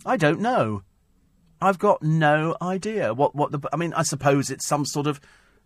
I 0.06 0.16
don't 0.16 0.40
know. 0.40 0.84
I've 1.62 1.80
got 1.80 2.02
no 2.02 2.56
idea 2.62 3.14
what 3.14 3.36
what 3.36 3.52
the. 3.52 3.60
I 3.74 3.76
mean, 3.76 3.94
I 3.94 4.04
suppose 4.04 4.50
it's 4.50 4.66
some 4.66 4.86
sort 4.86 5.06
of 5.06 5.20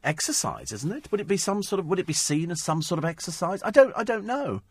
exercise, 0.04 0.72
isn't 0.72 0.92
it? 0.92 1.12
Would 1.12 1.22
it 1.22 1.28
be 1.28 1.38
some 1.38 1.62
sort 1.62 1.80
of? 1.80 1.86
Would 1.86 2.00
it 2.00 2.08
be 2.08 2.14
seen 2.14 2.50
as 2.50 2.64
some 2.64 2.82
sort 2.82 2.98
of 2.98 3.06
exercise? 3.06 3.62
I 3.64 3.70
don't. 3.70 3.94
I 3.96 4.04
don't 4.04 4.26
know. 4.26 4.62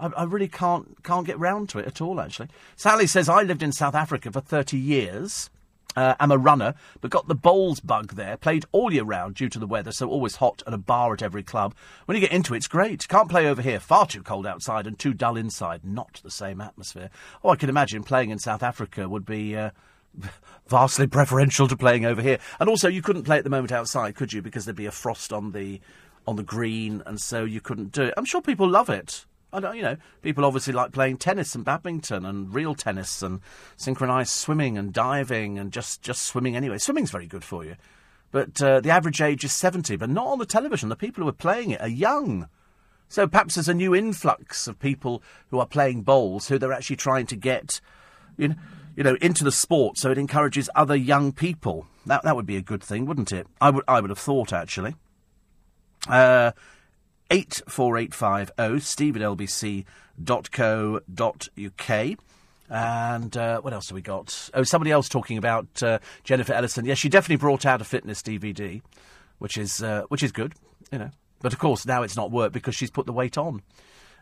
I, 0.00 0.22
I 0.22 0.24
really 0.24 0.48
can't 0.48 1.02
can't 1.02 1.26
get 1.26 1.38
round 1.38 1.68
to 1.70 1.78
it 1.78 1.86
at 1.86 2.00
all. 2.00 2.20
Actually, 2.20 2.48
Sally 2.76 3.06
says 3.06 3.28
I 3.28 3.42
lived 3.42 3.62
in 3.62 3.72
South 3.72 3.94
Africa 3.94 4.30
for 4.32 4.40
thirty 4.40 4.78
years. 4.78 5.50
Uh, 5.96 6.14
I'm 6.20 6.30
a 6.30 6.38
runner, 6.38 6.74
but 7.00 7.10
got 7.10 7.26
the 7.26 7.34
bowls 7.34 7.80
bug 7.80 8.14
there. 8.14 8.36
Played 8.36 8.64
all 8.70 8.92
year 8.92 9.02
round 9.02 9.34
due 9.34 9.48
to 9.48 9.58
the 9.58 9.66
weather, 9.66 9.90
so 9.90 10.08
always 10.08 10.36
hot 10.36 10.62
and 10.64 10.74
a 10.74 10.78
bar 10.78 11.12
at 11.12 11.22
every 11.22 11.42
club. 11.42 11.74
When 12.04 12.14
you 12.14 12.20
get 12.20 12.30
into 12.30 12.54
it, 12.54 12.58
it's 12.58 12.68
great. 12.68 13.08
Can't 13.08 13.28
play 13.28 13.48
over 13.48 13.60
here. 13.60 13.80
Far 13.80 14.06
too 14.06 14.22
cold 14.22 14.46
outside 14.46 14.86
and 14.86 14.96
too 14.96 15.12
dull 15.12 15.36
inside. 15.36 15.84
Not 15.84 16.20
the 16.22 16.30
same 16.30 16.60
atmosphere. 16.60 17.10
Oh, 17.42 17.50
I 17.50 17.56
can 17.56 17.68
imagine 17.68 18.04
playing 18.04 18.30
in 18.30 18.38
South 18.38 18.62
Africa 18.62 19.08
would 19.08 19.26
be. 19.26 19.56
Uh, 19.56 19.70
vastly 20.66 21.06
preferential 21.06 21.68
to 21.68 21.76
playing 21.76 22.04
over 22.04 22.20
here. 22.20 22.38
And 22.58 22.68
also, 22.68 22.88
you 22.88 23.00
couldn't 23.02 23.22
play 23.22 23.38
at 23.38 23.44
the 23.44 23.50
moment 23.50 23.70
outside, 23.70 24.16
could 24.16 24.32
you? 24.32 24.42
Because 24.42 24.64
there'd 24.64 24.76
be 24.76 24.86
a 24.86 24.90
frost 24.90 25.32
on 25.32 25.52
the 25.52 25.80
on 26.26 26.36
the 26.36 26.42
green, 26.42 27.02
and 27.06 27.20
so 27.20 27.44
you 27.44 27.60
couldn't 27.60 27.92
do 27.92 28.04
it. 28.04 28.14
I'm 28.16 28.24
sure 28.24 28.42
people 28.42 28.68
love 28.68 28.90
it. 28.90 29.24
I 29.52 29.60
don't, 29.60 29.76
you 29.76 29.82
know, 29.82 29.96
people 30.22 30.44
obviously 30.44 30.72
like 30.72 30.92
playing 30.92 31.16
tennis 31.16 31.54
and 31.54 31.64
badminton 31.64 32.24
and 32.24 32.54
real 32.54 32.74
tennis 32.74 33.22
and 33.22 33.40
synchronized 33.76 34.30
swimming 34.30 34.78
and 34.78 34.92
diving 34.92 35.58
and 35.58 35.72
just, 35.72 36.02
just 36.02 36.22
swimming 36.22 36.56
anyway. 36.56 36.78
Swimming's 36.78 37.10
very 37.10 37.26
good 37.26 37.44
for 37.44 37.64
you. 37.64 37.76
But 38.30 38.62
uh, 38.62 38.80
the 38.80 38.90
average 38.90 39.20
age 39.20 39.44
is 39.44 39.52
70, 39.52 39.96
but 39.96 40.08
not 40.08 40.26
on 40.26 40.38
the 40.38 40.46
television. 40.46 40.88
The 40.88 40.96
people 40.96 41.24
who 41.24 41.28
are 41.28 41.32
playing 41.32 41.70
it 41.70 41.80
are 41.80 41.88
young. 41.88 42.48
So 43.08 43.26
perhaps 43.26 43.56
there's 43.56 43.68
a 43.68 43.74
new 43.74 43.92
influx 43.94 44.68
of 44.68 44.78
people 44.78 45.22
who 45.48 45.58
are 45.58 45.66
playing 45.66 46.02
bowls 46.02 46.46
who 46.46 46.58
they're 46.58 46.72
actually 46.72 46.96
trying 46.96 47.26
to 47.26 47.36
get, 47.36 47.80
you 48.36 48.48
know, 48.48 48.54
you 48.96 49.04
know, 49.04 49.16
into 49.20 49.44
the 49.44 49.52
sport 49.52 49.98
so 49.98 50.10
it 50.10 50.18
encourages 50.18 50.70
other 50.74 50.94
young 50.94 51.32
people. 51.32 51.86
That, 52.06 52.22
that 52.22 52.36
would 52.36 52.46
be 52.46 52.56
a 52.56 52.62
good 52.62 52.82
thing, 52.82 53.06
wouldn't 53.06 53.32
it? 53.32 53.46
I 53.60 53.70
would, 53.70 53.84
I 53.88 54.00
would 54.00 54.10
have 54.10 54.18
thought, 54.18 54.52
actually. 54.52 54.94
Uh, 56.08 56.52
84850 57.30 58.80
steve 58.80 59.16
at 59.16 59.22
lbc.co.uk. 59.22 59.86
And 62.72 63.36
uh, 63.36 63.60
what 63.60 63.72
else 63.72 63.88
have 63.88 63.96
we 63.96 64.02
got? 64.02 64.50
Oh, 64.54 64.62
somebody 64.62 64.92
else 64.92 65.08
talking 65.08 65.38
about 65.38 65.82
uh, 65.82 65.98
Jennifer 66.22 66.52
Ellison. 66.52 66.84
Yes, 66.84 66.98
she 66.98 67.08
definitely 67.08 67.36
brought 67.36 67.66
out 67.66 67.80
a 67.80 67.84
fitness 67.84 68.22
DVD, 68.22 68.80
which 69.38 69.58
is 69.58 69.82
uh, 69.82 70.02
which 70.08 70.22
is 70.22 70.30
good, 70.30 70.54
you 70.92 70.98
know. 70.98 71.10
But 71.40 71.52
of 71.52 71.58
course, 71.58 71.84
now 71.84 72.04
it's 72.04 72.16
not 72.16 72.30
work 72.30 72.52
because 72.52 72.76
she's 72.76 72.90
put 72.90 73.06
the 73.06 73.12
weight 73.12 73.36
on. 73.36 73.62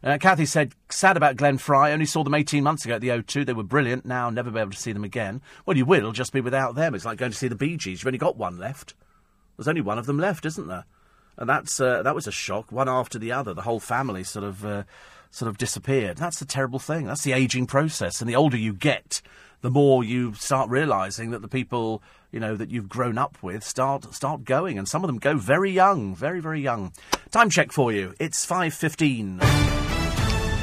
Uh, 0.03 0.17
Kathy 0.19 0.47
said, 0.47 0.75
sad 0.91 1.17
about 1.17 1.37
Glenn 1.37 1.59
Frey. 1.59 1.93
Only 1.93 2.07
saw 2.07 2.23
them 2.23 2.35
18 2.35 2.63
months 2.63 2.85
ago 2.85 2.95
at 2.95 3.01
the 3.01 3.09
O2. 3.09 3.45
They 3.45 3.53
were 3.53 3.65
brilliant. 3.65 4.07
Now, 4.07 4.31
never 4.31 4.51
be 4.51 4.61
able 4.61 4.71
to 4.71 4.79
see 4.79 4.93
them 4.93 5.05
again. 5.05 5.43
Well, 5.67 5.77
you 5.77 5.85
will, 5.85 6.13
just 6.13 6.33
be 6.33 6.41
without 6.41 6.77
them. 6.77 6.95
It's 6.95 7.05
like 7.05 7.19
going 7.19 7.33
to 7.33 7.39
see 7.39 7.49
the 7.49 7.57
Bee 7.57 7.77
Gees. 7.77 8.01
You've 8.01 8.07
only 8.07 8.19
got 8.19 8.37
one 8.37 8.59
left. 8.59 8.95
There's 9.57 9.69
only 9.69 9.81
one 9.81 9.99
of 9.99 10.07
them 10.07 10.19
left, 10.19 10.47
isn't 10.47 10.69
there? 10.69 10.85
And 11.39 11.49
that's 11.49 11.81
uh, 11.81 12.03
that 12.03 12.15
was 12.15 12.27
a 12.27 12.33
shock. 12.33 12.71
One 12.71 12.89
after 12.89 13.19
the 13.19 13.33
other, 13.33 13.55
the 13.55 13.63
whole 13.63 13.81
family 13.81 14.25
sort 14.25 14.45
of 14.45 14.65
uh, 14.65 14.83
sort 15.31 15.49
of 15.49 15.57
disappeared. 15.57 16.19
That's 16.19 16.39
the 16.39 16.45
terrible 16.45 16.79
thing. 16.79 17.07
That's 17.07 17.23
the 17.23 17.33
aging 17.33 17.67
process, 17.67 18.21
and 18.21 18.29
the 18.29 18.37
older 18.37 18.57
you 18.57 18.75
get, 18.75 19.23
the 19.63 19.71
more 19.71 20.05
you 20.05 20.35
start 20.35 20.69
realizing 20.69 21.31
that 21.31 21.41
the 21.41 21.49
people 21.49 22.03
you 22.31 22.41
know 22.41 22.57
that 22.57 22.71
you've 22.71 22.89
grown 22.89 23.17
up 23.17 23.39
with 23.43 23.65
start 23.65 24.13
start 24.13 24.45
going, 24.45 24.79
and 24.79 24.89
some 24.89 25.05
of 25.05 25.09
them 25.09 25.19
go 25.19 25.37
very 25.37 25.71
young, 25.71 26.15
very 26.15 26.41
very 26.41 26.61
young. 26.61 26.93
Time 27.31 27.49
check 27.51 27.73
for 27.73 27.93
you. 27.93 28.15
It's 28.19 28.45
five 28.45 28.75
fifteen. 28.75 29.41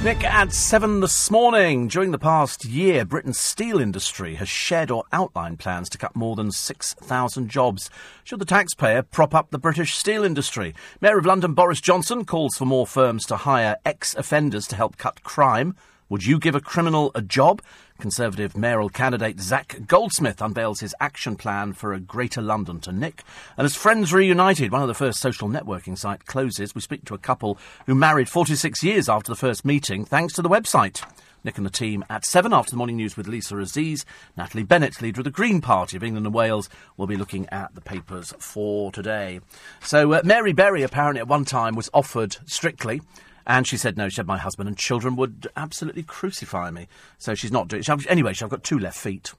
Nick 0.05 0.23
at 0.23 0.53
7 0.53 0.99
this 0.99 1.31
morning. 1.31 1.87
During 1.87 2.11
the 2.11 2.19
past 2.19 2.63
year, 2.63 3.03
Britain's 3.05 3.39
steel 3.39 3.79
industry 3.79 4.35
has 4.35 4.47
shared 4.47 4.91
or 4.91 5.03
outlined 5.11 5.57
plans 5.57 5.89
to 5.89 5.97
cut 5.97 6.15
more 6.15 6.35
than 6.35 6.51
6,000 6.51 7.49
jobs. 7.49 7.89
Should 8.23 8.37
the 8.37 8.45
taxpayer 8.45 9.01
prop 9.01 9.33
up 9.33 9.49
the 9.49 9.57
British 9.57 9.97
steel 9.97 10.23
industry? 10.23 10.75
Mayor 11.01 11.17
of 11.17 11.25
London 11.25 11.55
Boris 11.55 11.81
Johnson 11.81 12.23
calls 12.23 12.55
for 12.55 12.65
more 12.65 12.85
firms 12.85 13.25
to 13.25 13.35
hire 13.35 13.77
ex 13.83 14.13
offenders 14.13 14.67
to 14.67 14.75
help 14.75 14.97
cut 14.97 15.23
crime. 15.23 15.75
Would 16.07 16.23
you 16.23 16.37
give 16.37 16.53
a 16.53 16.61
criminal 16.61 17.09
a 17.15 17.23
job? 17.23 17.63
Conservative 17.97 18.57
mayoral 18.57 18.89
candidate 18.89 19.39
Zac 19.39 19.77
Goldsmith 19.87 20.41
unveils 20.41 20.81
his 20.81 20.93
action 20.99 21.37
plan 21.37 21.71
for 21.71 21.93
a 21.93 21.99
greater 21.99 22.41
London 22.41 22.79
to 22.81 22.91
Nick. 22.91 23.23
And 23.57 23.63
as 23.63 23.75
Friends 23.75 24.13
Reunited, 24.13 24.71
one 24.71 24.81
of 24.81 24.89
the 24.89 24.93
first 24.93 25.21
social 25.21 25.47
networking 25.47 25.97
site, 25.97 26.25
closes, 26.25 26.75
we 26.75 26.81
speak 26.81 27.05
to 27.05 27.13
a 27.13 27.19
couple 27.19 27.57
who 27.85 27.95
married 27.95 28.27
46 28.27 28.83
years 28.83 29.07
after 29.07 29.31
the 29.31 29.37
first 29.37 29.63
meeting 29.63 30.03
thanks 30.03 30.33
to 30.33 30.41
the 30.41 30.49
website. 30.49 31.03
Nick 31.45 31.57
and 31.57 31.65
the 31.65 31.71
team 31.71 32.03
at 32.09 32.25
7 32.25 32.51
after 32.51 32.71
the 32.71 32.77
morning 32.77 32.97
news 32.97 33.15
with 33.15 33.27
Lisa 33.27 33.57
Aziz. 33.59 34.03
Natalie 34.35 34.63
Bennett, 34.63 35.01
leader 35.01 35.21
of 35.21 35.25
the 35.25 35.31
Green 35.31 35.61
Party 35.61 35.95
of 35.95 36.03
England 36.03 36.25
and 36.25 36.35
Wales, 36.35 36.69
will 36.97 37.07
be 37.07 37.15
looking 37.15 37.47
at 37.49 37.75
the 37.75 37.81
papers 37.81 38.33
for 38.39 38.91
today. 38.91 39.39
So, 39.81 40.11
uh, 40.13 40.21
Mary 40.25 40.53
Berry 40.53 40.81
apparently 40.81 41.21
at 41.21 41.27
one 41.27 41.45
time 41.45 41.75
was 41.75 41.89
offered 41.93 42.37
strictly 42.45 43.01
and 43.45 43.67
she 43.67 43.77
said, 43.77 43.97
no, 43.97 44.09
she 44.09 44.15
said, 44.15 44.27
my 44.27 44.37
husband 44.37 44.67
and 44.67 44.77
children 44.77 45.15
would 45.15 45.47
absolutely 45.55 46.03
crucify 46.03 46.71
me. 46.71 46.87
So 47.17 47.35
she's 47.35 47.51
not 47.51 47.67
doing 47.67 47.83
it. 47.85 48.05
Anyway, 48.09 48.33
I've 48.41 48.49
got 48.49 48.63
two 48.63 48.79
left 48.79 48.97
feet. 48.97 49.33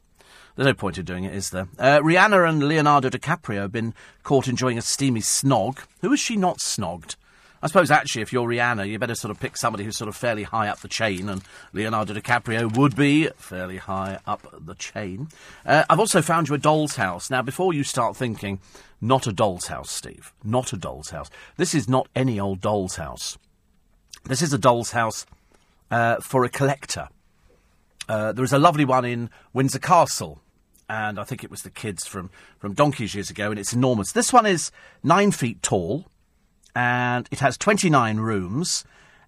There's 0.54 0.66
no 0.66 0.74
point 0.74 0.96
in 0.96 1.04
doing 1.04 1.24
it, 1.24 1.34
is 1.34 1.50
there? 1.50 1.68
Uh, 1.78 2.00
Rihanna 2.00 2.48
and 2.48 2.66
Leonardo 2.66 3.11
DiCaprio 3.11 3.62
have 3.62 3.72
been 3.72 3.92
caught 4.22 4.48
enjoying 4.48 4.78
a 4.78 4.82
steamy 4.82 5.20
snog. 5.20 5.80
Who 6.00 6.11
has 6.11 6.20
she 6.20 6.36
not 6.36 6.59
snogged? 6.59 7.16
I 7.62 7.66
suppose 7.66 7.90
actually, 7.90 8.22
if 8.22 8.32
you're 8.32 8.48
Rihanna, 8.48 8.88
you 8.88 8.98
better 8.98 9.14
sort 9.14 9.30
of 9.30 9.40
pick 9.40 9.57
somebody 9.57 9.84
who's 9.84 9.96
sort 9.96 10.09
of 10.09 10.16
fairly 10.16 10.44
high 10.44 10.68
up 10.68 10.80
the 10.80 10.88
chain, 10.88 11.28
and 11.28 11.42
Leonardo 11.72 12.14
DiCaprio 12.14 12.74
would 12.76 12.94
be 12.94 13.28
fairly 13.36 13.78
high 13.78 14.18
up 14.26 14.46
the 14.59 14.74
chain. 14.74 15.28
Uh, 15.64 15.84
I've 15.90 15.98
also 15.98 16.22
found 16.22 16.48
you 16.48 16.54
a 16.54 16.59
doll's 16.59 16.96
house. 16.96 17.28
Now, 17.28 17.42
before 17.42 17.74
you 17.74 17.82
start 17.82 18.16
thinking, 18.16 18.61
not 19.00 19.26
a 19.26 19.32
doll's 19.32 19.66
house, 19.66 19.90
Steve, 19.90 20.32
not 20.44 20.72
a 20.72 20.76
doll's 20.76 21.11
house. 21.11 21.28
This 21.57 21.74
is 21.74 21.88
not 21.88 22.09
any 22.14 22.38
old 22.38 22.61
doll's 22.61 22.96
house. 22.96 23.36
This 24.28 24.42
is 24.42 24.52
a 24.52 24.58
doll's 24.58 24.90
house 24.90 25.24
uh, 25.88 26.16
for 26.16 26.44
a 26.44 26.48
collector. 26.48 27.08
Uh, 28.08 28.32
there 28.32 28.44
is 28.44 28.52
a 28.52 28.58
lovely 28.58 28.84
one 28.84 29.04
in 29.04 29.30
Windsor 29.52 29.78
Castle, 29.78 30.40
and 30.88 31.20
I 31.20 31.22
think 31.22 31.44
it 31.44 31.50
was 31.50 31.62
the 31.62 31.70
kids 31.70 32.06
from, 32.06 32.30
from 32.58 32.74
donkeys 32.74 33.14
years 33.14 33.30
ago, 33.30 33.50
and 33.50 33.58
it's 33.58 33.72
enormous. 33.72 34.10
This 34.10 34.32
one 34.32 34.44
is 34.44 34.72
nine 35.04 35.30
feet 35.30 35.62
tall, 35.62 36.06
and 36.74 37.28
it 37.30 37.38
has 37.38 37.56
29 37.56 38.16
rooms, 38.16 38.84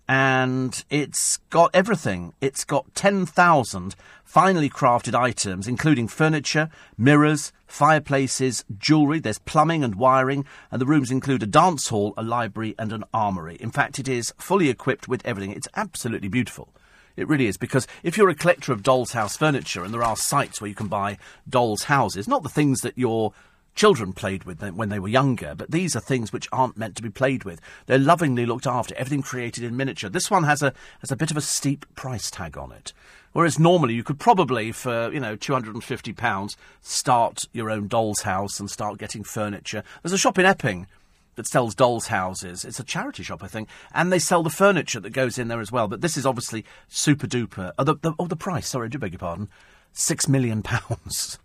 and 0.08 0.84
it's 0.88 1.36
got 1.50 1.70
everything. 1.74 2.32
It's 2.40 2.64
got 2.64 2.94
10,000 2.94 3.94
finely 4.24 4.70
crafted 4.70 5.14
items, 5.14 5.68
including 5.68 6.08
furniture, 6.08 6.70
mirrors, 6.96 7.52
fireplaces, 7.66 8.64
jewellery. 8.78 9.20
There's 9.20 9.38
plumbing 9.38 9.84
and 9.84 9.94
wiring, 9.94 10.46
and 10.70 10.80
the 10.80 10.86
rooms 10.86 11.10
include 11.10 11.42
a 11.42 11.46
dance 11.46 11.88
hall, 11.88 12.14
a 12.16 12.22
library, 12.22 12.74
and 12.78 12.92
an 12.92 13.04
armoury. 13.12 13.56
In 13.56 13.70
fact, 13.70 13.98
it 13.98 14.08
is 14.08 14.32
fully 14.38 14.70
equipped 14.70 15.08
with 15.08 15.24
everything. 15.26 15.52
It's 15.52 15.68
absolutely 15.76 16.28
beautiful. 16.28 16.68
It 17.16 17.28
really 17.28 17.46
is, 17.46 17.56
because 17.56 17.86
if 18.02 18.16
you're 18.16 18.28
a 18.28 18.34
collector 18.34 18.72
of 18.72 18.82
doll's 18.82 19.12
house 19.12 19.36
furniture, 19.36 19.84
and 19.84 19.92
there 19.92 20.04
are 20.04 20.16
sites 20.16 20.60
where 20.60 20.68
you 20.68 20.74
can 20.74 20.88
buy 20.88 21.18
doll's 21.48 21.84
houses, 21.84 22.28
not 22.28 22.42
the 22.42 22.48
things 22.48 22.80
that 22.80 22.96
your 22.96 23.32
children 23.78 24.12
played 24.12 24.42
with 24.42 24.58
them 24.58 24.76
when 24.76 24.88
they 24.88 24.98
were 24.98 25.06
younger, 25.08 25.54
but 25.54 25.70
these 25.70 25.94
are 25.94 26.00
things 26.00 26.32
which 26.32 26.48
aren't 26.50 26.76
meant 26.76 26.96
to 26.96 27.02
be 27.02 27.08
played 27.10 27.44
with. 27.44 27.60
They're 27.86 27.96
lovingly 27.96 28.44
looked 28.44 28.66
after, 28.66 28.92
everything 28.96 29.22
created 29.22 29.62
in 29.62 29.76
miniature. 29.76 30.10
This 30.10 30.32
one 30.32 30.42
has 30.42 30.62
a 30.62 30.74
has 30.98 31.12
a 31.12 31.16
bit 31.16 31.30
of 31.30 31.36
a 31.36 31.40
steep 31.40 31.86
price 31.94 32.28
tag 32.28 32.58
on 32.58 32.72
it. 32.72 32.92
Whereas 33.32 33.56
normally 33.56 33.94
you 33.94 34.02
could 34.02 34.18
probably, 34.18 34.72
for 34.72 35.12
you 35.12 35.20
know, 35.20 35.36
two 35.36 35.52
hundred 35.52 35.74
and 35.74 35.84
fifty 35.84 36.12
pounds, 36.12 36.56
start 36.80 37.44
your 37.52 37.70
own 37.70 37.86
doll's 37.86 38.22
house 38.22 38.58
and 38.58 38.68
start 38.68 38.98
getting 38.98 39.22
furniture. 39.22 39.84
There's 40.02 40.12
a 40.12 40.18
shop 40.18 40.40
in 40.40 40.44
Epping 40.44 40.88
that 41.36 41.46
sells 41.46 41.76
dolls' 41.76 42.08
houses. 42.08 42.64
It's 42.64 42.80
a 42.80 42.84
charity 42.84 43.22
shop, 43.22 43.44
I 43.44 43.46
think, 43.46 43.68
and 43.94 44.12
they 44.12 44.18
sell 44.18 44.42
the 44.42 44.50
furniture 44.50 44.98
that 44.98 45.10
goes 45.10 45.38
in 45.38 45.46
there 45.46 45.60
as 45.60 45.70
well. 45.70 45.86
But 45.86 46.00
this 46.00 46.16
is 46.16 46.26
obviously 46.26 46.64
super 46.88 47.28
duper. 47.28 47.70
Oh, 47.78 47.84
the, 47.84 47.94
the, 47.94 48.12
oh, 48.18 48.26
the 48.26 48.34
price. 48.34 48.66
Sorry, 48.66 48.86
I 48.86 48.88
do 48.88 48.98
beg 48.98 49.12
your 49.12 49.20
pardon. 49.20 49.48
Six 49.92 50.26
million 50.26 50.62
pounds. 50.62 51.38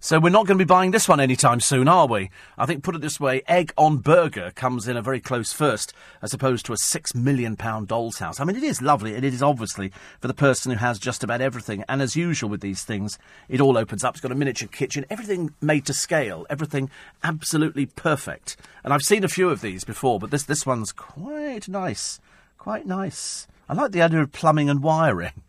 So 0.00 0.18
we're 0.18 0.30
not 0.30 0.46
going 0.46 0.58
to 0.58 0.64
be 0.64 0.68
buying 0.68 0.92
this 0.92 1.08
one 1.08 1.20
anytime 1.20 1.60
soon, 1.60 1.86
are 1.86 2.06
we? 2.06 2.30
I 2.56 2.64
think, 2.64 2.82
put 2.82 2.94
it 2.94 3.02
this 3.02 3.20
way, 3.20 3.42
egg 3.46 3.72
on 3.76 3.98
burger 3.98 4.50
comes 4.54 4.88
in 4.88 4.96
a 4.96 5.02
very 5.02 5.20
close 5.20 5.52
first, 5.52 5.92
as 6.22 6.32
opposed 6.32 6.64
to 6.66 6.72
a 6.72 6.78
six 6.78 7.14
million 7.14 7.54
pound 7.54 7.88
doll's 7.88 8.18
house. 8.18 8.40
I 8.40 8.44
mean, 8.44 8.56
it 8.56 8.62
is 8.62 8.80
lovely, 8.80 9.14
and 9.14 9.24
it 9.24 9.34
is 9.34 9.42
obviously 9.42 9.92
for 10.18 10.28
the 10.28 10.34
person 10.34 10.72
who 10.72 10.78
has 10.78 10.98
just 10.98 11.22
about 11.22 11.42
everything. 11.42 11.84
And 11.88 12.00
as 12.00 12.16
usual 12.16 12.48
with 12.48 12.62
these 12.62 12.82
things, 12.82 13.18
it 13.48 13.60
all 13.60 13.76
opens 13.76 14.02
up. 14.02 14.14
It's 14.14 14.22
got 14.22 14.32
a 14.32 14.36
miniature 14.36 14.68
kitchen, 14.68 15.04
everything 15.10 15.54
made 15.60 15.84
to 15.86 15.92
scale, 15.92 16.46
everything 16.48 16.88
absolutely 17.22 17.84
perfect. 17.84 18.56
And 18.82 18.94
I've 18.94 19.02
seen 19.02 19.24
a 19.24 19.28
few 19.28 19.50
of 19.50 19.60
these 19.60 19.84
before, 19.84 20.18
but 20.18 20.30
this 20.30 20.44
this 20.44 20.64
one's 20.64 20.92
quite 20.92 21.68
nice, 21.68 22.20
quite 22.56 22.86
nice. 22.86 23.46
I 23.68 23.74
like 23.74 23.92
the 23.92 24.02
idea 24.02 24.22
of 24.22 24.32
plumbing 24.32 24.70
and 24.70 24.82
wiring. 24.82 25.42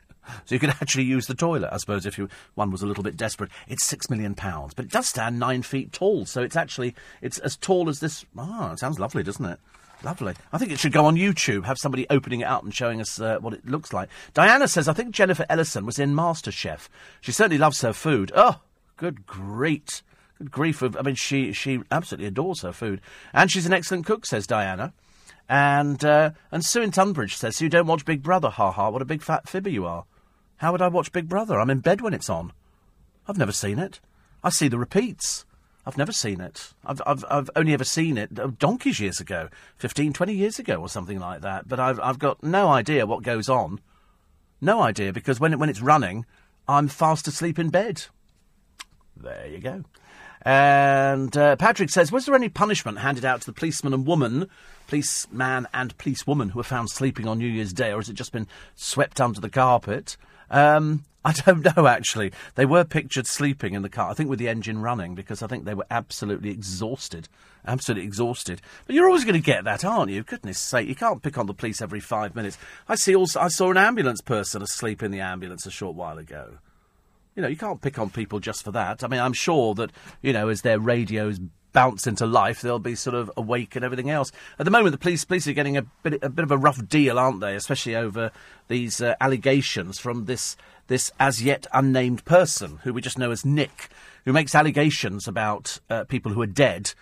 So 0.46 0.56
you 0.56 0.60
could 0.60 0.70
actually 0.82 1.06
use 1.06 1.28
the 1.28 1.34
toilet, 1.34 1.70
I 1.72 1.78
suppose, 1.78 2.06
if 2.06 2.18
you, 2.18 2.30
one 2.56 2.72
was 2.72 2.82
a 2.82 2.88
little 2.88 3.04
bit 3.04 3.18
desperate. 3.18 3.52
It's 3.68 3.86
six 3.86 4.10
million 4.10 4.36
pounds, 4.36 4.74
but 4.74 4.86
it 4.86 4.92
does 4.92 5.08
stand 5.08 5.40
nine 5.40 5.62
feet 5.62 5.92
tall, 5.92 6.26
so 6.26 6.42
it's 6.42 6.56
actually 6.56 6.96
it's 7.22 7.40
as 7.40 7.56
tall 7.58 7.90
as 7.90 8.00
this. 8.00 8.26
Ah, 8.38 8.74
it 8.74 8.80
sounds 8.80 9.00
lovely, 9.00 9.24
doesn't 9.24 9.46
it? 9.46 9.60
Lovely. 10.04 10.34
I 10.52 10.58
think 10.58 10.72
it 10.72 10.80
should 10.80 10.94
go 10.94 11.06
on 11.06 11.16
YouTube. 11.16 11.66
Have 11.66 11.78
somebody 11.78 12.08
opening 12.10 12.42
it 12.42 12.48
up 12.48 12.64
and 12.64 12.74
showing 12.74 13.00
us 13.02 13.22
uh, 13.22 13.38
what 13.40 13.54
it 13.54 13.68
looks 13.68 13.94
like. 13.94 14.10
Diana 14.34 14.68
says, 14.68 14.88
I 14.88 14.94
think 14.94 15.12
Jennifer 15.12 15.46
Ellison 15.48 15.86
was 15.86 16.00
in 16.00 16.16
MasterChef. 16.16 16.88
She 17.22 17.32
certainly 17.32 17.60
loves 17.60 17.82
her 17.82 17.94
food. 17.94 18.32
Oh, 18.36 18.62
good 18.98 19.28
great. 19.28 20.02
Good 20.40 20.50
grief. 20.50 20.82
Of, 20.82 20.98
I 20.98 21.04
mean, 21.04 21.16
she, 21.16 21.54
she 21.54 21.82
absolutely 21.92 22.26
adores 22.26 22.62
her 22.62 22.72
food. 22.72 23.00
And 23.32 23.52
she's 23.52 23.68
an 23.68 23.74
excellent 23.74 24.08
cook, 24.08 24.26
says 24.26 24.48
Diana. 24.48 24.94
And, 25.48 26.04
uh, 26.04 26.32
and 26.52 26.66
Sue 26.66 26.82
in 26.82 26.92
Tunbridge 26.92 27.36
says, 27.36 27.58
so 27.58 27.66
you 27.66 27.70
don't 27.70 27.86
watch 27.86 28.06
Big 28.06 28.24
Brother. 28.24 28.50
Ha 28.50 28.72
ha, 28.72 28.90
what 28.90 29.04
a 29.04 29.06
big 29.06 29.22
fat 29.22 29.48
fibber 29.48 29.70
you 29.70 29.86
are. 29.86 30.06
How 30.62 30.72
would 30.72 30.82
I 30.84 30.90
watch 30.90 31.12
Big 31.12 31.28
Brother? 31.28 31.60
I'm 31.60 31.72
in 31.72 31.80
bed 31.80 32.02
when 32.02 32.14
it's 32.14 32.30
on. 32.30 32.54
I've 33.28 33.40
never 33.40 33.52
seen 33.52 33.80
it. 33.80 34.00
I 34.44 34.52
see 34.52 34.68
the 34.68 34.78
repeats. 34.78 35.44
I've 35.88 35.98
never 35.98 36.12
seen 36.12 36.40
it. 36.40 36.74
I've, 36.86 37.02
I've, 37.04 37.26
I've 37.32 37.50
only 37.56 37.74
ever 37.74 37.84
seen 37.84 38.16
it 38.16 38.38
uh, 38.40 38.52
donkeys 38.60 39.00
years 39.00 39.20
ago, 39.20 39.50
15, 39.78 40.14
20 40.14 40.34
years 40.36 40.60
ago 40.60 40.76
or 40.76 40.88
something 40.88 41.18
like 41.18 41.42
that. 41.42 41.68
But 41.68 41.80
I've, 41.80 42.00
I've 42.00 42.20
got 42.20 42.44
no 42.44 42.68
idea 42.68 43.08
what 43.08 43.24
goes 43.24 43.50
on. 43.50 43.80
No 44.62 44.84
idea, 44.84 45.12
because 45.12 45.40
when, 45.40 45.52
it, 45.52 45.58
when 45.58 45.68
it's 45.68 45.82
running, 45.82 46.28
I'm 46.68 46.88
fast 46.88 47.28
asleep 47.28 47.58
in 47.58 47.70
bed. 47.70 48.04
There 49.18 49.48
you 49.48 49.58
go. 49.58 49.84
And 50.44 51.36
uh, 51.36 51.56
Patrick 51.56 51.90
says, 51.90 52.12
was 52.12 52.28
there 52.28 52.36
any 52.36 52.50
punishment 52.50 53.00
handed 53.00 53.26
out 53.26 53.42
to 53.42 53.48
the 53.48 53.54
policeman 53.54 53.96
and 53.96 54.06
woman, 54.06 54.48
policeman 54.88 55.68
and 55.74 55.98
policewoman 55.98 56.50
who 56.50 56.60
were 56.60 56.64
found 56.64 56.92
sleeping 56.92 57.28
on 57.28 57.40
New 57.40 57.48
Year's 57.48 57.74
Day, 57.74 57.92
or 57.92 57.98
has 57.98 58.10
it 58.10 58.14
just 58.14 58.32
been 58.32 58.48
swept 58.76 59.20
under 59.20 59.42
the 59.42 59.50
carpet? 59.50 60.18
Um, 60.52 61.06
I 61.26 61.34
don't 61.34 61.64
know, 61.78 61.86
actually. 61.86 62.32
They 62.56 62.66
were 62.66 62.84
pictured 62.84 63.28
sleeping 63.28 63.76
in 63.76 63.84
the 63.84 63.90
car, 63.90 64.10
I 64.10 64.16
think 64.16 64.30
with 64.30 64.40
the 64.40 64.50
engine 64.50 64.82
running, 64.82 65.14
because 65.14 65.44
I 65.44 65.48
think 65.48 65.66
they 65.66 65.76
were 65.76 65.86
absolutely 65.92 66.50
exhausted. 66.50 67.30
Absolutely 67.66 68.06
exhausted. 68.06 68.60
But 68.88 68.96
you're 68.96 69.06
always 69.06 69.24
going 69.24 69.36
to 69.36 69.40
get 69.40 69.64
that, 69.66 69.86
aren't 69.86 70.12
you? 70.12 70.24
Goodness 70.24 70.58
sake, 70.58 70.88
you 70.88 70.96
can't 70.96 71.22
pick 71.22 71.38
on 71.38 71.46
the 71.46 71.54
police 71.54 71.80
every 71.80 72.00
five 72.00 72.36
minutes. 72.36 72.58
I 72.90 72.96
see 72.96 73.16
also, 73.16 73.40
I 73.40 73.50
saw 73.50 73.70
an 73.70 73.78
ambulance 73.78 74.22
person 74.22 74.64
asleep 74.64 75.04
in 75.04 75.12
the 75.12 75.20
ambulance 75.20 75.68
a 75.68 75.72
short 75.72 75.96
while 75.96 76.18
ago. 76.18 76.58
You 77.36 77.44
know, 77.44 77.48
you 77.48 77.56
can't 77.56 77.82
pick 77.82 78.00
on 78.00 78.10
people 78.10 78.40
just 78.40 78.64
for 78.64 78.72
that. 78.72 79.04
I 79.04 79.08
mean, 79.08 79.20
I'm 79.20 79.34
sure 79.34 79.76
that, 79.76 79.92
you 80.24 80.34
know, 80.34 80.50
as 80.50 80.64
their 80.64 80.80
radios 80.80 81.40
bounce 81.74 82.08
into 82.08 82.26
life, 82.26 82.62
they'll 82.62 82.80
be 82.80 82.96
sort 82.96 83.16
of 83.16 83.32
awake 83.38 83.76
and 83.76 83.86
everything 83.86 84.10
else. 84.10 84.32
At 84.60 84.66
the 84.66 84.72
moment, 84.72 84.92
the 84.92 84.98
police 84.98 85.26
police 85.26 85.48
are 85.48 85.54
getting 85.54 85.78
a 85.78 85.84
bit 86.04 86.22
a 86.22 86.30
bit 86.30 86.44
of 86.44 86.52
a 86.52 86.58
rough 86.58 86.88
deal, 86.88 87.18
aren't 87.18 87.42
they? 87.42 87.56
Especially 87.56 87.96
over 87.96 88.32
these 88.68 89.02
uh, 89.02 89.16
allegations 89.22 90.00
from 90.00 90.26
this 90.26 90.56
this 90.88 91.12
as 91.20 91.42
yet 91.42 91.68
unnamed 91.74 92.26
person 92.26 92.80
who 92.84 92.94
we 92.94 93.02
just 93.02 93.18
know 93.18 93.32
as 93.32 93.46
Nick, 93.46 93.90
who 94.26 94.34
makes 94.34 94.56
allegations 94.56 95.28
about 95.28 95.80
uh, 95.90 96.04
people 96.06 96.34
who 96.34 96.42
are 96.42 96.48
dead. 96.48 96.94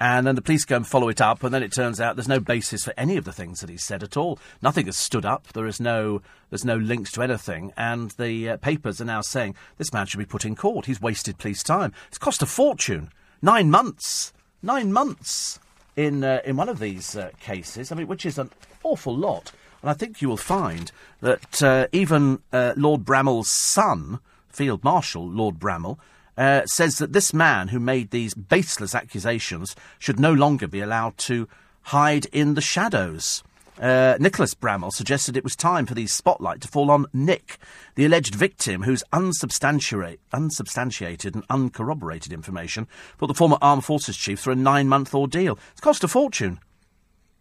And 0.00 0.26
then 0.26 0.34
the 0.34 0.42
police 0.42 0.64
go 0.64 0.74
and 0.74 0.86
follow 0.86 1.08
it 1.08 1.20
up, 1.20 1.44
and 1.44 1.54
then 1.54 1.62
it 1.62 1.72
turns 1.72 2.00
out 2.00 2.16
there's 2.16 2.26
no 2.26 2.40
basis 2.40 2.84
for 2.84 2.92
any 2.96 3.16
of 3.16 3.24
the 3.24 3.32
things 3.32 3.60
that 3.60 3.70
he 3.70 3.76
said 3.76 4.02
at 4.02 4.16
all. 4.16 4.36
Nothing 4.60 4.86
has 4.86 4.96
stood 4.96 5.24
up. 5.24 5.46
There 5.52 5.66
is 5.66 5.78
no, 5.78 6.22
there's 6.50 6.64
no 6.64 6.76
links 6.76 7.12
to 7.12 7.22
anything. 7.22 7.72
And 7.76 8.10
the 8.12 8.48
uh, 8.48 8.56
papers 8.56 9.00
are 9.00 9.04
now 9.04 9.20
saying 9.20 9.54
this 9.78 9.92
man 9.92 10.06
should 10.06 10.18
be 10.18 10.24
put 10.24 10.44
in 10.44 10.56
court. 10.56 10.86
He's 10.86 11.00
wasted 11.00 11.38
police 11.38 11.62
time. 11.62 11.92
It's 12.08 12.18
cost 12.18 12.42
a 12.42 12.46
fortune 12.46 13.10
nine 13.42 13.70
months, 13.70 14.32
nine 14.62 14.92
months 14.92 15.58
in 15.96 16.24
uh, 16.24 16.40
in 16.44 16.56
one 16.56 16.68
of 16.68 16.78
these 16.78 17.16
uh, 17.16 17.30
cases. 17.40 17.92
I 17.92 17.96
mean, 17.96 18.06
which 18.06 18.24
is 18.24 18.38
an 18.38 18.50
awful 18.82 19.16
lot. 19.16 19.52
And 19.82 19.90
I 19.90 19.94
think 19.94 20.22
you 20.22 20.28
will 20.28 20.36
find 20.36 20.92
that 21.20 21.62
uh, 21.62 21.88
even 21.92 22.38
uh, 22.52 22.72
Lord 22.76 23.04
Bramall's 23.04 23.48
son, 23.48 24.20
Field 24.48 24.84
Marshal 24.84 25.28
Lord 25.28 25.58
Bramall, 25.58 25.98
uh, 26.38 26.64
says 26.66 26.98
that 26.98 27.12
this 27.12 27.34
man 27.34 27.68
who 27.68 27.80
made 27.80 28.10
these 28.10 28.32
baseless 28.32 28.94
accusations 28.94 29.74
should 29.98 30.20
no 30.20 30.32
longer 30.32 30.68
be 30.68 30.80
allowed 30.80 31.18
to 31.18 31.48
hide 31.82 32.26
in 32.26 32.54
the 32.54 32.60
shadows. 32.60 33.42
Uh, 33.82 34.16
Nicholas 34.20 34.54
Bramall 34.54 34.92
suggested 34.92 35.36
it 35.36 35.42
was 35.42 35.56
time 35.56 35.86
for 35.86 35.94
the 35.94 36.06
spotlight 36.06 36.60
to 36.60 36.68
fall 36.68 36.88
on 36.88 37.06
Nick, 37.12 37.58
the 37.96 38.04
alleged 38.04 38.32
victim 38.32 38.84
whose 38.84 39.02
unsubstantiated, 39.12 41.34
and 41.34 41.44
uncorroborated 41.50 42.32
information 42.32 42.86
put 43.18 43.26
the 43.26 43.34
former 43.34 43.58
armed 43.60 43.84
forces 43.84 44.16
chief 44.16 44.38
through 44.38 44.52
a 44.52 44.56
nine-month 44.56 45.12
ordeal. 45.12 45.58
It's 45.72 45.80
cost 45.80 46.04
a 46.04 46.08
fortune. 46.08 46.60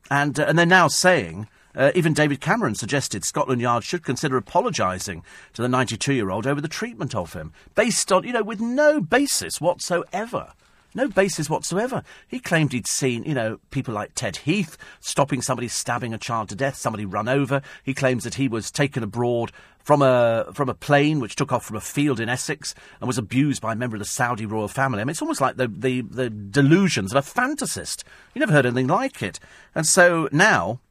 And, 0.10 0.40
uh, 0.40 0.46
and 0.48 0.58
they're 0.58 0.66
now 0.66 0.88
saying 0.88 1.48
uh, 1.76 1.92
even 1.94 2.14
David 2.14 2.42
Cameron 2.42 2.74
suggested 2.74 3.24
Scotland 3.24 3.62
Yard 3.62 3.84
should 3.84 4.04
consider 4.04 4.36
apologising 4.36 5.24
to 5.54 5.62
the 5.62 5.70
92 5.70 6.12
year 6.12 6.32
old 6.32 6.48
over 6.48 6.60
the 6.60 6.68
treatment 6.68 7.14
of 7.14 7.34
him, 7.34 7.54
based 7.76 8.12
on, 8.12 8.24
you 8.24 8.34
know, 8.34 8.42
with 8.42 8.60
no 8.60 9.00
basis 9.00 9.62
whatsoever. 9.62 10.54
No 10.94 11.08
basis 11.08 11.50
whatsoever. 11.50 12.04
He 12.28 12.40
claimed 12.40 12.74
he'd 12.74 12.88
seen, 12.88 13.24
you 13.24 13.34
know, 13.34 13.60
people 13.70 13.94
like 13.94 14.14
Ted 14.14 14.38
Heath 14.38 14.78
stopping 15.00 15.42
somebody 15.42 15.68
stabbing 15.68 16.14
a 16.14 16.18
child 16.18 16.50
to 16.50 16.56
death, 16.56 16.76
somebody 16.76 17.06
run 17.06 17.30
over. 17.30 17.62
He 17.84 17.94
claims 17.94 18.24
that 18.26 18.36
he 18.36 18.48
was 18.48 18.72
taken 18.72 19.04
abroad 19.04 19.52
from 19.84 20.02
a 20.02 20.48
from 20.54 20.70
a 20.70 20.74
plane 20.74 21.20
which 21.20 21.36
took 21.36 21.52
off 21.52 21.66
from 21.66 21.78
a 21.78 21.82
field 21.82 22.20
in 22.20 22.30
Essex 22.30 22.76
and 23.00 23.08
was 23.08 23.18
abused 23.18 23.62
by 23.62 23.74
a 23.74 23.76
member 23.76 23.96
of 23.96 24.00
the 24.00 24.06
Saudi 24.06 24.46
royal 24.46 24.68
family. 24.68 25.02
I 25.02 25.04
mean, 25.04 25.12
it's 25.12 25.22
almost 25.22 25.42
like 25.42 25.58
the 25.58 25.68
the, 25.68 26.02
the 26.02 26.30
delusions 26.30 27.14
of 27.14 27.26
a 27.26 27.28
fantasist. 27.28 28.04
You 28.34 28.40
never 28.40 28.54
heard 28.54 28.66
anything 28.66 28.88
like 28.88 29.24
it. 29.24 29.40
And 29.74 29.86
so 29.86 30.28
now 30.32 30.82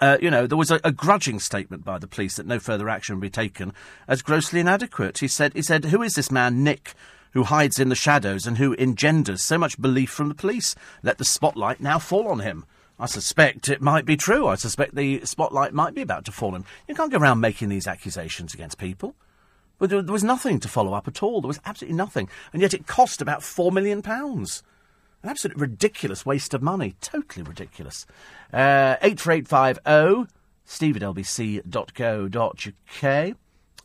uh, 0.00 0.18
you 0.20 0.30
know, 0.30 0.46
there 0.46 0.58
was 0.58 0.70
a, 0.70 0.80
a, 0.84 0.92
grudging 0.92 1.38
statement 1.38 1.84
by 1.84 1.98
the 1.98 2.08
police 2.08 2.36
that 2.36 2.44
no 2.44 2.58
further 2.58 2.88
action 2.88 3.14
would 3.14 3.22
be 3.22 3.30
taken 3.30 3.72
as 4.08 4.20
grossly 4.20 4.60
inadequate. 4.60 5.18
He 5.18 5.28
said, 5.28 5.54
he 5.54 5.62
said, 5.62 5.86
who 5.86 6.02
is 6.02 6.14
this 6.14 6.30
man, 6.30 6.62
Nick, 6.62 6.92
who 7.36 7.44
hides 7.44 7.78
in 7.78 7.88
the 7.88 7.94
shadows 7.94 8.46
and 8.46 8.58
who 8.58 8.74
engenders 8.74 9.44
so 9.44 9.58
much 9.58 9.80
belief 9.80 10.10
from 10.10 10.28
the 10.28 10.34
police? 10.34 10.74
Let 11.02 11.18
the 11.18 11.24
spotlight 11.24 11.80
now 11.80 11.98
fall 11.98 12.28
on 12.28 12.40
him. 12.40 12.64
I 12.98 13.06
suspect 13.06 13.68
it 13.68 13.82
might 13.82 14.06
be 14.06 14.16
true. 14.16 14.46
I 14.48 14.54
suspect 14.54 14.94
the 14.94 15.24
spotlight 15.24 15.74
might 15.74 15.94
be 15.94 16.00
about 16.00 16.24
to 16.24 16.32
fall 16.32 16.48
on 16.50 16.62
him. 16.62 16.64
You 16.88 16.94
can't 16.94 17.12
go 17.12 17.18
around 17.18 17.40
making 17.40 17.68
these 17.68 17.86
accusations 17.86 18.54
against 18.54 18.78
people. 18.78 19.14
But 19.78 19.90
there, 19.90 20.02
was 20.02 20.24
nothing 20.24 20.58
to 20.60 20.68
follow 20.68 20.94
up 20.94 21.06
at 21.06 21.22
all. 21.22 21.42
There 21.42 21.48
was 21.48 21.60
absolutely 21.66 21.96
nothing. 21.96 22.30
And 22.54 22.62
yet 22.62 22.72
it 22.72 22.86
cost 22.86 23.20
about 23.20 23.40
£4 23.40 23.70
million. 23.70 24.02
An 24.06 24.46
absolute 25.28 25.58
ridiculous 25.58 26.24
waste 26.24 26.54
of 26.54 26.62
money. 26.62 26.94
Totally 27.02 27.42
ridiculous. 27.42 28.06
Uh, 28.50 28.96
84850 29.02 30.32
steve 30.64 30.96
at 30.96 31.02
lbc.co.uk. 31.02 31.76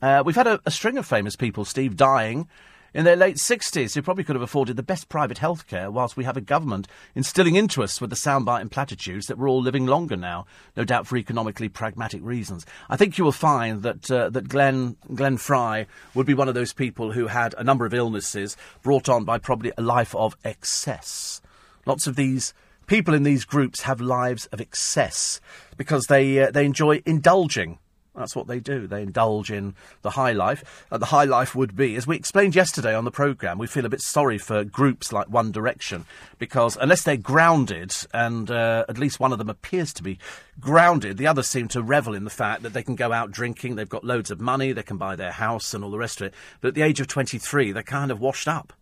Uh, 0.02 0.24
we've 0.26 0.36
had 0.36 0.48
a, 0.48 0.60
a 0.66 0.72
string 0.72 0.98
of 0.98 1.06
famous 1.06 1.36
people, 1.36 1.64
Steve, 1.66 1.96
dying 1.96 2.48
in 2.94 3.06
their 3.06 3.16
late 3.16 3.38
60s 3.38 3.96
who 3.96 4.02
probably 4.02 4.24
could 4.24 4.36
have 4.36 4.44
afforded 4.44 4.76
the 4.76 4.84
best 4.84 5.10
private 5.10 5.38
health 5.38 5.68
care 5.68 5.90
whilst 5.90 6.18
we 6.18 6.24
have 6.24 6.38
a 6.38 6.42
government 6.42 6.88
instilling 7.16 7.56
into 7.56 7.84
us 7.84 8.02
with 8.02 8.10
the 8.10 8.16
soundbite 8.16 8.62
and 8.62 8.72
platitudes 8.72 9.28
that 9.28 9.38
we're 9.38 9.50
all 9.50 9.62
living 9.62 9.86
longer 9.86 10.18
now, 10.18 10.46
no 10.76 10.84
doubt 10.84 11.08
for 11.08 11.18
economically 11.18 11.70
pragmatic 11.70 12.22
reasons. 12.24 12.66
I 12.90 12.98
think 12.98 13.18
you 13.18 13.24
will 13.24 13.32
find 13.32 13.84
that, 13.84 14.12
uh, 14.12 14.30
that 14.30 14.50
Glenn, 14.50 14.98
Glenn 15.14 15.38
Frey 15.38 15.88
would 16.14 16.26
be 16.26 16.34
one 16.34 16.50
of 16.50 16.56
those 16.56 16.74
people 16.74 17.14
who 17.14 17.28
had 17.28 17.56
a 17.58 17.64
number 17.64 17.86
of 17.86 17.94
illnesses 17.94 18.58
brought 18.84 19.08
on 19.08 19.24
by 19.24 19.38
probably 19.38 19.72
a 19.78 19.82
life 19.82 20.14
of 20.16 20.36
excess. 20.44 21.42
Lots 21.86 22.08
of 22.08 22.16
these 22.16 22.54
people 22.88 23.14
in 23.14 23.24
these 23.24 23.46
groups 23.46 23.82
have 23.82 24.02
lives 24.02 24.48
of 24.48 24.60
excess 24.60 25.40
because 25.78 26.08
they, 26.08 26.40
uh, 26.40 26.52
they 26.52 26.66
enjoy 26.66 27.02
indulging 27.06 27.80
that's 28.16 28.36
what 28.36 28.48
they 28.48 28.60
do. 28.60 28.88
They 28.88 29.04
indulge 29.04 29.52
in 29.52 29.74
the 30.02 30.12
high 30.12 30.34
life. 30.34 30.86
Uh, 30.92 30.98
the 30.98 31.06
high 31.08 31.24
life 31.24 31.56
would 31.56 31.76
be, 31.76 31.96
as 31.96 32.06
we 32.06 32.18
explained 32.18 32.56
yesterday 32.56 32.94
on 32.94 33.06
the 33.06 33.12
programme, 33.12 33.58
we 33.58 33.68
feel 33.68 33.86
a 33.86 33.90
bit 33.90 34.02
sorry 34.02 34.38
for 34.38 34.66
groups 34.66 35.14
like 35.14 35.30
One 35.30 35.52
Direction 35.52 36.06
because 36.38 36.78
unless 36.82 37.04
they're 37.04 37.16
grounded, 37.16 37.96
and 38.14 38.52
uh, 38.52 38.86
at 38.90 38.98
least 38.98 39.20
one 39.20 39.32
of 39.32 39.38
them 39.38 39.50
appears 39.50 39.94
to 39.94 40.04
be 40.04 40.20
grounded, 40.60 41.18
the 41.18 41.28
others 41.28 41.48
seem 41.48 41.70
to 41.70 41.82
revel 41.82 42.14
in 42.14 42.26
the 42.26 42.30
fact 42.30 42.64
that 42.64 42.74
they 42.74 42.84
can 42.84 42.96
go 42.96 43.14
out 43.14 43.32
drinking, 43.32 43.76
they've 43.76 43.88
got 43.88 44.04
loads 44.04 44.30
of 44.30 44.42
money, 44.42 44.74
they 44.74 44.84
can 44.84 44.98
buy 44.98 45.16
their 45.16 45.32
house 45.32 45.74
and 45.74 45.84
all 45.84 45.92
the 45.92 45.98
rest 45.98 46.20
of 46.20 46.28
it. 46.28 46.34
But 46.60 46.70
at 46.70 46.74
the 46.76 46.82
age 46.82 47.00
of 47.00 47.08
23, 47.08 47.72
they're 47.72 47.84
kind 47.84 48.12
of 48.12 48.20
washed 48.20 48.48
up. 48.48 48.74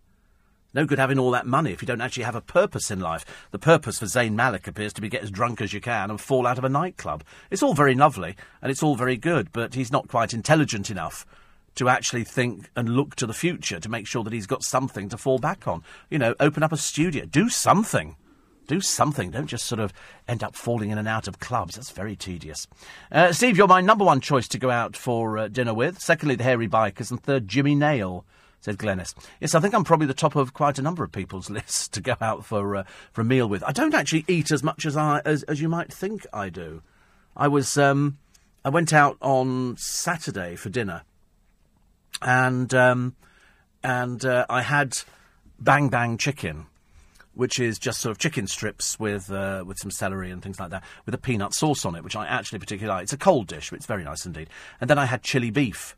No 0.73 0.85
good 0.85 0.99
having 0.99 1.17
all 1.17 1.31
that 1.31 1.47
money 1.47 1.71
if 1.71 1.81
you 1.81 1.87
don't 1.87 2.01
actually 2.01 2.23
have 2.23 2.35
a 2.35 2.41
purpose 2.41 2.91
in 2.91 2.99
life. 2.99 3.25
The 3.51 3.59
purpose 3.59 3.97
for 3.97 4.05
Zayn 4.05 4.33
Malik 4.33 4.67
appears 4.67 4.93
to 4.93 5.01
be 5.01 5.09
get 5.09 5.23
as 5.23 5.31
drunk 5.31 5.61
as 5.61 5.73
you 5.73 5.81
can 5.81 6.09
and 6.11 6.21
fall 6.21 6.45
out 6.45 6.59
of 6.59 6.63
a 6.63 6.69
nightclub. 6.69 7.23
It's 7.49 7.63
all 7.63 7.73
very 7.73 7.95
lovely 7.95 8.35
and 8.61 8.71
it's 8.71 8.83
all 8.83 8.95
very 8.95 9.17
good, 9.17 9.51
but 9.51 9.73
he's 9.73 9.91
not 9.91 10.07
quite 10.07 10.33
intelligent 10.33 10.91
enough 10.91 11.25
to 11.75 11.89
actually 11.89 12.23
think 12.23 12.69
and 12.75 12.89
look 12.89 13.15
to 13.15 13.25
the 13.25 13.33
future 13.33 13.79
to 13.79 13.89
make 13.89 14.05
sure 14.05 14.23
that 14.23 14.33
he's 14.33 14.47
got 14.47 14.63
something 14.63 15.09
to 15.09 15.17
fall 15.17 15.39
back 15.39 15.67
on. 15.67 15.83
You 16.09 16.19
know, 16.19 16.35
open 16.39 16.61
up 16.61 16.71
a 16.71 16.77
studio, 16.77 17.25
do 17.25 17.49
something. 17.49 18.15
Do 18.67 18.81
something. 18.81 19.31
Don't 19.31 19.47
just 19.47 19.65
sort 19.65 19.79
of 19.79 19.91
end 20.27 20.43
up 20.43 20.55
falling 20.55 20.91
in 20.91 20.99
and 20.99 21.07
out 21.07 21.27
of 21.27 21.39
clubs. 21.39 21.73
That's 21.73 21.89
very 21.89 22.15
tedious. 22.15 22.67
Uh, 23.11 23.31
Steve, 23.31 23.57
you're 23.57 23.67
my 23.67 23.81
number 23.81 24.05
one 24.05 24.21
choice 24.21 24.47
to 24.49 24.59
go 24.59 24.69
out 24.69 24.95
for 24.95 25.39
uh, 25.39 25.47
dinner 25.47 25.73
with. 25.73 25.99
Secondly, 25.99 26.35
the 26.35 26.43
Hairy 26.43 26.67
Bikers. 26.67 27.09
And 27.09 27.19
third, 27.23 27.47
Jimmy 27.47 27.73
Nail 27.73 28.25
said 28.61 28.77
Glennis. 28.77 29.13
Yes, 29.39 29.55
I 29.55 29.59
think 29.59 29.73
I'm 29.73 29.83
probably 29.83 30.07
the 30.07 30.13
top 30.13 30.35
of 30.35 30.53
quite 30.53 30.79
a 30.79 30.81
number 30.81 31.03
of 31.03 31.11
people's 31.11 31.49
lists 31.49 31.87
to 31.89 32.01
go 32.01 32.15
out 32.21 32.45
for 32.45 32.75
uh, 32.75 32.83
for 33.11 33.21
a 33.21 33.25
meal 33.25 33.47
with. 33.47 33.63
I 33.63 33.71
don't 33.71 33.93
actually 33.93 34.25
eat 34.27 34.51
as 34.51 34.63
much 34.63 34.85
as 34.85 34.97
I 34.97 35.21
as, 35.25 35.43
as 35.43 35.61
you 35.61 35.69
might 35.69 35.91
think 35.91 36.25
I 36.33 36.49
do. 36.49 36.81
I 37.35 37.47
was 37.47 37.77
um, 37.77 38.17
I 38.63 38.69
went 38.69 38.93
out 38.93 39.17
on 39.21 39.77
Saturday 39.77 40.55
for 40.55 40.69
dinner, 40.69 41.03
and 42.21 42.73
um, 42.73 43.15
and 43.83 44.23
uh, 44.25 44.45
I 44.49 44.61
had 44.61 44.97
bang 45.59 45.89
bang 45.89 46.17
chicken. 46.17 46.67
Which 47.35 47.57
is 47.57 47.79
just 47.79 48.01
sort 48.01 48.11
of 48.11 48.17
chicken 48.17 48.47
strips 48.47 48.99
with 48.99 49.31
uh, 49.31 49.63
with 49.65 49.77
some 49.77 49.91
celery 49.91 50.29
and 50.29 50.41
things 50.41 50.59
like 50.59 50.71
that, 50.71 50.83
with 51.05 51.15
a 51.15 51.17
peanut 51.17 51.53
sauce 51.53 51.85
on 51.85 51.95
it, 51.95 52.03
which 52.03 52.15
I 52.15 52.25
actually 52.25 52.59
particularly 52.59 52.97
like. 52.97 53.03
It's 53.03 53.13
a 53.13 53.17
cold 53.17 53.47
dish, 53.47 53.69
but 53.69 53.77
it's 53.77 53.85
very 53.85 54.03
nice 54.03 54.25
indeed. 54.25 54.49
And 54.81 54.89
then 54.89 54.97
I 54.97 55.05
had 55.05 55.23
chili 55.23 55.49
beef, 55.49 55.95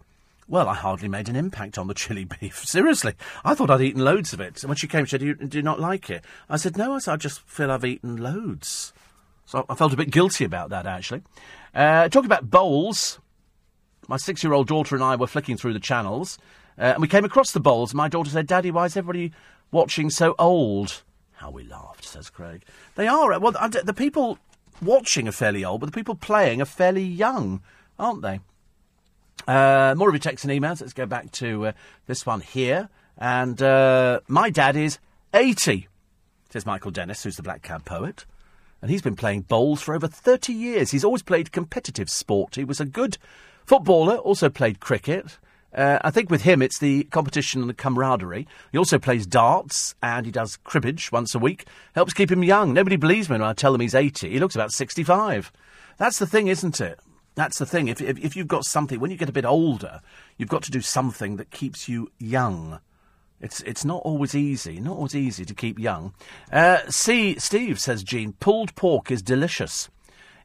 well, 0.52 0.68
I 0.68 0.76
hardly 0.76 1.08
made 1.08 1.30
an 1.30 1.38
impact 1.38 1.78
on 1.78 1.88
the 1.88 1.93
chili 1.93 2.26
beef. 2.26 2.58
Seriously. 2.66 3.14
I 3.45 3.56
thought 3.56 3.70
I'd 3.70 3.80
eaten 3.80 4.04
loads 4.04 4.34
of 4.34 4.41
it. 4.41 4.62
And 4.62 4.70
when 4.70 4.76
she 4.76 4.86
came, 4.86 5.06
she 5.06 5.12
said, 5.12 5.22
do 5.22 5.28
you 5.28 5.36
do 5.36 5.58
you 5.58 5.64
not 5.64 5.80
like 5.80 6.10
it? 6.10 6.26
I 6.49 6.58
said, 6.58 6.78
no, 6.78 6.93
I, 6.93 6.99
said, 6.99 7.14
I 7.14 7.16
just 7.16 7.39
feel 7.47 7.72
I've 7.72 7.86
eaten 7.86 8.18
loads. 8.18 8.91
So 9.45 9.66
I 9.70 9.76
felt 9.76 9.93
a 9.93 9.97
bit 9.97 10.12
guilty 10.12 10.43
about 10.43 10.70
that, 10.70 10.86
actually. 10.86 11.22
Uh, 11.74 12.10
talking 12.10 12.26
about 12.26 12.49
bowls, 12.49 13.20
my 14.10 14.18
six 14.18 14.43
year 14.43 14.52
old 14.52 14.68
daughter 14.68 14.93
and 14.93 15.04
I 15.04 15.16
were 15.16 15.26
flicking 15.26 15.56
through 15.56 15.72
the 15.72 15.80
channels, 15.80 16.38
uh, 16.78 16.82
and 16.82 17.02
we 17.02 17.08
came 17.08 17.24
across 17.24 17.54
the 17.54 17.62
bowls. 17.62 17.93
My 17.93 18.10
daughter 18.10 18.30
said, 18.30 18.45
Daddy, 18.45 18.72
why 18.72 18.86
is 18.86 18.97
everybody 18.97 19.32
watching 19.72 20.10
so 20.10 20.36
old? 20.38 21.02
How 21.32 21.49
we 21.49 21.64
laughed, 21.64 22.04
says 22.04 22.30
Craig. 22.30 22.64
They 22.95 23.08
are. 23.08 23.39
Well, 23.39 23.54
the 23.54 23.95
people 23.95 24.38
watching 24.82 25.30
are 25.30 25.34
fairly 25.34 25.64
old, 25.64 25.80
but 25.80 25.86
the 25.86 25.97
people 25.97 26.16
playing 26.16 26.62
are 26.62 26.66
fairly 26.66 27.04
young, 27.04 27.62
aren't 27.97 28.22
they? 28.22 28.41
Uh, 29.48 29.94
more 29.98 30.10
of 30.10 30.14
your 30.14 30.20
texts 30.20 30.46
and 30.46 30.52
emails. 30.52 30.82
Let's 30.82 30.94
go 30.94 31.06
back 31.06 31.32
to 31.34 31.68
uh, 31.68 31.72
this 32.08 32.26
one 32.26 32.42
here. 32.42 32.89
And 33.18 33.62
uh, 33.62 34.22
my 34.28 34.50
dad 34.50 34.76
is 34.76 35.00
80, 35.34 35.88
says 36.50 36.66
Michael 36.66 36.92
Dennis, 36.92 37.24
who's 37.24 37.36
the 37.36 37.44
Black 37.44 37.62
Cab 37.62 37.86
poet. 37.86 38.26
And 38.82 38.89
he's 38.89 39.02
been 39.02 39.16
playing 39.16 39.42
bowls 39.42 39.82
for 39.82 39.94
over 39.94 40.08
30 40.08 40.54
years. 40.54 40.92
He's 40.92 41.06
always 41.06 41.22
played 41.22 41.52
competitive 41.52 42.10
sport. 42.10 42.56
He 42.56 42.64
was 42.64 42.80
a 42.80 42.86
good 42.86 43.18
footballer, 43.66 44.16
also 44.16 44.50
played 44.50 44.80
cricket. 44.80 45.38
Uh, 45.74 46.00
I 46.02 46.12
think 46.12 46.30
with 46.30 46.42
him 46.42 46.62
it's 46.62 46.80
the 46.80 47.04
competition 47.06 47.62
and 47.62 47.70
the 47.70 47.76
camaraderie. 47.76 48.48
He 48.72 48.78
also 48.78 49.00
plays 49.00 49.26
darts 49.26 49.96
and 50.02 50.26
he 50.26 50.32
does 50.32 50.58
cribbage 50.58 51.12
once 51.12 51.34
a 51.34 51.39
week. 51.39 51.66
Helps 51.96 52.14
keep 52.14 52.32
him 52.32 52.44
young. 52.44 52.74
Nobody 52.74 52.98
believes 52.98 53.30
me 53.30 53.36
when 53.36 53.44
I 53.44 53.54
tell 53.54 53.74
him 53.74 53.82
he's 53.82 53.96
80. 53.96 54.30
He 54.30 54.39
looks 54.39 54.56
about 54.56 54.74
65. 54.74 55.52
That's 55.98 56.20
the 56.20 56.28
thing, 56.28 56.48
isn't 56.48 56.82
it? 56.82 57.00
That's 57.36 57.59
the 57.59 57.65
thing. 57.65 57.88
If, 57.88 58.01
if, 58.01 58.19
if 58.19 58.36
you've 58.36 58.47
got 58.47 58.65
something, 58.65 58.99
when 58.99 59.11
you 59.11 59.17
get 59.17 59.29
a 59.29 59.34
bit 59.34 59.45
older, 59.45 60.01
you've 60.38 60.49
got 60.49 60.63
to 60.63 60.71
do 60.71 60.82
something 60.82 61.38
that 61.38 61.49
keeps 61.49 61.88
you 61.88 62.11
young. 62.19 62.79
It's 63.39 63.61
it's 63.61 63.84
not 63.84 64.03
always 64.03 64.36
easy, 64.36 64.79
not 64.79 64.97
always 64.97 65.15
easy 65.15 65.45
to 65.45 65.55
keep 65.55 65.79
young. 65.79 66.13
Uh, 66.51 66.79
see, 66.89 67.39
Steve 67.39 67.79
says 67.79 68.03
Jean, 68.03 68.34
pulled 68.34 68.75
pork 68.75 69.09
is 69.09 69.23
delicious. 69.23 69.89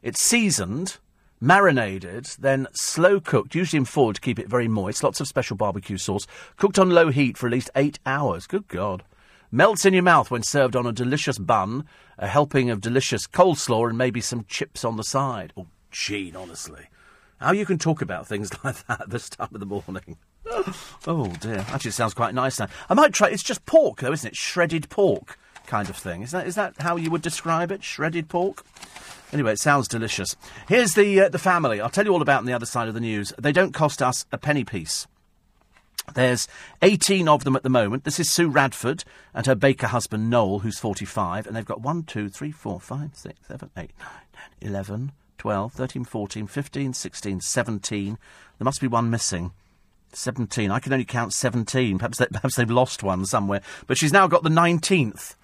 It's 0.01 0.21
seasoned, 0.21 0.97
marinated, 1.39 2.25
then 2.39 2.67
slow 2.73 3.19
cooked, 3.19 3.53
usually 3.53 3.77
in 3.77 3.85
foil 3.85 4.13
to 4.13 4.21
keep 4.21 4.39
it 4.39 4.49
very 4.49 4.67
moist. 4.67 5.03
Lots 5.03 5.19
of 5.19 5.27
special 5.27 5.55
barbecue 5.57 5.97
sauce, 5.97 6.25
cooked 6.55 6.79
on 6.79 6.89
low 6.89 7.09
heat 7.09 7.37
for 7.37 7.45
at 7.45 7.53
least 7.53 7.69
eight 7.75 7.99
hours. 8.05 8.47
Good 8.47 8.67
God. 8.67 9.03
Melts 9.51 9.85
in 9.85 9.93
your 9.93 10.03
mouth 10.03 10.31
when 10.31 10.43
served 10.43 10.75
on 10.75 10.87
a 10.87 10.91
delicious 10.91 11.37
bun, 11.37 11.85
a 12.17 12.27
helping 12.27 12.69
of 12.69 12.81
delicious 12.81 13.27
coleslaw, 13.27 13.89
and 13.89 13.97
maybe 13.97 14.21
some 14.21 14.45
chips 14.45 14.83
on 14.83 14.97
the 14.97 15.03
side. 15.03 15.53
Gene, 15.97 16.35
honestly. 16.35 16.87
How 17.39 17.51
you 17.51 17.65
can 17.65 17.79
talk 17.79 18.01
about 18.01 18.27
things 18.27 18.51
like 18.63 18.85
that 18.87 19.01
at 19.01 19.09
this 19.09 19.29
time 19.29 19.49
of 19.51 19.59
the 19.59 19.65
morning. 19.65 20.17
oh 21.07 21.33
dear. 21.41 21.65
Actually, 21.69 21.89
it 21.89 21.93
sounds 21.93 22.13
quite 22.13 22.33
nice 22.33 22.59
now. 22.59 22.67
I 22.89 22.93
might 22.93 23.13
try. 23.13 23.29
It's 23.29 23.43
just 23.43 23.65
pork, 23.65 23.99
though, 23.99 24.11
isn't 24.11 24.29
it? 24.29 24.35
Shredded 24.35 24.89
pork 24.89 25.37
kind 25.65 25.89
of 25.89 25.97
thing. 25.97 26.21
Is 26.21 26.31
that 26.31 26.47
is 26.47 26.55
that 26.55 26.75
how 26.79 26.95
you 26.95 27.11
would 27.11 27.21
describe 27.21 27.71
it? 27.71 27.83
Shredded 27.83 28.29
pork. 28.29 28.63
Anyway, 29.33 29.53
it 29.53 29.59
sounds 29.59 29.87
delicious. 29.87 30.35
Here's 30.69 30.93
the 30.93 31.21
uh, 31.21 31.29
the 31.29 31.39
family. 31.39 31.81
I'll 31.81 31.89
tell 31.89 32.05
you 32.05 32.13
all 32.13 32.21
about 32.21 32.39
on 32.39 32.45
the 32.45 32.53
other 32.53 32.65
side 32.65 32.87
of 32.87 32.93
the 32.93 33.01
news. 33.01 33.33
They 33.37 33.51
don't 33.51 33.73
cost 33.73 34.01
us 34.01 34.25
a 34.31 34.37
penny 34.37 34.63
piece. 34.63 35.07
There's 36.13 36.47
18 36.83 37.27
of 37.27 37.43
them 37.43 37.55
at 37.57 37.63
the 37.63 37.69
moment. 37.69 38.05
This 38.05 38.19
is 38.19 38.31
Sue 38.31 38.47
Radford 38.47 39.03
and 39.33 39.45
her 39.45 39.55
baker 39.55 39.87
husband 39.87 40.29
Noel, 40.29 40.59
who's 40.59 40.79
45, 40.79 41.45
and 41.47 41.53
they've 41.53 41.65
got 41.65 41.81
1, 41.81 42.03
2, 42.03 42.29
3, 42.29 42.51
4, 42.51 42.79
5, 42.79 43.09
6, 43.13 43.39
7, 43.45 43.69
8, 43.75 43.91
9, 43.99 44.09
10, 44.61 44.69
11, 44.69 45.11
12, 45.37 45.73
13, 45.73 46.03
14, 46.03 46.47
15, 46.47 46.93
16, 46.93 47.41
17. 47.41 48.17
There 48.57 48.65
must 48.65 48.81
be 48.81 48.87
one 48.87 49.09
missing. 49.09 49.51
17. 50.13 50.71
I 50.71 50.79
can 50.79 50.93
only 50.93 51.05
count 51.05 51.33
17. 51.33 51.97
Perhaps, 51.99 52.17
they, 52.17 52.25
perhaps 52.31 52.55
they've 52.55 52.69
lost 52.69 53.03
one 53.03 53.25
somewhere. 53.25 53.61
But 53.85 53.97
she's 53.97 54.13
now 54.13 54.27
got 54.27 54.43
the 54.43 54.49
19th. 54.49 55.35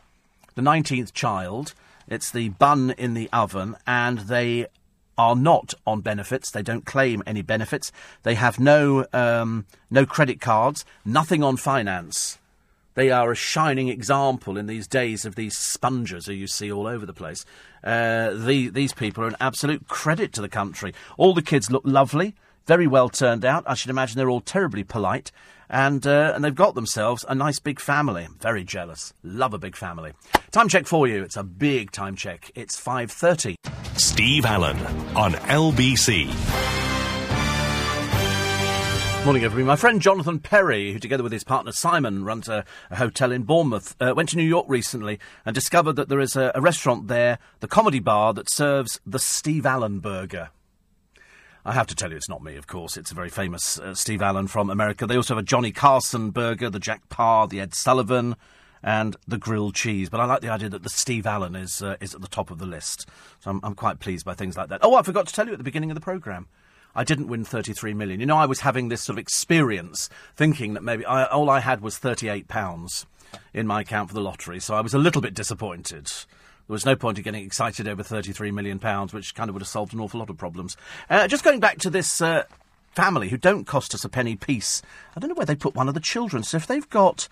The 0.56 0.62
19th 0.62 1.14
child. 1.14 1.74
It's 2.08 2.32
the 2.32 2.50
bun 2.50 2.92
in 2.98 3.14
the 3.14 3.30
oven, 3.32 3.76
and 3.88 4.20
they 4.20 4.68
are 5.18 5.36
not 5.36 5.74
on 5.86 6.02
benefits. 6.02 6.52
They 6.52 6.62
don't 6.62 6.86
claim 6.86 7.24
any 7.26 7.42
benefits. 7.42 7.92
They 8.24 8.36
have 8.36 8.60
no 8.60 9.06
um, 9.14 9.66
no 9.90 10.06
credit 10.06 10.42
cards, 10.42 10.86
nothing 11.06 11.44
on 11.44 11.58
finance. 11.58 12.40
They 12.96 13.10
are 13.10 13.32
a 13.32 13.36
shining 13.36 13.90
example 13.90 14.58
in 14.58 14.68
these 14.68 14.88
days 14.88 15.26
of 15.26 15.36
these 15.36 15.58
spongers 15.58 16.28
who 16.28 16.34
you 16.34 16.46
see 16.46 16.72
all 16.72 16.86
over 16.86 17.06
the 17.06 17.14
place. 17.14 17.46
Uh, 17.84 18.32
the, 18.34 18.70
these 18.70 18.94
people 18.94 19.24
are 19.24 19.28
an 19.28 19.36
absolute 19.40 19.88
credit 19.88 20.34
to 20.34 20.42
the 20.42 20.50
country. 20.50 20.94
All 21.18 21.34
the 21.34 21.42
kids 21.42 21.70
look 21.70 21.84
lovely, 21.86 22.36
very 22.66 22.88
well 22.88 23.10
turned 23.10 23.44
out. 23.46 23.64
I 23.68 23.74
should 23.74 23.90
imagine 23.90 24.18
they're 24.18 24.30
all 24.30 24.42
terribly 24.42 24.84
polite. 24.84 25.32
And, 25.70 26.06
uh, 26.06 26.34
and 26.36 26.44
they've 26.44 26.54
got 26.54 26.76
themselves 26.76 27.26
a 27.28 27.34
nice 27.34 27.58
big 27.60 27.80
family. 27.80 28.28
Very 28.40 28.64
jealous. 28.64 29.14
Love 29.24 29.54
a 29.54 29.58
big 29.58 29.76
family. 29.76 30.14
Time 30.52 30.70
check 30.70 30.86
for 30.86 31.08
you. 31.08 31.24
It's 31.24 31.38
a 31.38 31.44
big 31.44 31.92
time 31.92 32.16
check. 32.16 32.52
It's 32.54 32.80
5.30. 32.80 33.56
Steve 33.98 34.46
Allen 34.46 34.78
on 35.16 35.34
LBC. 35.34 36.83
Morning, 39.26 39.46
everybody. 39.46 39.66
My 39.66 39.78
friend 39.78 40.02
Jonathan 40.02 40.40
Perry, 40.40 40.92
who 40.92 41.00
together 41.00 41.24
with 41.24 41.32
his 41.32 41.46
partner 41.46 41.72
Simon 41.72 42.26
runs 42.26 42.50
a, 42.50 42.66
a 42.92 42.98
hotel 42.98 43.32
in 43.32 43.44
Bournemouth, 43.44 43.96
uh, 44.02 44.14
went 44.14 44.28
to 44.30 44.36
New 44.36 44.44
York 44.44 44.66
recently 44.68 45.18
and 45.46 45.56
discovered 45.56 45.94
that 45.94 46.10
there 46.10 46.20
is 46.20 46.36
a, 46.36 46.52
a 46.54 46.60
restaurant 46.60 47.08
there, 47.08 47.40
the 47.62 47.68
Comedy 47.70 48.00
Bar, 48.00 48.34
that 48.34 48.52
serves 48.52 49.00
the 49.06 49.20
Steve 49.20 49.66
Allen 49.66 50.02
burger. 50.02 50.50
I 51.64 51.72
have 51.72 51.88
to 51.88 51.96
tell 51.96 52.12
you, 52.12 52.18
it's 52.18 52.28
not 52.28 52.44
me, 52.44 52.58
of 52.58 52.68
course. 52.68 52.98
It's 52.98 53.12
a 53.12 53.16
very 53.16 53.30
famous 53.30 53.80
uh, 53.80 53.96
Steve 53.96 54.22
Allen 54.22 54.48
from 54.48 54.70
America. 54.70 55.08
They 55.08 55.16
also 55.16 55.36
have 55.36 55.44
a 55.44 55.48
Johnny 55.48 55.72
Carson 55.72 56.32
burger, 56.32 56.70
the 56.70 56.78
Jack 56.78 57.08
Paar, 57.08 57.48
the 57.48 57.62
Ed 57.62 57.74
Sullivan, 57.74 58.36
and 58.84 59.16
the 59.26 59.38
grilled 59.38 59.74
cheese. 59.74 60.10
But 60.10 60.20
I 60.20 60.26
like 60.26 60.42
the 60.42 60.50
idea 60.50 60.68
that 60.68 60.84
the 60.84 60.90
Steve 60.90 61.26
Allen 61.26 61.56
is 61.56 61.82
uh, 61.82 61.96
is 62.02 62.14
at 62.14 62.20
the 62.20 62.28
top 62.28 62.52
of 62.52 62.60
the 62.60 62.66
list. 62.66 63.08
So 63.40 63.52
I'm, 63.52 63.62
I'm 63.64 63.74
quite 63.74 64.02
pleased 64.02 64.26
by 64.26 64.34
things 64.34 64.58
like 64.58 64.68
that. 64.68 64.82
Oh, 64.84 64.96
I 64.96 65.02
forgot 65.02 65.28
to 65.28 65.34
tell 65.34 65.46
you 65.46 65.54
at 65.54 65.60
the 65.60 65.64
beginning 65.64 65.92
of 65.92 65.96
the 65.96 66.02
programme. 66.02 66.48
I 66.96 67.04
didn't 67.04 67.28
win 67.28 67.44
33 67.44 67.94
million. 67.94 68.20
You 68.20 68.26
know, 68.26 68.38
I 68.38 68.46
was 68.46 68.62
having 68.62 68.90
this 68.90 69.02
sort 69.02 69.16
of 69.16 69.22
experience 69.22 70.10
thinking 70.36 70.74
that 70.74 70.84
maybe 70.84 71.06
I, 71.06 71.26
all 71.26 71.50
I 71.50 71.60
had 71.60 71.82
was 71.82 71.98
38 71.98 72.48
pounds 72.48 73.06
in 73.54 73.66
my 73.66 73.82
account 73.82 74.10
for 74.10 74.14
the 74.14 74.22
lottery, 74.22 74.60
so 74.60 74.76
I 74.76 74.82
was 74.82 74.94
a 74.94 75.00
little 75.00 75.22
bit 75.22 75.34
disappointed. 75.34 76.06
There 76.68 76.74
was 76.74 76.86
no 76.86 76.96
point 76.96 77.18
in 77.18 77.24
getting 77.24 77.46
excited 77.46 77.88
over 77.88 78.04
£33 78.04 78.54
million, 78.54 78.80
which 79.10 79.36
kind 79.36 79.50
of 79.50 79.56
would 79.56 79.62
have 79.62 79.68
solved 79.68 79.94
an 79.94 80.00
awful 80.00 80.20
lot 80.20 80.30
of 80.30 80.38
problems. 80.38 80.78
Uh, 81.10 81.28
just 81.28 81.44
going 81.44 81.60
back 81.60 81.80
to 81.80 81.90
this 81.90 82.22
uh, 82.22 82.44
family 82.96 83.30
who 83.30 83.38
don't 83.38 83.66
cost 83.66 83.94
us 83.94 84.06
a 84.06 84.10
penny 84.10 84.36
piece, 84.36 84.82
I 85.16 85.20
don't 85.20 85.30
know 85.30 85.36
where 85.36 85.46
they 85.46 85.56
put 85.56 85.76
one 85.76 85.90
of 85.90 85.94
the 85.94 86.00
children. 86.00 86.44
So 86.44 86.58
if 86.58 86.68
they've 86.68 86.90
got. 86.90 87.28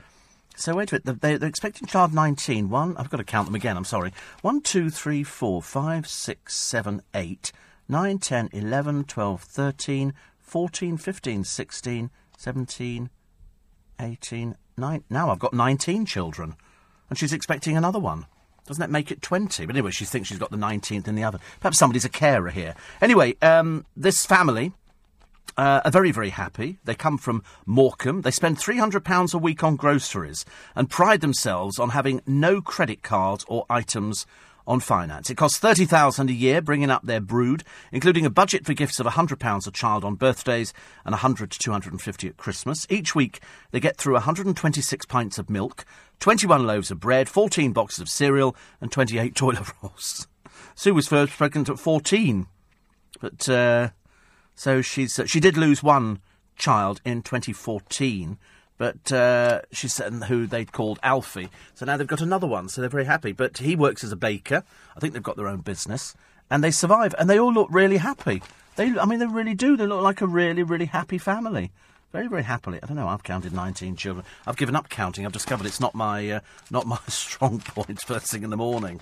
So 0.58 0.76
wait 0.76 0.92
a 0.92 1.00
minute, 1.06 1.22
they're, 1.22 1.48
expecting 1.48 1.88
child 1.88 2.14
19. 2.14 2.70
One, 2.70 2.98
I've 2.98 3.10
got 3.10 3.18
to 3.18 3.24
count 3.24 3.48
them 3.48 3.56
again, 3.56 3.78
I'm 3.78 3.86
sorry. 3.86 4.12
1, 4.42 4.62
2, 4.62 4.90
3, 4.90 5.24
4, 5.24 5.62
5, 5.62 6.08
6, 6.08 6.56
7, 6.56 7.02
8, 7.16 7.52
9, 7.92 8.20
10, 8.20 8.50
11, 8.54 9.04
12, 9.04 9.42
13, 9.42 10.14
14, 10.40 10.98
15, 10.98 11.44
16, 11.44 12.10
17, 12.38 13.10
18, 14.00 14.56
9. 14.78 15.04
Now 15.10 15.30
I've 15.30 15.40
got 15.40 15.54
19 15.54 16.06
children. 16.06 16.56
And 17.10 17.20
she's 17.20 17.34
expecting 17.34 17.76
another 17.76 18.00
one. 18.00 18.28
Doesn't 18.66 18.80
that 18.80 18.90
make 18.90 19.12
it 19.12 19.22
20? 19.22 19.66
But 19.66 19.76
anyway, 19.76 19.92
she 19.92 20.06
thinks 20.06 20.30
she's 20.30 20.40
got 20.40 20.52
the 20.52 20.58
19th 20.58 21.10
in 21.10 21.16
the 21.16 21.26
oven. 21.26 21.42
Perhaps 21.60 21.78
somebody's 21.78 22.06
a 22.06 22.10
carer 22.10 22.50
here. 22.50 22.76
Anyway, 23.02 23.36
um, 23.42 23.86
this 23.98 24.26
family 24.26 24.72
uh, 25.58 25.82
are 25.84 25.92
very, 25.92 26.12
very 26.12 26.30
happy. 26.30 26.80
They 26.86 26.96
come 26.96 27.18
from 27.18 27.44
Morecambe. 27.66 28.22
They 28.22 28.32
spend 28.32 28.58
£300 28.58 29.34
a 29.34 29.38
week 29.38 29.66
on 29.66 29.76
groceries 29.76 30.46
and 30.76 30.90
pride 30.90 31.20
themselves 31.20 31.78
on 31.78 31.90
having 31.90 32.22
no 32.26 32.62
credit 32.62 33.04
cards 33.04 33.44
or 33.50 33.66
items 33.70 34.26
on 34.72 34.80
finance. 34.80 35.30
It 35.30 35.36
costs 35.36 35.60
30000 35.60 36.30
a 36.30 36.34
year 36.34 36.62
bringing 36.62 36.90
up 36.90 37.04
their 37.04 37.20
brood, 37.20 37.66
including 37.92 38.26
a 38.26 38.30
budget 38.30 38.66
for 38.66 38.74
gifts 38.74 39.02
of 39.02 39.06
£100 39.06 39.68
a 39.68 39.72
child 39.72 40.06
on 40.06 40.16
birthdays 40.16 40.74
and 41.04 41.12
100 41.12 41.52
to 41.52 41.60
250 41.60 42.30
at 42.30 42.38
Christmas. 42.38 42.88
Each 42.90 43.14
week, 43.14 43.42
they 43.72 43.82
get 43.82 43.98
through 43.98 44.14
126 44.14 45.06
pints 45.08 45.38
of 45.38 45.50
milk, 45.50 45.84
21 46.22 46.66
loaves 46.66 46.90
of 46.90 47.02
bread, 47.02 47.28
14 47.28 47.74
boxes 47.74 48.00
of 48.00 48.08
cereal, 48.08 48.56
and 48.80 48.94
28 48.94 49.36
toilet 49.36 49.68
rolls. 49.84 50.30
Sue 50.74 50.94
was 50.94 51.10
first 51.10 51.34
pregnant 51.34 51.68
at 51.68 51.78
14, 51.78 52.48
but 53.20 53.50
uh, 53.50 53.90
so 54.56 54.82
she's 54.82 55.20
uh, 55.20 55.26
she 55.26 55.42
did 55.42 55.58
lose 55.58 55.84
one 55.84 56.22
child 56.56 57.02
in 57.04 57.22
2014. 57.24 58.38
But 58.82 59.12
uh, 59.12 59.62
she 59.72 59.88
said 59.88 60.12
who 60.24 60.48
they'd 60.48 60.72
called 60.72 60.98
Alfie. 61.04 61.52
So 61.76 61.86
now 61.86 61.98
they've 61.98 62.08
got 62.08 62.20
another 62.20 62.48
one, 62.48 62.68
so 62.68 62.82
they're 62.82 62.90
very 62.90 63.06
happy. 63.06 63.32
But 63.32 63.60
he 63.60 63.76
works 63.76 64.04
as 64.04 64.12
a 64.12 64.16
baker. 64.16 64.64
I 64.98 65.00
think 65.00 65.14
they've 65.14 65.22
got 65.22 65.38
their 65.38 65.48
own 65.48 65.62
business. 65.62 66.16
And 66.50 66.64
they 66.64 66.72
survive. 66.72 67.14
And 67.20 67.30
they 67.30 67.40
all 67.40 67.54
look 67.54 67.68
really 67.70 67.98
happy. 67.98 68.42
They, 68.78 68.98
I 68.98 69.06
mean, 69.06 69.20
they 69.20 69.28
really 69.28 69.54
do. 69.54 69.78
They 69.78 69.86
look 69.86 70.02
like 70.02 70.22
a 70.22 70.26
really, 70.26 70.64
really 70.64 70.88
happy 70.88 71.20
family 71.20 71.70
very, 72.12 72.28
very 72.28 72.44
happily. 72.44 72.80
I 72.82 72.88
don't 72.88 72.98
know. 72.98 73.08
I've 73.08 73.24
counted 73.24 73.54
19 73.54 73.96
children. 73.96 74.26
I've 74.46 74.58
given 74.58 74.76
up 74.76 74.90
counting. 74.90 75.26
I've 75.26 75.32
discovered 75.32 75.66
it's 75.66 75.80
not 75.80 75.96
my 75.96 76.30
uh, 76.30 76.40
not 76.70 76.86
my 76.86 77.00
strong 77.08 77.60
point. 77.60 78.02
first 78.02 78.28
thing 78.28 78.44
in 78.44 78.50
the 78.50 78.58
morning. 78.58 79.00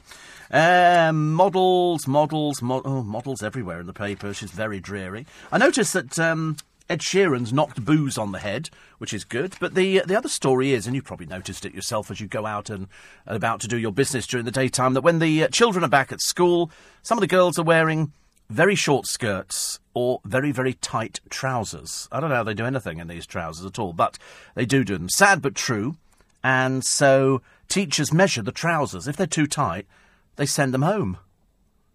Um, 0.52 1.34
models, 1.34 2.08
models, 2.08 2.62
mo- 2.62 2.82
oh, 2.86 3.04
models 3.04 3.44
everywhere 3.44 3.80
in 3.80 3.88
the 3.88 3.94
paper. 3.94 4.34
She's 4.34 4.52
very 4.52 4.80
dreary. 4.80 5.26
I 5.52 5.58
noticed 5.58 5.94
that 5.94 6.20
um, 6.20 6.58
Ed 6.90 7.02
Sheeran's 7.02 7.54
knocked 7.54 7.86
booze 7.86 8.18
on 8.18 8.32
the 8.32 8.40
head, 8.40 8.70
which 8.98 9.14
is 9.14 9.24
good. 9.24 9.56
But 9.60 9.76
the 9.76 10.02
the 10.06 10.18
other 10.18 10.30
story 10.30 10.74
is, 10.74 10.88
and 10.88 10.96
you 10.96 11.02
probably 11.02 11.28
noticed 11.28 11.66
it 11.66 11.74
yourself 11.74 12.10
as 12.10 12.20
you 12.20 12.28
go 12.28 12.46
out 12.46 12.70
and, 12.70 12.88
and 13.26 13.36
about 13.36 13.62
to 13.62 13.68
do 13.68 13.78
your 13.78 13.92
business 13.92 14.26
during 14.26 14.46
the 14.46 14.52
daytime, 14.52 14.96
that 14.96 15.02
when 15.02 15.20
the 15.20 15.44
uh, 15.44 15.48
children 15.50 15.84
are 15.84 15.90
back 15.90 16.12
at 16.12 16.22
school, 16.22 16.72
some 17.04 17.18
of 17.18 17.22
the 17.22 17.28
girls 17.28 17.60
are 17.60 17.64
wearing 17.64 18.12
very 18.50 18.74
short 18.74 19.06
skirts 19.06 19.80
or 19.94 20.20
very, 20.26 20.52
very 20.52 20.74
tight 20.74 21.20
trousers. 21.30 22.08
I 22.12 22.20
don't 22.20 22.30
know 22.30 22.38
how 22.38 22.44
they 22.44 22.56
do 22.56 22.66
anything 22.66 22.98
in 22.98 23.08
these 23.08 23.28
trousers 23.28 23.66
at 23.66 23.78
all, 23.78 23.94
but 23.94 24.18
they 24.56 24.66
do 24.66 24.84
do 24.84 24.98
them. 24.98 25.10
Sad 25.10 25.42
but 25.42 25.54
true. 25.54 25.98
And 26.44 26.84
so 26.84 27.42
teachers 27.68 28.12
measure 28.12 28.42
the 28.42 28.52
trousers. 28.52 29.08
If 29.08 29.18
they're 29.18 29.28
too 29.28 29.46
tight, 29.46 29.86
they 30.38 30.48
send 30.48 30.74
them 30.74 30.82
home. 30.82 31.18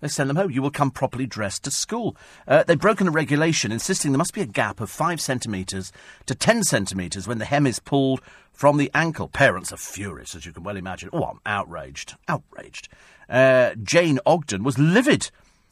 They 0.04 0.08
send 0.08 0.28
them 0.28 0.36
home. 0.36 0.50
You 0.50 0.60
will 0.60 0.70
come 0.70 0.90
properly 0.90 1.24
dressed 1.24 1.64
to 1.64 1.70
school. 1.70 2.14
Uh, 2.46 2.62
they've 2.62 2.78
broken 2.78 3.08
a 3.08 3.10
regulation 3.10 3.72
insisting 3.72 4.12
there 4.12 4.18
must 4.18 4.34
be 4.34 4.42
a 4.42 4.46
gap 4.46 4.82
of 4.82 4.90
5 4.90 5.18
centimetres 5.18 5.92
to 6.26 6.34
10 6.34 6.64
centimetres 6.64 7.26
when 7.26 7.38
the 7.38 7.46
hem 7.46 7.66
is 7.66 7.78
pulled 7.78 8.20
from 8.52 8.76
the 8.76 8.90
ankle. 8.92 9.28
Parents 9.28 9.72
are 9.72 9.78
furious, 9.78 10.34
as 10.34 10.44
you 10.44 10.52
can 10.52 10.62
well 10.62 10.76
imagine. 10.76 11.08
Oh, 11.10 11.22
I'm 11.22 11.40
outraged. 11.46 12.16
Outraged. 12.28 12.90
Uh, 13.30 13.76
Jane 13.82 14.18
Ogden 14.26 14.62
was 14.62 14.78
livid 14.78 15.30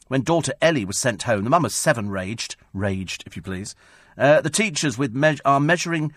when 0.09 0.23
daughter 0.23 0.55
Ellie 0.63 0.87
was 0.87 0.97
sent 0.97 1.25
home, 1.25 1.45
the 1.45 1.51
mum 1.51 1.67
of 1.67 1.73
seven 1.73 2.09
raged, 2.09 2.57
raged, 2.73 3.25
if 3.27 3.37
you 3.37 3.43
please. 3.43 3.75
Uh, 4.17 4.41
the 4.41 4.49
teachers 4.49 4.97
with 4.97 5.15
me- 5.15 5.41
are 5.45 5.61
measuring 5.61 6.11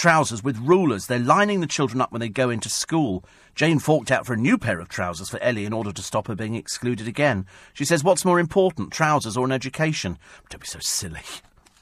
trousers 0.00 0.42
with 0.42 0.56
rulers. 0.58 1.06
They're 1.06 1.18
lining 1.18 1.60
the 1.60 1.66
children 1.66 2.00
up 2.00 2.10
when 2.10 2.20
they 2.20 2.30
go 2.30 2.48
into 2.48 2.70
school. 2.70 3.22
Jane 3.54 3.78
forked 3.78 4.10
out 4.10 4.24
for 4.24 4.32
a 4.32 4.38
new 4.38 4.56
pair 4.56 4.80
of 4.80 4.88
trousers 4.88 5.28
for 5.28 5.38
Ellie 5.42 5.66
in 5.66 5.74
order 5.74 5.92
to 5.92 6.02
stop 6.02 6.26
her 6.28 6.34
being 6.34 6.54
excluded 6.54 7.06
again. 7.06 7.44
She 7.74 7.84
says, 7.84 8.02
What's 8.02 8.24
more 8.24 8.40
important, 8.40 8.92
trousers 8.92 9.36
or 9.36 9.44
an 9.44 9.52
education? 9.52 10.18
Don't 10.48 10.62
be 10.62 10.66
so 10.66 10.80
silly. 10.80 11.20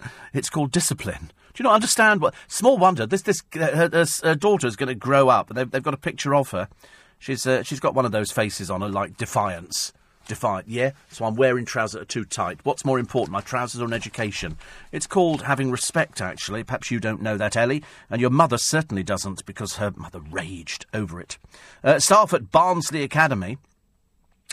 It's 0.32 0.50
called 0.50 0.70
discipline. 0.70 1.32
Do 1.54 1.62
you 1.62 1.64
not 1.64 1.74
understand 1.74 2.20
what? 2.20 2.34
Small 2.46 2.78
wonder, 2.78 3.04
this, 3.04 3.22
this, 3.22 3.42
uh, 3.56 3.74
her, 3.74 3.90
her, 3.92 4.06
her 4.22 4.34
daughter's 4.36 4.76
going 4.76 4.90
to 4.90 4.94
grow 4.94 5.28
up, 5.28 5.48
they've, 5.52 5.68
they've 5.68 5.82
got 5.82 5.94
a 5.94 5.98
picture 5.98 6.36
of 6.36 6.50
her. 6.50 6.68
She's, 7.18 7.46
uh, 7.46 7.64
she's 7.64 7.80
got 7.80 7.94
one 7.94 8.04
of 8.04 8.12
those 8.12 8.30
faces 8.30 8.70
on 8.70 8.82
her, 8.82 8.88
like 8.88 9.16
defiance 9.16 9.92
defiant. 10.28 10.68
Yeah, 10.68 10.92
so 11.10 11.24
I'm 11.24 11.34
wearing 11.34 11.64
trousers 11.64 11.94
that 11.94 12.02
are 12.02 12.04
too 12.04 12.24
tight. 12.24 12.60
What's 12.62 12.84
more 12.84 12.98
important, 12.98 13.32
my 13.32 13.40
trousers 13.40 13.80
or 13.80 13.86
an 13.86 13.92
education? 13.92 14.56
It's 14.92 15.06
called 15.06 15.42
having 15.42 15.70
respect, 15.70 16.20
actually. 16.20 16.62
Perhaps 16.62 16.90
you 16.90 17.00
don't 17.00 17.22
know 17.22 17.36
that, 17.36 17.56
Ellie, 17.56 17.82
and 18.08 18.20
your 18.20 18.30
mother 18.30 18.58
certainly 18.58 19.02
doesn't 19.02 19.44
because 19.46 19.76
her 19.76 19.92
mother 19.96 20.20
raged 20.20 20.86
over 20.94 21.20
it. 21.20 21.38
Uh, 21.82 21.98
staff 21.98 22.32
at 22.32 22.52
Barnsley 22.52 23.02
Academy 23.02 23.58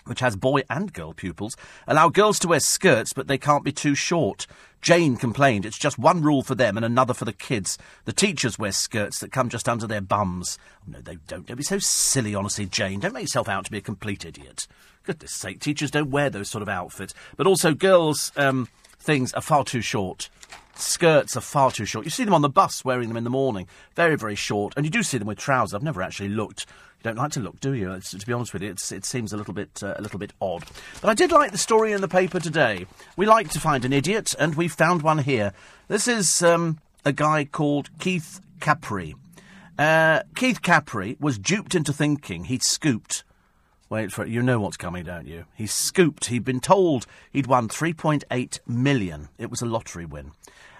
which 0.05 0.19
has 0.21 0.35
boy 0.35 0.61
and 0.69 0.93
girl 0.93 1.13
pupils, 1.13 1.55
allow 1.87 2.09
girls 2.09 2.39
to 2.39 2.47
wear 2.47 2.59
skirts, 2.59 3.13
but 3.13 3.27
they 3.27 3.37
can't 3.37 3.63
be 3.63 3.71
too 3.71 3.95
short. 3.95 4.47
Jane 4.81 5.15
complained 5.17 5.65
it's 5.65 5.79
just 5.79 5.97
one 5.97 6.21
rule 6.21 6.43
for 6.43 6.53
them 6.53 6.77
and 6.77 6.85
another 6.85 7.15
for 7.15 7.25
the 7.25 7.33
kids. 7.33 7.77
The 8.05 8.13
teachers 8.13 8.59
wear 8.59 8.71
skirts 8.71 9.19
that 9.19 9.31
come 9.31 9.49
just 9.49 9.67
under 9.67 9.87
their 9.87 10.01
bums. 10.01 10.59
Oh, 10.81 10.91
no, 10.91 11.01
they 11.01 11.17
don't. 11.27 11.47
Don't 11.47 11.57
be 11.57 11.63
so 11.63 11.79
silly, 11.79 12.35
honestly, 12.35 12.67
Jane. 12.67 12.99
Don't 12.99 13.13
make 13.13 13.23
yourself 13.23 13.49
out 13.49 13.65
to 13.65 13.71
be 13.71 13.79
a 13.79 13.81
complete 13.81 14.25
idiot. 14.25 14.67
Goodness 15.03 15.33
sake, 15.33 15.59
teachers 15.59 15.89
don't 15.89 16.11
wear 16.11 16.29
those 16.29 16.49
sort 16.49 16.61
of 16.61 16.69
outfits. 16.69 17.15
But 17.35 17.47
also, 17.47 17.73
girls' 17.73 18.31
um, 18.37 18.67
things 18.99 19.33
are 19.33 19.41
far 19.41 19.63
too 19.63 19.81
short. 19.81 20.29
skirts 20.75 21.35
are 21.37 21.41
far 21.41 21.71
too 21.71 21.85
short. 21.85 22.05
You 22.05 22.11
see 22.11 22.23
them 22.23 22.33
on 22.33 22.41
the 22.41 22.49
bus 22.49 22.85
wearing 22.85 23.07
them 23.07 23.17
in 23.17 23.23
the 23.23 23.29
morning, 23.29 23.67
very, 23.95 24.15
very 24.15 24.35
short, 24.35 24.73
and 24.75 24.85
you 24.85 24.91
do 24.91 25.03
see 25.03 25.17
them 25.17 25.27
with 25.27 25.37
trousers. 25.37 25.73
I've 25.73 25.83
never 25.83 26.01
actually 26.01 26.29
looked. 26.29 26.65
Don't 27.05 27.17
like 27.19 27.33
to 27.33 27.39
look, 27.39 27.59
do 27.59 27.75
you? 27.75 27.91
It's, 27.91 28.09
to 28.09 28.25
be 28.25 28.33
honest 28.33 28.51
with 28.51 28.63
you, 28.63 28.71
it 28.71 29.05
seems 29.05 29.31
a 29.31 29.37
little 29.37 29.53
bit 29.53 29.83
uh, 29.83 29.93
a 29.95 30.01
little 30.01 30.17
bit 30.17 30.33
odd. 30.41 30.63
But 31.03 31.09
I 31.11 31.13
did 31.13 31.31
like 31.31 31.51
the 31.51 31.57
story 31.59 31.91
in 31.91 32.01
the 32.01 32.07
paper 32.07 32.39
today. 32.39 32.87
We 33.15 33.27
like 33.27 33.49
to 33.49 33.59
find 33.59 33.85
an 33.85 33.93
idiot, 33.93 34.33
and 34.39 34.55
we 34.55 34.67
found 34.67 35.03
one 35.03 35.19
here. 35.19 35.53
This 35.87 36.07
is 36.07 36.41
um, 36.41 36.79
a 37.05 37.13
guy 37.13 37.45
called 37.45 37.91
Keith 37.99 38.41
Capri. 38.59 39.13
Uh, 39.77 40.23
Keith 40.35 40.63
Capri 40.63 41.15
was 41.19 41.37
duped 41.37 41.75
into 41.75 41.93
thinking 41.93 42.45
he'd 42.45 42.63
scooped. 42.63 43.23
Wait 43.87 44.11
for 44.11 44.23
it. 44.23 44.29
You 44.29 44.41
know 44.41 44.59
what's 44.59 44.75
coming, 44.75 45.03
don't 45.03 45.27
you? 45.27 45.45
He 45.53 45.67
scooped. 45.67 46.25
He'd 46.25 46.43
been 46.43 46.59
told 46.59 47.05
he'd 47.31 47.45
won 47.45 47.67
3.8 47.67 48.59
million. 48.65 49.29
It 49.37 49.51
was 49.51 49.61
a 49.61 49.67
lottery 49.67 50.07
win. 50.07 50.31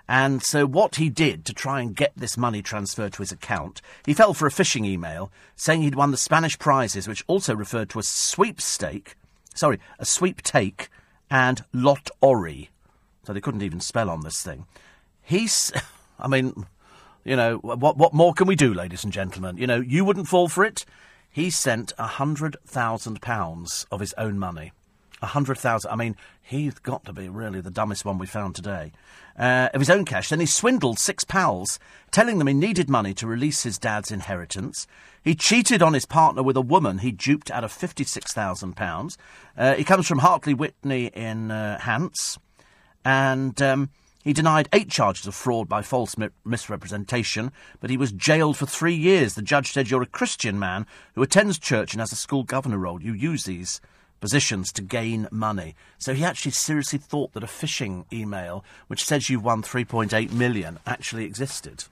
And 0.08 0.44
so, 0.44 0.68
what 0.68 0.98
he 0.98 1.10
did 1.10 1.46
to 1.46 1.54
try 1.54 1.82
and 1.82 1.96
get 1.96 2.14
this 2.16 2.38
money 2.38 2.62
transferred 2.62 3.14
to 3.14 3.24
his 3.24 3.32
account, 3.32 3.82
he 4.06 4.14
fell 4.14 4.34
for 4.34 4.48
a 4.48 4.52
phishing 4.52 4.86
email 4.86 5.32
saying 5.56 5.82
he'd 5.82 5.96
won 5.96 6.12
the 6.12 6.18
Spanish 6.18 6.60
prizes, 6.60 7.08
which 7.08 7.24
also 7.28 7.56
referred 7.56 7.90
to 7.90 8.00
a 8.00 8.04
sweepstake, 8.04 9.16
sorry, 9.56 9.80
a 9.98 10.06
sweeptake 10.06 10.90
and 11.30 11.64
lot 11.74 12.12
ori. 12.22 12.70
So 13.24 13.34
they 13.34 13.42
couldn't 13.42 13.64
even 13.64 13.80
spell 13.80 14.10
on 14.10 14.22
this 14.22 14.44
thing. 14.44 14.68
He's, 15.24 15.72
I 16.20 16.28
mean, 16.28 16.68
you 17.24 17.36
know, 17.36 17.58
what, 17.58 17.98
what 17.98 18.14
more 18.14 18.34
can 18.34 18.46
we 18.46 18.56
do, 18.56 18.74
ladies 18.74 19.04
and 19.04 19.12
gentlemen? 19.12 19.58
You 19.58 19.66
know, 19.66 19.80
you 19.80 20.06
wouldn't 20.06 20.28
fall 20.28 20.48
for 20.48 20.64
it. 20.64 20.86
He 21.32 21.50
sent 21.50 21.92
a 21.98 22.08
hundred 22.08 22.56
thousand 22.66 23.22
pounds 23.22 23.88
of 23.92 24.00
his 24.00 24.14
own 24.14 24.38
money. 24.38 24.72
A 25.22 25.28
hundred 25.28 25.58
thousand. 25.58 25.92
I 25.92 25.96
mean, 25.96 26.16
he's 26.42 26.74
got 26.80 27.06
to 27.06 27.14
be 27.14 27.30
really 27.30 27.62
the 27.62 27.72
dumbest 27.72 28.04
one 28.06 28.18
we 28.18 28.28
found 28.28 28.54
today. 28.54 28.92
Uh, 29.38 29.70
of 29.74 29.82
his 29.82 29.90
own 29.90 30.06
cash. 30.06 30.30
Then 30.30 30.40
he 30.40 30.46
swindled 30.46 31.00
six 31.00 31.24
pals, 31.24 31.80
telling 32.12 32.38
them 32.38 32.48
he 32.48 32.54
needed 32.54 32.90
money 32.90 33.14
to 33.16 33.28
release 33.28 33.64
his 33.64 33.78
dad's 33.78 34.12
inheritance. 34.12 34.88
He 35.24 35.36
cheated 35.36 35.82
on 35.82 35.94
his 35.94 36.06
partner 36.06 36.44
with 36.44 36.56
a 36.56 36.62
woman 36.62 37.00
he 37.00 37.12
duped 37.12 37.50
out 37.50 37.64
of 37.64 37.72
fifty-six 37.72 38.34
thousand 38.34 38.72
uh, 38.72 38.76
pounds. 38.76 39.18
He 39.78 39.84
comes 39.84 40.08
from 40.08 40.20
Hartley 40.20 40.54
Wintney 40.54 41.12
in 41.14 41.52
uh, 41.52 41.80
Hants, 41.80 42.38
and. 43.04 43.62
Um, 43.62 43.90
he 44.24 44.34
denied 44.34 44.70
eight 44.74 44.90
charges 44.90 45.28
of 45.28 45.36
fraud 45.36 45.70
by 45.70 45.84
false 45.84 46.18
mi- 46.18 46.30
misrepresentation, 46.44 47.52
but 47.80 47.92
he 47.92 47.98
was 47.98 48.12
jailed 48.12 48.58
for 48.58 48.66
three 48.66 48.96
years. 48.96 49.36
The 49.36 49.44
judge 49.44 49.72
said, 49.72 49.92
You're 49.92 50.02
a 50.02 50.08
Christian 50.08 50.58
man 50.58 50.88
who 51.14 51.22
attends 51.22 51.60
church 51.60 51.94
and 51.94 52.00
has 52.00 52.12
a 52.12 52.16
school 52.16 52.42
governor 52.42 52.80
role. 52.80 53.00
You 53.00 53.14
use 53.14 53.44
these 53.44 53.80
positions 54.26 54.72
to 54.72 54.82
gain 54.82 55.28
money. 55.30 55.76
So 56.00 56.16
he 56.16 56.24
actually 56.24 56.54
seriously 56.54 56.98
thought 56.98 57.34
that 57.34 57.44
a 57.44 57.46
phishing 57.48 58.12
email, 58.12 58.66
which 58.88 59.06
says 59.06 59.30
you've 59.30 59.46
won 59.46 59.62
3.8 59.62 60.32
million, 60.32 60.80
actually 60.88 61.26
existed 61.26 61.84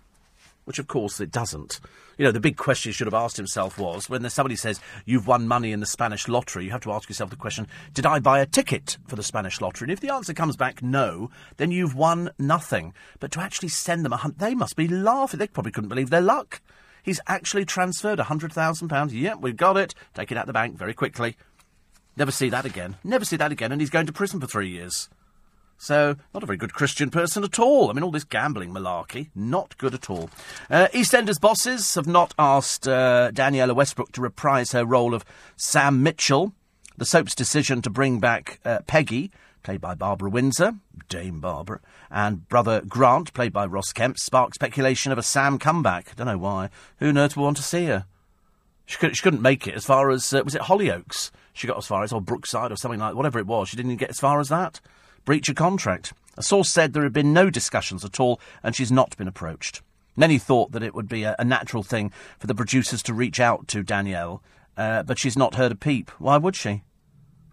which 0.65 0.79
of 0.79 0.87
course 0.87 1.19
it 1.19 1.31
doesn't. 1.31 1.79
You 2.17 2.23
know, 2.25 2.31
the 2.31 2.39
big 2.39 2.57
question 2.57 2.89
he 2.89 2.93
should 2.93 3.07
have 3.07 3.13
asked 3.13 3.35
himself 3.37 3.77
was 3.77 4.09
when 4.09 4.27
somebody 4.29 4.55
says 4.55 4.79
you've 5.05 5.27
won 5.27 5.45
money 5.45 5.73
in 5.73 5.81
the 5.81 5.85
Spanish 5.85 6.27
lottery, 6.27 6.63
you 6.63 6.71
have 6.71 6.81
to 6.83 6.91
ask 6.93 7.09
yourself 7.09 7.31
the 7.31 7.35
question, 7.35 7.67
did 7.93 8.05
I 8.05 8.19
buy 8.19 8.39
a 8.39 8.45
ticket 8.45 8.97
for 9.05 9.17
the 9.17 9.23
Spanish 9.23 9.59
lottery? 9.59 9.87
And 9.87 9.91
if 9.91 9.99
the 9.99 10.13
answer 10.13 10.33
comes 10.33 10.55
back 10.55 10.81
no, 10.81 11.29
then 11.57 11.71
you've 11.71 11.95
won 11.95 12.29
nothing. 12.39 12.93
But 13.19 13.31
to 13.33 13.41
actually 13.41 13.69
send 13.69 14.05
them 14.05 14.13
a 14.13 14.17
hundred, 14.17 14.39
they 14.39 14.55
must 14.55 14.75
be 14.75 14.87
laughing. 14.87 15.39
They 15.39 15.47
probably 15.47 15.71
couldn't 15.71 15.89
believe 15.89 16.11
their 16.11 16.21
luck. 16.21 16.61
He's 17.03 17.19
actually 17.27 17.65
transferred 17.65 18.19
a 18.19 18.25
hundred 18.25 18.53
thousand 18.53 18.87
pounds. 18.87 19.13
Yep, 19.13 19.39
we've 19.41 19.57
got 19.57 19.75
it. 19.75 19.93
Take 20.13 20.31
it 20.31 20.37
out 20.37 20.47
the 20.47 20.53
bank 20.53 20.77
very 20.77 20.93
quickly. 20.93 21.35
Never 22.15 22.31
see 22.31 22.49
that 22.49 22.65
again. 22.65 22.95
Never 23.03 23.25
see 23.25 23.37
that 23.37 23.51
again. 23.51 23.71
And 23.71 23.81
he's 23.81 23.89
going 23.89 24.05
to 24.05 24.13
prison 24.13 24.39
for 24.39 24.47
three 24.47 24.69
years. 24.69 25.09
So, 25.77 26.15
not 26.33 26.43
a 26.43 26.45
very 26.45 26.57
good 26.57 26.73
Christian 26.73 27.09
person 27.09 27.43
at 27.43 27.59
all. 27.59 27.89
I 27.89 27.93
mean, 27.93 28.03
all 28.03 28.11
this 28.11 28.23
gambling 28.23 28.73
malarkey, 28.73 29.29
not 29.35 29.77
good 29.77 29.93
at 29.93 30.09
all. 30.09 30.29
Uh, 30.69 30.87
EastEnders 30.93 31.41
bosses 31.41 31.95
have 31.95 32.07
not 32.07 32.33
asked 32.39 32.87
uh, 32.87 33.31
Danniella 33.33 33.75
Westbrook 33.75 34.11
to 34.13 34.21
reprise 34.21 34.71
her 34.71 34.85
role 34.85 35.13
of 35.13 35.25
Sam 35.57 36.01
Mitchell. 36.01 36.53
The 36.95 37.05
soap's 37.05 37.35
decision 37.35 37.81
to 37.81 37.89
bring 37.89 38.19
back 38.19 38.59
uh, 38.63 38.79
Peggy, 38.87 39.31
played 39.63 39.81
by 39.81 39.95
Barbara 39.95 40.29
Windsor, 40.29 40.75
Dame 41.09 41.39
Barbara, 41.41 41.81
and 42.11 42.47
brother 42.47 42.81
Grant, 42.87 43.33
played 43.33 43.51
by 43.51 43.65
Ross 43.65 43.91
Kemp, 43.91 44.17
sparked 44.19 44.55
speculation 44.55 45.11
of 45.11 45.17
a 45.17 45.23
Sam 45.23 45.57
comeback. 45.57 46.15
Don't 46.15 46.27
know 46.27 46.37
why. 46.37 46.69
Who 46.99 47.09
on 47.09 47.17
earth 47.17 47.35
would 47.35 47.43
want 47.43 47.57
to 47.57 47.63
see 47.63 47.87
her? 47.87 48.05
She, 48.85 48.97
could, 48.97 49.33
not 49.33 49.41
make 49.41 49.67
it 49.67 49.73
as 49.73 49.85
far 49.85 50.11
as, 50.11 50.33
uh, 50.33 50.43
was 50.45 50.55
it 50.55 50.61
Hollyoaks? 50.61 51.31
She 51.53 51.67
got 51.67 51.77
as 51.77 51.85
far 51.85 52.03
as, 52.03 52.11
or 52.11 52.21
Brookside, 52.21 52.71
or 52.71 52.75
something 52.75 52.99
like 52.99 53.15
whatever 53.15 53.39
it 53.39 53.47
was. 53.47 53.69
She 53.69 53.77
didn't 53.77 53.91
even 53.91 53.99
get 53.99 54.09
as 54.09 54.19
far 54.19 54.39
as 54.39 54.49
that 54.49 54.81
breach 55.25 55.49
of 55.49 55.55
contract. 55.55 56.13
A 56.37 56.43
source 56.43 56.69
said 56.69 56.93
there 56.93 57.03
had 57.03 57.13
been 57.13 57.33
no 57.33 57.49
discussions 57.49 58.03
at 58.03 58.19
all, 58.19 58.39
and 58.63 58.75
she's 58.75 58.91
not 58.91 59.15
been 59.17 59.27
approached. 59.27 59.81
Many 60.15 60.37
thought 60.37 60.71
that 60.71 60.83
it 60.83 60.93
would 60.93 61.07
be 61.07 61.23
a, 61.23 61.35
a 61.39 61.45
natural 61.45 61.83
thing 61.83 62.11
for 62.39 62.47
the 62.47 62.55
producers 62.55 63.01
to 63.03 63.13
reach 63.13 63.39
out 63.39 63.67
to 63.69 63.83
Danielle, 63.83 64.43
uh, 64.77 65.03
but 65.03 65.19
she's 65.19 65.37
not 65.37 65.55
heard 65.55 65.71
a 65.71 65.75
peep. 65.75 66.11
Why 66.19 66.37
would 66.37 66.55
she? 66.55 66.83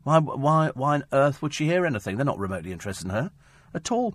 Why, 0.03 0.19
why, 0.19 0.71
why 0.75 0.95
on 0.95 1.05
earth 1.13 1.43
would 1.43 1.55
she 1.55 1.67
hear 1.67 1.85
anything? 1.85 2.17
They're 2.17 2.25
not 2.25 2.39
remotely 2.39 2.73
interested 2.73 3.07
in 3.07 3.11
her 3.11 3.31
at 3.75 3.93
all. 3.93 4.15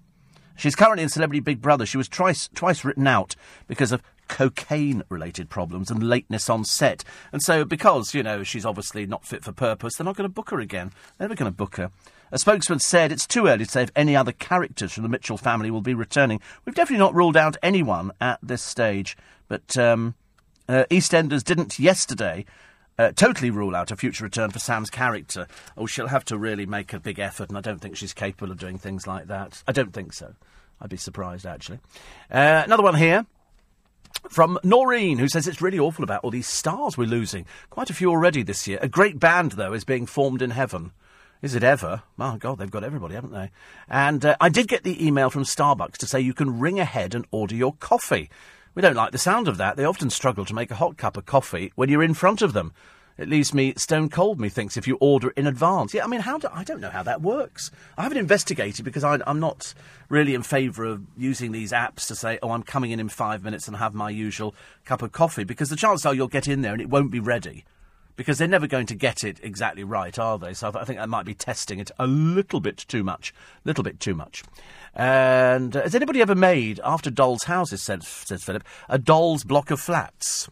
She's 0.56 0.76
currently 0.76 1.04
in 1.04 1.10
Celebrity 1.10 1.42
Big 1.42 1.62
Brother. 1.62 1.86
She 1.86 1.98
was 1.98 2.08
twice, 2.08 2.50
twice 2.56 2.86
written 2.86 3.08
out 3.08 3.36
because 3.68 3.92
of 3.92 4.02
cocaine 4.28 5.04
related 5.10 5.50
problems 5.50 5.90
and 5.92 6.08
lateness 6.08 6.50
on 6.50 6.66
set. 6.66 7.04
And 7.32 7.42
so, 7.42 7.66
because, 7.66 8.14
you 8.14 8.24
know, 8.24 8.44
she's 8.44 8.66
obviously 8.66 9.06
not 9.06 9.26
fit 9.26 9.44
for 9.44 9.52
purpose, 9.52 9.96
they're 9.96 10.06
not 10.06 10.16
going 10.16 10.30
to 10.30 10.34
book 10.34 10.50
her 10.52 10.60
again. 10.60 10.92
They're 11.18 11.28
never 11.28 11.38
going 11.38 11.52
to 11.52 11.56
book 11.56 11.78
her. 11.78 11.92
A 12.32 12.40
spokesman 12.40 12.80
said 12.80 13.12
it's 13.12 13.28
too 13.28 13.48
early 13.48 13.66
to 13.66 13.72
say 13.72 13.84
if 13.84 13.92
any 13.96 14.16
other 14.16 14.32
characters 14.32 14.94
from 14.94 15.04
the 15.04 15.10
Mitchell 15.10 15.38
family 15.38 15.70
will 15.72 15.82
be 15.82 15.94
returning. 15.94 16.42
We've 16.66 16.76
definitely 16.76 17.04
not 17.04 17.14
ruled 17.14 17.38
out 17.38 17.56
anyone 17.62 18.12
at 18.20 18.40
this 18.42 18.62
stage, 18.62 19.16
but 19.48 19.78
um, 19.78 20.16
uh, 20.68 20.86
EastEnders 20.90 21.44
didn't 21.44 21.78
yesterday 21.78 22.46
uh, 22.98 23.12
totally 23.12 23.52
rule 23.52 23.76
out 23.76 23.92
a 23.92 23.96
future 23.96 24.24
return 24.24 24.52
for 24.52 24.60
Sam's 24.60 24.90
character. 24.90 25.48
Oh, 25.78 25.86
she'll 25.86 26.08
have 26.08 26.26
to 26.26 26.38
really 26.38 26.66
make 26.66 26.94
a 26.94 27.00
big 27.00 27.20
effort, 27.20 27.50
and 27.50 27.58
I 27.58 27.62
don't 27.62 27.80
think 27.80 27.96
she's 27.96 28.14
capable 28.14 28.52
of 28.52 28.58
doing 28.58 28.78
things 28.78 29.06
like 29.06 29.28
that. 29.28 29.62
I 29.68 29.72
don't 29.72 29.94
think 29.94 30.14
so. 30.14 30.34
I'd 30.82 30.90
be 30.90 30.98
surprised, 30.98 31.46
actually. 31.46 31.80
Uh, 32.32 32.64
another 32.66 32.84
one 32.84 32.96
here. 32.96 33.26
From 34.30 34.60
Noreen, 34.64 35.18
who 35.18 35.28
says 35.28 35.48
it's 35.48 35.62
really 35.62 35.80
awful 35.80 36.04
about 36.04 36.24
all 36.24 36.32
these 36.32 36.48
stars 36.48 36.98
we're 36.98 37.08
losing. 37.08 37.46
Quite 37.70 37.90
a 37.90 37.94
few 37.94 38.10
already 38.10 38.44
this 38.44 38.68
year. 38.68 38.80
A 38.82 38.88
great 38.88 39.20
band, 39.20 39.54
though, 39.54 39.74
is 39.74 39.84
being 39.84 40.06
formed 40.06 40.42
in 40.42 40.52
heaven. 40.52 40.92
Is 41.42 41.54
it 41.54 41.64
ever? 41.64 42.04
My 42.18 42.38
God, 42.38 42.58
they've 42.58 42.72
got 42.72 42.84
everybody, 42.84 43.16
haven't 43.16 43.34
they? 43.34 43.52
And 43.88 44.26
uh, 44.26 44.36
I 44.42 44.50
did 44.50 44.68
get 44.68 44.84
the 44.84 45.06
email 45.06 45.30
from 45.30 45.44
Starbucks 45.44 45.98
to 45.98 46.08
say 46.08 46.20
you 46.20 46.34
can 46.34 46.60
ring 46.60 46.80
ahead 46.80 47.14
and 47.14 47.26
order 47.32 47.56
your 47.56 47.74
coffee. 47.74 48.30
We 48.74 48.82
don't 48.82 48.96
like 48.96 49.12
the 49.12 49.18
sound 49.18 49.48
of 49.48 49.58
that. 49.58 49.78
They 49.78 49.86
often 49.86 50.10
struggle 50.10 50.44
to 50.46 50.56
make 50.56 50.72
a 50.72 50.76
hot 50.76 50.98
cup 50.98 51.18
of 51.18 51.26
coffee 51.26 51.72
when 51.76 51.90
you're 51.90 52.04
in 52.04 52.14
front 52.14 52.42
of 52.42 52.54
them. 52.54 52.74
It 53.18 53.30
leaves 53.30 53.54
me 53.54 53.74
stone 53.78 54.10
cold, 54.10 54.42
methinks, 54.42 54.76
if 54.76 54.88
you 54.88 54.98
order 55.00 55.30
it 55.30 55.38
in 55.38 55.48
advance. 55.48 55.94
Yeah, 55.94 56.04
I 56.04 56.08
mean, 56.08 56.20
how 56.20 56.38
do, 56.38 56.50
I 56.52 56.66
don't 56.66 56.82
know 56.82 56.90
how 56.90 57.04
that 57.04 57.22
works. 57.22 57.72
I 57.98 58.04
haven't 58.04 58.18
investigated 58.18 58.84
because 58.84 59.06
I, 59.06 59.20
am 59.26 59.40
not 59.40 59.74
really 60.10 60.36
in 60.36 60.44
favour 60.44 60.84
of 60.84 61.02
using 61.16 61.54
these 61.54 61.72
apps 61.72 62.08
to 62.08 62.16
say, 62.16 62.40
oh, 62.44 62.52
I'm 62.52 62.64
coming 62.64 62.92
in 62.92 63.00
in 63.00 63.08
five 63.08 63.42
minutes 63.42 63.70
and 63.70 63.78
have 63.78 63.94
my 63.94 64.10
usual 64.10 64.54
cup 64.84 65.02
of 65.02 65.14
coffee, 65.14 65.46
because 65.46 65.70
the 65.70 65.78
chances 65.78 66.06
are 66.06 66.14
you'll 66.14 66.28
get 66.28 66.48
in 66.48 66.62
there 66.62 66.74
and 66.74 66.82
it 66.82 66.90
won't 66.90 67.10
be 67.10 67.22
ready. 67.22 67.64
Because 68.18 68.38
they're 68.38 68.48
never 68.48 68.68
going 68.68 68.86
to 68.88 68.96
get 68.96 69.24
it 69.24 69.40
exactly 69.44 69.84
right, 69.84 70.18
are 70.20 70.38
they? 70.38 70.54
So 70.54 70.72
I 70.74 70.84
think 70.84 71.00
that 71.00 71.10
might 71.10 71.26
be 71.26 71.34
testing 71.34 71.80
it 71.80 71.92
a 71.98 72.08
little 72.08 72.60
bit 72.60 72.78
too 72.78 73.04
much. 73.04 73.34
Little 73.64 73.84
bit 73.84 74.00
too 74.00 74.16
much. 74.16 74.44
And 74.94 75.76
uh, 75.76 75.84
has 75.84 75.96
anybody 75.96 76.22
ever 76.22 76.36
made, 76.36 76.80
after 76.84 77.10
dolls' 77.10 77.44
houses, 77.44 77.82
says, 77.82 78.08
says 78.08 78.44
Philip, 78.44 78.64
a 78.88 78.98
doll's 78.98 79.44
block 79.44 79.72
of 79.72 79.82
flats? 79.82 80.50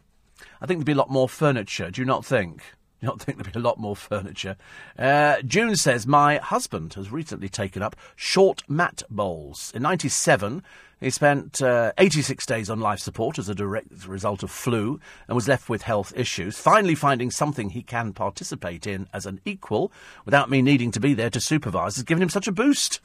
I 0.64 0.66
think 0.66 0.80
there'd 0.80 0.86
be 0.86 0.94
a 0.94 0.96
lot 0.96 1.12
more 1.12 1.28
furniture. 1.28 1.92
Do 1.92 2.02
you 2.02 2.06
not 2.06 2.24
think? 2.24 2.60
Do 2.60 2.64
you 3.02 3.08
not 3.08 3.22
think 3.22 3.38
there'd 3.38 3.52
be 3.52 3.60
a 3.60 3.62
lot 3.62 3.80
more 3.80 3.98
furniture? 3.98 4.56
Uh, 4.98 5.42
June 5.42 5.76
says, 5.76 6.08
My 6.08 6.38
husband 6.38 6.94
has 6.94 7.12
recently 7.12 7.50
taken 7.50 7.82
up 7.82 7.98
short 8.16 8.64
mat 8.70 9.04
bowls. 9.10 9.74
In 9.76 9.82
97, 9.82 10.64
he 11.02 11.10
spent 11.10 11.62
uh, 11.62 11.92
86 11.98 12.46
days 12.46 12.70
on 12.70 12.80
life 12.80 13.00
support 13.00 13.38
as 13.38 13.50
a 13.50 13.56
direct 13.56 14.08
result 14.08 14.42
of 14.42 14.50
flu 14.50 15.02
and 15.28 15.36
was 15.36 15.50
left 15.50 15.68
with 15.68 15.82
health 15.82 16.14
issues. 16.16 16.58
Finally, 16.58 16.96
finding 16.96 17.30
something 17.30 17.72
he 17.72 17.84
can 17.84 18.14
participate 18.14 18.88
in 18.88 19.10
as 19.14 19.26
an 19.26 19.42
equal 19.44 19.92
without 20.24 20.50
me 20.50 20.62
needing 20.62 20.92
to 20.92 21.02
be 21.02 21.14
there 21.14 21.30
to 21.30 21.42
supervise 21.42 21.96
has 21.96 22.06
given 22.06 22.24
him 22.24 22.30
such 22.30 22.48
a 22.48 22.54
boost. 22.54 23.02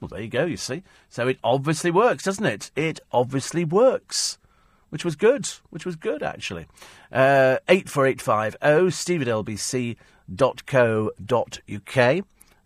Well, 0.00 0.08
there 0.08 0.22
you 0.22 0.28
go, 0.28 0.44
you 0.44 0.56
see. 0.56 0.82
So 1.08 1.28
it 1.28 1.38
obviously 1.44 1.92
works, 1.92 2.24
doesn't 2.24 2.44
it? 2.44 2.72
It 2.74 2.98
obviously 3.12 3.64
works 3.64 4.38
which 4.90 5.04
was 5.04 5.16
good, 5.16 5.48
which 5.70 5.84
was 5.86 5.96
good 5.96 6.22
actually. 6.22 6.66
Uh, 7.10 7.56
84850 7.68 8.90
steve 8.90 9.22
at 9.22 9.28
lbc.co.uk. 9.28 9.96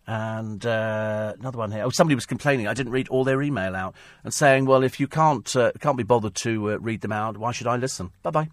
And 0.07 0.63
uh, 0.63 1.33
another 1.39 1.57
one 1.57 1.71
here. 1.71 1.83
Oh, 1.83 1.89
somebody 1.89 2.13
was 2.13 2.27
complaining. 2.27 2.67
I 2.67 2.75
didn't 2.75 2.91
read 2.91 3.07
all 3.07 3.23
their 3.23 3.41
email 3.41 3.75
out 3.75 3.95
and 4.23 4.31
saying, 4.31 4.65
well, 4.65 4.83
if 4.83 4.99
you 4.99 5.07
can't 5.07 5.55
uh, 5.55 5.71
can't 5.79 5.97
be 5.97 6.03
bothered 6.03 6.35
to 6.35 6.73
uh, 6.73 6.77
read 6.77 7.01
them 7.01 7.11
out, 7.11 7.37
why 7.37 7.51
should 7.51 7.65
I 7.65 7.77
listen? 7.77 8.11
Bye 8.21 8.29
bye. 8.29 8.49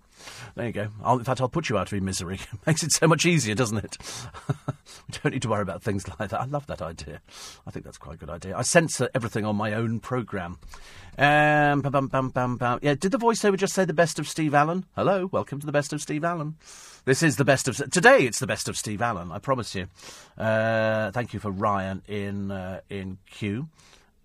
There 0.55 0.66
you 0.66 0.72
go. 0.72 0.89
I'll, 1.02 1.18
in 1.18 1.24
fact, 1.24 1.40
I'll 1.40 1.48
put 1.48 1.68
you 1.68 1.78
out 1.78 1.89
of 1.89 1.93
your 1.93 2.02
misery. 2.02 2.39
Makes 2.66 2.82
it 2.82 2.93
so 2.93 3.06
much 3.06 3.26
easier, 3.26 3.55
doesn't 3.55 3.78
it? 3.78 3.98
we 4.68 5.18
don't 5.22 5.32
need 5.32 5.43
to 5.43 5.48
worry 5.48 5.62
about 5.62 5.82
things 5.82 6.06
like 6.09 6.30
that. 6.30 6.40
I 6.40 6.44
love 6.44 6.66
that 6.66 6.82
idea. 6.82 7.20
I 7.66 7.70
think 7.70 7.84
that's 7.84 7.98
quite 7.98 8.14
a 8.14 8.18
good 8.18 8.30
idea. 8.30 8.56
I 8.56 8.62
censor 8.62 9.09
everything 9.14 9.44
on 9.44 9.56
my 9.56 9.72
own 9.72 10.01
programme. 10.01 10.59
Um, 11.18 11.80
bum, 11.82 12.09
bum, 12.09 12.30
bum, 12.30 12.56
bum, 12.56 12.78
Yeah, 12.82 12.94
did 12.94 13.12
the 13.12 13.18
voiceover 13.18 13.56
just 13.56 13.74
say 13.74 13.84
the 13.84 13.93
best 13.93 14.18
of 14.18 14.28
Steve 14.28 14.55
Allen? 14.55 14.86
Hello, 14.97 15.26
welcome 15.26 15.60
to 15.60 15.66
the 15.66 15.72
best 15.72 15.93
of 15.93 16.01
Steve 16.01 16.24
Allen. 16.24 16.56
This 17.05 17.22
is 17.22 17.36
the 17.36 17.44
best 17.44 17.66
of 17.66 17.76
today. 17.90 18.18
It's 18.20 18.39
the 18.39 18.47
best 18.47 18.68
of 18.68 18.76
Steve 18.76 19.02
Allen. 19.02 19.32
I 19.32 19.39
promise 19.39 19.74
you. 19.74 19.89
Uh, 20.39 21.10
thank 21.10 21.34
you 21.34 21.40
for 21.40 21.51
Ryan 21.51 22.02
in 22.06 22.51
uh, 22.51 22.80
in 22.89 23.18
Q. 23.28 23.68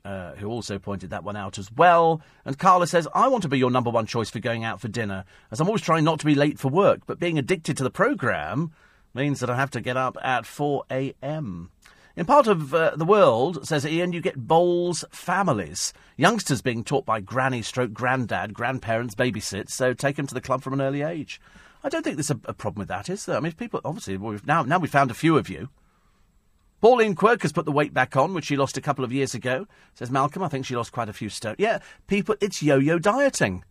Uh, 0.08 0.34
who 0.36 0.48
also 0.48 0.80
pointed 0.80 1.10
that 1.10 1.26
one 1.26 1.36
out 1.36 1.60
as 1.60 1.70
well. 1.70 2.22
And 2.46 2.58
Carla 2.58 2.88
says, 2.88 3.10
I 3.14 3.28
want 3.28 3.42
to 3.42 3.50
be 3.50 3.58
your 3.58 3.70
number 3.70 3.90
one 3.90 4.06
choice 4.06 4.30
for 4.30 4.40
going 4.40 4.64
out 4.64 4.80
for 4.80 4.88
dinner, 4.88 5.26
as 5.52 5.60
I'm 5.60 5.68
always 5.68 5.82
trying 5.82 6.06
not 6.06 6.22
to 6.22 6.26
be 6.26 6.34
late 6.34 6.58
for 6.58 6.70
work, 6.70 7.02
but 7.06 7.20
being 7.20 7.38
addicted 7.38 7.76
to 7.76 7.84
the 7.84 7.90
programme 7.90 8.72
means 9.14 9.42
that 9.42 9.50
I 9.50 9.58
have 9.58 9.70
to 9.72 9.82
get 9.82 9.98
up 9.98 10.16
at 10.24 10.46
4 10.46 10.86
a.m. 10.90 11.72
In 12.16 12.26
part 12.26 12.48
of 12.48 12.74
uh, 12.74 12.96
the 12.96 13.04
world, 13.04 13.68
says 13.68 13.86
Ian, 13.86 14.14
you 14.14 14.22
get 14.22 14.48
bowls 14.48 15.04
families. 15.12 15.92
Youngsters 16.16 16.62
being 16.62 16.86
taught 16.86 17.06
by 17.06 17.20
granny 17.20 17.62
stroke 17.62 17.92
granddad, 17.92 18.54
grandparents, 18.54 19.14
babysits, 19.14 19.72
so 19.72 19.94
take 19.94 20.16
them 20.16 20.28
to 20.28 20.34
the 20.34 20.40
club 20.40 20.62
from 20.62 20.72
an 20.72 20.82
early 20.82 21.02
age. 21.02 21.42
I 21.84 21.90
don't 21.90 22.04
think 22.04 22.16
there's 22.16 22.32
a, 22.32 22.40
a 22.46 22.54
problem 22.54 22.80
with 22.80 22.88
that, 22.88 23.10
is 23.10 23.26
there? 23.26 23.36
I 23.36 23.42
mean, 23.42 23.52
people, 23.52 23.82
obviously, 23.84 24.18
now, 24.46 24.64
now 24.64 24.80
we've 24.80 24.90
found 24.90 25.12
a 25.12 25.14
few 25.14 25.38
of 25.38 25.50
you 25.50 25.68
Pauline 26.80 27.16
Quirk 27.16 27.42
has 27.42 27.52
put 27.52 27.66
the 27.66 27.72
weight 27.72 27.94
back 27.94 28.16
on, 28.16 28.34
which 28.34 28.46
she 28.46 28.56
lost 28.56 28.78
a 28.78 28.82
couple 28.82 29.04
of 29.04 29.12
years 29.12 29.34
ago. 29.34 29.68
Says 29.96 30.12
Malcolm, 30.12 30.44
I 30.44 30.48
think 30.48 30.66
she 30.66 30.76
lost 30.76 30.92
quite 30.92 31.10
a 31.10 31.14
few 31.14 31.30
stone. 31.30 31.56
Yeah, 31.58 31.80
people, 32.06 32.36
it's 32.40 32.62
yo-yo 32.62 33.00
dieting. 33.00 33.64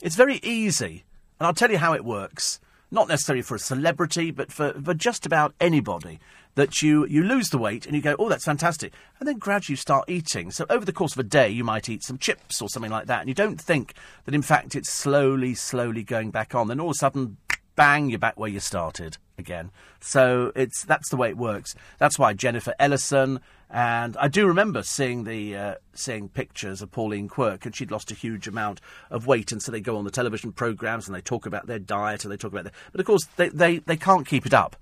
It's 0.00 0.16
very 0.16 0.36
easy, 0.42 1.04
and 1.38 1.46
I'll 1.46 1.54
tell 1.54 1.70
you 1.70 1.76
how 1.76 1.92
it 1.92 2.04
works. 2.04 2.58
Not 2.90 3.08
necessarily 3.08 3.42
for 3.42 3.54
a 3.54 3.60
celebrity, 3.60 4.30
but 4.30 4.50
for, 4.50 4.72
for 4.72 4.94
just 4.94 5.26
about 5.26 5.54
anybody. 5.60 6.18
That 6.56 6.82
you, 6.82 7.06
you 7.06 7.22
lose 7.22 7.50
the 7.50 7.58
weight 7.58 7.86
and 7.86 7.94
you 7.94 8.02
go, 8.02 8.16
oh, 8.18 8.28
that's 8.28 8.44
fantastic. 8.44 8.92
And 9.20 9.28
then 9.28 9.38
gradually 9.38 9.74
you 9.74 9.76
start 9.76 10.10
eating. 10.10 10.50
So 10.50 10.66
over 10.68 10.84
the 10.84 10.92
course 10.92 11.12
of 11.12 11.20
a 11.20 11.22
day, 11.22 11.48
you 11.48 11.62
might 11.62 11.88
eat 11.88 12.02
some 12.02 12.18
chips 12.18 12.60
or 12.60 12.68
something 12.68 12.90
like 12.90 13.06
that. 13.06 13.20
And 13.20 13.28
you 13.28 13.34
don't 13.34 13.60
think 13.60 13.94
that, 14.24 14.34
in 14.34 14.42
fact, 14.42 14.74
it's 14.74 14.90
slowly, 14.90 15.54
slowly 15.54 16.02
going 16.02 16.32
back 16.32 16.52
on. 16.52 16.66
Then 16.66 16.80
all 16.80 16.88
of 16.88 16.96
a 16.96 16.98
sudden, 16.98 17.36
bang, 17.76 18.10
you're 18.10 18.18
back 18.18 18.36
where 18.36 18.50
you 18.50 18.58
started 18.58 19.16
again. 19.40 19.72
So 19.98 20.52
it's 20.54 20.84
that's 20.84 21.10
the 21.10 21.16
way 21.16 21.30
it 21.30 21.36
works. 21.36 21.74
That's 21.98 22.18
why 22.18 22.32
Jennifer 22.34 22.74
Ellison 22.78 23.40
and 23.72 24.16
I 24.16 24.26
do 24.26 24.48
remember 24.48 24.82
seeing 24.82 25.24
the 25.24 25.56
uh, 25.56 25.74
seeing 25.94 26.28
pictures 26.28 26.82
of 26.82 26.90
Pauline 26.90 27.28
Quirk, 27.28 27.64
and 27.64 27.74
she'd 27.74 27.92
lost 27.92 28.10
a 28.10 28.16
huge 28.16 28.48
amount 28.48 28.80
of 29.10 29.28
weight, 29.28 29.52
and 29.52 29.62
so 29.62 29.70
they 29.70 29.80
go 29.80 29.96
on 29.96 30.04
the 30.04 30.10
television 30.10 30.50
programs 30.50 31.06
and 31.06 31.14
they 31.14 31.20
talk 31.20 31.46
about 31.46 31.68
their 31.68 31.78
diet 31.78 32.24
and 32.24 32.32
they 32.32 32.36
talk 32.36 32.52
about 32.52 32.64
their, 32.64 32.72
but 32.90 33.00
of 33.00 33.06
course 33.06 33.26
they, 33.36 33.48
they, 33.48 33.78
they 33.78 33.96
can't 33.96 34.26
keep 34.26 34.44
it 34.44 34.52
up 34.52 34.74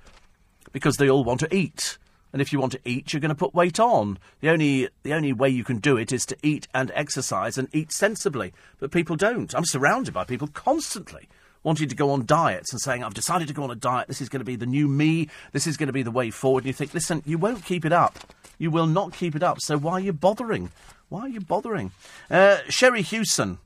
because 0.73 0.97
they 0.97 1.11
all 1.11 1.23
want 1.23 1.41
to 1.41 1.55
eat. 1.55 1.99
And 2.33 2.43
if 2.43 2.53
you 2.53 2.61
want 2.61 2.73
to 2.73 2.81
eat, 2.85 3.13
you're 3.13 3.21
going 3.21 3.31
to 3.31 3.35
put 3.35 3.55
weight 3.55 3.81
on. 3.81 4.19
The 4.41 4.51
only 4.51 4.89
the 5.03 5.13
only 5.13 5.35
way 5.35 5.51
you 5.51 5.65
can 5.65 5.79
do 5.79 5.99
it 5.99 6.11
is 6.11 6.25
to 6.27 6.37
eat 6.43 6.67
and 6.73 6.91
exercise 6.95 7.59
and 7.59 7.69
eat 7.75 7.93
sensibly. 7.93 8.55
But 8.79 8.91
people 8.91 9.17
don't. 9.17 9.55
I'm 9.55 9.65
surrounded 9.67 10.15
by 10.15 10.25
people 10.25 10.49
constantly 10.49 11.29
wanting 11.63 11.89
to 11.89 11.95
go 11.95 12.11
on 12.11 12.27
diets 12.27 12.73
and 12.73 12.81
saying, 12.81 13.05
I've 13.05 13.15
decided 13.15 13.49
to 13.49 13.55
go 13.55 13.65
on 13.65 13.71
a 13.71 13.77
diet, 13.77 14.09
this 14.09 14.21
is 14.21 14.29
going 14.29 14.41
to 14.41 14.45
be 14.45 14.57
the 14.57 14.67
new 14.67 14.89
me, 14.89 15.29
this 15.53 15.67
is 15.67 15.77
going 15.77 15.89
to 15.89 15.93
be 15.93 16.03
the 16.03 16.11
way 16.11 16.31
forward. 16.31 16.65
And 16.65 16.69
you 16.69 16.73
think, 16.73 16.95
listen, 16.95 17.23
you 17.27 17.39
won't 17.39 17.65
keep 17.65 17.85
it 17.85 17.93
up. 17.93 18.19
You 18.59 18.71
will 18.71 18.87
not 18.87 19.13
keep 19.13 19.35
it 19.37 19.43
up. 19.43 19.61
So 19.61 19.79
why 19.79 19.93
are 19.93 20.01
you 20.01 20.13
bothering? 20.13 20.71
Why 21.09 21.23
are 21.23 21.29
you 21.29 21.41
bothering? 21.41 21.93
Uh, 22.31 22.59
Sherrie 22.69 23.03
Hewson, 23.03 23.59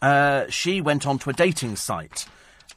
uh, 0.00 0.46
she 0.48 0.80
went 0.80 1.06
onto 1.06 1.30
a 1.30 1.32
dating 1.32 1.76
site 1.76 2.26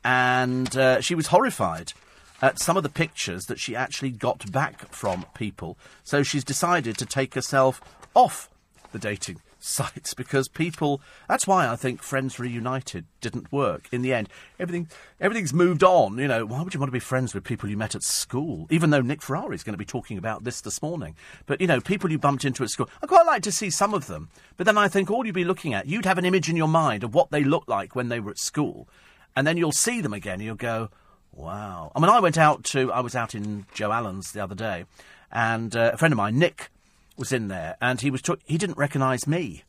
and 0.03 0.76
uh, 0.78 1.02
she 1.02 1.15
was 1.15 1.28
horrified 1.28 1.94
at 2.41 2.60
some 2.60 2.78
of 2.78 2.84
the 2.84 2.90
pictures 2.90 3.45
that 3.45 3.60
she 3.60 3.76
actually 3.76 4.11
got 4.11 4.52
back 4.52 4.88
from 4.90 5.26
people. 5.34 5.78
So 6.03 6.24
she's 6.24 6.44
decided 6.44 6.98
to 6.98 7.06
take 7.06 7.34
herself 7.34 7.82
off 8.15 8.49
the 8.91 8.99
dating 8.99 9.41
sites 9.68 10.14
because 10.14 10.48
people. 10.48 11.02
That's 11.27 11.45
why 11.45 11.68
I 11.68 11.76
think 11.76 12.02
Friends 12.02 12.39
Reunited 12.39 13.06
didn't 13.22 13.52
work 13.52 13.88
in 13.91 14.02
the 14.02 14.14
end. 14.14 14.30
Everything, 14.60 14.88
everything's 15.19 15.53
moved 15.53 15.84
on. 15.84 16.18
You 16.18 16.27
know, 16.27 16.45
why 16.45 16.61
would 16.61 16.73
you 16.73 16.80
want 16.80 16.89
to 16.89 16.94
be 16.94 16.99
friends 16.99 17.34
with 17.34 17.44
people 17.44 17.69
you 17.69 17.77
met 17.77 17.95
at 17.95 18.03
school? 18.03 18.68
Even 18.69 18.89
though 18.89 19.02
Nick 19.02 19.22
Ferrari 19.22 19.56
is 19.56 19.64
going 19.64 19.73
to 19.73 19.77
be 19.77 19.85
talking 19.85 20.18
about 20.18 20.44
this 20.44 20.61
this 20.61 20.81
morning. 20.81 21.15
But 21.45 21.61
you 21.61 21.68
know, 21.68 21.81
people 21.81 22.11
you 22.11 22.18
bumped 22.18 22.45
into 22.45 22.64
at 22.64 22.69
school. 22.69 22.89
I 23.02 23.07
quite 23.07 23.26
like 23.26 23.44
to 23.44 23.52
see 23.52 23.69
some 23.69 23.94
of 23.94 24.07
them. 24.07 24.30
But 24.56 24.65
then 24.65 24.77
I 24.77 24.88
think 24.88 25.11
all 25.11 25.26
you'd 25.26 25.35
be 25.35 25.44
looking 25.44 25.73
at, 25.73 25.88
you'd 25.88 26.06
have 26.06 26.18
an 26.18 26.26
image 26.26 26.49
in 26.49 26.56
your 26.56 26.68
mind 26.68 27.03
of 27.03 27.14
what 27.14 27.31
they 27.31 27.44
looked 27.44 27.69
like 27.69 27.95
when 27.95 28.10
they 28.10 28.19
were 28.19 28.31
at 28.31 28.39
school, 28.39 28.88
and 29.35 29.45
then 29.45 29.57
you'll 29.57 29.72
see 29.72 30.02
them 30.02 30.14
again. 30.14 30.35
and 30.35 30.44
You'll 30.44 30.56
go, 30.56 30.89
wow. 31.31 31.91
I 31.95 31.99
mean, 31.99 32.10
I 32.10 32.19
went 32.19 32.38
out 32.38 32.64
to. 32.65 32.91
I 32.91 33.02
was 33.02 33.15
out 33.15 33.35
in 33.35 33.65
Joe 33.73 33.91
Allen's 33.91 34.31
the 34.31 34.41
other 34.41 34.56
day, 34.56 34.85
and 35.31 35.76
uh, 35.76 35.91
a 35.94 35.98
friend 35.98 36.14
of 36.14 36.18
mine, 36.18 36.39
Nick 36.39 36.72
was 37.18 37.31
in 37.31 37.48
there, 37.48 37.76
and 37.81 38.02
he 38.02 38.11
was 38.11 38.22
he 38.45 38.57
didn't 38.57 38.77
recognise 38.77 39.27
me, 39.27 39.64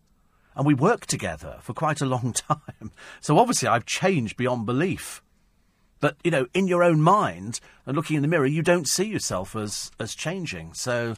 and 0.54 0.66
we 0.66 0.74
worked 0.74 1.08
together 1.08 1.58
for 1.60 1.72
quite 1.72 2.00
a 2.00 2.06
long 2.06 2.32
time. 2.48 2.92
So 3.20 3.38
obviously, 3.38 3.68
I've 3.68 3.86
changed 3.86 4.36
beyond 4.36 4.66
belief. 4.66 5.22
But 6.00 6.16
you 6.22 6.30
know, 6.30 6.46
in 6.54 6.68
your 6.68 6.84
own 6.84 7.00
mind 7.00 7.60
and 7.84 7.96
looking 7.96 8.16
in 8.16 8.22
the 8.22 8.28
mirror, 8.28 8.46
you 8.46 8.62
don't 8.62 8.86
see 8.86 9.06
yourself 9.06 9.56
as 9.56 9.90
as 9.98 10.14
changing. 10.14 10.74
So. 10.74 11.16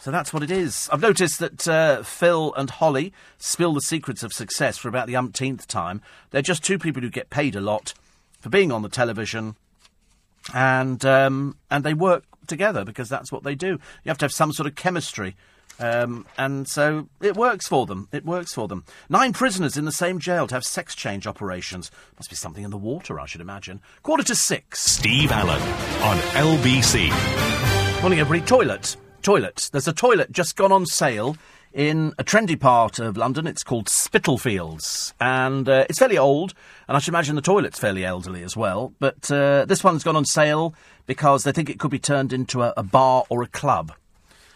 So 0.00 0.10
that's 0.10 0.34
what 0.34 0.42
it 0.42 0.50
is. 0.50 0.86
I've 0.92 1.00
noticed 1.00 1.38
that 1.38 1.66
uh, 1.66 2.02
Phil 2.02 2.52
and 2.58 2.68
Holly 2.68 3.14
spill 3.38 3.72
the 3.72 3.80
secrets 3.80 4.22
of 4.22 4.34
success 4.34 4.76
for 4.76 4.86
about 4.86 5.06
the 5.06 5.16
umpteenth 5.16 5.66
time. 5.66 6.02
They're 6.30 6.42
just 6.42 6.62
two 6.62 6.78
people 6.78 7.00
who 7.00 7.08
get 7.08 7.30
paid 7.30 7.56
a 7.56 7.60
lot 7.62 7.94
for 8.38 8.50
being 8.50 8.70
on 8.70 8.82
the 8.82 8.90
television, 8.90 9.56
and 10.52 11.02
um, 11.06 11.56
and 11.70 11.84
they 11.84 11.94
work 11.94 12.24
together 12.48 12.84
because 12.84 13.08
that's 13.08 13.32
what 13.32 13.42
they 13.42 13.54
do. 13.54 13.78
You 14.04 14.08
have 14.08 14.18
to 14.18 14.24
have 14.24 14.32
some 14.32 14.52
sort 14.52 14.66
of 14.66 14.74
chemistry. 14.74 15.36
Um, 15.80 16.26
and 16.38 16.68
so 16.68 17.08
it 17.20 17.36
works 17.36 17.66
for 17.66 17.86
them. 17.86 18.08
It 18.12 18.24
works 18.24 18.54
for 18.54 18.68
them. 18.68 18.84
Nine 19.08 19.32
prisoners 19.32 19.76
in 19.76 19.84
the 19.84 19.92
same 19.92 20.18
jail 20.20 20.46
to 20.46 20.54
have 20.54 20.64
sex 20.64 20.94
change 20.94 21.26
operations. 21.26 21.90
Must 22.16 22.30
be 22.30 22.36
something 22.36 22.62
in 22.62 22.70
the 22.70 22.76
water, 22.76 23.18
I 23.18 23.26
should 23.26 23.40
imagine. 23.40 23.80
Quarter 24.02 24.24
to 24.24 24.36
six. 24.36 24.80
Steve 24.80 25.32
Allen 25.32 25.60
on 26.02 26.16
LBC. 26.34 27.10
Morning, 28.02 28.20
everybody. 28.20 28.46
Toilet. 28.46 28.96
Toilet. 29.22 29.70
There's 29.72 29.88
a 29.88 29.92
toilet 29.92 30.30
just 30.30 30.56
gone 30.56 30.70
on 30.70 30.86
sale 30.86 31.36
in 31.74 32.14
a 32.18 32.24
trendy 32.24 32.58
part 32.58 32.98
of 32.98 33.16
London. 33.16 33.46
It's 33.46 33.64
called 33.64 33.88
Spitalfields, 33.88 35.12
and 35.20 35.68
uh, 35.68 35.84
it's 35.90 35.98
fairly 35.98 36.16
old, 36.16 36.54
and 36.88 36.96
I 36.96 37.00
should 37.00 37.12
imagine 37.12 37.34
the 37.34 37.42
toilet's 37.42 37.78
fairly 37.78 38.04
elderly 38.04 38.42
as 38.42 38.56
well. 38.56 38.94
But 39.00 39.30
uh, 39.30 39.66
this 39.66 39.84
one's 39.84 40.04
gone 40.04 40.16
on 40.16 40.24
sale 40.24 40.74
because 41.06 41.42
they 41.42 41.52
think 41.52 41.68
it 41.68 41.78
could 41.78 41.90
be 41.90 41.98
turned 41.98 42.32
into 42.32 42.62
a, 42.62 42.72
a 42.76 42.82
bar 42.82 43.24
or 43.28 43.42
a 43.42 43.48
club. 43.48 43.92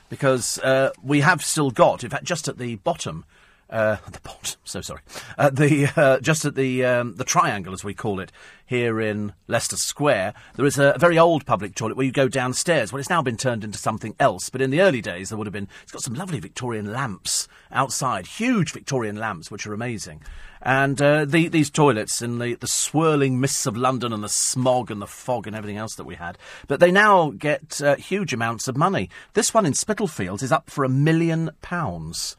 Because 0.09 0.59
uh, 0.61 0.91
we 1.03 1.21
have 1.21 1.45
still 1.45 1.71
got, 1.71 2.03
in 2.03 2.09
fact, 2.09 2.25
just 2.25 2.49
at 2.49 2.57
the 2.57 2.77
bottom, 2.77 3.27
uh, 3.71 3.97
the 4.11 4.21
pot. 4.21 4.57
So 4.65 4.81
sorry. 4.81 5.01
Uh, 5.37 5.51
the 5.51 5.91
uh, 5.97 6.21
just 6.21 6.45
at 6.45 6.55
the 6.55 6.85
um, 6.85 7.15
the 7.17 7.25
triangle, 7.25 7.73
as 7.73 7.85
we 7.85 7.95
call 7.95 8.21
it 8.21 8.33
here 8.67 9.01
in 9.01 9.33
Leicester 9.47 9.77
Square, 9.77 10.35
there 10.57 10.67
is 10.67 10.79
a, 10.79 10.91
a, 10.91 10.99
very 10.99 11.19
old 11.19 11.47
public 11.47 11.75
toilet 11.75 11.97
where 11.97 12.05
you 12.07 12.13
go 12.13 12.29
downstairs. 12.29 12.93
Well, 12.93 13.01
it's 13.01 13.09
now 13.09 13.23
been 13.23 13.37
turned 13.37 13.65
into 13.65 13.79
something 13.79 14.15
else, 14.21 14.51
but 14.51 14.61
in 14.61 14.71
the 14.71 14.83
early 14.83 15.01
days 15.01 15.31
there 15.31 15.39
would 15.39 15.47
have 15.47 15.53
been. 15.53 15.69
It's 15.83 15.93
got 15.93 16.03
some 16.03 16.15
lovely 16.15 16.41
Victorian 16.41 16.93
lamps 16.93 17.49
outside, 17.71 18.27
huge 18.27 18.73
Victorian 18.73 19.17
lamps, 19.17 19.51
which 19.51 19.67
are 19.67 19.75
amazing. 19.75 20.23
And 20.61 21.01
uh, 21.01 21.25
the, 21.25 21.49
these 21.49 21.71
toilets 21.71 22.21
in 22.21 22.39
the, 22.39 22.55
the 22.55 22.67
swirling 22.67 23.41
mists 23.41 23.67
of 23.67 23.77
London 23.77 24.13
and 24.13 24.25
the 24.25 24.29
smog 24.29 24.91
and 24.91 25.01
the 25.01 25.07
fog 25.07 25.47
and 25.47 25.55
everything 25.55 25.77
else 25.77 25.95
that 25.95 26.05
we 26.05 26.17
had. 26.17 26.37
But 26.67 26.81
they 26.81 26.91
now 26.91 27.31
get 27.31 27.81
uh, 27.81 27.95
huge 27.95 28.33
amounts 28.33 28.67
of 28.67 28.77
money. 28.77 29.09
This 29.35 29.55
one 29.55 29.67
in 29.67 29.75
Spitalfields 29.75 30.43
is 30.43 30.51
up 30.51 30.69
for 30.69 30.85
a 30.85 30.89
million 30.89 31.53
pounds. 31.63 32.37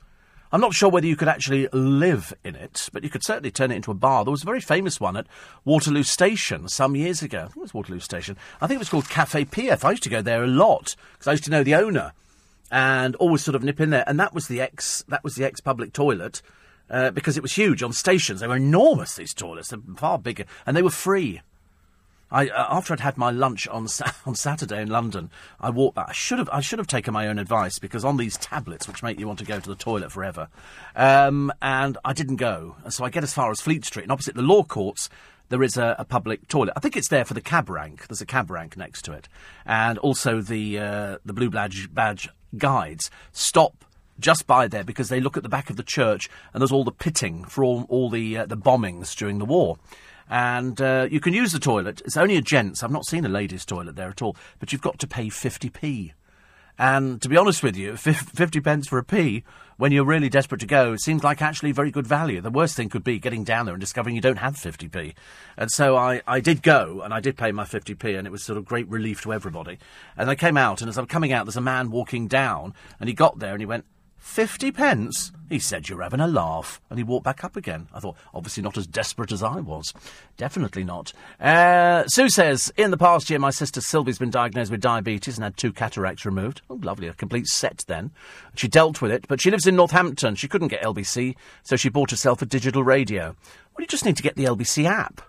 I'm 0.52 0.62
not 0.62 0.74
sure 0.74 0.90
whether 0.90 1.06
you 1.06 1.16
could 1.16 1.28
actually 1.28 1.68
live 1.72 2.34
in 2.44 2.56
it, 2.56 2.90
but 2.92 3.04
you 3.04 3.10
could 3.10 3.24
certainly 3.24 3.52
turn 3.52 3.72
it 3.72 3.76
into 3.76 3.92
a 3.92 3.96
bar. 3.96 4.26
There 4.26 4.32
was 4.32 4.42
a 4.42 4.48
very 4.48 4.62
famous 4.62 5.00
one 5.00 5.16
at 5.16 5.28
Waterloo 5.64 6.02
Station 6.02 6.68
some 6.68 6.96
years 6.96 7.22
ago. 7.22 7.42
I 7.42 7.46
think 7.46 7.58
it 7.58 7.62
was 7.62 7.74
Waterloo 7.74 8.00
Station. 8.00 8.36
I 8.60 8.66
think 8.66 8.78
it 8.78 8.80
was 8.80 8.90
called 8.90 9.10
Cafe 9.10 9.46
PF. 9.46 9.86
I 9.86 9.92
used 9.92 10.04
to 10.04 10.10
go 10.10 10.24
there 10.24 10.44
a 10.44 10.48
lot 10.48 10.96
because 11.14 11.28
I 11.28 11.34
used 11.34 11.44
to 11.44 11.52
know 11.52 11.64
the 11.64 11.76
owner 11.76 12.14
and 12.72 13.16
always 13.18 13.44
sort 13.44 13.56
of 13.56 13.64
nip 13.64 13.80
in 13.80 13.92
there. 13.92 14.04
And 14.08 14.20
that 14.20 14.34
was 14.34 14.48
the 14.48 14.60
ex 14.60 15.04
that 15.08 15.24
was 15.24 15.36
the 15.36 15.46
ex 15.46 15.60
public 15.60 15.94
toilet 15.94 16.42
uh, 16.90 17.12
because 17.12 17.38
it 17.38 17.44
was 17.44 17.54
huge 17.54 17.84
on 17.84 17.94
stations. 17.94 18.40
They 18.40 18.48
were 18.48 18.56
enormous. 18.56 19.16
These 19.16 19.36
toilets, 19.36 19.70
they're 19.70 19.80
far 19.98 20.18
bigger, 20.18 20.46
and 20.66 20.76
they 20.76 20.82
were 20.82 20.90
free. 20.90 21.42
I, 22.32 22.48
uh, 22.48 22.68
after 22.70 22.94
I'd 22.94 23.00
had 23.00 23.18
my 23.18 23.32
lunch 23.32 23.68
on 23.68 23.88
on 24.26 24.36
Saturday 24.36 24.82
in 24.82 24.90
London, 24.90 25.30
I 25.60 25.70
walked 25.70 25.96
back. 25.96 26.10
I 26.10 26.14
should 26.14 26.40
have 26.40 26.50
I 26.52 26.62
should 26.62 26.80
have 26.80 26.88
taken 26.88 27.14
my 27.14 27.28
own 27.28 27.40
advice 27.40 27.80
because 27.80 28.06
on 28.06 28.18
these 28.18 28.38
tablets, 28.38 28.88
which 28.88 29.04
make 29.04 29.20
you 29.20 29.28
want 29.28 29.40
to 29.40 29.46
go 29.46 29.60
to 29.60 29.70
the 29.70 29.76
toilet 29.76 30.12
forever, 30.12 30.50
um, 30.96 31.52
and 31.62 31.98
I 32.06 32.14
didn't 32.14 32.38
go. 32.38 32.76
So 32.90 33.04
I 33.04 33.10
get 33.10 33.24
as 33.24 33.34
far 33.34 33.52
as 33.52 33.62
Fleet 33.62 33.86
Street, 33.86 34.04
and 34.04 34.12
opposite 34.12 34.36
the 34.36 34.42
law 34.42 34.64
courts, 34.64 35.10
there 35.50 35.64
is 35.64 35.78
a, 35.78 35.96
a, 35.98 36.06
public 36.06 36.48
toilet. 36.48 36.74
I 36.76 36.80
think 36.80 36.96
it's 36.96 37.10
there 37.10 37.26
for 37.26 37.34
the 37.34 37.42
cab 37.42 37.70
rank. 37.70 38.08
There's 38.08 38.22
a 38.22 38.26
cab 38.26 38.52
rank 38.52 38.78
next 38.78 39.04
to 39.04 39.14
it, 39.14 39.28
and 39.66 39.98
also 39.98 40.42
the 40.42 40.80
uh, 40.80 41.18
the 41.26 41.34
blue 41.34 41.50
badge 41.50 41.94
badge 41.94 42.30
guides 42.58 43.10
stop 43.32 43.86
just 44.20 44.46
by 44.46 44.68
there 44.68 44.84
because 44.84 45.10
they 45.10 45.22
look 45.22 45.38
at 45.38 45.44
the 45.44 45.50
back 45.50 45.70
of 45.70 45.78
the 45.78 45.84
church 45.84 46.30
and 46.54 46.62
there's 46.62 46.72
all 46.72 46.84
the 46.84 46.92
pitting 46.92 47.46
for 47.46 47.64
all, 47.64 47.86
all 47.90 48.10
the 48.10 48.38
uh, 48.38 48.46
the 48.46 48.58
bombings 48.58 49.16
during 49.16 49.40
the 49.40 49.46
war. 49.46 49.78
And 50.30 50.80
uh, 50.80 51.08
you 51.10 51.20
can 51.20 51.34
use 51.34 51.52
the 51.52 51.60
toilet. 51.60 52.02
It's 52.06 52.18
only 52.18 52.38
a 52.38 52.42
gents. 52.42 52.84
I've 52.84 52.92
not 52.92 53.06
seen 53.06 53.26
a 53.26 53.30
ladies' 53.30 53.66
toilet 53.66 53.96
there 53.96 54.10
at 54.10 54.22
all. 54.22 54.36
But 54.60 54.72
you've 54.72 54.82
got 54.82 55.00
to 55.00 55.08
pay 55.08 55.28
50p. 55.28 56.14
And 56.78 57.22
to 57.22 57.28
be 57.28 57.36
honest 57.36 57.62
with 57.62 57.76
you, 57.76 57.98
50 57.98 58.62
pence 58.62 58.88
for 58.88 58.98
a 58.98 59.04
pee 59.04 59.44
when 59.76 59.92
you're 59.92 60.06
really 60.06 60.30
desperate 60.30 60.62
to 60.62 60.68
go 60.68 60.96
seems 60.96 61.24
like 61.24 61.42
actually 61.42 61.74
very 61.74 61.92
good 61.92 62.08
value. 62.08 62.40
The 62.40 62.50
worst 62.50 62.76
thing 62.76 62.88
could 62.90 63.04
be 63.04 63.20
getting 63.20 63.44
down 63.44 63.66
there 63.66 63.74
and 63.74 63.82
discovering 63.82 64.16
you 64.16 64.22
don't 64.22 64.38
have 64.38 64.56
50p. 64.56 65.14
And 65.58 65.70
so 65.72 65.98
I, 65.98 66.22
I 66.26 66.40
did 66.40 66.62
go 66.62 67.02
and 67.02 67.14
I 67.14 67.20
did 67.20 67.38
pay 67.38 67.52
my 67.52 67.66
50p 67.66 68.18
and 68.18 68.26
it 68.26 68.32
was 68.32 68.44
sort 68.44 68.58
of 68.58 68.66
great 68.66 68.88
relief 68.88 69.22
to 69.24 69.34
everybody. 69.34 69.78
And 70.16 70.30
I 70.30 70.36
came 70.36 70.56
out 70.56 70.82
and 70.82 70.90
as 70.90 70.98
I'm 70.98 71.06
coming 71.06 71.34
out, 71.34 71.46
there's 71.46 71.58
a 71.58 71.62
man 71.62 71.92
walking 71.92 72.28
down 72.28 72.74
and 73.00 73.10
he 73.10 73.14
got 73.14 73.40
there 73.40 73.52
and 73.52 73.62
he 73.62 73.66
went, 73.66 73.86
Fifty 74.20 74.72
pence? 74.72 75.32
He 75.50 75.58
said 75.58 75.90
you're 75.90 76.04
having 76.04 76.20
a 76.20 76.28
laugh. 76.28 76.80
And 76.90 77.00
he 77.00 77.04
walked 77.04 77.24
back 77.24 77.44
up 77.44 77.56
again. 77.56 77.88
I 77.94 78.00
thought, 78.00 78.18
obviously 78.34 78.62
not 78.62 78.78
as 78.78 78.86
desperate 78.86 79.32
as 79.32 79.42
I 79.42 79.60
was. 79.60 79.94
Definitely 80.38 80.84
not. 80.84 81.12
Uh, 81.40 82.06
Sue 82.08 82.30
says, 82.30 82.72
in 82.78 82.92
the 82.92 82.98
past 82.98 83.30
year, 83.30 83.40
my 83.40 83.50
sister 83.50 83.82
Sylvie's 83.82 84.20
been 84.20 84.30
diagnosed 84.30 84.70
with 84.70 84.82
diabetes 84.82 85.38
and 85.38 85.44
had 85.44 85.58
two 85.58 85.74
cataracts 85.74 86.26
removed. 86.26 86.62
Oh, 86.70 86.76
lovely. 86.76 87.08
A 87.08 87.14
complete 87.14 87.48
set 87.48 87.84
then. 87.88 88.12
She 88.56 88.68
dealt 88.68 89.02
with 89.02 89.12
it, 89.12 89.28
but 89.28 89.42
she 89.42 89.50
lives 89.50 89.66
in 89.66 89.76
Northampton. 89.76 90.36
She 90.36 90.48
couldn't 90.48 90.68
get 90.68 90.84
LBC, 90.84 91.36
so 91.64 91.76
she 91.76 91.90
bought 91.90 92.12
herself 92.12 92.42
a 92.42 92.46
digital 92.46 92.84
radio. 92.84 93.36
Well, 93.74 93.82
you 93.82 93.88
just 93.88 94.06
need 94.06 94.18
to 94.18 94.24
get 94.24 94.36
the 94.36 94.46
LBC 94.46 94.86
app. 94.86 95.22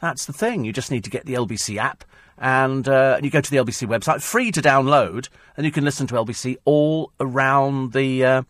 That's 0.00 0.26
the 0.26 0.32
thing. 0.32 0.64
You 0.64 0.72
just 0.72 0.90
need 0.90 1.04
to 1.04 1.10
get 1.10 1.24
the 1.24 1.34
LBC 1.34 1.78
app 1.78 2.04
and 2.42 2.88
uh, 2.88 3.20
you 3.22 3.30
go 3.30 3.40
to 3.40 3.50
the 3.50 3.56
LBC 3.56 3.86
website, 3.86 4.20
free 4.20 4.50
to 4.50 4.60
download, 4.60 5.28
and 5.56 5.64
you 5.64 5.70
can 5.70 5.84
listen 5.84 6.08
to 6.08 6.14
LBC 6.14 6.56
all 6.64 7.12
around 7.20 7.92
the 7.92 8.24
uh, 8.24 8.42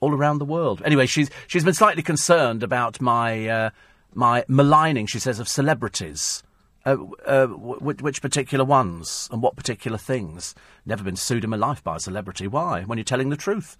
all 0.00 0.14
around 0.14 0.38
the 0.38 0.44
world. 0.44 0.80
Anyway, 0.84 1.04
she's 1.04 1.28
she's 1.48 1.64
been 1.64 1.74
slightly 1.74 2.02
concerned 2.02 2.62
about 2.62 3.00
my 3.00 3.48
uh, 3.48 3.70
my 4.14 4.44
maligning. 4.46 5.06
She 5.06 5.18
says 5.18 5.40
of 5.40 5.48
celebrities. 5.48 6.42
Uh, 6.86 6.96
uh, 7.26 7.46
w- 7.46 7.78
which 8.00 8.22
particular 8.22 8.64
ones 8.64 9.28
and 9.30 9.42
what 9.42 9.54
particular 9.54 9.98
things? 9.98 10.54
Never 10.86 11.04
been 11.04 11.16
sued 11.16 11.44
in 11.44 11.50
my 11.50 11.58
life 11.58 11.84
by 11.84 11.96
a 11.96 12.00
celebrity. 12.00 12.46
Why? 12.46 12.84
When 12.84 12.96
you're 12.96 13.04
telling 13.04 13.28
the 13.28 13.36
truth. 13.36 13.76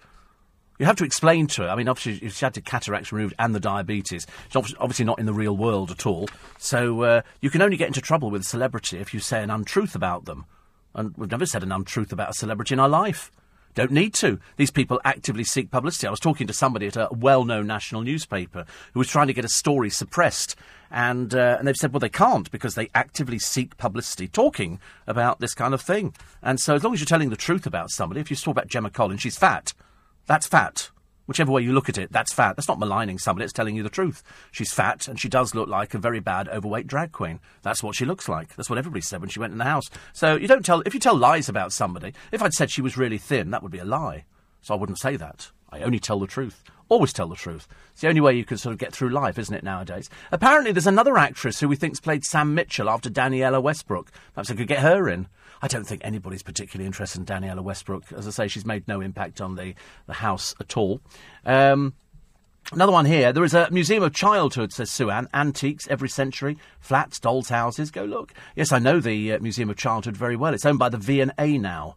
You 0.80 0.86
have 0.86 0.96
to 0.96 1.04
explain 1.04 1.46
to 1.48 1.62
her. 1.64 1.68
I 1.68 1.74
mean, 1.74 1.88
obviously, 1.88 2.26
she 2.30 2.42
had 2.42 2.54
the 2.54 2.62
cataracts 2.62 3.12
removed 3.12 3.34
and 3.38 3.54
the 3.54 3.60
diabetes. 3.60 4.26
She's 4.48 4.74
obviously 4.80 5.04
not 5.04 5.18
in 5.18 5.26
the 5.26 5.34
real 5.34 5.54
world 5.54 5.90
at 5.90 6.06
all. 6.06 6.26
So 6.56 7.02
uh, 7.02 7.20
you 7.42 7.50
can 7.50 7.60
only 7.60 7.76
get 7.76 7.88
into 7.88 8.00
trouble 8.00 8.30
with 8.30 8.40
a 8.40 8.44
celebrity 8.46 8.96
if 8.96 9.12
you 9.12 9.20
say 9.20 9.42
an 9.42 9.50
untruth 9.50 9.94
about 9.94 10.24
them. 10.24 10.46
And 10.94 11.14
we've 11.18 11.30
never 11.30 11.44
said 11.44 11.62
an 11.62 11.70
untruth 11.70 12.12
about 12.12 12.30
a 12.30 12.32
celebrity 12.32 12.72
in 12.72 12.80
our 12.80 12.88
life. 12.88 13.30
Don't 13.74 13.90
need 13.90 14.14
to. 14.14 14.40
These 14.56 14.70
people 14.70 15.02
actively 15.04 15.44
seek 15.44 15.70
publicity. 15.70 16.06
I 16.06 16.10
was 16.10 16.18
talking 16.18 16.46
to 16.46 16.54
somebody 16.54 16.86
at 16.86 16.96
a 16.96 17.08
well 17.12 17.44
known 17.44 17.66
national 17.66 18.00
newspaper 18.00 18.64
who 18.94 19.00
was 19.00 19.08
trying 19.08 19.26
to 19.26 19.34
get 19.34 19.44
a 19.44 19.50
story 19.50 19.90
suppressed. 19.90 20.56
And, 20.90 21.34
uh, 21.34 21.56
and 21.58 21.68
they've 21.68 21.76
said, 21.76 21.92
well, 21.92 22.00
they 22.00 22.08
can't 22.08 22.50
because 22.50 22.74
they 22.74 22.88
actively 22.94 23.38
seek 23.38 23.76
publicity 23.76 24.28
talking 24.28 24.80
about 25.06 25.40
this 25.40 25.52
kind 25.52 25.74
of 25.74 25.82
thing. 25.82 26.14
And 26.42 26.58
so, 26.58 26.74
as 26.74 26.82
long 26.82 26.94
as 26.94 27.00
you're 27.00 27.06
telling 27.06 27.28
the 27.28 27.36
truth 27.36 27.66
about 27.66 27.90
somebody, 27.90 28.22
if 28.22 28.30
you 28.30 28.36
talk 28.36 28.52
about 28.52 28.68
Gemma 28.68 28.88
Collins, 28.88 29.20
she's 29.20 29.36
fat. 29.36 29.74
That's 30.30 30.46
fat. 30.46 30.90
Whichever 31.26 31.50
way 31.50 31.62
you 31.62 31.72
look 31.72 31.88
at 31.88 31.98
it, 31.98 32.12
that's 32.12 32.32
fat. 32.32 32.54
That's 32.54 32.68
not 32.68 32.78
maligning 32.78 33.18
somebody, 33.18 33.42
it's 33.42 33.52
telling 33.52 33.74
you 33.74 33.82
the 33.82 33.88
truth. 33.88 34.22
She's 34.52 34.72
fat, 34.72 35.08
and 35.08 35.18
she 35.18 35.28
does 35.28 35.56
look 35.56 35.68
like 35.68 35.92
a 35.92 35.98
very 35.98 36.20
bad, 36.20 36.48
overweight 36.48 36.86
drag 36.86 37.10
queen. 37.10 37.40
That's 37.62 37.82
what 37.82 37.96
she 37.96 38.04
looks 38.04 38.28
like. 38.28 38.54
That's 38.54 38.70
what 38.70 38.78
everybody 38.78 39.00
said 39.00 39.22
when 39.22 39.28
she 39.28 39.40
went 39.40 39.50
in 39.50 39.58
the 39.58 39.64
house. 39.64 39.90
So 40.12 40.36
you 40.36 40.46
don't 40.46 40.64
tell, 40.64 40.82
if 40.86 40.94
you 40.94 41.00
tell 41.00 41.16
lies 41.16 41.48
about 41.48 41.72
somebody, 41.72 42.14
if 42.30 42.44
I'd 42.44 42.52
said 42.52 42.70
she 42.70 42.80
was 42.80 42.96
really 42.96 43.18
thin, 43.18 43.50
that 43.50 43.60
would 43.60 43.72
be 43.72 43.80
a 43.80 43.84
lie. 43.84 44.24
So 44.62 44.72
I 44.72 44.76
wouldn't 44.76 45.00
say 45.00 45.16
that. 45.16 45.50
I 45.68 45.80
only 45.80 45.98
tell 45.98 46.20
the 46.20 46.28
truth. 46.28 46.62
Always 46.88 47.12
tell 47.12 47.26
the 47.26 47.34
truth. 47.34 47.66
It's 47.90 48.02
the 48.02 48.08
only 48.08 48.20
way 48.20 48.36
you 48.36 48.44
can 48.44 48.56
sort 48.56 48.72
of 48.72 48.78
get 48.78 48.92
through 48.92 49.10
life, 49.10 49.36
isn't 49.36 49.54
it, 49.54 49.64
nowadays? 49.64 50.10
Apparently, 50.30 50.70
there's 50.70 50.86
another 50.86 51.18
actress 51.18 51.58
who 51.58 51.66
we 51.66 51.74
think's 51.74 51.98
played 51.98 52.24
Sam 52.24 52.54
Mitchell 52.54 52.88
after 52.88 53.10
Danniella 53.10 53.60
Westbrook. 53.60 54.12
Perhaps 54.34 54.52
I 54.52 54.54
could 54.54 54.68
get 54.68 54.78
her 54.78 55.08
in. 55.08 55.26
I 55.62 55.68
don't 55.68 55.84
think 55.84 56.02
anybody's 56.04 56.42
particularly 56.42 56.86
interested 56.86 57.18
in 57.18 57.26
Danniella 57.26 57.62
Westbrook. 57.62 58.12
As 58.12 58.26
I 58.26 58.30
say, 58.30 58.48
she's 58.48 58.64
made 58.64 58.88
no 58.88 59.00
impact 59.00 59.40
on 59.40 59.56
the, 59.56 59.74
the 60.06 60.14
house 60.14 60.54
at 60.60 60.76
all. 60.76 61.00
Um, 61.44 61.94
Another 62.72 62.92
one 62.92 63.06
here. 63.06 63.32
There 63.32 63.42
is 63.42 63.54
a 63.54 63.68
Museum 63.72 64.04
of 64.04 64.14
Childhood, 64.14 64.72
says 64.72 64.90
Suan. 64.90 65.28
Antiques 65.34 65.88
every 65.88 66.08
century, 66.08 66.56
flats, 66.78 67.18
dolls' 67.18 67.48
houses. 67.48 67.90
Go 67.90 68.04
look. 68.04 68.32
Yes, 68.54 68.70
I 68.70 68.78
know 68.78 69.00
the 69.00 69.32
uh, 69.32 69.38
Museum 69.40 69.70
of 69.70 69.76
Childhood 69.76 70.16
very 70.16 70.36
well. 70.36 70.54
It's 70.54 70.64
owned 70.64 70.78
by 70.78 70.88
the 70.88 70.96
V&A 70.96 71.58
now. 71.58 71.96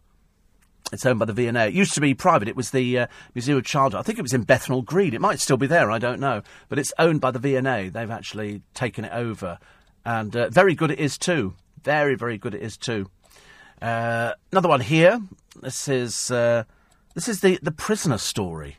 It's 0.92 1.06
owned 1.06 1.20
by 1.20 1.26
the 1.26 1.32
V&A. 1.32 1.66
It 1.66 1.74
used 1.74 1.94
to 1.94 2.00
be 2.00 2.12
private. 2.12 2.48
It 2.48 2.56
was 2.56 2.70
the 2.70 2.98
uh, 2.98 3.06
Museum 3.34 3.58
of 3.58 3.64
Childhood. 3.64 4.00
I 4.00 4.02
think 4.02 4.18
it 4.18 4.22
was 4.22 4.34
in 4.34 4.42
Bethnal 4.42 4.82
Green. 4.82 5.14
It 5.14 5.20
might 5.20 5.38
still 5.38 5.56
be 5.56 5.68
there. 5.68 5.92
I 5.92 5.98
don't 5.98 6.18
know. 6.18 6.42
But 6.68 6.80
it's 6.80 6.92
owned 6.98 7.20
by 7.20 7.30
the 7.30 7.38
V&A. 7.38 7.88
They've 7.88 8.10
actually 8.10 8.62
taken 8.74 9.04
it 9.04 9.12
over. 9.12 9.58
And 10.04 10.34
uh, 10.34 10.48
very 10.48 10.74
good 10.74 10.90
it 10.90 10.98
is 10.98 11.16
too. 11.16 11.54
Very, 11.84 12.16
very 12.16 12.36
good 12.36 12.54
it 12.54 12.62
is 12.62 12.76
too. 12.76 13.10
Uh, 13.80 14.32
another 14.52 14.68
one 14.68 14.80
here. 14.80 15.20
This 15.60 15.88
is 15.88 16.30
uh, 16.30 16.64
this 17.14 17.28
is 17.28 17.40
the 17.40 17.58
the 17.62 17.72
prisoner 17.72 18.18
story. 18.18 18.76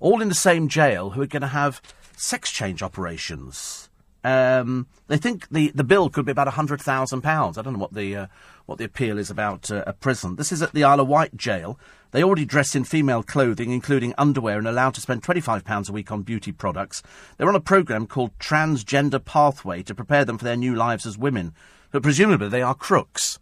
All 0.00 0.22
in 0.22 0.28
the 0.28 0.34
same 0.34 0.68
jail 0.68 1.10
who 1.10 1.22
are 1.22 1.26
going 1.26 1.42
to 1.42 1.48
have 1.48 1.82
sex 2.16 2.50
change 2.52 2.82
operations. 2.82 3.90
Um, 4.24 4.88
they 5.06 5.16
think 5.16 5.48
the, 5.48 5.70
the 5.74 5.84
bill 5.84 6.10
could 6.10 6.26
be 6.26 6.32
about 6.32 6.48
hundred 6.48 6.82
thousand 6.82 7.22
pounds. 7.22 7.56
I 7.56 7.62
don't 7.62 7.74
know 7.74 7.78
what 7.78 7.94
the 7.94 8.16
uh, 8.16 8.26
what 8.66 8.78
the 8.78 8.84
appeal 8.84 9.18
is 9.18 9.30
about 9.30 9.70
uh, 9.70 9.84
a 9.86 9.92
prison. 9.92 10.36
This 10.36 10.52
is 10.52 10.60
at 10.60 10.72
the 10.72 10.84
Isle 10.84 11.00
of 11.00 11.08
Wight 11.08 11.36
jail. 11.36 11.78
They 12.10 12.22
already 12.22 12.44
dress 12.44 12.74
in 12.74 12.84
female 12.84 13.22
clothing, 13.22 13.70
including 13.70 14.14
underwear, 14.18 14.58
and 14.58 14.66
allowed 14.66 14.94
to 14.94 15.00
spend 15.00 15.22
twenty 15.22 15.40
five 15.40 15.64
pounds 15.64 15.88
a 15.88 15.92
week 15.92 16.10
on 16.10 16.22
beauty 16.22 16.52
products. 16.52 17.02
They're 17.36 17.48
on 17.48 17.54
a 17.54 17.60
program 17.60 18.06
called 18.06 18.36
Transgender 18.38 19.24
Pathway 19.24 19.82
to 19.84 19.94
prepare 19.94 20.24
them 20.24 20.38
for 20.38 20.44
their 20.44 20.56
new 20.56 20.74
lives 20.74 21.06
as 21.06 21.16
women. 21.16 21.54
But 21.92 22.02
presumably 22.02 22.48
they 22.48 22.62
are 22.62 22.74
crooks. 22.74 23.38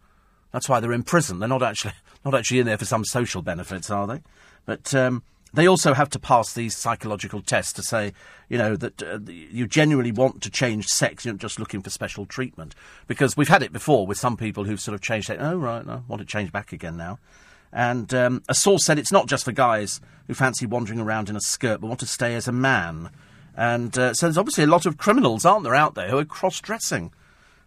That's 0.51 0.69
why 0.69 0.79
they're 0.79 0.93
in 0.93 1.03
prison. 1.03 1.39
They're 1.39 1.49
not 1.49 1.63
actually 1.63 1.93
not 2.25 2.35
actually 2.35 2.59
in 2.59 2.65
there 2.65 2.77
for 2.77 2.85
some 2.85 3.05
social 3.05 3.41
benefits, 3.41 3.89
are 3.89 4.07
they? 4.07 4.21
But 4.65 4.93
um, 4.93 5.23
they 5.53 5.67
also 5.67 5.93
have 5.93 6.09
to 6.11 6.19
pass 6.19 6.53
these 6.53 6.75
psychological 6.75 7.41
tests 7.41 7.73
to 7.73 7.83
say, 7.83 8.13
you 8.49 8.57
know, 8.57 8.75
that 8.75 9.01
uh, 9.01 9.19
you 9.25 9.65
genuinely 9.67 10.11
want 10.11 10.41
to 10.43 10.49
change 10.49 10.87
sex. 10.87 11.25
You're 11.25 11.33
not 11.33 11.41
just 11.41 11.59
looking 11.59 11.81
for 11.81 11.89
special 11.89 12.25
treatment. 12.25 12.75
Because 13.07 13.37
we've 13.37 13.47
had 13.47 13.63
it 13.63 13.71
before 13.71 14.05
with 14.05 14.17
some 14.17 14.37
people 14.37 14.65
who've 14.65 14.79
sort 14.79 14.95
of 14.95 15.01
changed 15.01 15.29
it. 15.29 15.39
Oh, 15.39 15.57
right, 15.57 15.87
I 15.87 16.01
want 16.07 16.19
to 16.19 16.25
change 16.25 16.51
back 16.51 16.73
again 16.73 16.97
now. 16.97 17.19
And 17.71 18.13
um, 18.13 18.43
a 18.47 18.53
source 18.53 18.85
said 18.85 18.97
it's 18.97 19.11
not 19.11 19.27
just 19.27 19.45
for 19.45 19.51
guys 19.51 20.01
who 20.27 20.33
fancy 20.33 20.65
wandering 20.65 20.99
around 20.99 21.29
in 21.29 21.35
a 21.35 21.41
skirt 21.41 21.81
but 21.81 21.87
want 21.87 21.99
to 22.01 22.07
stay 22.07 22.35
as 22.35 22.47
a 22.47 22.51
man. 22.51 23.09
And 23.55 23.97
uh, 23.97 24.13
so 24.13 24.27
there's 24.27 24.37
obviously 24.37 24.63
a 24.63 24.67
lot 24.67 24.85
of 24.85 24.97
criminals, 24.97 25.45
aren't 25.45 25.63
there, 25.63 25.75
out 25.75 25.95
there 25.95 26.09
who 26.09 26.17
are 26.17 26.25
cross 26.25 26.61
dressing. 26.61 27.11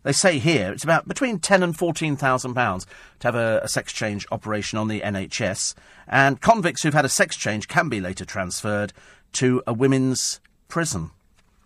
They 0.03 0.13
say 0.13 0.39
here 0.39 0.73
it's 0.73 0.85
about 0.85 1.07
between 1.07 1.39
ten 1.39 1.63
and 1.63 1.77
fourteen 1.77 2.17
thousand 2.17 2.55
pounds 2.55 2.87
to 3.21 3.29
have 3.29 3.35
a, 3.35 3.61
a, 3.63 3.69
sex 3.69 3.93
change 3.93 4.27
operation 4.33 4.79
on 4.79 4.89
the 4.89 5.01
NHS, 5.01 5.75
and 6.09 6.41
convicts 6.41 6.83
who've 6.83 6.95
had 6.95 7.05
a 7.05 7.11
sex 7.11 7.37
change 7.37 7.69
can 7.69 7.89
be 7.89 8.01
later 8.01 8.25
transferred 8.25 8.93
to 9.33 9.63
a 9.67 9.75
women's 9.75 10.41
prison, 10.69 11.11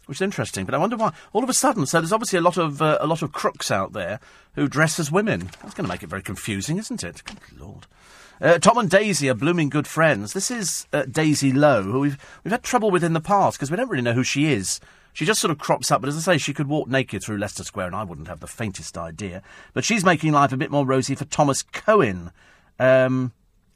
which 0.07 0.19
is 0.19 0.23
interesting. 0.23 0.65
But 0.65 0.75
I 0.75 0.79
wonder 0.79 0.97
why 0.97 1.13
all 1.33 1.45
of 1.45 1.49
a 1.49 1.55
sudden. 1.55 1.87
So 1.87 2.01
there's 2.01 2.13
obviously 2.13 2.39
a 2.39 2.43
lot 2.43 2.57
of 2.57 2.83
uh, 2.83 2.99
a 3.01 3.07
lot 3.07 3.23
of 3.23 3.33
crooks 3.33 3.71
out 3.71 3.93
there 3.93 4.19
who 4.55 4.69
dress 4.69 4.99
as 4.99 5.13
women. 5.13 5.51
That's 5.63 5.75
going 5.75 5.87
to 5.87 5.93
make 5.93 6.03
it 6.03 6.09
very 6.09 6.23
confusing, 6.23 6.79
isn't 6.79 7.05
it? 7.05 7.23
Good 7.25 7.39
lord. 7.59 7.87
Uh, 8.41 8.59
Tom 8.59 8.79
and 8.79 8.91
Daisy 8.91 9.31
are 9.31 9.35
blooming 9.35 9.69
good 9.69 9.87
friends. 9.87 10.33
This 10.33 10.51
is 10.51 10.89
uh, 10.93 11.05
Daisy 11.05 11.53
Lowe, 11.53 11.85
who 11.85 12.01
we've 12.01 12.41
we've 12.43 12.53
had 12.53 12.65
trouble 12.65 12.91
with 12.91 13.05
in 13.05 13.13
the 13.13 13.21
past 13.21 13.59
because 13.59 13.71
we 13.71 13.77
don't 13.77 13.89
really 13.89 14.03
know 14.03 14.13
who 14.13 14.25
she 14.25 14.53
is. 14.53 14.81
She 15.15 15.25
just 15.25 15.41
sort 15.41 15.53
of 15.53 15.59
crops 15.59 15.93
up, 15.93 16.01
but 16.01 16.09
as 16.09 16.17
I 16.17 16.35
say, 16.35 16.39
she 16.39 16.53
could 16.53 16.67
walk 16.67 16.89
naked 16.89 17.23
through 17.23 17.39
Leicester 17.39 17.63
Square, 17.63 17.87
and 17.87 17.97
I 17.97 18.03
wouldn't 18.03 18.29
have 18.29 18.41
the 18.41 18.49
faintest 18.49 18.99
idea. 18.99 19.43
But 19.73 19.85
she's 19.85 20.05
making 20.05 20.33
life 20.33 20.53
a 20.53 20.57
bit 20.57 20.73
more 20.73 20.85
rosy 20.85 21.15
for 21.15 21.25
Thomas 21.25 21.63
Cohen. 21.63 22.33
Um, 22.81 23.33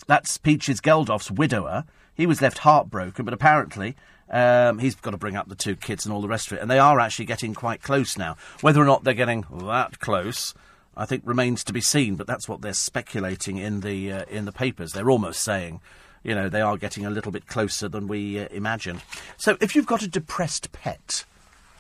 that's 0.09 0.37
Peaches 0.37 0.81
Geldof's 0.81 1.31
widower. 1.31 1.85
He 2.13 2.27
was 2.27 2.43
left 2.43 2.59
heartbroken, 2.59 3.25
but 3.25 3.33
apparently 3.33 3.95
um, 4.31 4.81
he's 4.81 4.97
got 4.97 5.13
to 5.13 5.17
bring 5.17 5.37
up 5.37 5.49
the 5.49 5.55
two 5.55 5.77
kids 5.77 6.05
and 6.05 6.13
all 6.13 6.21
the 6.21 6.29
rest 6.29 6.51
of 6.51 6.59
it. 6.59 6.61
And 6.61 6.71
they 6.71 6.81
are 6.81 6.99
actually 6.99 7.27
getting 7.27 7.55
quite 7.55 7.83
close 7.83 8.19
now. 8.19 8.37
Whether 8.61 8.83
or 8.83 8.85
not 8.85 9.05
they're 9.05 9.15
getting 9.15 9.45
that 9.63 10.01
close, 10.01 10.55
I 10.97 11.07
think 11.07 11.23
remains 11.25 11.63
to 11.65 11.73
be 11.73 11.81
seen. 11.81 12.17
But 12.17 12.27
that's 12.27 12.49
what 12.49 12.63
they're 12.63 12.73
speculating 12.73 13.59
in 13.59 13.81
the 13.81 14.13
uh, 14.13 14.25
in 14.29 14.45
the 14.45 14.53
papers. 14.53 14.93
They're 14.93 15.11
almost 15.11 15.43
saying 15.43 15.81
you 16.23 16.35
know, 16.35 16.49
they 16.49 16.61
are 16.61 16.77
getting 16.77 17.07
a 17.07 17.11
little 17.11 17.33
bit 17.33 17.47
closer 17.47 17.89
than 17.89 18.09
we 18.09 18.41
uh, 18.41 18.49
imagined. 18.51 19.03
So 19.37 19.57
if 19.61 19.75
you've 19.75 19.87
got 19.87 20.03
a 20.03 20.09
depressed 20.09 20.73
pet, 20.73 21.25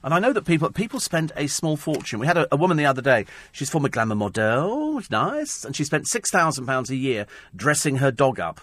and 0.02 0.14
I 0.14 0.20
know 0.20 0.32
that 0.32 0.44
people 0.44 0.70
people 0.70 1.00
spend 1.00 1.32
a 1.36 1.46
small 1.48 1.76
fortune. 1.76 2.20
We 2.20 2.26
had 2.26 2.38
a, 2.38 2.46
a 2.52 2.56
woman 2.56 2.76
the 2.76 2.86
other 2.86 3.02
day. 3.02 3.26
She's 3.52 3.70
former 3.70 3.88
glamour 3.88 4.14
model, 4.14 5.02
nice, 5.10 5.64
and 5.64 5.74
she 5.74 5.84
spent 5.84 6.06
six 6.06 6.30
thousand 6.30 6.66
pounds 6.66 6.90
a 6.90 6.96
year 6.96 7.26
dressing 7.54 7.96
her 7.96 8.10
dog 8.10 8.40
up. 8.40 8.60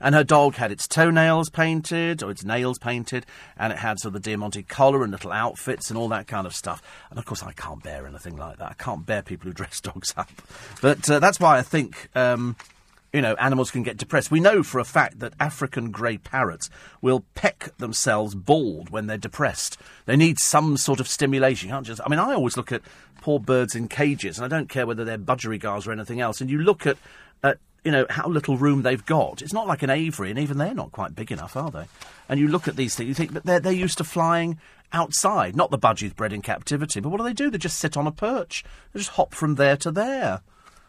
And 0.00 0.16
her 0.16 0.24
dog 0.24 0.56
had 0.56 0.72
its 0.72 0.88
toenails 0.88 1.48
painted, 1.48 2.24
or 2.24 2.32
its 2.32 2.44
nails 2.44 2.76
painted, 2.76 3.24
and 3.56 3.72
it 3.72 3.78
had 3.78 4.00
sort 4.00 4.16
of 4.16 4.20
the 4.20 4.30
Diamante 4.30 4.64
collar 4.64 5.04
and 5.04 5.12
little 5.12 5.30
outfits 5.30 5.90
and 5.90 5.96
all 5.96 6.08
that 6.08 6.26
kind 6.26 6.44
of 6.44 6.56
stuff. 6.56 6.82
And 7.08 7.20
of 7.20 7.24
course, 7.24 7.44
I 7.44 7.52
can't 7.52 7.80
bear 7.84 8.04
anything 8.04 8.36
like 8.36 8.58
that. 8.58 8.72
I 8.72 8.74
can't 8.74 9.06
bear 9.06 9.22
people 9.22 9.46
who 9.46 9.52
dress 9.54 9.80
dogs 9.80 10.12
up. 10.16 10.28
But 10.80 11.08
uh, 11.08 11.20
that's 11.20 11.38
why 11.38 11.56
I 11.56 11.62
think 11.62 12.08
um, 12.16 12.56
you 13.12 13.20
know, 13.20 13.34
animals 13.34 13.70
can 13.70 13.82
get 13.82 13.98
depressed. 13.98 14.30
We 14.30 14.40
know 14.40 14.62
for 14.62 14.78
a 14.78 14.84
fact 14.84 15.18
that 15.20 15.34
African 15.38 15.90
grey 15.90 16.16
parrots 16.16 16.70
will 17.00 17.24
peck 17.34 17.76
themselves 17.76 18.34
bald 18.34 18.90
when 18.90 19.06
they're 19.06 19.18
depressed. 19.18 19.76
They 20.06 20.16
need 20.16 20.38
some 20.38 20.76
sort 20.76 20.98
of 20.98 21.06
stimulation. 21.06 21.68
Can't 21.68 21.86
just. 21.86 22.00
I 22.04 22.08
mean, 22.08 22.18
I 22.18 22.32
always 22.32 22.56
look 22.56 22.72
at 22.72 22.82
poor 23.20 23.38
birds 23.38 23.74
in 23.74 23.88
cages, 23.88 24.38
and 24.38 24.44
I 24.44 24.48
don't 24.48 24.68
care 24.68 24.86
whether 24.86 25.04
they're 25.04 25.18
budgerigars 25.18 25.86
or 25.86 25.92
anything 25.92 26.20
else. 26.20 26.40
And 26.40 26.50
you 26.50 26.58
look 26.58 26.86
at, 26.86 26.96
at 27.42 27.58
you 27.84 27.92
know, 27.92 28.06
how 28.08 28.28
little 28.28 28.56
room 28.56 28.82
they've 28.82 29.04
got. 29.04 29.42
It's 29.42 29.52
not 29.52 29.66
like 29.66 29.82
an 29.82 29.90
aviary, 29.90 30.30
and 30.30 30.38
even 30.38 30.56
they're 30.56 30.74
not 30.74 30.92
quite 30.92 31.14
big 31.14 31.30
enough, 31.30 31.54
are 31.56 31.70
they? 31.70 31.84
And 32.28 32.40
you 32.40 32.48
look 32.48 32.66
at 32.66 32.76
these 32.76 32.94
things, 32.94 33.08
you 33.08 33.14
think, 33.14 33.34
but 33.34 33.44
they're, 33.44 33.60
they're 33.60 33.72
used 33.72 33.98
to 33.98 34.04
flying 34.04 34.58
outside. 34.92 35.54
Not 35.54 35.70
the 35.70 35.78
budgies 35.78 36.14
bred 36.14 36.32
in 36.32 36.40
captivity, 36.40 37.00
but 37.00 37.10
what 37.10 37.18
do 37.18 37.24
they 37.24 37.32
do? 37.34 37.50
They 37.50 37.58
just 37.58 37.78
sit 37.78 37.96
on 37.96 38.06
a 38.06 38.12
perch. 38.12 38.64
They 38.92 39.00
just 39.00 39.12
hop 39.12 39.34
from 39.34 39.56
there 39.56 39.76
to 39.78 39.90
there. 39.90 40.40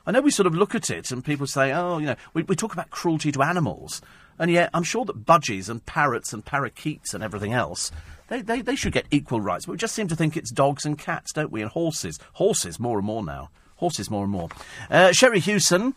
I 0.06 0.12
know 0.12 0.22
we 0.22 0.32
sort 0.32 0.48
of 0.48 0.56
look 0.56 0.76
at 0.76 0.90
it 0.90 1.12
and 1.12 1.24
people 1.24 1.48
say, 1.48 1.72
oh, 1.72 1.98
you 1.98 2.08
know, 2.08 2.16
we, 2.34 2.44
we 2.44 2.56
talk 2.56 2.74
about 2.74 2.90
cruelty 2.90 3.32
to 3.32 3.42
animals. 3.42 4.02
And 4.38 4.52
yet, 4.52 4.70
I'm 4.74 4.84
sure 4.84 5.06
that 5.06 5.26
budgies 5.26 5.70
and 5.70 5.86
parrots 5.86 6.34
and 6.34 6.44
parakeets 6.44 7.14
and 7.14 7.24
everything 7.24 7.54
else, 7.54 7.92
they, 8.28 8.42
they, 8.42 8.62
they 8.62 8.76
should 8.76 8.94
get 8.94 9.06
equal 9.12 9.40
rights. 9.40 9.66
But 9.66 9.74
we 9.74 9.78
just 9.78 9.96
seem 9.96 10.08
to 10.08 10.16
think 10.16 10.36
it's 10.36 10.52
dogs 10.52 10.86
and 10.86 10.98
cats, 10.98 11.32
don't 11.32 11.52
we? 11.52 11.62
And 11.62 11.72
horses. 11.72 12.20
Horses 12.34 12.80
more 12.80 12.98
and 12.98 13.06
more 13.06 13.24
now. 13.24 13.50
Horses 13.76 14.10
more 14.10 14.24
and 14.24 14.32
more. 14.32 14.50
Uh, 14.90 15.12
Sherrie 15.12 15.40
Hewson, 15.40 15.94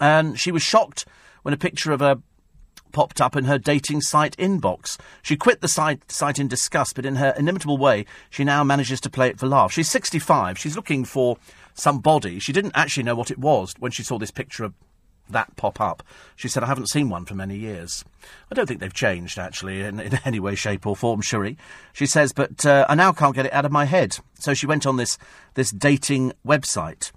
and 0.00 0.38
she 0.38 0.50
was 0.50 0.62
shocked 0.62 1.04
when 1.42 1.54
a 1.54 1.58
picture 1.58 1.92
of 1.92 2.00
her 2.00 2.16
popped 2.92 3.20
up 3.20 3.36
in 3.36 3.44
her 3.44 3.58
dating 3.58 4.00
site 4.00 4.36
inbox. 4.36 4.98
She 5.22 5.36
quit 5.36 5.60
the 5.60 5.68
site, 5.68 6.10
site 6.10 6.38
in 6.38 6.48
disgust, 6.48 6.94
but 6.94 7.06
in 7.06 7.16
her 7.16 7.34
inimitable 7.38 7.78
way, 7.78 8.04
she 8.30 8.44
now 8.44 8.62
manages 8.62 9.00
to 9.02 9.10
play 9.10 9.28
it 9.28 9.38
for 9.38 9.48
laughs. 9.48 9.74
She's 9.74 9.90
65. 9.90 10.58
She's 10.58 10.76
looking 10.76 11.04
for 11.04 11.38
some 11.74 12.00
body. 12.00 12.38
She 12.38 12.52
didn't 12.52 12.72
actually 12.74 13.02
know 13.02 13.14
what 13.14 13.30
it 13.30 13.38
was 13.38 13.74
when 13.78 13.92
she 13.92 14.02
saw 14.02 14.18
this 14.18 14.30
picture 14.30 14.64
of 14.64 14.74
that 15.30 15.54
pop 15.56 15.80
up. 15.80 16.02
She 16.36 16.48
said, 16.48 16.62
I 16.62 16.66
haven't 16.66 16.90
seen 16.90 17.08
one 17.08 17.24
for 17.24 17.34
many 17.34 17.56
years. 17.56 18.04
I 18.50 18.54
don't 18.54 18.66
think 18.66 18.80
they've 18.80 18.92
changed, 18.92 19.38
actually, 19.38 19.80
in, 19.80 20.00
in 20.00 20.18
any 20.24 20.40
way, 20.40 20.54
shape, 20.54 20.86
or 20.86 20.96
form, 20.96 21.20
Sherrie. 21.20 21.56
She 21.92 22.06
says, 22.06 22.32
but 22.32 22.66
uh, 22.66 22.86
I 22.88 22.94
now 22.94 23.12
can't 23.12 23.34
get 23.34 23.46
it 23.46 23.52
out 23.52 23.64
of 23.64 23.72
my 23.72 23.84
head. 23.84 24.18
So 24.38 24.52
she 24.52 24.66
went 24.66 24.86
on 24.86 24.96
this, 24.96 25.18
this 25.54 25.70
dating 25.70 26.32
website. 26.46 27.12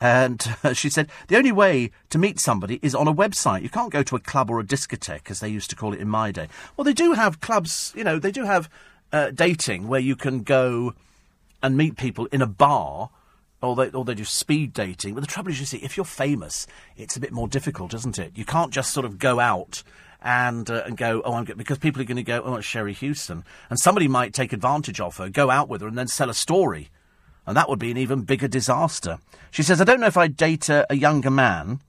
And 0.00 0.46
uh, 0.62 0.74
she 0.74 0.90
said, 0.90 1.08
the 1.28 1.36
only 1.36 1.52
way 1.52 1.90
to 2.10 2.18
meet 2.18 2.38
somebody 2.38 2.78
is 2.82 2.94
on 2.94 3.08
a 3.08 3.14
website. 3.14 3.62
You 3.62 3.70
can't 3.70 3.92
go 3.92 4.02
to 4.02 4.16
a 4.16 4.20
club 4.20 4.50
or 4.50 4.60
a 4.60 4.64
discotheque, 4.64 5.30
as 5.30 5.40
they 5.40 5.48
used 5.48 5.70
to 5.70 5.76
call 5.76 5.94
it 5.94 6.00
in 6.00 6.08
my 6.08 6.30
day. 6.30 6.48
Well, 6.76 6.84
they 6.84 6.92
do 6.92 7.14
have 7.14 7.40
clubs, 7.40 7.92
you 7.96 8.04
know, 8.04 8.18
they 8.18 8.30
do 8.30 8.44
have 8.44 8.68
uh, 9.12 9.30
dating 9.30 9.88
where 9.88 10.00
you 10.00 10.14
can 10.14 10.42
go 10.42 10.94
and 11.62 11.76
meet 11.76 11.96
people 11.96 12.26
in 12.26 12.42
a 12.42 12.46
bar 12.46 13.10
or 13.62 13.74
they, 13.76 13.90
or 13.90 14.04
they 14.04 14.14
do 14.14 14.24
speed 14.24 14.72
dating. 14.72 15.14
But 15.14 15.20
the 15.20 15.26
trouble 15.26 15.50
is, 15.50 15.60
you 15.60 15.66
see, 15.66 15.78
if 15.78 15.96
you're 15.96 16.04
famous, 16.04 16.66
it's 16.96 17.16
a 17.16 17.20
bit 17.20 17.32
more 17.32 17.48
difficult, 17.48 17.94
isn't 17.94 18.18
it? 18.18 18.32
You 18.36 18.44
can't 18.44 18.72
just 18.72 18.92
sort 18.92 19.06
of 19.06 19.18
go 19.18 19.40
out 19.40 19.82
and 20.22 20.70
uh, 20.70 20.82
and 20.86 20.96
go, 20.96 21.22
oh, 21.24 21.34
I'm 21.34 21.44
good, 21.44 21.56
because 21.56 21.78
people 21.78 22.02
are 22.02 22.06
going 22.06 22.16
to 22.16 22.22
go, 22.22 22.42
oh, 22.44 22.56
it's 22.56 22.66
Sherrie 22.66 22.92
Hewson, 22.92 23.44
and 23.70 23.78
somebody 23.78 24.08
might 24.08 24.34
take 24.34 24.52
advantage 24.52 25.00
of 25.00 25.16
her, 25.18 25.28
go 25.28 25.50
out 25.50 25.68
with 25.68 25.80
her, 25.80 25.88
and 25.88 25.96
then 25.96 26.08
sell 26.08 26.30
a 26.30 26.34
story, 26.34 26.90
and 27.46 27.56
that 27.56 27.68
would 27.68 27.78
be 27.78 27.90
an 27.90 27.96
even 27.96 28.22
bigger 28.22 28.48
disaster. 28.48 29.18
She 29.50 29.62
says, 29.62 29.80
I 29.80 29.84
don't 29.84 30.00
know 30.00 30.06
if 30.06 30.16
I'd 30.16 30.36
date 30.36 30.68
a, 30.68 30.86
a 30.90 30.96
younger 30.96 31.30
man. 31.30 31.80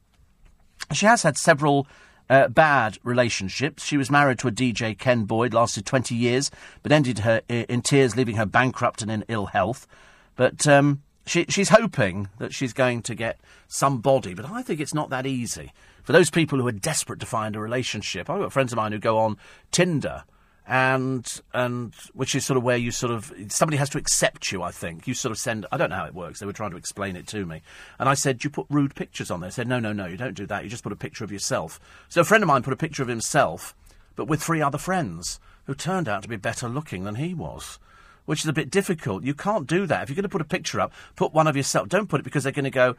She 0.94 1.06
has 1.06 1.24
had 1.24 1.38
several. 1.38 1.88
Uh, 2.30 2.50
bad 2.50 2.98
relationships. 3.06 3.86
She 3.86 3.96
was 3.96 4.12
married 4.12 4.38
to 4.40 4.50
a 4.50 4.52
DJ, 4.52 5.00
Ken 5.00 5.24
Boyd, 5.24 5.54
lasted 5.54 5.86
20 5.86 6.14
years, 6.14 6.52
but 6.84 6.92
ended 6.92 7.20
her 7.20 7.42
in 7.48 7.82
tears, 7.82 8.18
leaving 8.18 8.36
her 8.36 8.46
bankrupt 8.46 9.02
and 9.02 9.10
in 9.10 9.24
ill 9.30 9.46
health. 9.46 9.88
But 10.36 10.68
um, 10.68 11.04
she, 11.28 11.46
she's 11.50 11.70
hoping 11.70 12.30
that 12.40 12.54
she's 12.54 12.74
going 12.74 13.02
to 13.04 13.16
get 13.16 13.40
somebody, 13.68 14.34
but 14.34 14.46
I 14.46 14.62
think 14.62 14.80
it's 14.80 14.94
not 14.94 15.10
that 15.10 15.26
easy. 15.26 15.74
For 16.04 16.14
those 16.14 16.30
people 16.30 16.60
who 16.60 16.68
are 16.68 16.72
desperate 16.72 17.20
to 17.20 17.26
find 17.26 17.56
a 17.56 17.60
relationship, 17.60 18.30
I've 18.30 18.40
got 18.40 18.54
friends 18.54 18.72
of 18.72 18.78
mine 18.78 18.94
who 18.94 19.00
go 19.00 19.18
on 19.18 19.38
Tinder, 19.72 20.24
and 20.66 21.42
and 21.54 21.94
which 22.14 22.36
is 22.36 22.46
sort 22.46 22.58
of 22.58 22.64
where 22.64 22.78
you 22.78 22.92
sort 22.92 23.12
of 23.12 23.34
somebody 23.50 23.78
has 23.78 23.90
to 23.90 23.98
accept 23.98 24.52
you. 24.52 24.62
I 24.64 24.72
think 24.72 25.08
you 25.08 25.14
sort 25.14 25.32
of 25.32 25.38
send. 25.38 25.66
I 25.72 25.78
don't 25.78 25.90
know 25.90 25.96
how 25.96 26.06
it 26.06 26.14
works. 26.14 26.40
They 26.40 26.46
were 26.46 26.54
trying 26.54 26.72
to 26.72 26.78
explain 26.78 27.16
it 27.16 27.28
to 27.28 27.46
me, 27.46 27.62
and 28.00 28.10
I 28.10 28.14
said, 28.14 28.44
"You 28.44 28.50
put 28.50 28.68
rude 28.70 28.96
pictures 28.96 29.32
on 29.32 29.40
there." 29.40 29.48
I 29.48 29.52
said, 29.52 29.68
"No, 29.68 29.80
no, 29.80 29.94
no, 29.94 30.06
you 30.06 30.18
don't 30.18 30.36
do 30.36 30.46
that. 30.48 30.64
You 30.64 30.70
just 30.70 30.84
put 30.84 30.92
a 30.92 30.98
picture 30.98 31.24
of 31.24 31.32
yourself." 31.32 31.80
So 32.10 32.22
a 32.22 32.26
friend 32.26 32.44
of 32.44 32.48
mine 32.48 32.64
put 32.64 32.74
a 32.74 32.78
picture 32.78 33.02
of 33.02 33.10
himself, 33.10 33.76
but 34.16 34.28
with 34.28 34.42
three 34.42 34.62
other 34.62 34.78
friends 34.78 35.40
who 35.66 35.74
turned 35.74 36.08
out 36.08 36.22
to 36.24 36.30
be 36.30 36.38
better 36.38 36.68
looking 36.68 37.04
than 37.04 37.16
he 37.16 37.34
was 37.34 37.80
which 38.28 38.42
is 38.42 38.48
a 38.48 38.54
bit 38.54 38.70
difficult. 38.70 39.24
You 39.24 39.34
can't 39.34 39.66
do 39.66 39.88
that. 39.88 40.04
If 40.04 40.10
you're 40.10 40.16
going 40.16 40.24
to 40.24 40.30
put 40.30 40.42
a 40.42 40.46
picture 40.46 40.80
up, 40.80 40.94
put 41.16 41.34
one 41.34 41.48
of 41.48 41.56
yourself. 41.58 41.88
Don't 41.88 42.08
put 42.08 42.20
it 42.20 42.24
because 42.24 42.44
they're 42.44 42.52
going 42.52 42.66
to 42.66 42.70
go, 42.70 42.96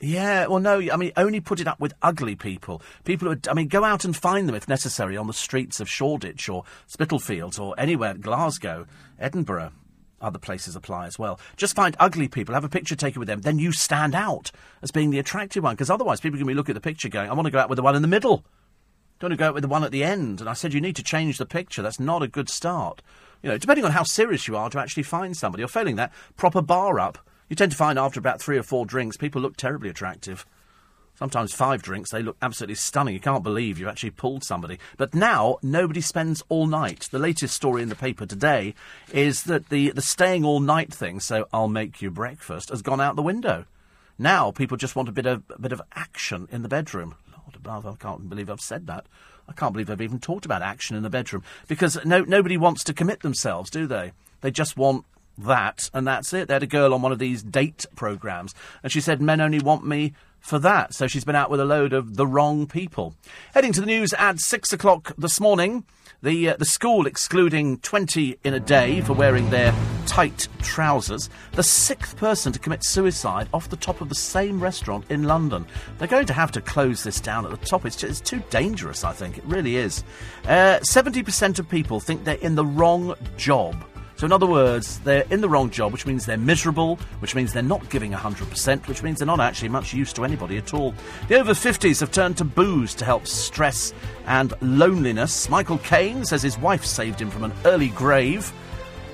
yeah, 0.00 0.46
well, 0.46 0.60
no, 0.60 0.80
I 0.92 0.96
mean, 0.96 1.12
only 1.16 1.40
put 1.40 1.60
it 1.60 1.66
up 1.66 1.78
with 1.78 1.92
ugly 2.02 2.36
people. 2.36 2.82
People 3.04 3.28
who, 3.28 3.34
are, 3.34 3.50
I 3.50 3.54
mean, 3.54 3.68
go 3.68 3.84
out 3.84 4.04
and 4.04 4.16
find 4.16 4.48
them 4.48 4.56
if 4.56 4.66
necessary 4.66 5.16
on 5.16 5.26
the 5.26 5.34
streets 5.34 5.78
of 5.78 5.88
Shoreditch 5.88 6.48
or 6.48 6.64
Spitalfields 6.86 7.58
or 7.58 7.74
anywhere, 7.78 8.14
Glasgow, 8.14 8.86
Edinburgh. 9.18 9.72
Other 10.20 10.38
places 10.38 10.74
apply 10.74 11.06
as 11.06 11.18
well. 11.18 11.38
Just 11.58 11.76
find 11.76 11.94
ugly 12.00 12.26
people, 12.26 12.54
have 12.54 12.64
a 12.64 12.70
picture 12.70 12.96
taken 12.96 13.20
with 13.20 13.28
them, 13.28 13.42
then 13.42 13.58
you 13.58 13.72
stand 13.72 14.14
out 14.14 14.50
as 14.80 14.90
being 14.90 15.10
the 15.10 15.18
attractive 15.18 15.62
one, 15.62 15.74
because 15.74 15.90
otherwise 15.90 16.20
people 16.20 16.38
can 16.38 16.46
be 16.46 16.54
looking 16.54 16.72
at 16.72 16.82
the 16.82 16.88
picture 16.88 17.10
going, 17.10 17.28
I 17.28 17.34
want 17.34 17.44
to 17.44 17.52
go 17.52 17.58
out 17.58 17.68
with 17.68 17.76
the 17.76 17.82
one 17.82 17.94
in 17.94 18.02
the 18.02 18.08
middle. 18.08 18.42
Don't 19.18 19.30
want 19.30 19.38
to 19.38 19.42
go 19.42 19.48
out 19.48 19.54
with 19.54 19.62
the 19.62 19.68
one 19.68 19.84
at 19.84 19.92
the 19.92 20.04
end. 20.04 20.40
And 20.40 20.48
I 20.48 20.52
said, 20.52 20.74
you 20.74 20.80
need 20.80 20.96
to 20.96 21.02
change 21.02 21.38
the 21.38 21.46
picture. 21.46 21.80
That's 21.80 22.00
not 22.00 22.22
a 22.22 22.28
good 22.28 22.50
start. 22.50 23.00
You 23.46 23.52
know, 23.52 23.58
depending 23.58 23.84
on 23.84 23.92
how 23.92 24.02
serious 24.02 24.48
you 24.48 24.56
are 24.56 24.68
to 24.70 24.80
actually 24.80 25.04
find 25.04 25.36
somebody, 25.36 25.62
or 25.62 25.68
failing 25.68 25.94
that, 25.94 26.12
proper 26.36 26.60
bar 26.60 26.98
up. 26.98 27.16
You 27.48 27.54
tend 27.54 27.70
to 27.70 27.78
find 27.78 27.96
after 27.96 28.18
about 28.18 28.40
three 28.40 28.58
or 28.58 28.64
four 28.64 28.84
drinks, 28.84 29.16
people 29.16 29.40
look 29.40 29.56
terribly 29.56 29.88
attractive. 29.88 30.44
Sometimes 31.14 31.54
five 31.54 31.80
drinks, 31.80 32.10
they 32.10 32.24
look 32.24 32.36
absolutely 32.42 32.74
stunning. 32.74 33.14
You 33.14 33.20
can't 33.20 33.44
believe 33.44 33.78
you've 33.78 33.88
actually 33.88 34.10
pulled 34.10 34.42
somebody. 34.42 34.80
But 34.96 35.14
now, 35.14 35.58
nobody 35.62 36.00
spends 36.00 36.42
all 36.48 36.66
night. 36.66 37.08
The 37.12 37.20
latest 37.20 37.54
story 37.54 37.82
in 37.82 37.88
the 37.88 37.94
paper 37.94 38.26
today 38.26 38.74
is 39.12 39.44
that 39.44 39.68
the, 39.68 39.92
the 39.92 40.02
staying 40.02 40.44
all 40.44 40.58
night 40.58 40.92
thing, 40.92 41.20
so 41.20 41.46
I'll 41.52 41.68
make 41.68 42.02
you 42.02 42.10
breakfast, 42.10 42.70
has 42.70 42.82
gone 42.82 43.00
out 43.00 43.14
the 43.14 43.22
window. 43.22 43.66
Now, 44.18 44.50
people 44.50 44.76
just 44.76 44.96
want 44.96 45.08
a 45.08 45.12
bit 45.12 45.26
of, 45.26 45.44
a 45.50 45.60
bit 45.60 45.70
of 45.70 45.80
action 45.94 46.48
in 46.50 46.62
the 46.62 46.68
bedroom. 46.68 47.14
Lord 47.30 47.54
above, 47.54 47.86
I 47.86 47.94
can't 47.94 48.28
believe 48.28 48.50
I've 48.50 48.60
said 48.60 48.88
that. 48.88 49.06
I 49.48 49.52
can't 49.52 49.72
believe 49.72 49.90
I've 49.90 50.00
even 50.00 50.18
talked 50.18 50.44
about 50.44 50.62
action 50.62 50.96
in 50.96 51.02
the 51.02 51.10
bedroom 51.10 51.42
because 51.68 51.98
no, 52.04 52.22
nobody 52.22 52.56
wants 52.56 52.84
to 52.84 52.94
commit 52.94 53.20
themselves, 53.20 53.70
do 53.70 53.86
they? 53.86 54.12
They 54.40 54.50
just 54.50 54.76
want 54.76 55.04
that, 55.38 55.90
and 55.92 56.06
that's 56.06 56.32
it. 56.32 56.48
They 56.48 56.54
had 56.54 56.62
a 56.62 56.66
girl 56.66 56.94
on 56.94 57.02
one 57.02 57.12
of 57.12 57.18
these 57.18 57.42
date 57.42 57.86
programs, 57.94 58.54
and 58.82 58.90
she 58.90 59.00
said, 59.00 59.20
Men 59.20 59.40
only 59.40 59.60
want 59.60 59.86
me 59.86 60.14
for 60.46 60.58
that. 60.60 60.94
So 60.94 61.08
she's 61.08 61.24
been 61.24 61.34
out 61.34 61.50
with 61.50 61.60
a 61.60 61.64
load 61.64 61.92
of 61.92 62.16
the 62.16 62.26
wrong 62.26 62.66
people. 62.66 63.14
Heading 63.52 63.72
to 63.72 63.80
the 63.80 63.86
news 63.86 64.12
at 64.14 64.38
six 64.38 64.72
o'clock 64.72 65.12
this 65.18 65.40
morning. 65.40 65.84
The, 66.22 66.50
uh, 66.50 66.56
the 66.56 66.64
school 66.64 67.06
excluding 67.06 67.78
20 67.78 68.38
in 68.42 68.54
a 68.54 68.60
day 68.60 69.00
for 69.02 69.12
wearing 69.12 69.50
their 69.50 69.74
tight 70.06 70.48
trousers. 70.62 71.28
The 71.52 71.62
sixth 71.62 72.16
person 72.16 72.52
to 72.52 72.58
commit 72.58 72.84
suicide 72.84 73.48
off 73.52 73.68
the 73.68 73.76
top 73.76 74.00
of 74.00 74.08
the 74.08 74.14
same 74.14 74.62
restaurant 74.62 75.04
in 75.10 75.24
London. 75.24 75.66
They're 75.98 76.08
going 76.08 76.26
to 76.26 76.32
have 76.32 76.52
to 76.52 76.60
close 76.60 77.02
this 77.02 77.20
down 77.20 77.44
at 77.44 77.50
the 77.50 77.66
top. 77.66 77.84
It's, 77.84 77.96
just, 77.96 78.22
it's 78.22 78.30
too 78.30 78.42
dangerous, 78.48 79.04
I 79.04 79.12
think. 79.12 79.38
It 79.38 79.44
really 79.44 79.76
is. 79.76 80.04
Uh, 80.44 80.78
70% 80.78 81.58
of 81.58 81.68
people 81.68 82.00
think 82.00 82.24
they're 82.24 82.36
in 82.36 82.54
the 82.54 82.64
wrong 82.64 83.14
job. 83.36 83.84
So, 84.16 84.24
in 84.24 84.32
other 84.32 84.46
words, 84.46 84.98
they're 85.00 85.26
in 85.30 85.42
the 85.42 85.48
wrong 85.48 85.68
job, 85.68 85.92
which 85.92 86.06
means 86.06 86.24
they're 86.24 86.38
miserable, 86.38 86.96
which 87.18 87.34
means 87.34 87.52
they're 87.52 87.62
not 87.62 87.86
giving 87.90 88.12
100%, 88.12 88.88
which 88.88 89.02
means 89.02 89.18
they're 89.18 89.26
not 89.26 89.40
actually 89.40 89.68
much 89.68 89.92
use 89.92 90.10
to 90.14 90.24
anybody 90.24 90.56
at 90.56 90.72
all. 90.72 90.94
The 91.28 91.38
over 91.38 91.52
50s 91.52 92.00
have 92.00 92.12
turned 92.12 92.38
to 92.38 92.44
booze 92.44 92.94
to 92.94 93.04
help 93.04 93.26
stress 93.26 93.92
and 94.26 94.54
loneliness. 94.62 95.50
Michael 95.50 95.76
Caine 95.78 96.24
says 96.24 96.42
his 96.42 96.58
wife 96.58 96.84
saved 96.84 97.20
him 97.20 97.30
from 97.30 97.44
an 97.44 97.52
early 97.66 97.88
grave. 97.88 98.50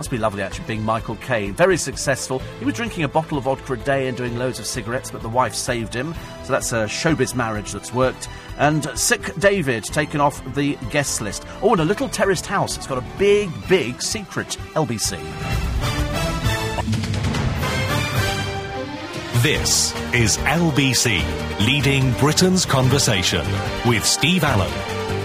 Must 0.03 0.11
be 0.11 0.19
lovely 0.19 0.43
actually 0.43 0.67
being 0.67 0.83
Michael 0.83 1.15
Caine. 1.15 1.55
Very 1.55 1.77
successful. 1.77 2.41
He 2.59 2.65
was 2.65 2.75
drinking 2.75 3.05
a 3.05 3.09
bottle 3.09 3.39
of 3.39 3.45
vodka 3.45 3.75
a 3.75 3.77
day 3.77 4.09
and 4.09 4.17
doing 4.17 4.37
loads 4.37 4.59
of 4.59 4.67
cigarettes, 4.67 5.13
but 5.13 5.23
the 5.23 5.29
wife 5.29 5.55
saved 5.55 5.95
him. 5.95 6.13
So 6.43 6.51
that's 6.51 6.73
a 6.73 6.87
showbiz 6.87 7.37
marriage 7.37 7.71
that's 7.71 7.95
worked. 7.95 8.29
And 8.59 8.85
Sick 8.99 9.33
David 9.37 9.85
taken 9.85 10.21
off 10.21 10.43
the 10.57 10.77
guest 10.91 11.21
list. 11.21 11.47
Oh, 11.63 11.71
and 11.71 11.83
a 11.83 11.85
little 11.85 12.09
terraced 12.09 12.47
house. 12.47 12.77
It's 12.77 12.89
got 12.89 12.99
a 12.99 13.05
big, 13.17 13.49
big 13.69 14.03
secret. 14.03 14.57
LBC. 14.75 15.21
This 19.41 19.95
is 20.13 20.37
LBC, 20.39 21.65
leading 21.65 22.11
Britain's 22.15 22.67
conversation 22.67 23.47
with 23.87 24.05
Steve 24.05 24.43
Allen. 24.43 24.73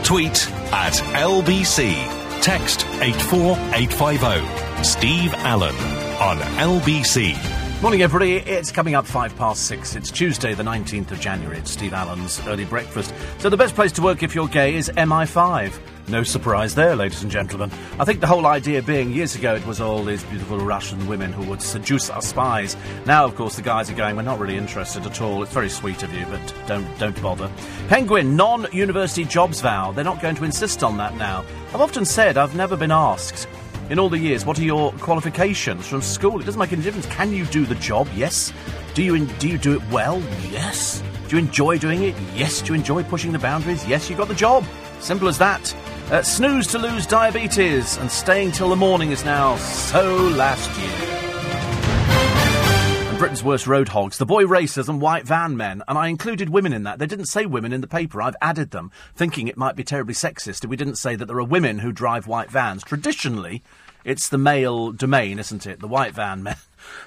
Tweet 0.03 0.47
at 0.71 0.93
LBC. 1.15 1.95
Text 2.43 2.85
84850. 3.01 4.66
Steve 4.83 5.33
Allen 5.33 5.75
on 6.21 6.37
LBC 6.57 7.35
Morning, 7.79 8.01
everybody. 8.01 8.37
It's 8.37 8.71
coming 8.71 8.95
up 8.95 9.05
five 9.05 9.35
past 9.37 9.67
six. 9.67 9.95
It's 9.95 10.09
Tuesday, 10.09 10.55
the 10.55 10.63
19th 10.63 11.11
of 11.11 11.19
January. 11.19 11.59
It's 11.59 11.69
Steve 11.69 11.93
Allen's 11.93 12.41
early 12.47 12.65
breakfast. 12.65 13.13
So, 13.37 13.49
the 13.49 13.57
best 13.57 13.75
place 13.75 13.91
to 13.93 14.01
work 14.01 14.23
if 14.23 14.33
you're 14.33 14.47
gay 14.47 14.73
is 14.73 14.89
MI5. 14.89 15.79
No 16.07 16.23
surprise 16.23 16.73
there, 16.73 16.95
ladies 16.95 17.21
and 17.21 17.31
gentlemen. 17.31 17.69
I 17.99 18.05
think 18.05 18.19
the 18.19 18.25
whole 18.25 18.47
idea 18.47 18.81
being 18.81 19.11
years 19.11 19.35
ago 19.35 19.53
it 19.53 19.65
was 19.67 19.79
all 19.79 20.03
these 20.03 20.23
beautiful 20.23 20.57
Russian 20.57 21.05
women 21.07 21.31
who 21.31 21.47
would 21.49 21.61
seduce 21.61 22.09
our 22.09 22.21
spies. 22.23 22.75
Now, 23.05 23.25
of 23.25 23.35
course, 23.35 23.57
the 23.57 23.61
guys 23.61 23.91
are 23.91 23.95
going, 23.95 24.15
we're 24.15 24.23
not 24.23 24.39
really 24.39 24.57
interested 24.57 25.05
at 25.05 25.21
all. 25.21 25.43
It's 25.43 25.53
very 25.53 25.69
sweet 25.69 26.01
of 26.01 26.11
you, 26.15 26.25
but 26.25 26.53
don't, 26.65 26.97
don't 26.97 27.21
bother. 27.21 27.51
Penguin, 27.89 28.35
non 28.35 28.65
university 28.71 29.23
jobs 29.23 29.61
vow. 29.61 29.91
They're 29.91 30.03
not 30.03 30.19
going 30.19 30.35
to 30.35 30.45
insist 30.45 30.83
on 30.83 30.97
that 30.97 31.15
now. 31.15 31.45
I've 31.75 31.81
often 31.81 32.05
said 32.05 32.37
I've 32.37 32.55
never 32.55 32.75
been 32.75 32.91
asked 32.91 33.47
in 33.89 33.99
all 33.99 34.09
the 34.09 34.19
years, 34.19 34.45
what 34.45 34.59
are 34.59 34.63
your 34.63 34.91
qualifications 34.93 35.87
from 35.87 36.01
school? 36.01 36.39
It 36.39 36.45
doesn't 36.45 36.59
make 36.59 36.73
any 36.73 36.81
difference. 36.81 37.05
Can 37.07 37.31
you 37.31 37.45
do 37.45 37.65
the 37.65 37.75
job? 37.75 38.07
Yes. 38.15 38.51
Do 38.93 39.03
you 39.03 39.25
do 39.25 39.47
you 39.47 39.57
do 39.57 39.73
it 39.73 39.81
well? 39.89 40.21
Yes. 40.51 41.01
Do 41.27 41.35
you 41.35 41.41
enjoy 41.41 41.77
doing 41.77 42.03
it? 42.03 42.15
Yes. 42.35 42.61
Do 42.61 42.73
you 42.73 42.79
enjoy 42.79 43.03
pushing 43.03 43.31
the 43.31 43.39
boundaries? 43.39 43.85
Yes. 43.87 44.09
You 44.09 44.15
got 44.15 44.27
the 44.27 44.35
job. 44.35 44.65
Simple 44.99 45.27
as 45.27 45.37
that. 45.37 45.73
Uh, 46.11 46.21
snooze 46.23 46.67
to 46.67 46.79
lose 46.79 47.05
diabetes, 47.05 47.97
and 47.97 48.09
staying 48.09 48.51
till 48.53 48.69
the 48.69 48.75
morning 48.75 49.11
is 49.11 49.25
now 49.25 49.57
so 49.57 50.15
last 50.15 50.69
year. 50.79 51.26
Britain's 53.17 53.43
worst 53.43 53.65
road 53.65 53.89
hogs, 53.89 54.19
the 54.19 54.27
boy 54.27 54.45
racers 54.45 54.87
and 54.87 55.01
white 55.01 55.25
van 55.25 55.57
men, 55.57 55.81
and 55.87 55.97
I 55.97 56.07
included 56.07 56.49
women 56.49 56.71
in 56.71 56.83
that. 56.83 56.99
They 56.99 57.07
didn't 57.07 57.25
say 57.25 57.47
women 57.47 57.73
in 57.73 57.81
the 57.81 57.87
paper. 57.87 58.21
I've 58.21 58.35
added 58.43 58.69
them, 58.69 58.91
thinking 59.15 59.47
it 59.47 59.57
might 59.57 59.75
be 59.75 59.83
terribly 59.83 60.13
sexist 60.13 60.63
if 60.63 60.69
we 60.69 60.77
didn't 60.77 60.99
say 60.99 61.15
that 61.15 61.25
there 61.25 61.39
are 61.39 61.43
women 61.43 61.79
who 61.79 61.91
drive 61.91 62.27
white 62.27 62.51
vans. 62.51 62.83
Traditionally, 62.83 63.63
it's 64.05 64.29
the 64.29 64.37
male 64.37 64.91
domain, 64.91 65.39
isn't 65.39 65.65
it? 65.65 65.79
The 65.79 65.87
white 65.87 66.13
van 66.13 66.43
men. 66.43 66.57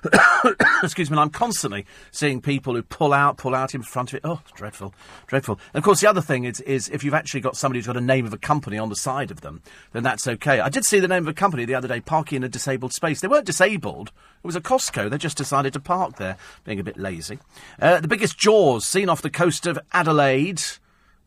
Excuse 0.83 1.11
me, 1.11 1.19
I'm 1.19 1.31
constantly 1.31 1.87
seeing 2.11 2.41
people 2.41 2.75
who 2.75 2.83
pull 2.83 3.13
out, 3.13 3.37
pull 3.37 3.55
out 3.55 3.75
in 3.75 3.83
front 3.83 4.13
of 4.13 4.17
it. 4.17 4.23
Oh, 4.25 4.41
dreadful, 4.55 4.95
dreadful. 5.27 5.61
And 5.75 5.81
of 5.81 5.85
course, 5.85 6.01
the 6.01 6.09
other 6.09 6.21
thing 6.21 6.45
is, 6.45 6.61
is 6.63 6.89
if 6.89 7.05
you've 7.05 7.15
actually 7.15 7.41
got 7.41 7.57
somebody 7.57 7.79
who's 7.79 7.87
got 7.87 7.97
a 7.97 8.01
name 8.01 8.27
of 8.27 8.33
a 8.33 8.39
company 8.39 8.79
on 8.79 8.89
the 8.89 8.97
side 8.97 9.31
of 9.31 9.41
them, 9.41 9.63
then 9.93 10.03
that's 10.03 10.27
okay. 10.27 10.61
I 10.61 10.69
did 10.69 10.85
see 10.85 11.01
the 11.01 11.09
name 11.09 11.25
of 11.25 11.29
a 11.29 11.35
company 11.35 11.65
the 11.65 11.75
other 11.75 11.89
day 11.89 12.01
parking 12.01 12.37
in 12.37 12.45
a 12.45 12.49
disabled 12.49 12.93
space. 12.93 13.21
They 13.21 13.29
weren't 13.29 13.47
disabled. 13.47 14.13
It 14.43 14.47
was 14.47 14.57
a 14.57 14.61
Costco. 14.61 15.11
They 15.11 15.19
just 15.19 15.37
decided 15.37 15.73
to 15.75 15.81
park 15.81 16.17
there, 16.17 16.37
being 16.65 16.81
a 16.81 16.85
bit 16.85 16.97
lazy. 16.97 17.39
Uh, 17.81 18.01
the 18.01 18.09
biggest 18.09 18.39
jaws 18.39 18.87
seen 18.87 19.09
off 19.09 19.23
the 19.23 19.31
coast 19.31 19.67
of 19.67 19.79
Adelaide 19.93 20.63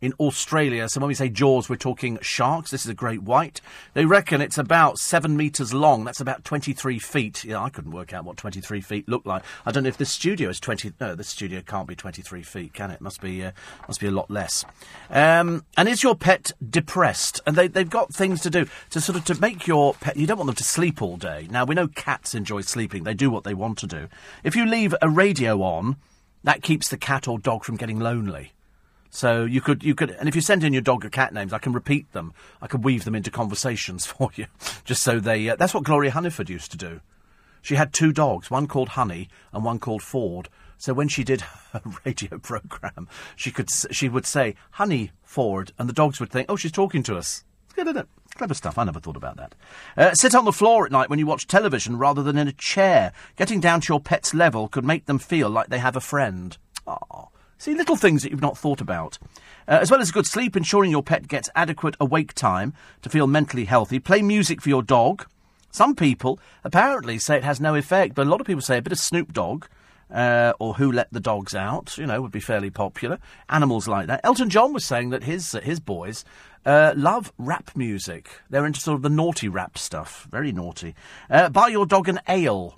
in 0.04 0.12
Australia. 0.20 0.90
So 0.90 1.00
when 1.00 1.08
we 1.08 1.14
say 1.14 1.30
jaws, 1.30 1.70
we're 1.70 1.78
talking 1.78 2.20
sharks. 2.22 2.72
This 2.72 2.84
is 2.84 2.92
a 2.92 2.94
great 2.94 3.24
white. 3.24 3.62
They 3.94 4.04
reckon 4.04 4.42
it's 4.42 4.58
about 4.58 5.00
seven 5.00 5.38
metres 5.38 5.74
long. 5.74 6.04
That's 6.04 6.20
about 6.20 6.44
23 6.44 7.00
feet. 7.00 7.46
Yeah, 7.46 7.64
I 7.64 7.70
couldn't 7.70 7.92
work 7.92 8.12
out 8.12 8.26
what 8.26 8.36
23 8.36 8.82
feet 8.82 9.08
look 9.08 9.26
like. 9.26 9.44
I 9.66 9.72
don't 9.72 9.84
know 9.84 9.90
if 9.90 9.96
this 9.96 10.12
studio 10.12 10.50
is 10.50 10.60
20. 10.60 10.92
No, 11.00 11.16
this 11.16 11.30
studio 11.30 11.62
can't 11.62 11.88
be 11.88 11.96
23 11.96 12.44
feet, 12.44 12.74
can 12.74 12.92
it? 12.92 13.00
Must 13.00 13.22
be, 13.22 13.46
uh, 13.46 13.54
must 13.88 14.02
be 14.02 14.08
a 14.08 14.12
lot 14.12 14.30
less. 14.30 14.66
Um, 15.10 15.64
and 15.78 15.88
is 15.88 16.04
your 16.04 16.16
pet 16.16 16.52
depressed? 16.70 17.40
And 17.48 17.56
they, 17.56 17.70
they've 17.70 17.90
got 17.90 18.14
things 18.14 18.42
to 18.42 18.50
do 18.50 18.68
to 18.90 19.00
sort 19.00 19.18
of 19.18 19.24
to 19.24 19.40
make 19.40 19.68
your 19.68 19.94
pet. 19.94 20.18
You 20.18 20.28
don't 20.28 20.38
want 20.38 20.48
them 20.48 20.56
to 20.56 20.66
sleep 20.66 21.02
all 21.02 21.16
day. 21.16 21.48
Now 21.50 21.64
we 21.64 21.76
know 21.76 21.88
cats 21.88 22.36
enjoy 22.36 22.60
sleeping. 22.60 23.06
They 23.06 23.14
do 23.14 23.30
what 23.30 23.46
they 23.46 23.54
want 23.54 23.78
to 23.78 23.88
do. 23.88 24.10
If 24.44 24.54
you 24.54 24.66
leave 24.66 24.94
a 25.02 25.08
radio 25.08 25.62
on, 25.62 25.96
that 26.44 26.62
keeps 26.62 26.90
the 26.90 26.98
cat 26.98 27.26
or 27.26 27.40
dog 27.40 27.64
from 27.64 27.78
getting 27.78 28.02
lonely. 28.02 28.52
So 29.14 29.46
you 29.46 29.62
could, 29.62 29.84
you 29.84 29.94
could, 29.94 30.10
and 30.10 30.28
if 30.28 30.34
you 30.36 30.42
send 30.42 30.64
in 30.64 30.74
your 30.74 30.82
dog 30.82 31.06
or 31.06 31.10
cat 31.12 31.36
names, 31.36 31.54
I 31.54 31.60
can 31.60 31.72
repeat 31.72 32.12
them. 32.14 32.34
I 32.64 32.66
can 32.66 32.82
weave 32.82 33.06
them 33.06 33.14
into 33.14 33.30
conversations 33.30 34.06
for 34.08 34.32
you, 34.34 34.48
just 34.86 35.04
so 35.04 35.20
they. 35.20 35.50
Uh, 35.50 35.56
that's 35.56 35.72
what 35.74 35.84
Gloria 35.84 36.10
Hunniford 36.10 36.50
used 36.50 36.72
to 36.72 36.78
do. 36.78 37.00
She 37.62 37.76
had 37.76 37.94
two 37.94 38.12
dogs, 38.12 38.50
one 38.50 38.66
called 38.66 38.90
Honey 38.90 39.30
and 39.54 39.64
one 39.64 39.78
called 39.78 40.02
Ford. 40.02 40.50
So 40.80 40.96
when 40.96 41.10
she 41.10 41.24
did 41.24 41.42
her 41.74 41.82
radio 42.04 42.40
program, 42.40 43.08
she 43.36 43.52
could, 43.52 43.70
she 43.70 44.10
would 44.10 44.26
say 44.26 44.56
Honey 44.72 45.12
Ford, 45.22 45.74
and 45.78 45.88
the 45.88 45.94
dogs 45.94 46.20
would 46.20 46.32
think, 46.32 46.48
oh, 46.50 46.56
she's 46.56 46.72
talking 46.72 47.04
to 47.04 47.16
us. 47.16 47.44
It's 47.66 47.76
good, 47.76 47.88
isn't 47.88 47.98
it? 47.98 48.08
Clever 48.34 48.56
stuff. 48.56 48.80
I 48.80 48.84
never 48.84 49.00
thought 49.00 49.16
about 49.16 49.38
that. 49.38 49.54
Uh, 49.96 50.14
sit 50.16 50.34
on 50.34 50.46
the 50.46 50.52
floor 50.52 50.88
at 50.88 50.92
night 50.92 51.12
when 51.12 51.20
you 51.20 51.28
watch 51.28 51.46
television 51.46 52.00
rather 52.00 52.24
than 52.24 52.36
in 52.36 52.48
a 52.48 52.52
chair. 52.52 53.14
Getting 53.36 53.60
down 53.60 53.82
to 53.82 53.94
your 53.94 54.02
pet's 54.02 54.34
level 54.34 54.68
could 54.68 54.84
make 54.84 55.06
them 55.06 55.20
feel 55.20 55.52
like 55.52 55.68
they 55.68 55.78
have 55.78 55.96
a 55.96 56.02
friend. 56.02 56.58
Aww. 56.88 57.28
See, 57.64 57.76
little 57.76 57.96
things 57.96 58.24
that 58.24 58.32
you've 58.32 58.42
not 58.42 58.58
thought 58.58 58.82
about. 58.82 59.18
Uh, 59.70 59.80
as 59.82 59.90
well 59.90 60.02
as 60.02 60.12
good 60.12 60.26
sleep, 60.26 60.58
ensuring 60.58 60.92
your 60.92 61.02
pet 61.02 61.30
gets 61.30 61.50
adequate 61.56 61.96
awake 61.98 62.34
time 62.34 62.74
to 63.04 63.10
feel 63.10 63.26
mentally 63.26 63.64
healthy. 63.64 64.00
Play 64.00 64.22
music 64.22 64.62
for 64.62 64.68
your 64.68 64.84
dog. 64.84 65.26
Some 65.72 65.96
people 65.96 66.42
apparently 66.66 67.18
say 67.18 67.38
it 67.38 67.46
has 67.46 67.62
no 67.62 67.74
effect, 67.76 68.16
but 68.16 68.28
a 68.28 68.30
lot 68.30 68.42
of 68.42 68.48
people 68.48 68.62
say 68.62 68.80
a 68.80 68.82
bit 68.82 68.92
of 68.92 69.00
Snoop 69.00 69.32
Dogg 69.32 69.68
uh, 70.12 70.52
or 70.60 70.74
Who 70.74 70.92
Let 70.92 71.14
the 71.14 71.22
Dogs 71.22 71.56
Out, 71.56 71.98
you 71.98 72.06
know, 72.06 72.22
would 72.22 72.34
be 72.34 72.42
fairly 72.42 72.70
popular. 72.70 73.18
Animals 73.48 73.88
like 73.88 74.08
that. 74.08 74.20
Elton 74.26 74.50
John 74.50 74.74
was 74.74 74.84
saying 74.84 75.12
that 75.12 75.24
his 75.24 75.56
uh, 75.56 75.62
his 75.62 75.80
boys 75.80 76.26
uh, 76.66 76.92
love 76.98 77.32
rap 77.38 77.72
music. 77.78 78.42
They're 78.50 78.66
into 78.66 78.82
sort 78.82 78.98
of 78.98 79.04
the 79.04 79.10
naughty 79.10 79.48
rap 79.48 79.78
stuff. 79.78 80.28
Very 80.30 80.52
naughty. 80.52 80.96
Uh, 81.30 81.48
buy 81.48 81.70
your 81.70 81.86
dog 81.86 82.10
an 82.10 82.20
ale. 82.28 82.78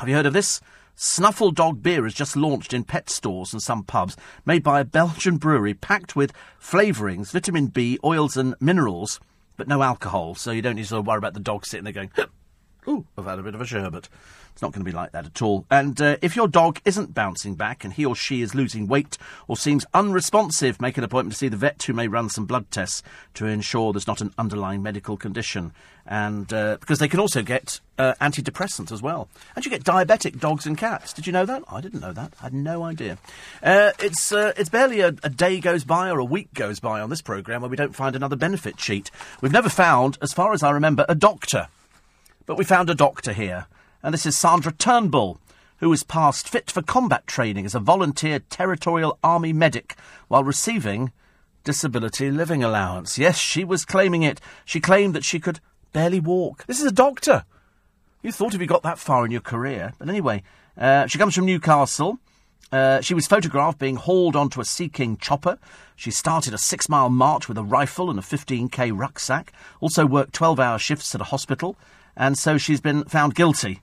Have 0.00 0.08
you 0.08 0.16
heard 0.16 0.26
of 0.26 0.32
this? 0.32 0.60
Snuffle 1.02 1.50
Dog 1.50 1.82
beer 1.82 2.06
is 2.06 2.12
just 2.12 2.36
launched 2.36 2.74
in 2.74 2.84
pet 2.84 3.08
stores 3.08 3.54
and 3.54 3.62
some 3.62 3.84
pubs, 3.84 4.18
made 4.44 4.62
by 4.62 4.80
a 4.80 4.84
Belgian 4.84 5.38
brewery, 5.38 5.72
packed 5.72 6.14
with 6.14 6.30
flavourings, 6.58 7.32
vitamin 7.32 7.68
B, 7.68 7.98
oils, 8.04 8.36
and 8.36 8.54
minerals, 8.60 9.18
but 9.56 9.66
no 9.66 9.82
alcohol. 9.82 10.34
So 10.34 10.50
you 10.50 10.60
don't 10.60 10.76
need 10.76 10.84
to 10.84 11.00
worry 11.00 11.16
about 11.16 11.32
the 11.32 11.40
dog 11.40 11.64
sitting 11.64 11.84
there 11.84 11.94
going, 11.94 12.10
"Ooh, 12.88 13.04
I've 13.16 13.26
had 13.26 13.38
a 13.38 13.42
bit 13.42 13.54
of 13.54 13.60
a 13.60 13.66
sherbet." 13.66 14.08
It's 14.52 14.62
not 14.62 14.72
going 14.72 14.84
to 14.84 14.90
be 14.90 14.94
like 14.94 15.12
that 15.12 15.24
at 15.24 15.40
all. 15.40 15.64
And 15.70 15.98
uh, 16.00 16.16
if 16.20 16.36
your 16.36 16.48
dog 16.48 16.80
isn't 16.84 17.14
bouncing 17.14 17.54
back 17.54 17.82
and 17.82 17.94
he 17.94 18.04
or 18.04 18.14
she 18.14 18.42
is 18.42 18.54
losing 18.54 18.88
weight 18.88 19.16
or 19.48 19.56
seems 19.56 19.86
unresponsive, 19.94 20.80
make 20.80 20.98
an 20.98 21.04
appointment 21.04 21.32
to 21.32 21.38
see 21.38 21.48
the 21.48 21.56
vet 21.56 21.82
who 21.82 21.92
may 21.92 22.08
run 22.08 22.28
some 22.28 22.44
blood 22.44 22.70
tests 22.70 23.02
to 23.34 23.46
ensure 23.46 23.92
there's 23.92 24.06
not 24.06 24.20
an 24.20 24.34
underlying 24.36 24.82
medical 24.82 25.16
condition. 25.16 25.72
And 26.06 26.52
uh, 26.52 26.76
because 26.78 26.98
they 26.98 27.08
can 27.08 27.20
also 27.20 27.42
get 27.42 27.80
uh, 27.96 28.14
antidepressants 28.20 28.92
as 28.92 29.00
well. 29.00 29.28
And 29.54 29.64
you 29.64 29.70
get 29.70 29.84
diabetic 29.84 30.40
dogs 30.40 30.66
and 30.66 30.76
cats. 30.76 31.12
Did 31.12 31.26
you 31.26 31.32
know 31.32 31.46
that? 31.46 31.62
I 31.66 31.80
didn't 31.80 32.00
know 32.00 32.12
that. 32.12 32.34
I 32.40 32.44
had 32.44 32.54
no 32.54 32.82
idea. 32.82 33.16
Uh, 33.62 33.92
it's 33.98 34.32
uh, 34.32 34.52
it's 34.56 34.68
barely 34.68 35.00
a, 35.00 35.14
a 35.22 35.30
day 35.30 35.60
goes 35.60 35.84
by 35.84 36.10
or 36.10 36.18
a 36.18 36.24
week 36.24 36.52
goes 36.52 36.80
by 36.80 37.00
on 37.00 37.08
this 37.08 37.22
programme 37.22 37.62
where 37.62 37.70
we 37.70 37.76
don't 37.76 37.94
find 37.94 38.16
another 38.16 38.36
benefit 38.36 38.80
sheet. 38.80 39.10
We've 39.40 39.52
never 39.52 39.68
found, 39.68 40.18
as 40.20 40.32
far 40.32 40.52
as 40.52 40.62
I 40.62 40.70
remember, 40.72 41.06
a 41.08 41.14
doctor. 41.14 41.68
But 42.50 42.58
we 42.58 42.64
found 42.64 42.90
a 42.90 42.96
doctor 42.96 43.32
here. 43.32 43.68
And 44.02 44.12
this 44.12 44.26
is 44.26 44.36
Sandra 44.36 44.72
Turnbull, 44.72 45.38
who 45.76 45.88
was 45.88 46.02
passed 46.02 46.48
fit 46.48 46.68
for 46.68 46.82
combat 46.82 47.24
training 47.28 47.64
as 47.64 47.76
a 47.76 47.78
volunteer 47.78 48.40
Territorial 48.40 49.20
Army 49.22 49.52
medic 49.52 49.94
while 50.26 50.42
receiving 50.42 51.12
disability 51.62 52.28
living 52.28 52.64
allowance. 52.64 53.18
Yes, 53.18 53.38
she 53.38 53.62
was 53.62 53.84
claiming 53.84 54.24
it. 54.24 54.40
She 54.64 54.80
claimed 54.80 55.14
that 55.14 55.22
she 55.22 55.38
could 55.38 55.60
barely 55.92 56.18
walk. 56.18 56.66
This 56.66 56.80
is 56.80 56.86
a 56.86 56.92
doctor. 56.92 57.44
You 58.20 58.32
thought 58.32 58.52
if 58.52 58.60
you 58.60 58.66
got 58.66 58.82
that 58.82 58.98
far 58.98 59.24
in 59.24 59.30
your 59.30 59.42
career. 59.42 59.92
But 60.00 60.08
anyway, 60.08 60.42
uh, 60.76 61.06
she 61.06 61.18
comes 61.18 61.36
from 61.36 61.46
Newcastle. 61.46 62.18
Uh, 62.72 63.00
she 63.00 63.14
was 63.14 63.28
photographed 63.28 63.78
being 63.78 63.94
hauled 63.94 64.34
onto 64.34 64.60
a 64.60 64.64
Sea 64.64 64.88
King 64.88 65.16
chopper. 65.18 65.56
She 65.94 66.10
started 66.10 66.52
a 66.52 66.58
six 66.58 66.88
mile 66.88 67.10
march 67.10 67.46
with 67.46 67.58
a 67.58 67.62
rifle 67.62 68.10
and 68.10 68.18
a 68.18 68.22
15k 68.22 68.90
rucksack. 68.92 69.52
Also 69.80 70.04
worked 70.04 70.32
12 70.32 70.58
hour 70.58 70.80
shifts 70.80 71.14
at 71.14 71.20
a 71.20 71.30
hospital. 71.30 71.78
And 72.20 72.36
so 72.36 72.58
she's 72.58 72.82
been 72.82 73.04
found 73.04 73.34
guilty 73.34 73.80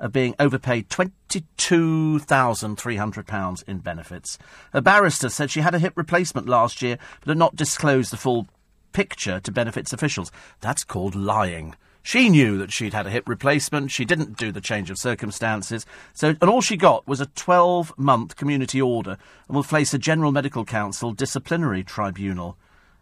of 0.00 0.10
being 0.10 0.34
overpaid 0.40 0.88
£22,300 0.88 3.62
in 3.68 3.78
benefits. 3.78 4.36
A 4.72 4.82
barrister 4.82 5.28
said 5.28 5.52
she 5.52 5.60
had 5.60 5.76
a 5.76 5.78
hip 5.78 5.92
replacement 5.94 6.48
last 6.48 6.82
year, 6.82 6.98
but 7.20 7.28
had 7.28 7.38
not 7.38 7.54
disclosed 7.54 8.10
the 8.10 8.16
full 8.16 8.48
picture 8.92 9.38
to 9.38 9.52
benefits 9.52 9.92
officials. 9.92 10.32
That's 10.60 10.82
called 10.82 11.14
lying. 11.14 11.76
She 12.02 12.28
knew 12.28 12.58
that 12.58 12.72
she'd 12.72 12.94
had 12.94 13.06
a 13.06 13.10
hip 13.10 13.28
replacement. 13.28 13.92
She 13.92 14.04
didn't 14.04 14.36
do 14.36 14.50
the 14.50 14.60
change 14.60 14.90
of 14.90 14.98
circumstances. 14.98 15.86
So, 16.14 16.30
and 16.30 16.50
all 16.50 16.60
she 16.60 16.76
got 16.76 17.06
was 17.06 17.20
a 17.20 17.26
12 17.26 17.96
month 17.96 18.34
community 18.34 18.82
order 18.82 19.18
and 19.46 19.54
will 19.54 19.62
face 19.62 19.94
a 19.94 19.98
General 19.98 20.32
Medical 20.32 20.64
Council 20.64 21.12
disciplinary 21.12 21.84
tribunal. 21.84 22.58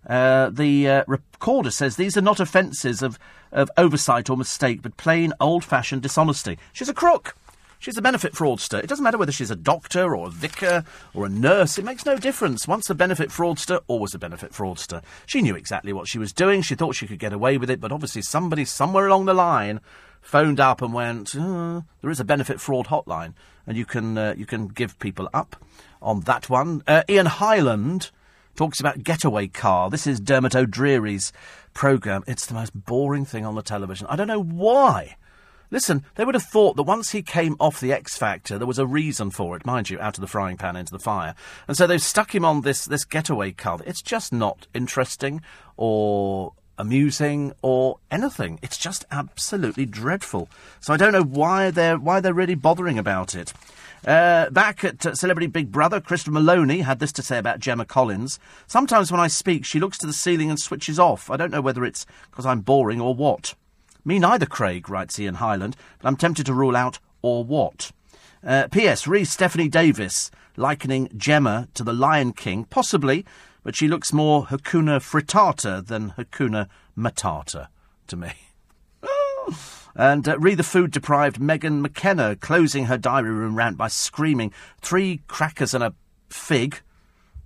Uh, 0.07 0.51
the 0.51 0.89
uh, 0.89 1.05
recorder 1.07 1.71
says 1.71 1.97
these 1.97 2.17
are 2.17 2.23
not 2.23 2.41
offences 2.41 3.03
of, 3.03 3.19
of 3.53 3.71
oversight 3.77 4.31
or 4.31 4.37
mistake, 4.37 4.83
but 4.83 4.97
plain 4.97 5.33
old 5.41 5.65
fashioned 5.65 6.03
dishonesty. 6.03 6.59
She's 6.73 6.89
a 6.89 6.95
crook. 6.95 7.35
She's 7.79 7.99
a 7.99 8.03
benefit 8.03 8.33
fraudster. 8.33 8.83
It 8.83 8.87
doesn't 8.87 9.03
matter 9.03 9.19
whether 9.19 9.33
she's 9.33 9.51
a 9.51 9.57
doctor 9.57 10.17
or 10.17 10.29
a 10.29 10.31
vicar 10.31 10.85
or 11.13 11.27
a 11.27 11.29
nurse. 11.29 11.79
It 11.79 11.85
makes 11.85 12.07
no 12.07 12.17
difference. 12.17 12.67
Once 12.67 12.89
a 12.89 12.95
benefit 12.95 13.29
fraudster, 13.29 13.81
always 13.87 14.15
a 14.15 14.19
benefit 14.19 14.53
fraudster. 14.53 15.03
She 15.27 15.43
knew 15.43 15.55
exactly 15.55 15.93
what 15.93 16.09
she 16.09 16.19
was 16.19 16.33
doing. 16.33 16.63
She 16.63 16.75
thought 16.75 16.95
she 16.95 17.07
could 17.07 17.19
get 17.19 17.35
away 17.35 17.59
with 17.59 17.69
it, 17.69 17.81
but 17.81 17.93
obviously 17.93 18.23
somebody 18.23 18.65
somewhere 18.65 19.07
along 19.07 19.27
the 19.27 19.35
line 19.35 19.81
phoned 20.23 20.59
up 20.59 20.81
and 20.81 20.95
went, 20.95 21.37
uh, 21.37 21.83
"There 22.01 22.11
is 22.11 22.19
a 22.19 22.25
benefit 22.25 22.61
fraud 22.61 22.87
hotline, 22.87 23.35
and 23.67 23.77
you 23.77 23.85
can 23.85 24.17
uh, 24.17 24.35
you 24.37 24.47
can 24.47 24.69
give 24.69 24.99
people 24.99 25.29
up 25.35 25.57
on 26.01 26.21
that 26.21 26.49
one." 26.49 26.83
Uh, 26.87 27.03
Ian 27.09 27.27
Hyland 27.27 28.11
talks 28.57 28.81
about 28.81 29.05
Getaway 29.05 29.49
Car. 29.49 29.91
This 29.91 30.07
is 30.07 30.19
Dermot 30.19 30.57
O'Dreary's 30.57 31.33
programme. 31.75 32.25
It's 32.27 32.47
the 32.47 32.55
most 32.55 32.73
boring 32.75 33.25
thing 33.25 33.45
on 33.45 33.55
the 33.55 33.63
television. 33.63 34.07
I 34.09 34.17
don't 34.17 34.27
know 34.27 34.43
why. 34.43 35.17
Listen, 35.71 36.05
they 36.15 36.25
would 36.25 36.35
have 36.35 36.45
thought 36.45 36.77
that 36.77 36.85
once 36.85 37.11
he 37.11 37.23
came 37.23 37.57
off 37.61 37.81
the 37.81 37.93
X 37.93 38.17
Factor, 38.17 38.57
there 38.57 38.67
was 38.67 38.79
a 38.79 38.87
reason 38.87 39.31
for 39.31 39.57
it, 39.57 39.67
mind 39.67 39.91
you, 39.91 40.01
out 40.01 40.17
of 40.17 40.21
the 40.21 40.27
frying 40.27 40.57
pan 40.57 40.77
into 40.77 40.93
the 40.93 40.99
fire. 40.99 41.35
And 41.69 41.77
so 41.77 41.87
they've 41.87 42.01
stuck 42.01 42.35
him 42.35 42.45
on 42.45 42.63
this, 42.63 42.85
this 42.85 43.05
getaway 43.05 43.53
car. 43.53 43.79
It's 43.85 44.03
just 44.03 44.33
not 44.33 44.67
interesting 44.73 45.43
or 45.77 46.53
amusing 46.79 47.53
or 47.63 47.99
anything. 48.11 48.59
It's 48.63 48.79
just 48.79 49.05
absolutely 49.11 49.87
dreadful. 49.87 50.49
So 50.81 50.95
I 50.95 50.97
don't 50.97 51.13
know 51.13 51.25
why 51.25 51.71
they're, 51.71 51.99
why 51.99 52.21
they're 52.21 52.33
really 52.33 52.55
bothering 52.55 52.99
about 52.99 53.35
it. 53.35 53.53
Uh, 54.07 54.49
back 54.51 54.85
at 54.85 55.05
uh, 55.05 55.15
Celebrity 55.17 55.49
Big 55.49 55.73
Brother, 55.73 56.01
Christopher 56.01 56.31
Maloney 56.31 56.81
had 56.81 57.01
this 57.01 57.11
to 57.13 57.23
say 57.23 57.39
about 57.39 57.59
Gemma 57.59 57.85
Collins. 57.85 58.39
Sometimes 58.69 59.11
when 59.11 59.21
I 59.21 59.27
speak, 59.27 59.65
she 59.65 59.81
looks 59.81 59.99
to 59.99 60.07
the 60.07 60.13
ceiling 60.13 60.49
and 60.49 60.61
switches 60.61 60.99
off. 60.99 61.29
I 61.29 61.37
don't 61.37 61.51
know 61.51 61.61
whether 61.61 61.85
it's 61.85 62.07
because 62.31 62.47
I'm 62.47 62.61
boring 62.61 63.01
or 63.01 63.17
what. 63.17 63.57
Me 64.05 64.21
neither, 64.21 64.47
Craig, 64.47 64.89
writes 64.89 65.19
Ian 65.19 65.35
Hyland, 65.35 65.77
but 65.99 66.07
I'm 66.07 66.17
tempted 66.17 66.47
to 66.47 66.55
rule 66.55 66.77
out 66.77 67.01
or 67.21 67.43
what. 67.43 67.91
Uh, 68.47 68.69
P.S. 68.71 69.09
Re 69.09 69.25
Stephanie 69.25 69.69
Davis 69.69 70.31
likening 70.57 71.11
Gemma 71.17 71.67
to 71.75 71.83
the 71.83 71.93
Lion 71.93 72.33
King, 72.33 72.65
possibly, 72.65 73.27
but 73.65 73.75
she 73.75 73.89
looks 73.89 74.13
more 74.13 74.47
Hakuna 74.47 75.01
Frittata 75.01 75.85
than 75.85 76.11
Hakuna 76.13 76.69
Matata 76.97 77.67
to 78.07 78.17
me. 78.17 78.33
and 79.97 80.29
uh, 80.29 80.39
re 80.39 80.55
the 80.55 80.63
food 80.63 80.91
deprived 80.91 81.41
Megan 81.41 81.81
McKenna 81.83 82.37
closing 82.37 82.87
her 82.87 82.99
diary 82.99 83.31
room 83.31 83.57
rant 83.57 83.77
by 83.77 83.89
screaming, 83.89 84.53
Three 84.81 85.23
crackers 85.27 85.75
and 85.75 85.83
a 85.83 85.95
fig. 86.29 86.81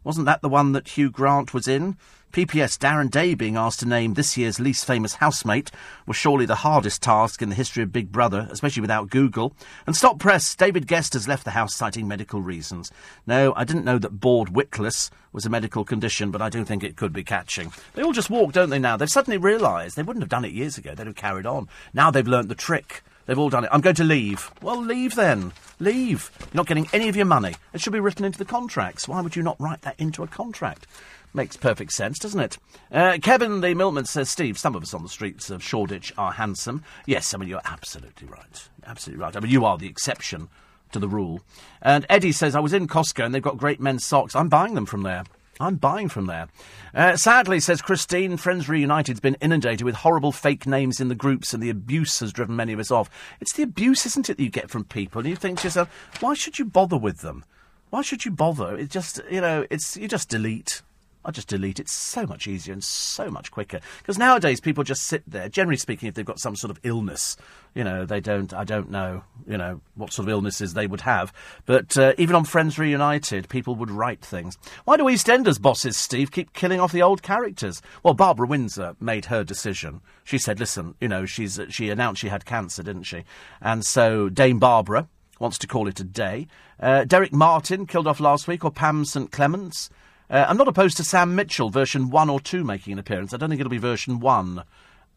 Wasn't 0.02 0.24
that 0.26 0.40
the 0.40 0.48
one 0.48 0.72
that 0.72 0.88
Hugh 0.88 1.10
Grant 1.10 1.52
was 1.52 1.68
in? 1.68 1.98
PPS 2.32 2.78
Darren 2.78 3.10
Day 3.10 3.34
being 3.34 3.56
asked 3.56 3.80
to 3.80 3.88
name 3.88 4.14
this 4.14 4.36
year's 4.36 4.58
least 4.58 4.86
famous 4.86 5.14
housemate 5.14 5.70
was 6.06 6.16
surely 6.16 6.46
the 6.46 6.54
hardest 6.54 7.02
task 7.02 7.42
in 7.42 7.50
the 7.50 7.54
history 7.54 7.82
of 7.82 7.92
Big 7.92 8.10
Brother, 8.10 8.48
especially 8.50 8.80
without 8.80 9.10
Google. 9.10 9.52
And 9.86 9.94
stop 9.94 10.18
press, 10.18 10.54
David 10.54 10.88
Gest 10.88 11.12
has 11.12 11.28
left 11.28 11.44
the 11.44 11.50
house 11.50 11.74
citing 11.74 12.08
medical 12.08 12.40
reasons. 12.40 12.90
No, 13.26 13.52
I 13.56 13.64
didn't 13.64 13.84
know 13.84 13.98
that 13.98 14.20
bored 14.20 14.50
witless 14.50 15.10
was 15.32 15.44
a 15.44 15.50
medical 15.50 15.84
condition, 15.84 16.30
but 16.30 16.40
I 16.40 16.48
do 16.48 16.64
think 16.64 16.82
it 16.82 16.96
could 16.96 17.12
be 17.12 17.24
catching. 17.24 17.72
They 17.94 18.02
all 18.02 18.12
just 18.12 18.30
walk, 18.30 18.52
don't 18.52 18.70
they, 18.70 18.78
now? 18.78 18.96
They've 18.96 19.10
suddenly 19.10 19.36
realised 19.36 19.96
they 19.96 20.02
wouldn't 20.02 20.22
have 20.22 20.30
done 20.30 20.44
it 20.46 20.52
years 20.52 20.78
ago. 20.78 20.94
They'd 20.94 21.08
have 21.08 21.16
carried 21.16 21.46
on. 21.46 21.68
Now 21.92 22.10
they've 22.10 22.26
learnt 22.26 22.48
the 22.48 22.54
trick. 22.54 23.02
They've 23.30 23.38
all 23.38 23.48
done 23.48 23.62
it. 23.62 23.70
I'm 23.72 23.80
going 23.80 23.94
to 23.94 24.02
leave. 24.02 24.50
Well, 24.60 24.82
leave 24.82 25.14
then. 25.14 25.52
Leave. 25.78 26.32
You're 26.40 26.48
not 26.54 26.66
getting 26.66 26.88
any 26.92 27.08
of 27.08 27.14
your 27.14 27.26
money. 27.26 27.54
It 27.72 27.80
should 27.80 27.92
be 27.92 28.00
written 28.00 28.24
into 28.24 28.40
the 28.40 28.44
contracts. 28.44 29.06
Why 29.06 29.20
would 29.20 29.36
you 29.36 29.42
not 29.44 29.60
write 29.60 29.82
that 29.82 29.94
into 30.00 30.24
a 30.24 30.26
contract? 30.26 30.88
Makes 31.32 31.56
perfect 31.56 31.92
sense, 31.92 32.18
doesn't 32.18 32.40
it? 32.40 32.58
Uh, 32.90 33.18
Kevin 33.22 33.60
the 33.60 33.72
Milkman 33.74 34.06
says, 34.06 34.28
Steve, 34.28 34.58
some 34.58 34.74
of 34.74 34.82
us 34.82 34.94
on 34.94 35.04
the 35.04 35.08
streets 35.08 35.48
of 35.48 35.62
Shoreditch 35.62 36.12
are 36.18 36.32
handsome. 36.32 36.82
Yes, 37.06 37.32
I 37.32 37.38
mean, 37.38 37.48
you're 37.48 37.60
absolutely 37.64 38.26
right. 38.26 38.68
Absolutely 38.84 39.22
right. 39.22 39.36
I 39.36 39.38
mean, 39.38 39.52
you 39.52 39.64
are 39.64 39.78
the 39.78 39.86
exception 39.86 40.48
to 40.90 40.98
the 40.98 41.06
rule. 41.06 41.40
And 41.80 42.04
Eddie 42.08 42.32
says, 42.32 42.56
I 42.56 42.60
was 42.60 42.72
in 42.72 42.88
Costco 42.88 43.24
and 43.24 43.32
they've 43.32 43.40
got 43.40 43.58
great 43.58 43.78
men's 43.78 44.04
socks. 44.04 44.34
I'm 44.34 44.48
buying 44.48 44.74
them 44.74 44.86
from 44.86 45.04
there. 45.04 45.22
I'm 45.60 45.76
buying 45.76 46.08
from 46.08 46.26
there. 46.26 46.48
Uh, 46.94 47.16
sadly, 47.16 47.60
says 47.60 47.82
Christine, 47.82 48.38
Friends 48.38 48.66
Reunited's 48.66 49.20
been 49.20 49.36
inundated 49.42 49.82
with 49.82 49.96
horrible 49.96 50.32
fake 50.32 50.66
names 50.66 51.00
in 51.00 51.08
the 51.08 51.14
groups, 51.14 51.52
and 51.52 51.62
the 51.62 51.68
abuse 51.68 52.20
has 52.20 52.32
driven 52.32 52.56
many 52.56 52.72
of 52.72 52.80
us 52.80 52.90
off. 52.90 53.10
It's 53.40 53.52
the 53.52 53.62
abuse, 53.62 54.06
isn't 54.06 54.30
it, 54.30 54.38
that 54.38 54.42
you 54.42 54.48
get 54.48 54.70
from 54.70 54.84
people? 54.84 55.20
And 55.20 55.28
you 55.28 55.36
think 55.36 55.58
to 55.58 55.66
yourself, 55.66 55.90
why 56.20 56.32
should 56.32 56.58
you 56.58 56.64
bother 56.64 56.96
with 56.96 57.18
them? 57.18 57.44
Why 57.90 58.00
should 58.00 58.24
you 58.24 58.30
bother? 58.30 58.74
It's 58.76 58.92
just, 58.92 59.20
you 59.30 59.40
know, 59.40 59.66
it's 59.70 59.96
you 59.96 60.08
just 60.08 60.30
delete. 60.30 60.80
I 61.24 61.30
just 61.30 61.48
delete. 61.48 61.78
It's 61.78 61.92
so 61.92 62.26
much 62.26 62.46
easier 62.46 62.72
and 62.72 62.82
so 62.82 63.30
much 63.30 63.50
quicker. 63.50 63.80
Because 63.98 64.16
nowadays 64.16 64.60
people 64.60 64.84
just 64.84 65.02
sit 65.02 65.22
there. 65.26 65.48
Generally 65.50 65.76
speaking, 65.76 66.08
if 66.08 66.14
they've 66.14 66.24
got 66.24 66.40
some 66.40 66.56
sort 66.56 66.70
of 66.70 66.80
illness, 66.82 67.36
you 67.74 67.84
know, 67.84 68.06
they 68.06 68.20
don't. 68.20 68.54
I 68.54 68.64
don't 68.64 68.90
know, 68.90 69.22
you 69.46 69.58
know, 69.58 69.80
what 69.94 70.12
sort 70.12 70.28
of 70.28 70.32
illnesses 70.32 70.72
they 70.72 70.86
would 70.86 71.02
have. 71.02 71.32
But 71.66 71.96
uh, 71.96 72.14
even 72.16 72.34
on 72.34 72.44
Friends 72.44 72.78
Reunited, 72.78 73.50
people 73.50 73.74
would 73.74 73.90
write 73.90 74.24
things. 74.24 74.56
Why 74.84 74.96
do 74.96 75.04
EastEnders 75.04 75.60
bosses, 75.60 75.96
Steve, 75.96 76.30
keep 76.30 76.54
killing 76.54 76.80
off 76.80 76.92
the 76.92 77.02
old 77.02 77.22
characters? 77.22 77.82
Well, 78.02 78.14
Barbara 78.14 78.46
Windsor 78.46 78.96
made 78.98 79.26
her 79.26 79.44
decision. 79.44 80.00
She 80.24 80.38
said, 80.38 80.58
"Listen, 80.58 80.94
you 81.00 81.08
know, 81.08 81.26
she's 81.26 81.60
she 81.68 81.90
announced 81.90 82.22
she 82.22 82.28
had 82.28 82.46
cancer, 82.46 82.82
didn't 82.82 83.04
she? 83.04 83.24
And 83.60 83.84
so 83.84 84.28
Dame 84.28 84.58
Barbara." 84.58 85.08
Wants 85.38 85.56
to 85.60 85.66
call 85.66 85.88
it 85.88 85.98
a 85.98 86.04
day. 86.04 86.48
Uh, 86.78 87.04
Derek 87.04 87.32
Martin 87.32 87.86
killed 87.86 88.06
off 88.06 88.20
last 88.20 88.46
week, 88.46 88.62
or 88.62 88.70
Pam 88.70 89.06
St 89.06 89.32
Clements. 89.32 89.88
Uh, 90.30 90.46
I'm 90.48 90.56
not 90.56 90.68
opposed 90.68 90.96
to 90.98 91.04
Sam 91.04 91.34
Mitchell 91.34 91.70
version 91.70 92.08
1 92.08 92.30
or 92.30 92.38
2 92.38 92.62
making 92.62 92.92
an 92.92 92.98
appearance. 93.00 93.34
I 93.34 93.36
don't 93.36 93.48
think 93.48 93.60
it'll 93.60 93.68
be 93.68 93.78
version 93.78 94.20
1 94.20 94.62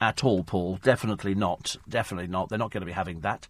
at 0.02 0.23
all, 0.23 0.44
Paul. 0.44 0.80
Definitely 0.81 1.35
not. 1.35 1.76
Definitely 1.88 2.27
not. 2.27 2.49
They're 2.49 2.57
not 2.57 2.72
going 2.72 2.81
to 2.81 2.88
be 2.88 2.94
having 2.94 3.19
that. 3.19 3.48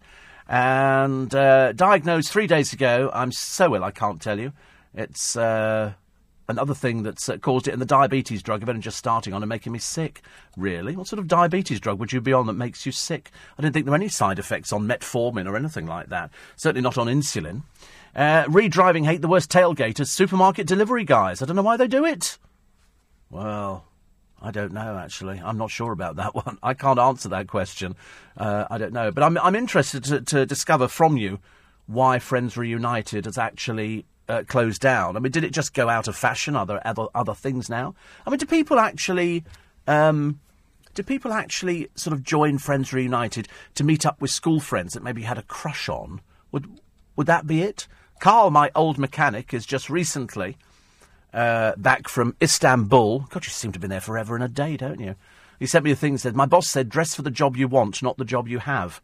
And 0.49 1.33
uh, 1.33 1.71
diagnosed 1.71 2.31
three 2.31 2.47
days 2.47 2.73
ago. 2.73 3.09
I'm 3.13 3.31
so 3.31 3.75
ill, 3.75 3.83
I 3.83 3.91
can't 3.91 4.21
tell 4.21 4.39
you. 4.39 4.51
It's 4.93 5.37
uh, 5.37 5.93
another 6.49 6.73
thing 6.73 7.03
that's 7.03 7.29
uh, 7.29 7.37
caused 7.37 7.69
it, 7.69 7.71
and 7.71 7.81
the 7.81 7.85
diabetes 7.85 8.43
drug 8.43 8.61
I've 8.61 8.67
only 8.67 8.81
just 8.81 8.97
starting 8.97 9.33
on 9.33 9.41
and 9.41 9.47
making 9.47 9.71
me 9.71 9.79
sick. 9.79 10.21
Really? 10.57 10.97
What 10.97 11.07
sort 11.07 11.19
of 11.19 11.29
diabetes 11.29 11.79
drug 11.79 11.97
would 11.97 12.11
you 12.11 12.19
be 12.19 12.33
on 12.33 12.45
that 12.47 12.53
makes 12.53 12.85
you 12.85 12.91
sick? 12.91 13.31
I 13.57 13.61
don't 13.61 13.71
think 13.71 13.85
there 13.85 13.93
are 13.93 13.95
any 13.95 14.09
side 14.09 14.37
effects 14.37 14.73
on 14.73 14.85
metformin 14.85 15.47
or 15.47 15.55
anything 15.55 15.87
like 15.87 16.09
that. 16.09 16.29
Certainly 16.57 16.81
not 16.81 16.97
on 16.97 17.07
insulin. 17.07 17.63
Uh, 18.15 18.43
redriving 18.45 19.05
hate 19.05 19.21
the 19.21 19.27
worst 19.27 19.49
tailgaters, 19.49 20.07
supermarket 20.07 20.67
delivery 20.67 21.03
guys. 21.03 21.41
I 21.41 21.45
don't 21.45 21.55
know 21.55 21.63
why 21.63 21.77
they 21.77 21.87
do 21.87 22.05
it. 22.05 22.37
Well, 23.29 23.85
I 24.39 24.51
don't 24.51 24.73
know, 24.73 24.97
actually. 24.97 25.41
I'm 25.43 25.57
not 25.57 25.71
sure 25.71 25.91
about 25.91 26.17
that 26.17 26.35
one. 26.45 26.57
I 26.61 26.73
can't 26.73 26.99
answer 26.99 27.29
that 27.29 27.47
question. 27.47 27.95
Uh, 28.37 28.65
I 28.69 28.77
don't 28.77 28.93
know. 28.93 29.11
But 29.11 29.23
I'm, 29.23 29.37
I'm 29.39 29.55
interested 29.55 30.03
to, 30.05 30.21
to 30.21 30.45
discover 30.45 30.87
from 30.87 31.17
you 31.17 31.39
why 31.87 32.19
Friends 32.19 32.55
Reunited 32.55 33.25
has 33.25 33.37
actually 33.37 34.05
uh, 34.29 34.43
closed 34.47 34.81
down. 34.81 35.17
I 35.17 35.19
mean, 35.19 35.31
did 35.31 35.43
it 35.43 35.51
just 35.51 35.73
go 35.73 35.89
out 35.89 36.07
of 36.07 36.15
fashion? 36.15 36.55
Are 36.55 36.65
there 36.65 36.85
other, 36.85 37.07
other 37.15 37.33
things 37.33 37.69
now? 37.69 37.95
I 38.25 38.29
mean, 38.29 38.39
do 38.39 38.45
people 38.45 38.79
actually. 38.79 39.43
Um, 39.87 40.39
do 40.93 41.01
people 41.01 41.33
actually 41.33 41.89
sort 41.95 42.13
of 42.13 42.21
join 42.21 42.59
Friends 42.59 42.93
Reunited 42.93 43.47
to 43.73 43.83
meet 43.83 44.05
up 44.05 44.21
with 44.21 44.29
school 44.29 44.59
friends 44.59 44.93
that 44.93 45.03
maybe 45.03 45.23
had 45.23 45.39
a 45.39 45.43
crush 45.43 45.89
on? 45.89 46.21
Would 46.51 46.79
would 47.15 47.27
that 47.27 47.47
be 47.47 47.63
it? 47.63 47.87
Carl, 48.19 48.51
my 48.51 48.71
old 48.75 48.97
mechanic, 48.97 49.53
is 49.53 49.65
just 49.65 49.89
recently 49.89 50.57
uh, 51.33 51.73
back 51.77 52.07
from 52.07 52.35
Istanbul. 52.41 53.27
God, 53.29 53.45
you 53.45 53.51
seem 53.51 53.71
to 53.71 53.77
have 53.77 53.81
been 53.81 53.89
there 53.89 54.01
forever 54.01 54.35
and 54.35 54.43
a 54.43 54.47
day, 54.47 54.77
don't 54.77 54.99
you? 54.99 55.15
He 55.59 55.65
sent 55.65 55.85
me 55.85 55.91
a 55.91 55.95
thing 55.95 56.13
that 56.13 56.19
said, 56.19 56.35
My 56.35 56.45
boss 56.45 56.67
said, 56.67 56.89
dress 56.89 57.15
for 57.15 57.21
the 57.21 57.31
job 57.31 57.55
you 57.57 57.67
want, 57.67 58.03
not 58.03 58.17
the 58.17 58.25
job 58.25 58.47
you 58.47 58.59
have. 58.59 59.01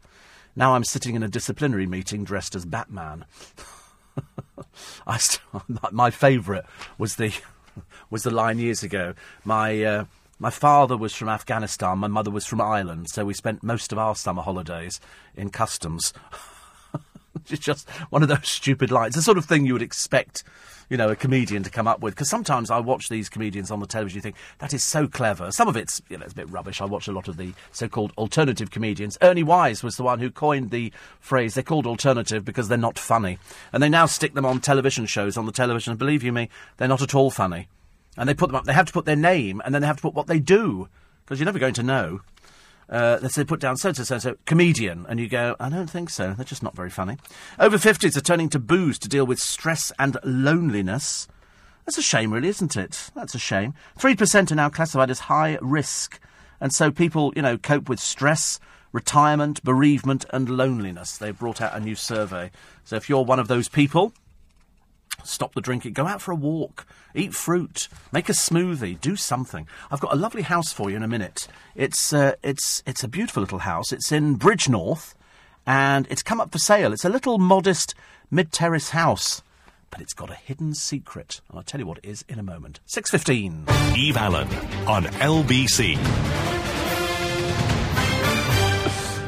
Now 0.56 0.74
I'm 0.74 0.84
sitting 0.84 1.14
in 1.14 1.22
a 1.22 1.28
disciplinary 1.28 1.86
meeting 1.86 2.24
dressed 2.24 2.54
as 2.54 2.64
Batman. 2.64 3.24
I 5.06 5.18
st- 5.18 5.42
my 5.92 6.10
favourite 6.10 6.64
was 6.98 7.16
the 7.16 7.32
was 8.10 8.24
the 8.24 8.30
line 8.30 8.58
years 8.58 8.82
ago. 8.82 9.14
My 9.44 9.82
uh, 9.82 10.04
my 10.38 10.50
father 10.50 10.96
was 10.96 11.14
from 11.14 11.28
Afghanistan. 11.28 11.98
My 11.98 12.08
mother 12.08 12.30
was 12.30 12.46
from 12.46 12.60
Ireland. 12.60 13.08
So 13.10 13.24
we 13.24 13.34
spent 13.34 13.62
most 13.62 13.92
of 13.92 13.98
our 13.98 14.14
summer 14.14 14.42
holidays 14.42 15.00
in 15.36 15.50
customs. 15.50 16.12
it's 17.50 17.64
just 17.64 17.88
one 18.10 18.22
of 18.22 18.28
those 18.28 18.48
stupid 18.48 18.90
lines. 18.90 19.14
The 19.14 19.22
sort 19.22 19.38
of 19.38 19.44
thing 19.44 19.66
you 19.66 19.72
would 19.72 19.82
expect, 19.82 20.44
you 20.88 20.96
know, 20.96 21.08
a 21.08 21.16
comedian 21.16 21.62
to 21.62 21.70
come 21.70 21.86
up 21.86 22.00
with. 22.00 22.14
Because 22.14 22.28
sometimes 22.28 22.70
I 22.70 22.80
watch 22.80 23.08
these 23.08 23.28
comedians 23.28 23.70
on 23.70 23.80
the 23.80 23.86
television, 23.86 24.18
you 24.18 24.22
think, 24.22 24.36
that 24.58 24.74
is 24.74 24.82
so 24.82 25.06
clever. 25.06 25.50
Some 25.52 25.68
of 25.68 25.76
it's, 25.76 26.02
you 26.08 26.18
know, 26.18 26.24
it's 26.24 26.32
a 26.32 26.36
bit 26.36 26.50
rubbish. 26.50 26.80
I 26.80 26.84
watch 26.84 27.08
a 27.08 27.12
lot 27.12 27.28
of 27.28 27.36
the 27.36 27.52
so-called 27.72 28.12
alternative 28.18 28.70
comedians. 28.70 29.16
Ernie 29.22 29.42
Wise 29.42 29.82
was 29.82 29.96
the 29.96 30.02
one 30.02 30.18
who 30.18 30.30
coined 30.30 30.70
the 30.70 30.92
phrase, 31.20 31.54
they're 31.54 31.62
called 31.62 31.86
alternative 31.86 32.44
because 32.44 32.68
they're 32.68 32.78
not 32.78 32.98
funny. 32.98 33.38
And 33.72 33.82
they 33.82 33.88
now 33.88 34.06
stick 34.06 34.34
them 34.34 34.46
on 34.46 34.60
television 34.60 35.06
shows 35.06 35.36
on 35.36 35.46
the 35.46 35.52
television. 35.52 35.92
And 35.92 35.98
believe 35.98 36.22
you 36.22 36.32
me, 36.32 36.48
they're 36.76 36.88
not 36.88 37.02
at 37.02 37.14
all 37.14 37.30
funny. 37.30 37.68
And 38.16 38.28
they 38.28 38.34
put 38.34 38.48
them 38.48 38.56
up, 38.56 38.64
they 38.64 38.72
have 38.72 38.86
to 38.86 38.92
put 38.92 39.04
their 39.04 39.16
name, 39.16 39.62
and 39.64 39.74
then 39.74 39.82
they 39.82 39.86
have 39.86 39.96
to 39.96 40.02
put 40.02 40.14
what 40.14 40.26
they 40.26 40.40
do. 40.40 40.88
Because 41.24 41.38
you're 41.38 41.46
never 41.46 41.60
going 41.60 41.74
to 41.74 41.82
know 41.84 42.22
uh, 42.90 43.18
let's 43.22 43.34
say 43.34 43.44
put 43.44 43.60
down 43.60 43.76
so 43.76 43.92
so 43.92 44.02
so 44.02 44.18
so 44.18 44.36
comedian, 44.44 45.06
and 45.08 45.20
you 45.20 45.28
go, 45.28 45.56
I 45.60 45.68
don't 45.68 45.88
think 45.88 46.10
so. 46.10 46.34
They're 46.34 46.44
just 46.44 46.62
not 46.62 46.76
very 46.76 46.90
funny. 46.90 47.16
Over 47.58 47.78
fifties 47.78 48.16
are 48.16 48.20
turning 48.20 48.48
to 48.50 48.58
booze 48.58 48.98
to 48.98 49.08
deal 49.08 49.24
with 49.24 49.38
stress 49.38 49.92
and 49.98 50.18
loneliness. 50.24 51.28
That's 51.86 51.98
a 51.98 52.02
shame, 52.02 52.32
really, 52.32 52.48
isn't 52.48 52.76
it? 52.76 53.10
That's 53.14 53.34
a 53.34 53.38
shame. 53.38 53.74
Three 53.98 54.16
percent 54.16 54.52
are 54.52 54.56
now 54.56 54.68
classified 54.68 55.10
as 55.10 55.20
high 55.20 55.58
risk, 55.62 56.20
and 56.60 56.72
so 56.72 56.90
people, 56.90 57.32
you 57.36 57.42
know, 57.42 57.56
cope 57.56 57.88
with 57.88 58.00
stress, 58.00 58.60
retirement, 58.92 59.62
bereavement, 59.62 60.26
and 60.30 60.50
loneliness. 60.50 61.16
They've 61.16 61.38
brought 61.38 61.60
out 61.60 61.76
a 61.76 61.80
new 61.80 61.94
survey. 61.94 62.50
So 62.84 62.96
if 62.96 63.08
you're 63.08 63.24
one 63.24 63.38
of 63.38 63.48
those 63.48 63.68
people, 63.68 64.12
Stop 65.24 65.54
the 65.54 65.60
drinking. 65.60 65.92
Go 65.92 66.06
out 66.06 66.20
for 66.22 66.32
a 66.32 66.36
walk. 66.36 66.86
Eat 67.14 67.34
fruit. 67.34 67.88
Make 68.12 68.28
a 68.28 68.32
smoothie. 68.32 69.00
Do 69.00 69.16
something. 69.16 69.66
I've 69.90 70.00
got 70.00 70.12
a 70.12 70.16
lovely 70.16 70.42
house 70.42 70.72
for 70.72 70.90
you 70.90 70.96
in 70.96 71.02
a 71.02 71.08
minute. 71.08 71.48
It's 71.74 72.12
uh, 72.12 72.34
it's 72.42 72.82
it's 72.86 73.04
a 73.04 73.08
beautiful 73.08 73.42
little 73.42 73.60
house. 73.60 73.92
It's 73.92 74.12
in 74.12 74.38
Bridgnorth, 74.38 75.14
and 75.66 76.06
it's 76.10 76.22
come 76.22 76.40
up 76.40 76.52
for 76.52 76.58
sale. 76.58 76.92
It's 76.92 77.04
a 77.04 77.10
little 77.10 77.38
modest 77.38 77.94
mid 78.30 78.52
terrace 78.52 78.90
house. 78.90 79.42
But 79.90 80.00
it's 80.00 80.14
got 80.14 80.30
a 80.30 80.34
hidden 80.34 80.74
secret, 80.74 81.40
and 81.48 81.58
I'll 81.58 81.64
tell 81.64 81.80
you 81.80 81.86
what 81.86 81.98
it 81.98 82.04
is 82.04 82.24
in 82.28 82.38
a 82.38 82.44
moment. 82.44 82.78
Six 82.86 83.10
fifteen. 83.10 83.66
Eve 83.96 84.16
Allen 84.16 84.48
on 84.86 85.04
LBC. 85.04 86.59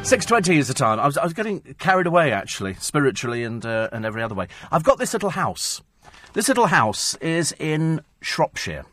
6.20 0.02 0.58
is 0.58 0.66
the 0.66 0.74
time. 0.74 0.98
I 0.98 1.06
was, 1.06 1.16
I 1.16 1.22
was 1.22 1.32
getting 1.32 1.60
carried 1.78 2.08
away, 2.08 2.32
actually, 2.32 2.74
spiritually 2.74 3.44
and, 3.44 3.64
uh, 3.64 3.88
and 3.92 4.04
every 4.04 4.20
other 4.20 4.34
way. 4.34 4.48
I've 4.72 4.82
got 4.82 4.98
this 4.98 5.12
little 5.12 5.30
house. 5.30 5.80
This 6.32 6.48
little 6.48 6.66
house 6.66 7.14
is 7.16 7.54
in 7.58 8.00
Shropshire. 8.20 8.84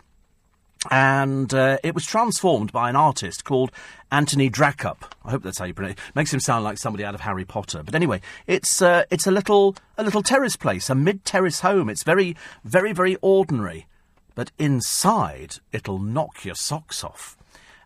And 0.91 1.51
uh, 1.51 1.79
it 1.83 1.95
was 1.95 2.05
transformed 2.05 2.71
by 2.71 2.91
an 2.91 2.95
artist 2.95 3.43
called 3.43 3.71
Anthony 4.11 4.51
Dracup. 4.51 5.03
I 5.25 5.31
hope 5.31 5.41
that's 5.41 5.57
how 5.57 5.65
you 5.65 5.73
pronounce 5.73 5.93
it. 5.93 6.15
Makes 6.15 6.31
him 6.31 6.39
sound 6.39 6.63
like 6.63 6.77
somebody 6.77 7.03
out 7.03 7.15
of 7.15 7.21
Harry 7.21 7.43
Potter. 7.43 7.81
But 7.83 7.95
anyway, 7.95 8.21
it's 8.45 8.79
uh, 8.79 9.03
it's 9.09 9.25
a 9.25 9.31
little 9.31 9.75
a 9.97 10.03
little 10.03 10.23
terrace 10.23 10.55
place, 10.55 10.91
a 10.91 10.95
mid 10.95 11.25
terrace 11.25 11.61
home. 11.61 11.89
It's 11.89 12.03
very 12.03 12.35
very 12.63 12.93
very 12.93 13.17
ordinary, 13.21 13.87
but 14.35 14.51
inside 14.57 15.55
it'll 15.73 15.99
knock 15.99 16.45
your 16.45 16.55
socks 16.55 17.03
off. 17.03 17.35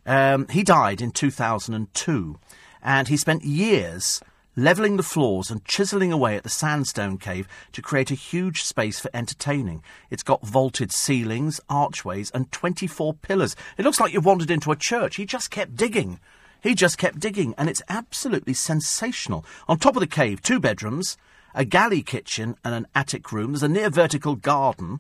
Um, 0.06 0.48
he 0.50 0.62
died 0.62 1.02
in 1.02 1.12
2002 1.12 2.38
and 2.84 3.08
he 3.08 3.18
spent 3.18 3.44
years 3.44 4.22
levelling 4.56 4.98
the 4.98 5.04
floors 5.04 5.50
and 5.50 5.66
chiselling 5.66 6.12
away 6.12 6.36
at 6.36 6.44
the 6.44 6.50
sandstone 6.50 7.18
cave 7.18 7.48
to 7.72 7.82
create 7.82 8.12
a 8.12 8.16
huge 8.16 8.64
space 8.64 9.00
for 9.00 9.10
entertaining. 9.14 9.82
It's 10.12 10.24
got 10.24 10.46
vaulted 10.46 10.92
ceilings, 10.92 11.60
archways, 11.70 12.30
and 12.32 12.52
24 12.52 13.16
pillars. 13.16 13.56
It 13.78 13.84
looks 13.84 14.00
like 14.00 14.14
you've 14.14 14.26
wandered 14.26 14.52
into 14.52 14.72
a 14.72 14.76
church. 14.76 15.16
He 15.16 15.26
just 15.26 15.50
kept 15.50 15.76
digging. 15.76 16.20
He 16.62 16.76
just 16.76 16.98
kept 16.98 17.20
digging, 17.20 17.56
and 17.58 17.70
it's 17.70 17.82
absolutely 17.90 18.54
sensational. 18.54 19.44
On 19.68 19.78
top 19.78 19.96
of 19.96 20.00
the 20.00 20.08
cave, 20.08 20.42
two 20.42 20.60
bedrooms, 20.60 21.18
a 21.56 21.66
galley 21.66 22.02
kitchen, 22.04 22.56
and 22.64 22.74
an 22.74 22.88
attic 22.96 23.32
room. 23.32 23.52
There's 23.52 23.64
a 23.64 23.68
near 23.68 23.90
vertical 23.90 24.36
garden, 24.36 25.00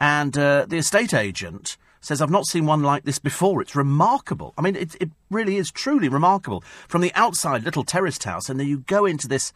and 0.00 0.36
uh, 0.36 0.66
the 0.66 0.78
estate 0.78 1.12
agent 1.12 1.76
says, 2.00 2.22
I've 2.22 2.30
not 2.30 2.46
seen 2.46 2.66
one 2.66 2.82
like 2.82 3.04
this 3.04 3.18
before. 3.18 3.60
It's 3.60 3.76
remarkable. 3.76 4.54
I 4.56 4.62
mean, 4.62 4.76
it, 4.76 4.96
it 5.00 5.10
really 5.30 5.56
is 5.56 5.70
truly 5.70 6.08
remarkable. 6.08 6.64
From 6.88 7.02
the 7.02 7.12
outside, 7.14 7.64
little 7.64 7.84
terraced 7.84 8.24
house, 8.24 8.48
and 8.48 8.58
then 8.58 8.66
you 8.66 8.78
go 8.80 9.04
into 9.04 9.28
this. 9.28 9.52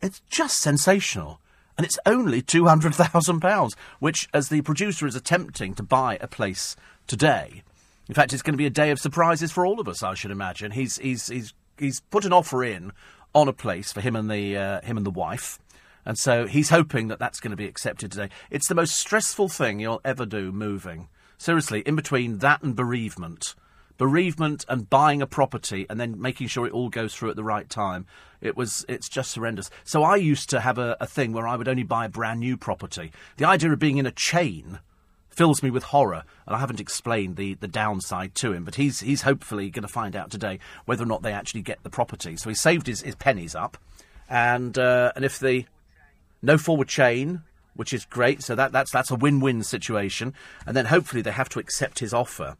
It's 0.00 0.20
just 0.28 0.60
sensational. 0.60 1.40
And 1.76 1.84
it's 1.84 1.98
only 2.06 2.40
£200,000, 2.40 3.74
which, 3.98 4.28
as 4.32 4.48
the 4.48 4.62
producer 4.62 5.06
is 5.06 5.16
attempting 5.16 5.74
to 5.74 5.82
buy 5.82 6.18
a 6.20 6.28
place 6.28 6.76
today, 7.06 7.64
in 8.08 8.14
fact, 8.14 8.32
it's 8.32 8.42
going 8.42 8.52
to 8.52 8.58
be 8.58 8.66
a 8.66 8.70
day 8.70 8.90
of 8.90 8.98
surprises 8.98 9.50
for 9.50 9.66
all 9.66 9.80
of 9.80 9.88
us, 9.88 10.02
I 10.02 10.14
should 10.14 10.30
imagine. 10.30 10.72
He's, 10.72 10.98
he's, 10.98 11.28
he's, 11.28 11.54
he's 11.78 12.00
put 12.00 12.24
an 12.24 12.32
offer 12.32 12.62
in 12.62 12.92
on 13.34 13.48
a 13.48 13.52
place 13.52 13.92
for 13.92 14.00
him 14.00 14.14
and 14.14 14.30
the, 14.30 14.56
uh, 14.56 14.80
him 14.82 14.96
and 14.96 15.06
the 15.06 15.10
wife. 15.10 15.58
And 16.04 16.18
so 16.18 16.46
he's 16.46 16.68
hoping 16.68 17.08
that 17.08 17.18
that's 17.18 17.40
going 17.40 17.50
to 17.50 17.56
be 17.56 17.66
accepted 17.66 18.12
today. 18.12 18.28
It's 18.50 18.68
the 18.68 18.74
most 18.74 18.96
stressful 18.96 19.48
thing 19.48 19.80
you'll 19.80 20.02
ever 20.04 20.26
do 20.26 20.52
moving. 20.52 21.08
Seriously, 21.38 21.80
in 21.80 21.96
between 21.96 22.38
that 22.38 22.62
and 22.62 22.74
bereavement, 22.74 23.54
bereavement 23.98 24.64
and 24.68 24.90
buying 24.90 25.22
a 25.22 25.26
property 25.26 25.86
and 25.88 26.00
then 26.00 26.20
making 26.20 26.48
sure 26.48 26.66
it 26.66 26.72
all 26.72 26.88
goes 26.88 27.14
through 27.14 27.30
at 27.30 27.36
the 27.36 27.44
right 27.44 27.68
time. 27.68 28.06
It 28.40 28.56
was 28.56 28.84
it's 28.88 29.08
just 29.08 29.34
horrendous. 29.34 29.70
So 29.84 30.02
I 30.02 30.16
used 30.16 30.50
to 30.50 30.60
have 30.60 30.78
a, 30.78 30.96
a 31.00 31.06
thing 31.06 31.32
where 31.32 31.46
I 31.46 31.56
would 31.56 31.68
only 31.68 31.82
buy 31.82 32.06
a 32.06 32.10
brand 32.10 32.40
new 32.40 32.56
property. 32.56 33.12
The 33.36 33.46
idea 33.46 33.72
of 33.72 33.78
being 33.78 33.98
in 33.98 34.06
a 34.06 34.12
chain 34.12 34.80
fills 35.30 35.62
me 35.62 35.70
with 35.70 35.84
horror, 35.84 36.24
and 36.46 36.54
I 36.54 36.60
haven't 36.60 36.80
explained 36.80 37.36
the, 37.36 37.54
the 37.54 37.68
downside 37.68 38.34
to 38.36 38.52
him, 38.52 38.64
but 38.64 38.76
he's 38.76 39.00
he's 39.00 39.22
hopefully 39.22 39.70
going 39.70 39.82
to 39.82 39.88
find 39.88 40.14
out 40.14 40.30
today 40.30 40.58
whether 40.84 41.02
or 41.02 41.06
not 41.06 41.22
they 41.22 41.32
actually 41.32 41.62
get 41.62 41.82
the 41.82 41.90
property. 41.90 42.36
So 42.36 42.48
he 42.48 42.54
saved 42.54 42.86
his, 42.86 43.02
his 43.02 43.16
pennies 43.16 43.54
up, 43.54 43.76
and 44.28 44.78
uh, 44.78 45.12
and 45.16 45.24
if 45.24 45.38
the 45.38 45.66
no 46.42 46.58
forward 46.58 46.88
chain, 46.88 47.42
which 47.74 47.92
is 47.92 48.04
great. 48.04 48.42
So 48.42 48.54
that, 48.54 48.72
that's, 48.72 48.90
that's 48.90 49.10
a 49.10 49.16
win 49.16 49.40
win 49.40 49.62
situation. 49.62 50.34
And 50.66 50.76
then 50.76 50.86
hopefully 50.86 51.22
they 51.22 51.32
have 51.32 51.48
to 51.50 51.58
accept 51.58 51.98
his 51.98 52.14
offer. 52.14 52.56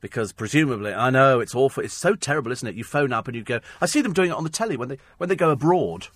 Because 0.00 0.32
presumably, 0.32 0.94
I 0.94 1.10
know 1.10 1.40
it's 1.40 1.54
awful. 1.54 1.84
It's 1.84 1.92
so 1.92 2.14
terrible, 2.14 2.52
isn't 2.52 2.66
it? 2.66 2.74
You 2.74 2.84
phone 2.84 3.12
up 3.12 3.28
and 3.28 3.36
you 3.36 3.42
go. 3.42 3.60
I 3.82 3.86
see 3.86 4.00
them 4.00 4.14
doing 4.14 4.30
it 4.30 4.36
on 4.36 4.44
the 4.44 4.50
telly 4.50 4.78
when 4.78 4.88
they 4.88 4.98
when 5.18 5.28
they 5.28 5.36
go 5.36 5.50
abroad 5.50 6.08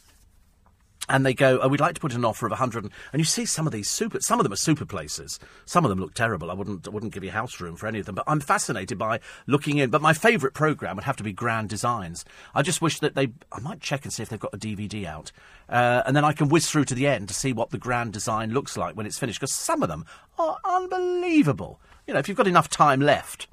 and 1.09 1.25
they 1.25 1.35
go, 1.35 1.59
oh, 1.61 1.69
we'd 1.69 1.81
like 1.81 1.95
to 1.95 2.01
put 2.01 2.15
an 2.15 2.25
offer 2.25 2.47
of 2.47 2.51
100. 2.51 2.85
And 2.85 3.21
you 3.21 3.25
see 3.25 3.45
some 3.45 3.67
of 3.67 3.73
these 3.73 3.91
super, 3.91 4.21
some 4.21 4.41
of 4.41 4.45
them 4.45 4.53
are 4.53 4.57
super 4.57 4.87
places. 4.87 5.39
Some 5.67 5.85
of 5.85 5.91
them 5.91 6.01
look 6.01 6.15
terrible. 6.15 6.51
I 6.51 6.55
wouldn't, 6.55 6.91
wouldn't 6.91 7.13
give 7.13 7.25
you 7.25 7.31
house 7.31 7.61
room 7.61 7.77
for 7.77 7.87
any 7.87 7.99
of 7.99 8.07
them. 8.07 8.15
But 8.15 8.25
I'm 8.27 8.41
fascinated 8.41 8.99
by 8.99 9.21
looking 9.47 9.79
in. 9.79 9.91
But 9.91 10.03
my 10.03 10.15
favourite 10.15 10.55
programme 10.55 10.97
would 10.97 11.05
have 11.05 11.17
to 11.19 11.23
be 11.23 11.33
Grand 11.33 11.69
Designs. 11.69 12.25
I 12.55 12.63
just 12.63 12.81
wish 12.81 13.01
that 13.01 13.15
they, 13.15 13.33
I 13.53 13.61
might 13.61 13.81
check 13.81 14.05
and 14.05 14.13
see 14.13 14.23
if 14.23 14.31
they've 14.31 14.41
got 14.41 14.55
a 14.55 14.59
DVD 14.59 15.05
out. 15.05 15.31
Uh, 15.69 16.03
and 16.07 16.17
then 16.17 16.25
I 16.25 16.33
can 16.33 16.49
whiz 16.49 16.71
through 16.71 16.87
to 16.87 16.95
the 16.95 17.07
end 17.07 17.29
to 17.29 17.35
see 17.35 17.53
what 17.53 17.71
the 17.71 17.79
Grand 17.79 18.13
Design 18.13 18.53
looks 18.53 18.77
like 18.77 18.97
when 18.97 19.07
it's 19.07 19.19
finished. 19.19 19.41
Because 19.41 19.53
some 19.53 19.83
of 19.83 19.89
them 19.89 20.07
are 20.39 20.59
unbelievable. 20.65 21.81
You 22.07 22.15
know, 22.15 22.21
if 22.21 22.29
you've 22.29 22.37
got 22.37 22.49
enough 22.49 22.69
time 22.69 23.01
left 23.01 23.49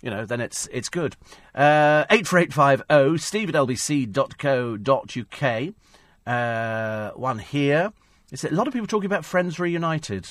you 0.00 0.10
know, 0.10 0.24
then 0.24 0.40
it's 0.40 0.68
it's 0.72 0.88
good. 0.88 1.16
Uh, 1.56 2.04
84850 2.10 3.18
steve 3.18 3.48
at 3.48 3.56
lbc.co.uk. 3.56 5.74
Uh, 6.28 7.10
one 7.12 7.38
here. 7.38 7.90
It's 8.30 8.44
a 8.44 8.50
lot 8.50 8.66
of 8.66 8.74
people 8.74 8.86
talking 8.86 9.06
about 9.06 9.24
Friends 9.24 9.58
Reunited. 9.58 10.28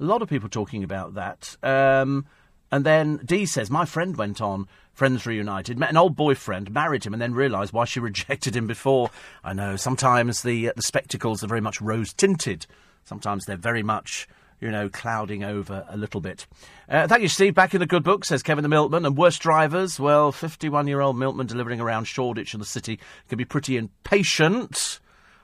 A 0.00 0.04
lot 0.04 0.22
of 0.22 0.30
people 0.30 0.48
talking 0.48 0.82
about 0.82 1.12
that. 1.12 1.58
Um, 1.62 2.24
and 2.72 2.86
then 2.86 3.18
Dee 3.18 3.44
says, 3.44 3.70
My 3.70 3.84
friend 3.84 4.16
went 4.16 4.40
on 4.40 4.66
Friends 4.94 5.26
Reunited, 5.26 5.78
met 5.78 5.90
an 5.90 5.98
old 5.98 6.16
boyfriend, 6.16 6.72
married 6.72 7.04
him, 7.04 7.12
and 7.12 7.20
then 7.20 7.34
realised 7.34 7.74
why 7.74 7.84
she 7.84 8.00
rejected 8.10 8.56
him 8.56 8.66
before. 8.66 9.10
I 9.44 9.52
know, 9.52 9.76
sometimes 9.76 10.42
the, 10.42 10.70
uh, 10.70 10.72
the 10.74 10.80
spectacles 10.80 11.44
are 11.44 11.48
very 11.48 11.60
much 11.60 11.82
rose 11.82 12.14
tinted. 12.14 12.66
Sometimes 13.04 13.44
they're 13.44 13.58
very 13.58 13.82
much, 13.82 14.26
you 14.58 14.70
know, 14.70 14.88
clouding 14.88 15.44
over 15.44 15.84
a 15.90 15.98
little 15.98 16.22
bit. 16.22 16.46
Uh, 16.88 17.06
thank 17.08 17.20
you, 17.20 17.28
Steve. 17.28 17.54
Back 17.54 17.74
in 17.74 17.80
the 17.80 17.86
good 17.86 18.04
book, 18.04 18.24
says 18.24 18.42
Kevin 18.42 18.62
the 18.62 18.70
Milkman. 18.70 19.04
And 19.04 19.18
worst 19.18 19.42
drivers, 19.42 20.00
well, 20.00 20.32
51 20.32 20.88
year 20.88 21.02
old 21.02 21.18
milkman 21.18 21.46
delivering 21.46 21.82
around 21.82 22.06
Shoreditch 22.06 22.54
and 22.54 22.60
the 22.62 22.66
city 22.66 22.98
can 23.28 23.36
be 23.36 23.44
pretty 23.44 23.76
impatient. 23.76 24.98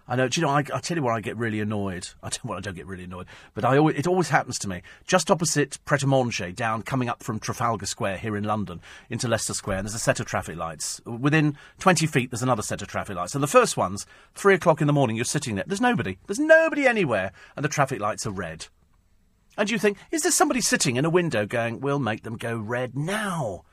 I 0.08 0.16
know. 0.16 0.28
Do 0.28 0.40
you 0.40 0.46
know? 0.46 0.52
I, 0.52 0.58
I 0.58 0.80
tell 0.80 0.96
you 0.96 1.02
where 1.02 1.14
I 1.14 1.20
get 1.20 1.36
really 1.36 1.60
annoyed. 1.60 2.08
I 2.22 2.28
don't. 2.28 2.56
I 2.56 2.60
don't 2.60 2.74
get 2.74 2.86
really 2.86 3.04
annoyed, 3.04 3.26
but 3.54 3.64
I 3.64 3.78
always, 3.78 3.96
it 3.96 4.06
always 4.06 4.28
happens 4.28 4.58
to 4.60 4.68
me. 4.68 4.82
Just 5.06 5.30
opposite 5.30 5.78
Pret 5.84 6.02
a 6.02 6.06
Manger, 6.06 6.50
down 6.52 6.82
coming 6.82 7.08
up 7.08 7.22
from 7.22 7.38
Trafalgar 7.38 7.86
Square 7.86 8.18
here 8.18 8.36
in 8.36 8.44
London 8.44 8.80
into 9.10 9.28
Leicester 9.28 9.54
Square, 9.54 9.78
and 9.78 9.86
there's 9.86 9.94
a 9.94 10.00
set 10.00 10.20
of 10.20 10.26
traffic 10.26 10.56
lights. 10.56 11.00
Within 11.04 11.56
20 11.78 12.06
feet, 12.06 12.30
there's 12.30 12.42
another 12.42 12.62
set 12.62 12.82
of 12.82 12.88
traffic 12.88 13.16
lights. 13.16 13.34
And 13.34 13.42
the 13.42 13.48
first 13.48 13.76
one's 13.76 14.06
three 14.34 14.54
o'clock 14.54 14.80
in 14.80 14.86
the 14.86 14.92
morning. 14.92 15.16
You're 15.16 15.24
sitting 15.24 15.54
there. 15.54 15.64
There's 15.66 15.80
nobody. 15.80 16.18
There's 16.26 16.38
nobody 16.38 16.86
anywhere, 16.86 17.32
and 17.56 17.64
the 17.64 17.68
traffic 17.68 18.00
lights 18.00 18.26
are 18.26 18.32
red. 18.32 18.66
And 19.56 19.70
you 19.70 19.78
think, 19.78 19.98
is 20.10 20.22
there 20.22 20.32
somebody 20.32 20.62
sitting 20.62 20.96
in 20.96 21.04
a 21.04 21.10
window 21.10 21.46
going, 21.46 21.80
"We'll 21.80 21.98
make 21.98 22.22
them 22.22 22.36
go 22.36 22.56
red 22.56 22.96
now"? 22.96 23.64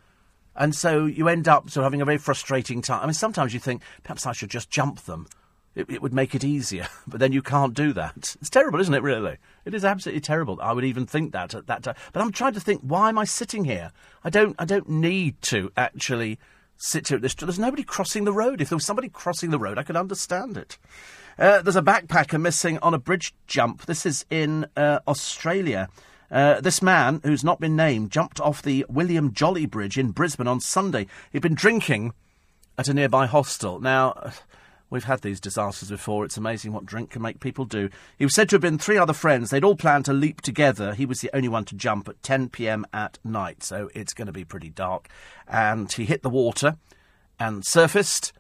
And 0.55 0.75
so 0.75 1.05
you 1.05 1.29
end 1.29 1.47
up 1.47 1.69
sort 1.69 1.77
of 1.77 1.85
having 1.85 2.01
a 2.01 2.05
very 2.05 2.17
frustrating 2.17 2.81
time. 2.81 3.01
I 3.01 3.05
mean, 3.05 3.13
sometimes 3.13 3.53
you 3.53 3.61
think 3.61 3.81
perhaps 4.03 4.25
I 4.25 4.33
should 4.33 4.49
just 4.49 4.69
jump 4.69 5.01
them 5.01 5.27
it, 5.75 5.89
it, 5.89 6.01
would 6.01 6.13
make 6.13 6.35
it 6.35 6.43
easier. 6.43 6.87
But 7.07 7.19
then 7.19 7.31
you 7.31 7.41
can't 7.41 7.73
do 7.73 7.93
that. 7.93 8.35
It's 8.39 8.49
terrible, 8.49 8.79
isn't 8.79 8.93
it, 8.93 9.01
really? 9.01 9.37
It 9.65 9.73
is 9.73 9.83
absolutely 9.83 10.21
terrible. 10.21 10.59
I 10.61 10.73
would 10.73 10.85
even 10.85 11.05
think 11.05 11.31
that 11.31 11.55
at 11.55 11.67
that 11.67 11.83
time. 11.83 11.95
But 12.13 12.21
I'm 12.21 12.31
trying 12.31 12.53
to 12.53 12.59
think, 12.59 12.81
why 12.81 13.09
am 13.09 13.17
I 13.17 13.25
sitting 13.25 13.65
here? 13.65 13.91
I 14.23 14.29
don't, 14.29 14.55
I 14.59 14.65
don't 14.65 14.89
need 14.89 15.41
to 15.43 15.71
actually 15.75 16.37
sit 16.77 17.07
here 17.07 17.17
at 17.17 17.21
this. 17.21 17.35
There's 17.35 17.59
nobody 17.59 17.83
crossing 17.83 18.25
the 18.25 18.33
road. 18.33 18.61
If 18.61 18.69
there 18.69 18.75
was 18.75 18.85
somebody 18.85 19.09
crossing 19.09 19.49
the 19.49 19.59
road, 19.59 19.77
I 19.77 19.83
could 19.83 19.95
understand 19.95 20.57
it. 20.57 20.77
Uh, 21.37 21.61
there's 21.61 21.75
a 21.75 21.81
backpacker 21.81 22.39
missing 22.39 22.77
on 22.79 22.93
a 22.93 22.99
bridge 22.99 23.33
jump. 23.47 23.85
This 23.85 24.05
is 24.05 24.25
in 24.29 24.67
uh, 24.75 24.99
Australia. 25.07 25.89
Uh, 26.31 26.61
this 26.61 26.81
man, 26.81 27.21
who's 27.23 27.43
not 27.43 27.59
been 27.59 27.75
named, 27.75 28.11
jumped 28.11 28.39
off 28.39 28.61
the 28.61 28.85
William 28.87 29.33
Jolly 29.33 29.65
Bridge 29.65 29.97
in 29.97 30.11
Brisbane 30.11 30.47
on 30.47 30.59
Sunday. 30.59 31.07
He'd 31.31 31.41
been 31.41 31.55
drinking 31.55 32.13
at 32.77 32.87
a 32.87 32.93
nearby 32.93 33.25
hostel. 33.25 33.79
Now, 33.79 34.31
We've 34.89 35.03
had 35.03 35.21
these 35.21 35.39
disasters 35.39 35.89
before. 35.89 36.25
It's 36.25 36.37
amazing 36.37 36.73
what 36.73 36.85
drink 36.85 37.11
can 37.11 37.21
make 37.21 37.39
people 37.39 37.65
do. 37.65 37.89
He 38.17 38.25
was 38.25 38.33
said 38.33 38.49
to 38.49 38.55
have 38.55 38.61
been 38.61 38.79
three 38.79 38.97
other 38.97 39.13
friends. 39.13 39.49
They'd 39.49 39.63
all 39.63 39.75
planned 39.75 40.05
to 40.05 40.13
leap 40.13 40.41
together. 40.41 40.93
He 40.93 41.05
was 41.05 41.19
the 41.19 41.29
only 41.33 41.47
one 41.47 41.65
to 41.65 41.75
jump 41.75 42.09
at 42.09 42.21
10 42.23 42.49
pm 42.49 42.85
at 42.91 43.19
night, 43.23 43.63
so 43.63 43.89
it's 43.93 44.13
going 44.13 44.25
to 44.25 44.31
be 44.31 44.45
pretty 44.45 44.69
dark. 44.69 45.07
And 45.47 45.91
he 45.91 46.05
hit 46.05 46.23
the 46.23 46.29
water 46.29 46.77
and 47.39 47.63
surfaced, 47.65 48.33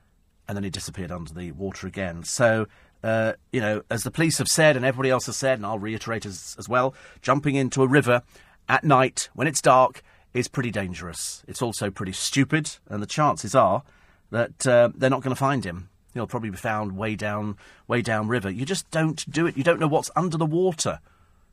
and 0.47 0.55
then 0.55 0.63
he 0.63 0.69
disappeared 0.69 1.11
under 1.11 1.33
the 1.33 1.51
water 1.51 1.85
again. 1.85 2.23
So, 2.23 2.67
uh, 3.03 3.33
you 3.51 3.61
know, 3.61 3.83
as 3.91 4.03
the 4.03 4.11
police 4.11 4.39
have 4.39 4.47
said, 4.47 4.75
and 4.75 4.83
everybody 4.83 5.11
else 5.11 5.27
has 5.27 5.37
said, 5.37 5.59
and 5.59 5.65
I'll 5.65 5.79
reiterate 5.79 6.25
as, 6.25 6.55
as 6.57 6.67
well, 6.67 6.95
jumping 7.21 7.55
into 7.55 7.83
a 7.83 7.87
river 7.87 8.23
at 8.67 8.83
night 8.83 9.29
when 9.33 9.47
it's 9.47 9.61
dark 9.61 10.01
is 10.33 10.47
pretty 10.47 10.71
dangerous. 10.71 11.43
It's 11.47 11.61
also 11.61 11.91
pretty 11.91 12.13
stupid, 12.13 12.77
and 12.87 13.01
the 13.01 13.07
chances 13.07 13.55
are 13.55 13.83
that 14.31 14.65
uh, 14.67 14.89
they're 14.95 15.09
not 15.09 15.21
going 15.21 15.35
to 15.35 15.39
find 15.39 15.63
him. 15.63 15.89
He'll 16.13 16.27
probably 16.27 16.49
be 16.49 16.57
found 16.57 16.97
way 16.97 17.15
down, 17.15 17.57
way 17.87 18.01
down 18.01 18.27
river. 18.27 18.49
You 18.49 18.65
just 18.65 18.89
don't 18.91 19.29
do 19.31 19.45
it. 19.47 19.57
You 19.57 19.63
don't 19.63 19.79
know 19.79 19.87
what's 19.87 20.11
under 20.15 20.37
the 20.37 20.45
water. 20.45 20.99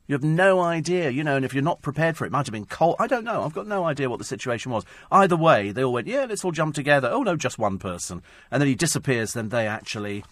You 0.07 0.13
have 0.13 0.23
no 0.23 0.61
idea, 0.61 1.09
you 1.09 1.23
know, 1.23 1.35
and 1.35 1.43
if 1.43 1.53
you're 1.53 1.61
not 1.61 1.81
prepared 1.81 2.15
for 2.15 2.23
it, 2.23 2.27
it 2.27 2.31
might 2.31 2.45
have 2.45 2.53
been 2.53 2.65
cold. 2.65 2.95
I 2.97 3.07
don't 3.07 3.25
know. 3.25 3.43
I've 3.43 3.53
got 3.53 3.67
no 3.67 3.83
idea 3.83 4.09
what 4.09 4.19
the 4.19 4.25
situation 4.25 4.71
was. 4.71 4.85
Either 5.11 5.35
way, 5.35 5.71
they 5.71 5.83
all 5.83 5.91
went, 5.91 6.07
yeah, 6.07 6.25
let's 6.27 6.45
all 6.45 6.53
jump 6.53 6.75
together. 6.75 7.09
Oh, 7.11 7.23
no, 7.23 7.35
just 7.35 7.59
one 7.59 7.77
person. 7.77 8.23
And 8.49 8.61
then 8.61 8.69
he 8.69 8.75
disappears, 8.75 9.33
then 9.33 9.49
they 9.49 9.67
actually. 9.67 10.23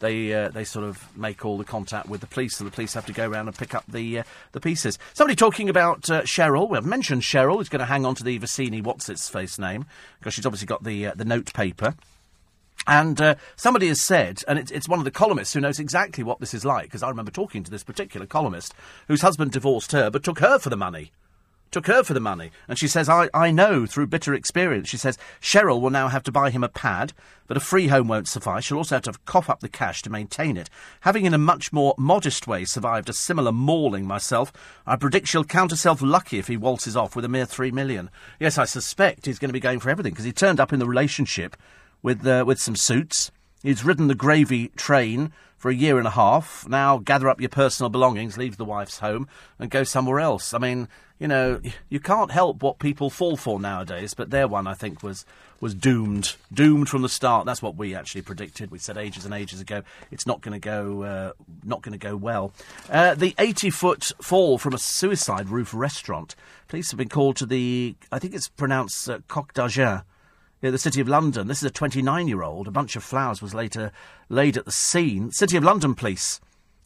They 0.00 0.32
uh, 0.32 0.48
they 0.48 0.64
sort 0.64 0.86
of 0.86 1.14
make 1.14 1.44
all 1.44 1.58
the 1.58 1.64
contact 1.64 2.08
with 2.08 2.22
the 2.22 2.26
police, 2.26 2.58
and 2.58 2.66
the 2.66 2.74
police 2.74 2.94
have 2.94 3.04
to 3.04 3.12
go 3.12 3.28
around 3.28 3.48
and 3.48 3.58
pick 3.58 3.74
up 3.74 3.84
the 3.86 4.20
uh, 4.20 4.22
the 4.52 4.60
pieces. 4.60 4.98
Somebody 5.12 5.36
talking 5.36 5.68
about 5.68 6.08
uh, 6.08 6.22
Cheryl. 6.22 6.70
We've 6.70 6.82
mentioned 6.82 7.20
Cheryl. 7.20 7.58
Who's 7.58 7.68
going 7.68 7.80
to 7.80 7.84
hang 7.84 8.06
on 8.06 8.14
to 8.14 8.24
the 8.24 8.38
Vicini 8.38 8.82
what's 8.82 9.10
its 9.10 9.28
face 9.28 9.58
name 9.58 9.84
because 10.18 10.32
she's 10.32 10.46
obviously 10.46 10.68
got 10.68 10.84
the 10.84 11.08
uh, 11.08 11.12
the 11.14 11.26
note 11.26 11.52
paper. 11.52 11.94
And 12.86 13.20
uh, 13.20 13.34
somebody 13.56 13.88
has 13.88 14.00
said, 14.00 14.42
and 14.48 14.58
it's, 14.58 14.70
it's 14.70 14.88
one 14.88 14.98
of 14.98 15.04
the 15.04 15.10
columnists 15.10 15.54
who 15.54 15.60
knows 15.60 15.78
exactly 15.78 16.24
what 16.24 16.40
this 16.40 16.54
is 16.54 16.64
like, 16.64 16.84
because 16.84 17.02
I 17.02 17.08
remember 17.08 17.30
talking 17.30 17.62
to 17.62 17.70
this 17.70 17.84
particular 17.84 18.26
columnist 18.26 18.74
whose 19.06 19.22
husband 19.22 19.52
divorced 19.52 19.92
her 19.92 20.10
but 20.10 20.24
took 20.24 20.38
her 20.38 20.58
for 20.58 20.70
the 20.70 20.76
money 20.76 21.12
took 21.70 21.86
her 21.86 22.02
for 22.02 22.14
the 22.14 22.20
money. 22.20 22.50
And 22.68 22.78
she 22.78 22.88
says, 22.88 23.08
I, 23.08 23.28
I 23.32 23.50
know 23.50 23.86
through 23.86 24.08
bitter 24.08 24.34
experience. 24.34 24.88
She 24.88 24.96
says, 24.96 25.18
Cheryl 25.40 25.80
will 25.80 25.90
now 25.90 26.08
have 26.08 26.22
to 26.24 26.32
buy 26.32 26.50
him 26.50 26.64
a 26.64 26.68
pad, 26.68 27.12
but 27.46 27.56
a 27.56 27.60
free 27.60 27.88
home 27.88 28.08
won't 28.08 28.28
suffice. 28.28 28.64
She'll 28.64 28.78
also 28.78 28.96
have 28.96 29.04
to 29.04 29.14
cough 29.24 29.50
up 29.50 29.60
the 29.60 29.68
cash 29.68 30.02
to 30.02 30.10
maintain 30.10 30.56
it. 30.56 30.68
Having 31.00 31.26
in 31.26 31.34
a 31.34 31.38
much 31.38 31.72
more 31.72 31.94
modest 31.96 32.46
way 32.46 32.64
survived 32.64 33.08
a 33.08 33.12
similar 33.12 33.52
mauling 33.52 34.06
myself, 34.06 34.52
I 34.86 34.96
predict 34.96 35.28
she'll 35.28 35.44
count 35.44 35.70
herself 35.70 36.02
lucky 36.02 36.38
if 36.38 36.48
he 36.48 36.56
waltzes 36.56 36.96
off 36.96 37.14
with 37.14 37.24
a 37.24 37.28
mere 37.28 37.46
three 37.46 37.70
million. 37.70 38.10
Yes, 38.38 38.58
I 38.58 38.64
suspect 38.64 39.26
he's 39.26 39.38
going 39.38 39.50
to 39.50 39.54
be 39.54 39.60
going 39.60 39.80
for 39.80 39.90
everything 39.90 40.12
because 40.12 40.24
he 40.24 40.32
turned 40.32 40.60
up 40.60 40.72
in 40.72 40.78
the 40.78 40.86
relationship 40.86 41.56
with, 42.02 42.26
uh, 42.26 42.44
with 42.46 42.60
some 42.60 42.76
suits. 42.76 43.30
He's 43.62 43.84
ridden 43.84 44.08
the 44.08 44.14
gravy 44.14 44.68
train 44.68 45.32
for 45.56 45.70
a 45.70 45.74
year 45.74 45.98
and 45.98 46.06
a 46.06 46.10
half. 46.12 46.66
Now 46.66 46.98
gather 46.98 47.28
up 47.28 47.40
your 47.40 47.50
personal 47.50 47.90
belongings, 47.90 48.38
leave 48.38 48.56
the 48.56 48.64
wife's 48.64 49.00
home, 49.00 49.28
and 49.58 49.70
go 49.70 49.84
somewhere 49.84 50.18
else. 50.18 50.54
I 50.54 50.58
mean, 50.58 50.88
you 51.18 51.28
know, 51.28 51.60
you 51.90 52.00
can't 52.00 52.30
help 52.30 52.62
what 52.62 52.78
people 52.78 53.10
fall 53.10 53.36
for 53.36 53.60
nowadays, 53.60 54.14
but 54.14 54.30
their 54.30 54.48
one, 54.48 54.66
I 54.66 54.74
think, 54.74 55.02
was 55.02 55.26
was 55.60 55.74
doomed, 55.74 56.36
doomed 56.50 56.88
from 56.88 57.02
the 57.02 57.08
start. 57.10 57.44
That's 57.44 57.60
what 57.60 57.76
we 57.76 57.94
actually 57.94 58.22
predicted. 58.22 58.70
We 58.70 58.78
said 58.78 58.96
ages 58.96 59.26
and 59.26 59.34
ages 59.34 59.60
ago 59.60 59.82
it's 60.10 60.26
not 60.26 60.40
going 60.40 60.58
to 60.58 60.64
go, 60.64 61.02
uh, 61.02 61.32
not 61.62 61.82
going 61.82 61.92
to 61.92 61.98
go 61.98 62.16
well. 62.16 62.54
Uh, 62.88 63.14
the 63.14 63.32
80-foot 63.32 64.12
fall 64.22 64.56
from 64.56 64.72
a 64.72 64.78
suicide 64.78 65.50
roof 65.50 65.74
restaurant. 65.74 66.34
Police 66.68 66.90
have 66.92 66.98
been 66.98 67.10
called 67.10 67.36
to 67.36 67.44
the, 67.44 67.94
I 68.10 68.18
think 68.18 68.34
it's 68.34 68.48
pronounced 68.48 69.10
uh, 69.10 69.18
Coq 69.28 69.52
d'Argent. 69.52 70.02
The 70.62 70.76
City 70.76 71.00
of 71.00 71.08
London. 71.08 71.48
This 71.48 71.62
is 71.62 71.68
a 71.68 71.70
29 71.70 72.28
year 72.28 72.42
old. 72.42 72.68
A 72.68 72.70
bunch 72.70 72.94
of 72.94 73.02
flowers 73.02 73.40
was 73.40 73.54
later 73.54 73.92
laid 74.28 74.58
at 74.58 74.66
the 74.66 74.72
scene. 74.72 75.32
City 75.32 75.56
of 75.56 75.64
London 75.64 75.94
police 75.94 76.38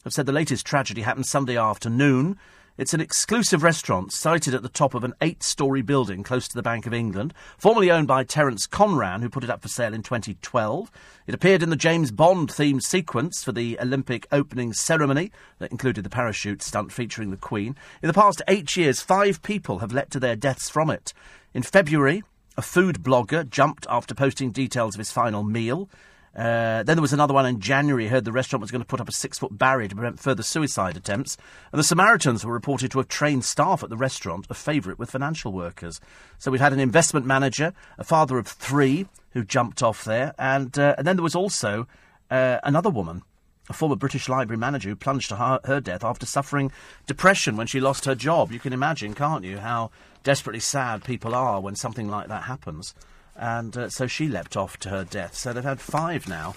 have 0.05 0.13
said 0.13 0.25
the 0.25 0.31
latest 0.31 0.65
tragedy 0.65 1.01
happened 1.01 1.25
Sunday 1.25 1.57
afternoon. 1.57 2.37
It's 2.77 2.93
an 2.93 3.01
exclusive 3.01 3.63
restaurant 3.63 4.13
sited 4.13 4.53
at 4.53 4.63
the 4.63 4.69
top 4.69 4.93
of 4.93 5.03
an 5.03 5.13
eight 5.19 5.43
story 5.43 5.81
building 5.81 6.23
close 6.23 6.47
to 6.47 6.55
the 6.55 6.63
Bank 6.63 6.87
of 6.87 6.93
England, 6.93 7.33
formerly 7.57 7.91
owned 7.91 8.07
by 8.07 8.23
Terence 8.23 8.65
Conran, 8.65 9.21
who 9.21 9.29
put 9.29 9.43
it 9.43 9.49
up 9.49 9.61
for 9.61 9.67
sale 9.67 9.93
in 9.93 10.03
2012. 10.03 10.89
It 11.27 11.35
appeared 11.35 11.61
in 11.61 11.69
the 11.69 11.75
James 11.75 12.11
Bond 12.11 12.49
themed 12.49 12.81
sequence 12.81 13.43
for 13.43 13.51
the 13.51 13.77
Olympic 13.81 14.25
opening 14.31 14.71
ceremony 14.71 15.31
that 15.59 15.71
included 15.71 16.05
the 16.05 16.09
parachute 16.09 16.61
stunt 16.61 16.93
featuring 16.93 17.29
the 17.29 17.37
Queen. 17.37 17.75
In 18.01 18.07
the 18.07 18.13
past 18.13 18.41
eight 18.47 18.77
years, 18.77 19.01
five 19.01 19.43
people 19.43 19.79
have 19.79 19.91
led 19.91 20.11
to 20.11 20.19
their 20.19 20.37
deaths 20.37 20.69
from 20.69 20.89
it. 20.89 21.13
In 21.53 21.61
February, 21.61 22.23
a 22.57 22.61
food 22.61 23.03
blogger 23.03 23.49
jumped 23.49 23.85
after 23.89 24.15
posting 24.15 24.51
details 24.51 24.95
of 24.95 24.99
his 24.99 25.11
final 25.11 25.43
meal. 25.43 25.89
Uh, 26.35 26.83
then 26.83 26.97
there 26.97 27.01
was 27.01 27.13
another 27.13 27.33
one 27.33 27.45
in 27.45 27.61
January. 27.61 28.07
Heard 28.07 28.25
the 28.25 28.31
restaurant 28.31 28.61
was 28.61 28.71
going 28.71 28.81
to 28.81 28.87
put 28.87 28.99
up 28.99 29.07
a 29.07 29.13
six 29.13 29.39
foot 29.39 29.57
barrier 29.57 29.87
to 29.87 29.95
prevent 29.95 30.19
further 30.19 30.43
suicide 30.43 30.97
attempts. 30.97 31.37
And 31.71 31.79
the 31.79 31.83
Samaritans 31.83 32.45
were 32.45 32.53
reported 32.53 32.91
to 32.91 32.97
have 32.97 33.07
trained 33.07 33.45
staff 33.45 33.83
at 33.83 33.89
the 33.89 33.95
restaurant, 33.95 34.47
a 34.49 34.53
favourite 34.53 34.99
with 34.99 35.11
financial 35.11 35.53
workers. 35.53 36.01
So 36.37 36.51
we've 36.51 36.59
had 36.59 36.73
an 36.73 36.79
investment 36.79 37.25
manager, 37.25 37.73
a 37.97 38.03
father 38.03 38.37
of 38.37 38.47
three, 38.47 39.07
who 39.31 39.45
jumped 39.45 39.81
off 39.81 40.03
there. 40.03 40.33
And, 40.37 40.77
uh, 40.77 40.95
and 40.97 41.07
then 41.07 41.15
there 41.15 41.23
was 41.23 41.35
also 41.35 41.87
uh, 42.29 42.59
another 42.63 42.89
woman, 42.89 43.23
a 43.69 43.73
former 43.73 43.95
British 43.95 44.29
Library 44.29 44.57
manager, 44.57 44.89
who 44.89 44.95
plunged 44.95 45.29
to 45.29 45.35
her, 45.37 45.59
her 45.65 45.79
death 45.79 46.03
after 46.03 46.25
suffering 46.25 46.71
depression 47.07 47.57
when 47.57 47.67
she 47.67 47.79
lost 47.79 48.05
her 48.05 48.15
job. 48.15 48.51
You 48.51 48.59
can 48.59 48.73
imagine, 48.73 49.13
can't 49.13 49.43
you, 49.43 49.57
how 49.57 49.91
desperately 50.23 50.59
sad 50.59 51.03
people 51.03 51.35
are 51.35 51.59
when 51.59 51.75
something 51.75 52.07
like 52.07 52.27
that 52.27 52.43
happens 52.43 52.93
and 53.35 53.75
uh, 53.77 53.89
so 53.89 54.07
she 54.07 54.27
leapt 54.27 54.55
off 54.55 54.77
to 54.77 54.89
her 54.89 55.03
death. 55.03 55.35
So 55.35 55.53
they've 55.53 55.63
had 55.63 55.81
five 55.81 56.27
now 56.27 56.55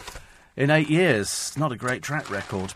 in 0.56 0.70
eight 0.70 0.88
years. 0.88 1.56
Not 1.56 1.72
a 1.72 1.76
great 1.76 2.02
track 2.02 2.30
record. 2.30 2.74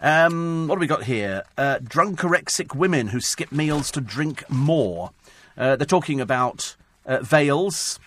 Um, 0.00 0.66
what 0.68 0.76
have 0.76 0.80
we 0.80 0.86
got 0.86 1.04
here? 1.04 1.44
Uh, 1.56 1.78
drunkorexic 1.78 2.74
women 2.74 3.08
who 3.08 3.20
skip 3.20 3.52
meals 3.52 3.90
to 3.92 4.00
drink 4.00 4.48
more. 4.50 5.10
Uh, 5.56 5.76
they're 5.76 5.86
talking 5.86 6.20
about 6.20 6.76
uh, 7.06 7.20
veils. 7.20 7.98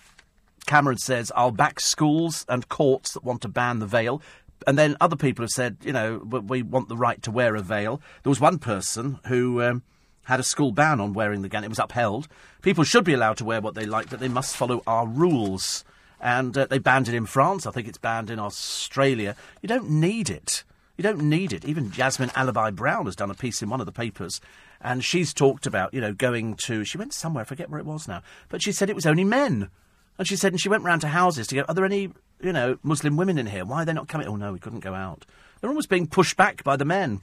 Cameron 0.66 0.98
says, 0.98 1.32
I'll 1.34 1.50
back 1.50 1.80
schools 1.80 2.44
and 2.48 2.68
courts 2.68 3.14
that 3.14 3.24
want 3.24 3.40
to 3.42 3.48
ban 3.48 3.78
the 3.78 3.86
veil. 3.86 4.20
And 4.68 4.76
then 4.76 4.96
other 5.00 5.16
people 5.16 5.42
have 5.42 5.50
said, 5.50 5.78
you 5.82 5.92
know, 5.92 6.18
we 6.18 6.62
want 6.62 6.88
the 6.88 6.96
right 6.96 7.22
to 7.22 7.30
wear 7.30 7.56
a 7.56 7.62
veil. 7.62 8.02
There 8.22 8.30
was 8.30 8.40
one 8.40 8.58
person 8.58 9.18
who. 9.26 9.62
Um, 9.62 9.82
had 10.24 10.40
a 10.40 10.42
school 10.42 10.72
ban 10.72 11.00
on 11.00 11.14
wearing 11.14 11.40
the 11.40 11.48
gown. 11.48 11.64
It 11.64 11.70
was 11.70 11.78
upheld. 11.78 12.28
People 12.60 12.84
should 12.84 13.02
be 13.02 13.14
allowed 13.14 13.38
to 13.38 13.46
wear 13.46 13.62
what 13.62 13.74
they 13.74 13.86
like, 13.86 14.10
but 14.10 14.20
they 14.20 14.28
must 14.28 14.54
follow 14.54 14.82
our 14.86 15.06
rules. 15.06 15.86
And 16.20 16.54
uh, 16.54 16.66
they 16.66 16.78
banned 16.78 17.08
it 17.08 17.14
in 17.14 17.24
France. 17.24 17.64
I 17.64 17.70
think 17.70 17.88
it's 17.88 17.96
banned 17.96 18.28
in 18.28 18.38
Australia. 18.38 19.34
You 19.62 19.68
don't 19.68 19.88
need 19.88 20.28
it. 20.28 20.64
You 20.98 21.02
don't 21.02 21.22
need 21.22 21.54
it. 21.54 21.64
Even 21.64 21.90
Jasmine 21.90 22.28
Alibhai-Brown 22.36 23.06
has 23.06 23.16
done 23.16 23.30
a 23.30 23.34
piece 23.34 23.62
in 23.62 23.70
one 23.70 23.80
of 23.80 23.86
the 23.86 23.92
papers, 23.92 24.38
and 24.82 25.02
she's 25.02 25.32
talked 25.32 25.66
about, 25.66 25.94
you 25.94 26.00
know, 26.02 26.12
going 26.12 26.56
to. 26.64 26.84
She 26.84 26.98
went 26.98 27.14
somewhere, 27.14 27.40
I 27.40 27.46
forget 27.46 27.70
where 27.70 27.80
it 27.80 27.86
was 27.86 28.06
now, 28.06 28.22
but 28.50 28.62
she 28.62 28.72
said 28.72 28.90
it 28.90 28.96
was 28.96 29.06
only 29.06 29.24
men. 29.24 29.70
And 30.18 30.28
she 30.28 30.36
said, 30.36 30.52
and 30.52 30.60
she 30.60 30.68
went 30.68 30.84
round 30.84 31.00
to 31.02 31.08
houses 31.08 31.46
to 31.46 31.54
go, 31.54 31.64
are 31.68 31.74
there 31.74 31.86
any, 31.86 32.10
you 32.40 32.52
know, 32.52 32.78
Muslim 32.82 33.16
women 33.16 33.38
in 33.38 33.46
here? 33.46 33.64
Why 33.64 33.82
are 33.82 33.84
they 33.84 33.92
not 33.92 34.08
coming? 34.08 34.26
Oh, 34.26 34.36
no, 34.36 34.52
we 34.52 34.58
couldn't 34.58 34.80
go 34.80 34.94
out. 34.94 35.26
They're 35.60 35.70
almost 35.70 35.88
being 35.88 36.06
pushed 36.06 36.36
back 36.36 36.62
by 36.62 36.76
the 36.76 36.84
men. 36.84 37.20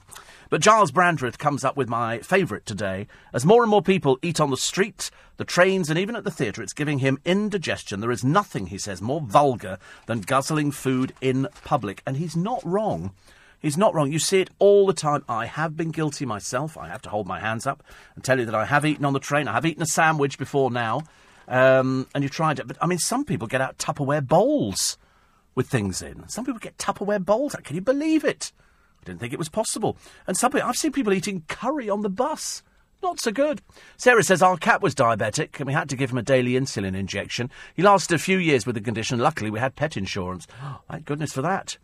But 0.50 0.60
Giles 0.60 0.92
Brandreth 0.92 1.38
comes 1.38 1.64
up 1.64 1.76
with 1.76 1.88
my 1.88 2.18
favourite 2.18 2.66
today. 2.66 3.06
As 3.32 3.46
more 3.46 3.62
and 3.62 3.70
more 3.70 3.82
people 3.82 4.18
eat 4.22 4.40
on 4.40 4.50
the 4.50 4.56
street, 4.56 5.10
the 5.38 5.44
trains, 5.44 5.90
and 5.90 5.98
even 5.98 6.14
at 6.14 6.24
the 6.24 6.30
theatre, 6.30 6.62
it's 6.62 6.72
giving 6.72 6.98
him 6.98 7.18
indigestion. 7.24 8.00
There 8.00 8.10
is 8.10 8.24
nothing, 8.24 8.66
he 8.66 8.78
says, 8.78 9.00
more 9.00 9.20
vulgar 9.20 9.78
than 10.06 10.20
guzzling 10.20 10.70
food 10.70 11.14
in 11.20 11.48
public. 11.64 12.02
And 12.06 12.18
he's 12.18 12.36
not 12.36 12.62
wrong. 12.64 13.12
He's 13.58 13.78
not 13.78 13.94
wrong. 13.94 14.12
You 14.12 14.18
see 14.18 14.40
it 14.40 14.50
all 14.58 14.86
the 14.86 14.92
time. 14.92 15.24
I 15.28 15.46
have 15.46 15.76
been 15.76 15.90
guilty 15.90 16.26
myself. 16.26 16.76
I 16.76 16.88
have 16.88 17.02
to 17.02 17.08
hold 17.08 17.26
my 17.26 17.40
hands 17.40 17.66
up 17.66 17.82
and 18.14 18.22
tell 18.22 18.38
you 18.38 18.44
that 18.44 18.54
I 18.54 18.66
have 18.66 18.84
eaten 18.84 19.04
on 19.04 19.14
the 19.14 19.18
train. 19.18 19.48
I 19.48 19.54
have 19.54 19.66
eaten 19.66 19.82
a 19.82 19.86
sandwich 19.86 20.38
before 20.38 20.70
now. 20.70 21.02
Um, 21.48 22.06
and 22.14 22.22
you 22.22 22.28
tried 22.28 22.58
it. 22.58 22.68
But 22.68 22.76
I 22.80 22.86
mean, 22.86 22.98
some 22.98 23.24
people 23.24 23.48
get 23.48 23.60
out 23.60 23.78
Tupperware 23.78 24.26
bowls 24.26 24.98
with 25.56 25.66
things 25.66 26.00
in. 26.00 26.28
Some 26.28 26.44
people 26.44 26.60
get 26.60 26.78
Tupperware 26.78 27.24
bowls. 27.24 27.56
Can 27.64 27.74
you 27.74 27.82
believe 27.82 28.24
it? 28.24 28.52
I 29.02 29.04
didn't 29.06 29.18
think 29.18 29.32
it 29.32 29.38
was 29.38 29.48
possible. 29.48 29.96
And 30.28 30.36
some 30.36 30.52
people, 30.52 30.68
I've 30.68 30.76
seen 30.76 30.92
people 30.92 31.12
eating 31.12 31.42
curry 31.48 31.90
on 31.90 32.02
the 32.02 32.10
bus. 32.10 32.62
Not 33.02 33.20
so 33.20 33.32
good. 33.32 33.62
Sarah 33.96 34.22
says 34.22 34.42
our 34.42 34.56
cat 34.56 34.82
was 34.82 34.94
diabetic 34.94 35.58
and 35.58 35.66
we 35.66 35.72
had 35.72 35.88
to 35.90 35.96
give 35.96 36.10
him 36.10 36.18
a 36.18 36.22
daily 36.22 36.52
insulin 36.52 36.96
injection. 36.96 37.50
He 37.74 37.82
lasted 37.82 38.14
a 38.14 38.18
few 38.18 38.38
years 38.38 38.64
with 38.64 38.74
the 38.74 38.80
condition. 38.80 39.18
Luckily, 39.18 39.50
we 39.50 39.58
had 39.58 39.76
pet 39.76 39.96
insurance. 39.96 40.46
thank 40.90 41.04
goodness 41.04 41.32
for 41.32 41.42
that. 41.42 41.78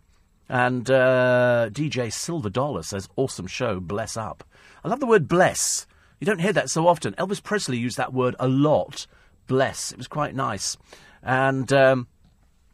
And 0.48 0.90
uh, 0.90 1.68
DJ 1.70 2.12
Silver 2.12 2.50
Dollar 2.50 2.82
says, 2.82 3.08
awesome 3.16 3.46
show, 3.46 3.80
bless 3.80 4.16
up. 4.16 4.44
I 4.84 4.88
love 4.88 5.00
the 5.00 5.06
word 5.06 5.28
bless. 5.28 5.86
You 6.20 6.26
don't 6.26 6.40
hear 6.40 6.52
that 6.52 6.70
so 6.70 6.86
often. 6.86 7.14
Elvis 7.14 7.42
Presley 7.42 7.78
used 7.78 7.96
that 7.96 8.12
word 8.12 8.36
a 8.38 8.48
lot. 8.48 9.06
Bless. 9.46 9.92
It 9.92 9.98
was 9.98 10.08
quite 10.08 10.34
nice. 10.34 10.76
And 11.22 11.72
um, 11.72 12.06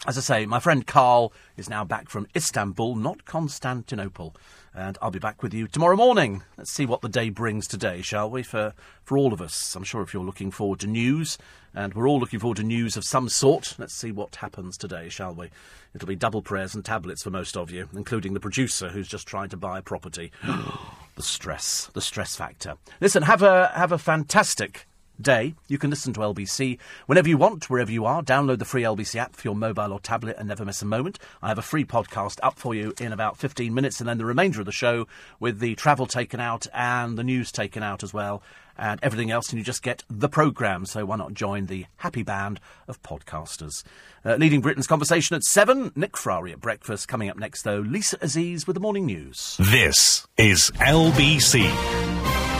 as 0.06 0.16
I 0.16 0.20
say, 0.20 0.46
my 0.46 0.60
friend 0.60 0.86
Carl 0.86 1.32
is 1.56 1.68
now 1.68 1.84
back 1.84 2.08
from 2.08 2.28
Istanbul, 2.36 2.94
not 2.94 3.24
Constantinople. 3.24 4.34
And 4.74 4.96
I'll 5.02 5.10
be 5.10 5.18
back 5.18 5.42
with 5.42 5.52
you 5.52 5.66
tomorrow 5.66 5.96
morning. 5.96 6.42
Let's 6.56 6.70
see 6.70 6.86
what 6.86 7.00
the 7.00 7.08
day 7.08 7.30
brings 7.30 7.66
today, 7.66 8.00
shall 8.00 8.30
we? 8.30 8.44
For, 8.44 8.74
for 9.02 9.18
all 9.18 9.32
of 9.32 9.42
us. 9.42 9.74
I'm 9.74 9.82
sure 9.82 10.02
if 10.02 10.14
you're 10.14 10.24
looking 10.24 10.52
forward 10.52 10.78
to 10.80 10.86
news, 10.86 11.36
and 11.74 11.94
we're 11.94 12.08
all 12.08 12.20
looking 12.20 12.38
forward 12.38 12.58
to 12.58 12.62
news 12.62 12.96
of 12.96 13.04
some 13.04 13.28
sort, 13.28 13.74
let's 13.78 13.94
see 13.94 14.12
what 14.12 14.36
happens 14.36 14.78
today, 14.78 15.08
shall 15.08 15.34
we? 15.34 15.50
It'll 15.94 16.06
be 16.06 16.14
double 16.14 16.42
prayers 16.42 16.76
and 16.76 16.84
tablets 16.84 17.24
for 17.24 17.30
most 17.30 17.56
of 17.56 17.70
you, 17.70 17.88
including 17.92 18.34
the 18.34 18.40
producer 18.40 18.90
who's 18.90 19.08
just 19.08 19.26
trying 19.26 19.48
to 19.48 19.56
buy 19.56 19.80
property. 19.80 20.30
the 21.16 21.22
stress, 21.22 21.90
the 21.94 22.00
stress 22.00 22.36
factor. 22.36 22.74
Listen, 23.00 23.24
have 23.24 23.42
a, 23.42 23.72
have 23.74 23.90
a 23.90 23.98
fantastic 23.98 24.86
day. 25.20 25.54
You 25.68 25.78
can 25.78 25.90
listen 25.90 26.12
to 26.14 26.20
LBC 26.20 26.78
whenever 27.06 27.28
you 27.28 27.36
want, 27.36 27.68
wherever 27.68 27.90
you 27.90 28.04
are. 28.04 28.22
Download 28.22 28.58
the 28.58 28.64
free 28.64 28.82
LBC 28.82 29.16
app 29.16 29.36
for 29.36 29.46
your 29.46 29.54
mobile 29.54 29.92
or 29.92 30.00
tablet 30.00 30.36
and 30.38 30.48
never 30.48 30.64
miss 30.64 30.82
a 30.82 30.86
moment. 30.86 31.18
I 31.42 31.48
have 31.48 31.58
a 31.58 31.62
free 31.62 31.84
podcast 31.84 32.38
up 32.42 32.58
for 32.58 32.74
you 32.74 32.92
in 33.00 33.12
about 33.12 33.36
15 33.36 33.72
minutes, 33.74 34.00
and 34.00 34.08
then 34.08 34.18
the 34.18 34.24
remainder 34.24 34.60
of 34.60 34.66
the 34.66 34.72
show 34.72 35.06
with 35.40 35.58
the 35.58 35.74
travel 35.74 36.06
taken 36.06 36.40
out 36.40 36.66
and 36.72 37.18
the 37.18 37.24
news 37.24 37.52
taken 37.52 37.82
out 37.82 38.02
as 38.02 38.14
well, 38.14 38.42
and 38.76 39.00
everything 39.02 39.30
else, 39.30 39.50
and 39.50 39.58
you 39.58 39.64
just 39.64 39.82
get 39.82 40.04
the 40.08 40.28
programme. 40.28 40.86
So 40.86 41.04
why 41.04 41.16
not 41.16 41.34
join 41.34 41.66
the 41.66 41.86
happy 41.96 42.22
band 42.22 42.60
of 42.86 43.02
podcasters? 43.02 43.82
Uh, 44.24 44.36
leading 44.36 44.60
Britain's 44.60 44.86
conversation 44.86 45.36
at 45.36 45.42
7, 45.42 45.92
Nick 45.96 46.16
Ferrari 46.16 46.52
at 46.52 46.60
breakfast. 46.60 47.08
Coming 47.08 47.28
up 47.28 47.36
next, 47.36 47.62
though, 47.62 47.80
Lisa 47.80 48.18
Aziz 48.20 48.66
with 48.66 48.74
the 48.74 48.80
morning 48.80 49.06
news. 49.06 49.56
This 49.58 50.26
is 50.36 50.70
LBC. 50.76 52.57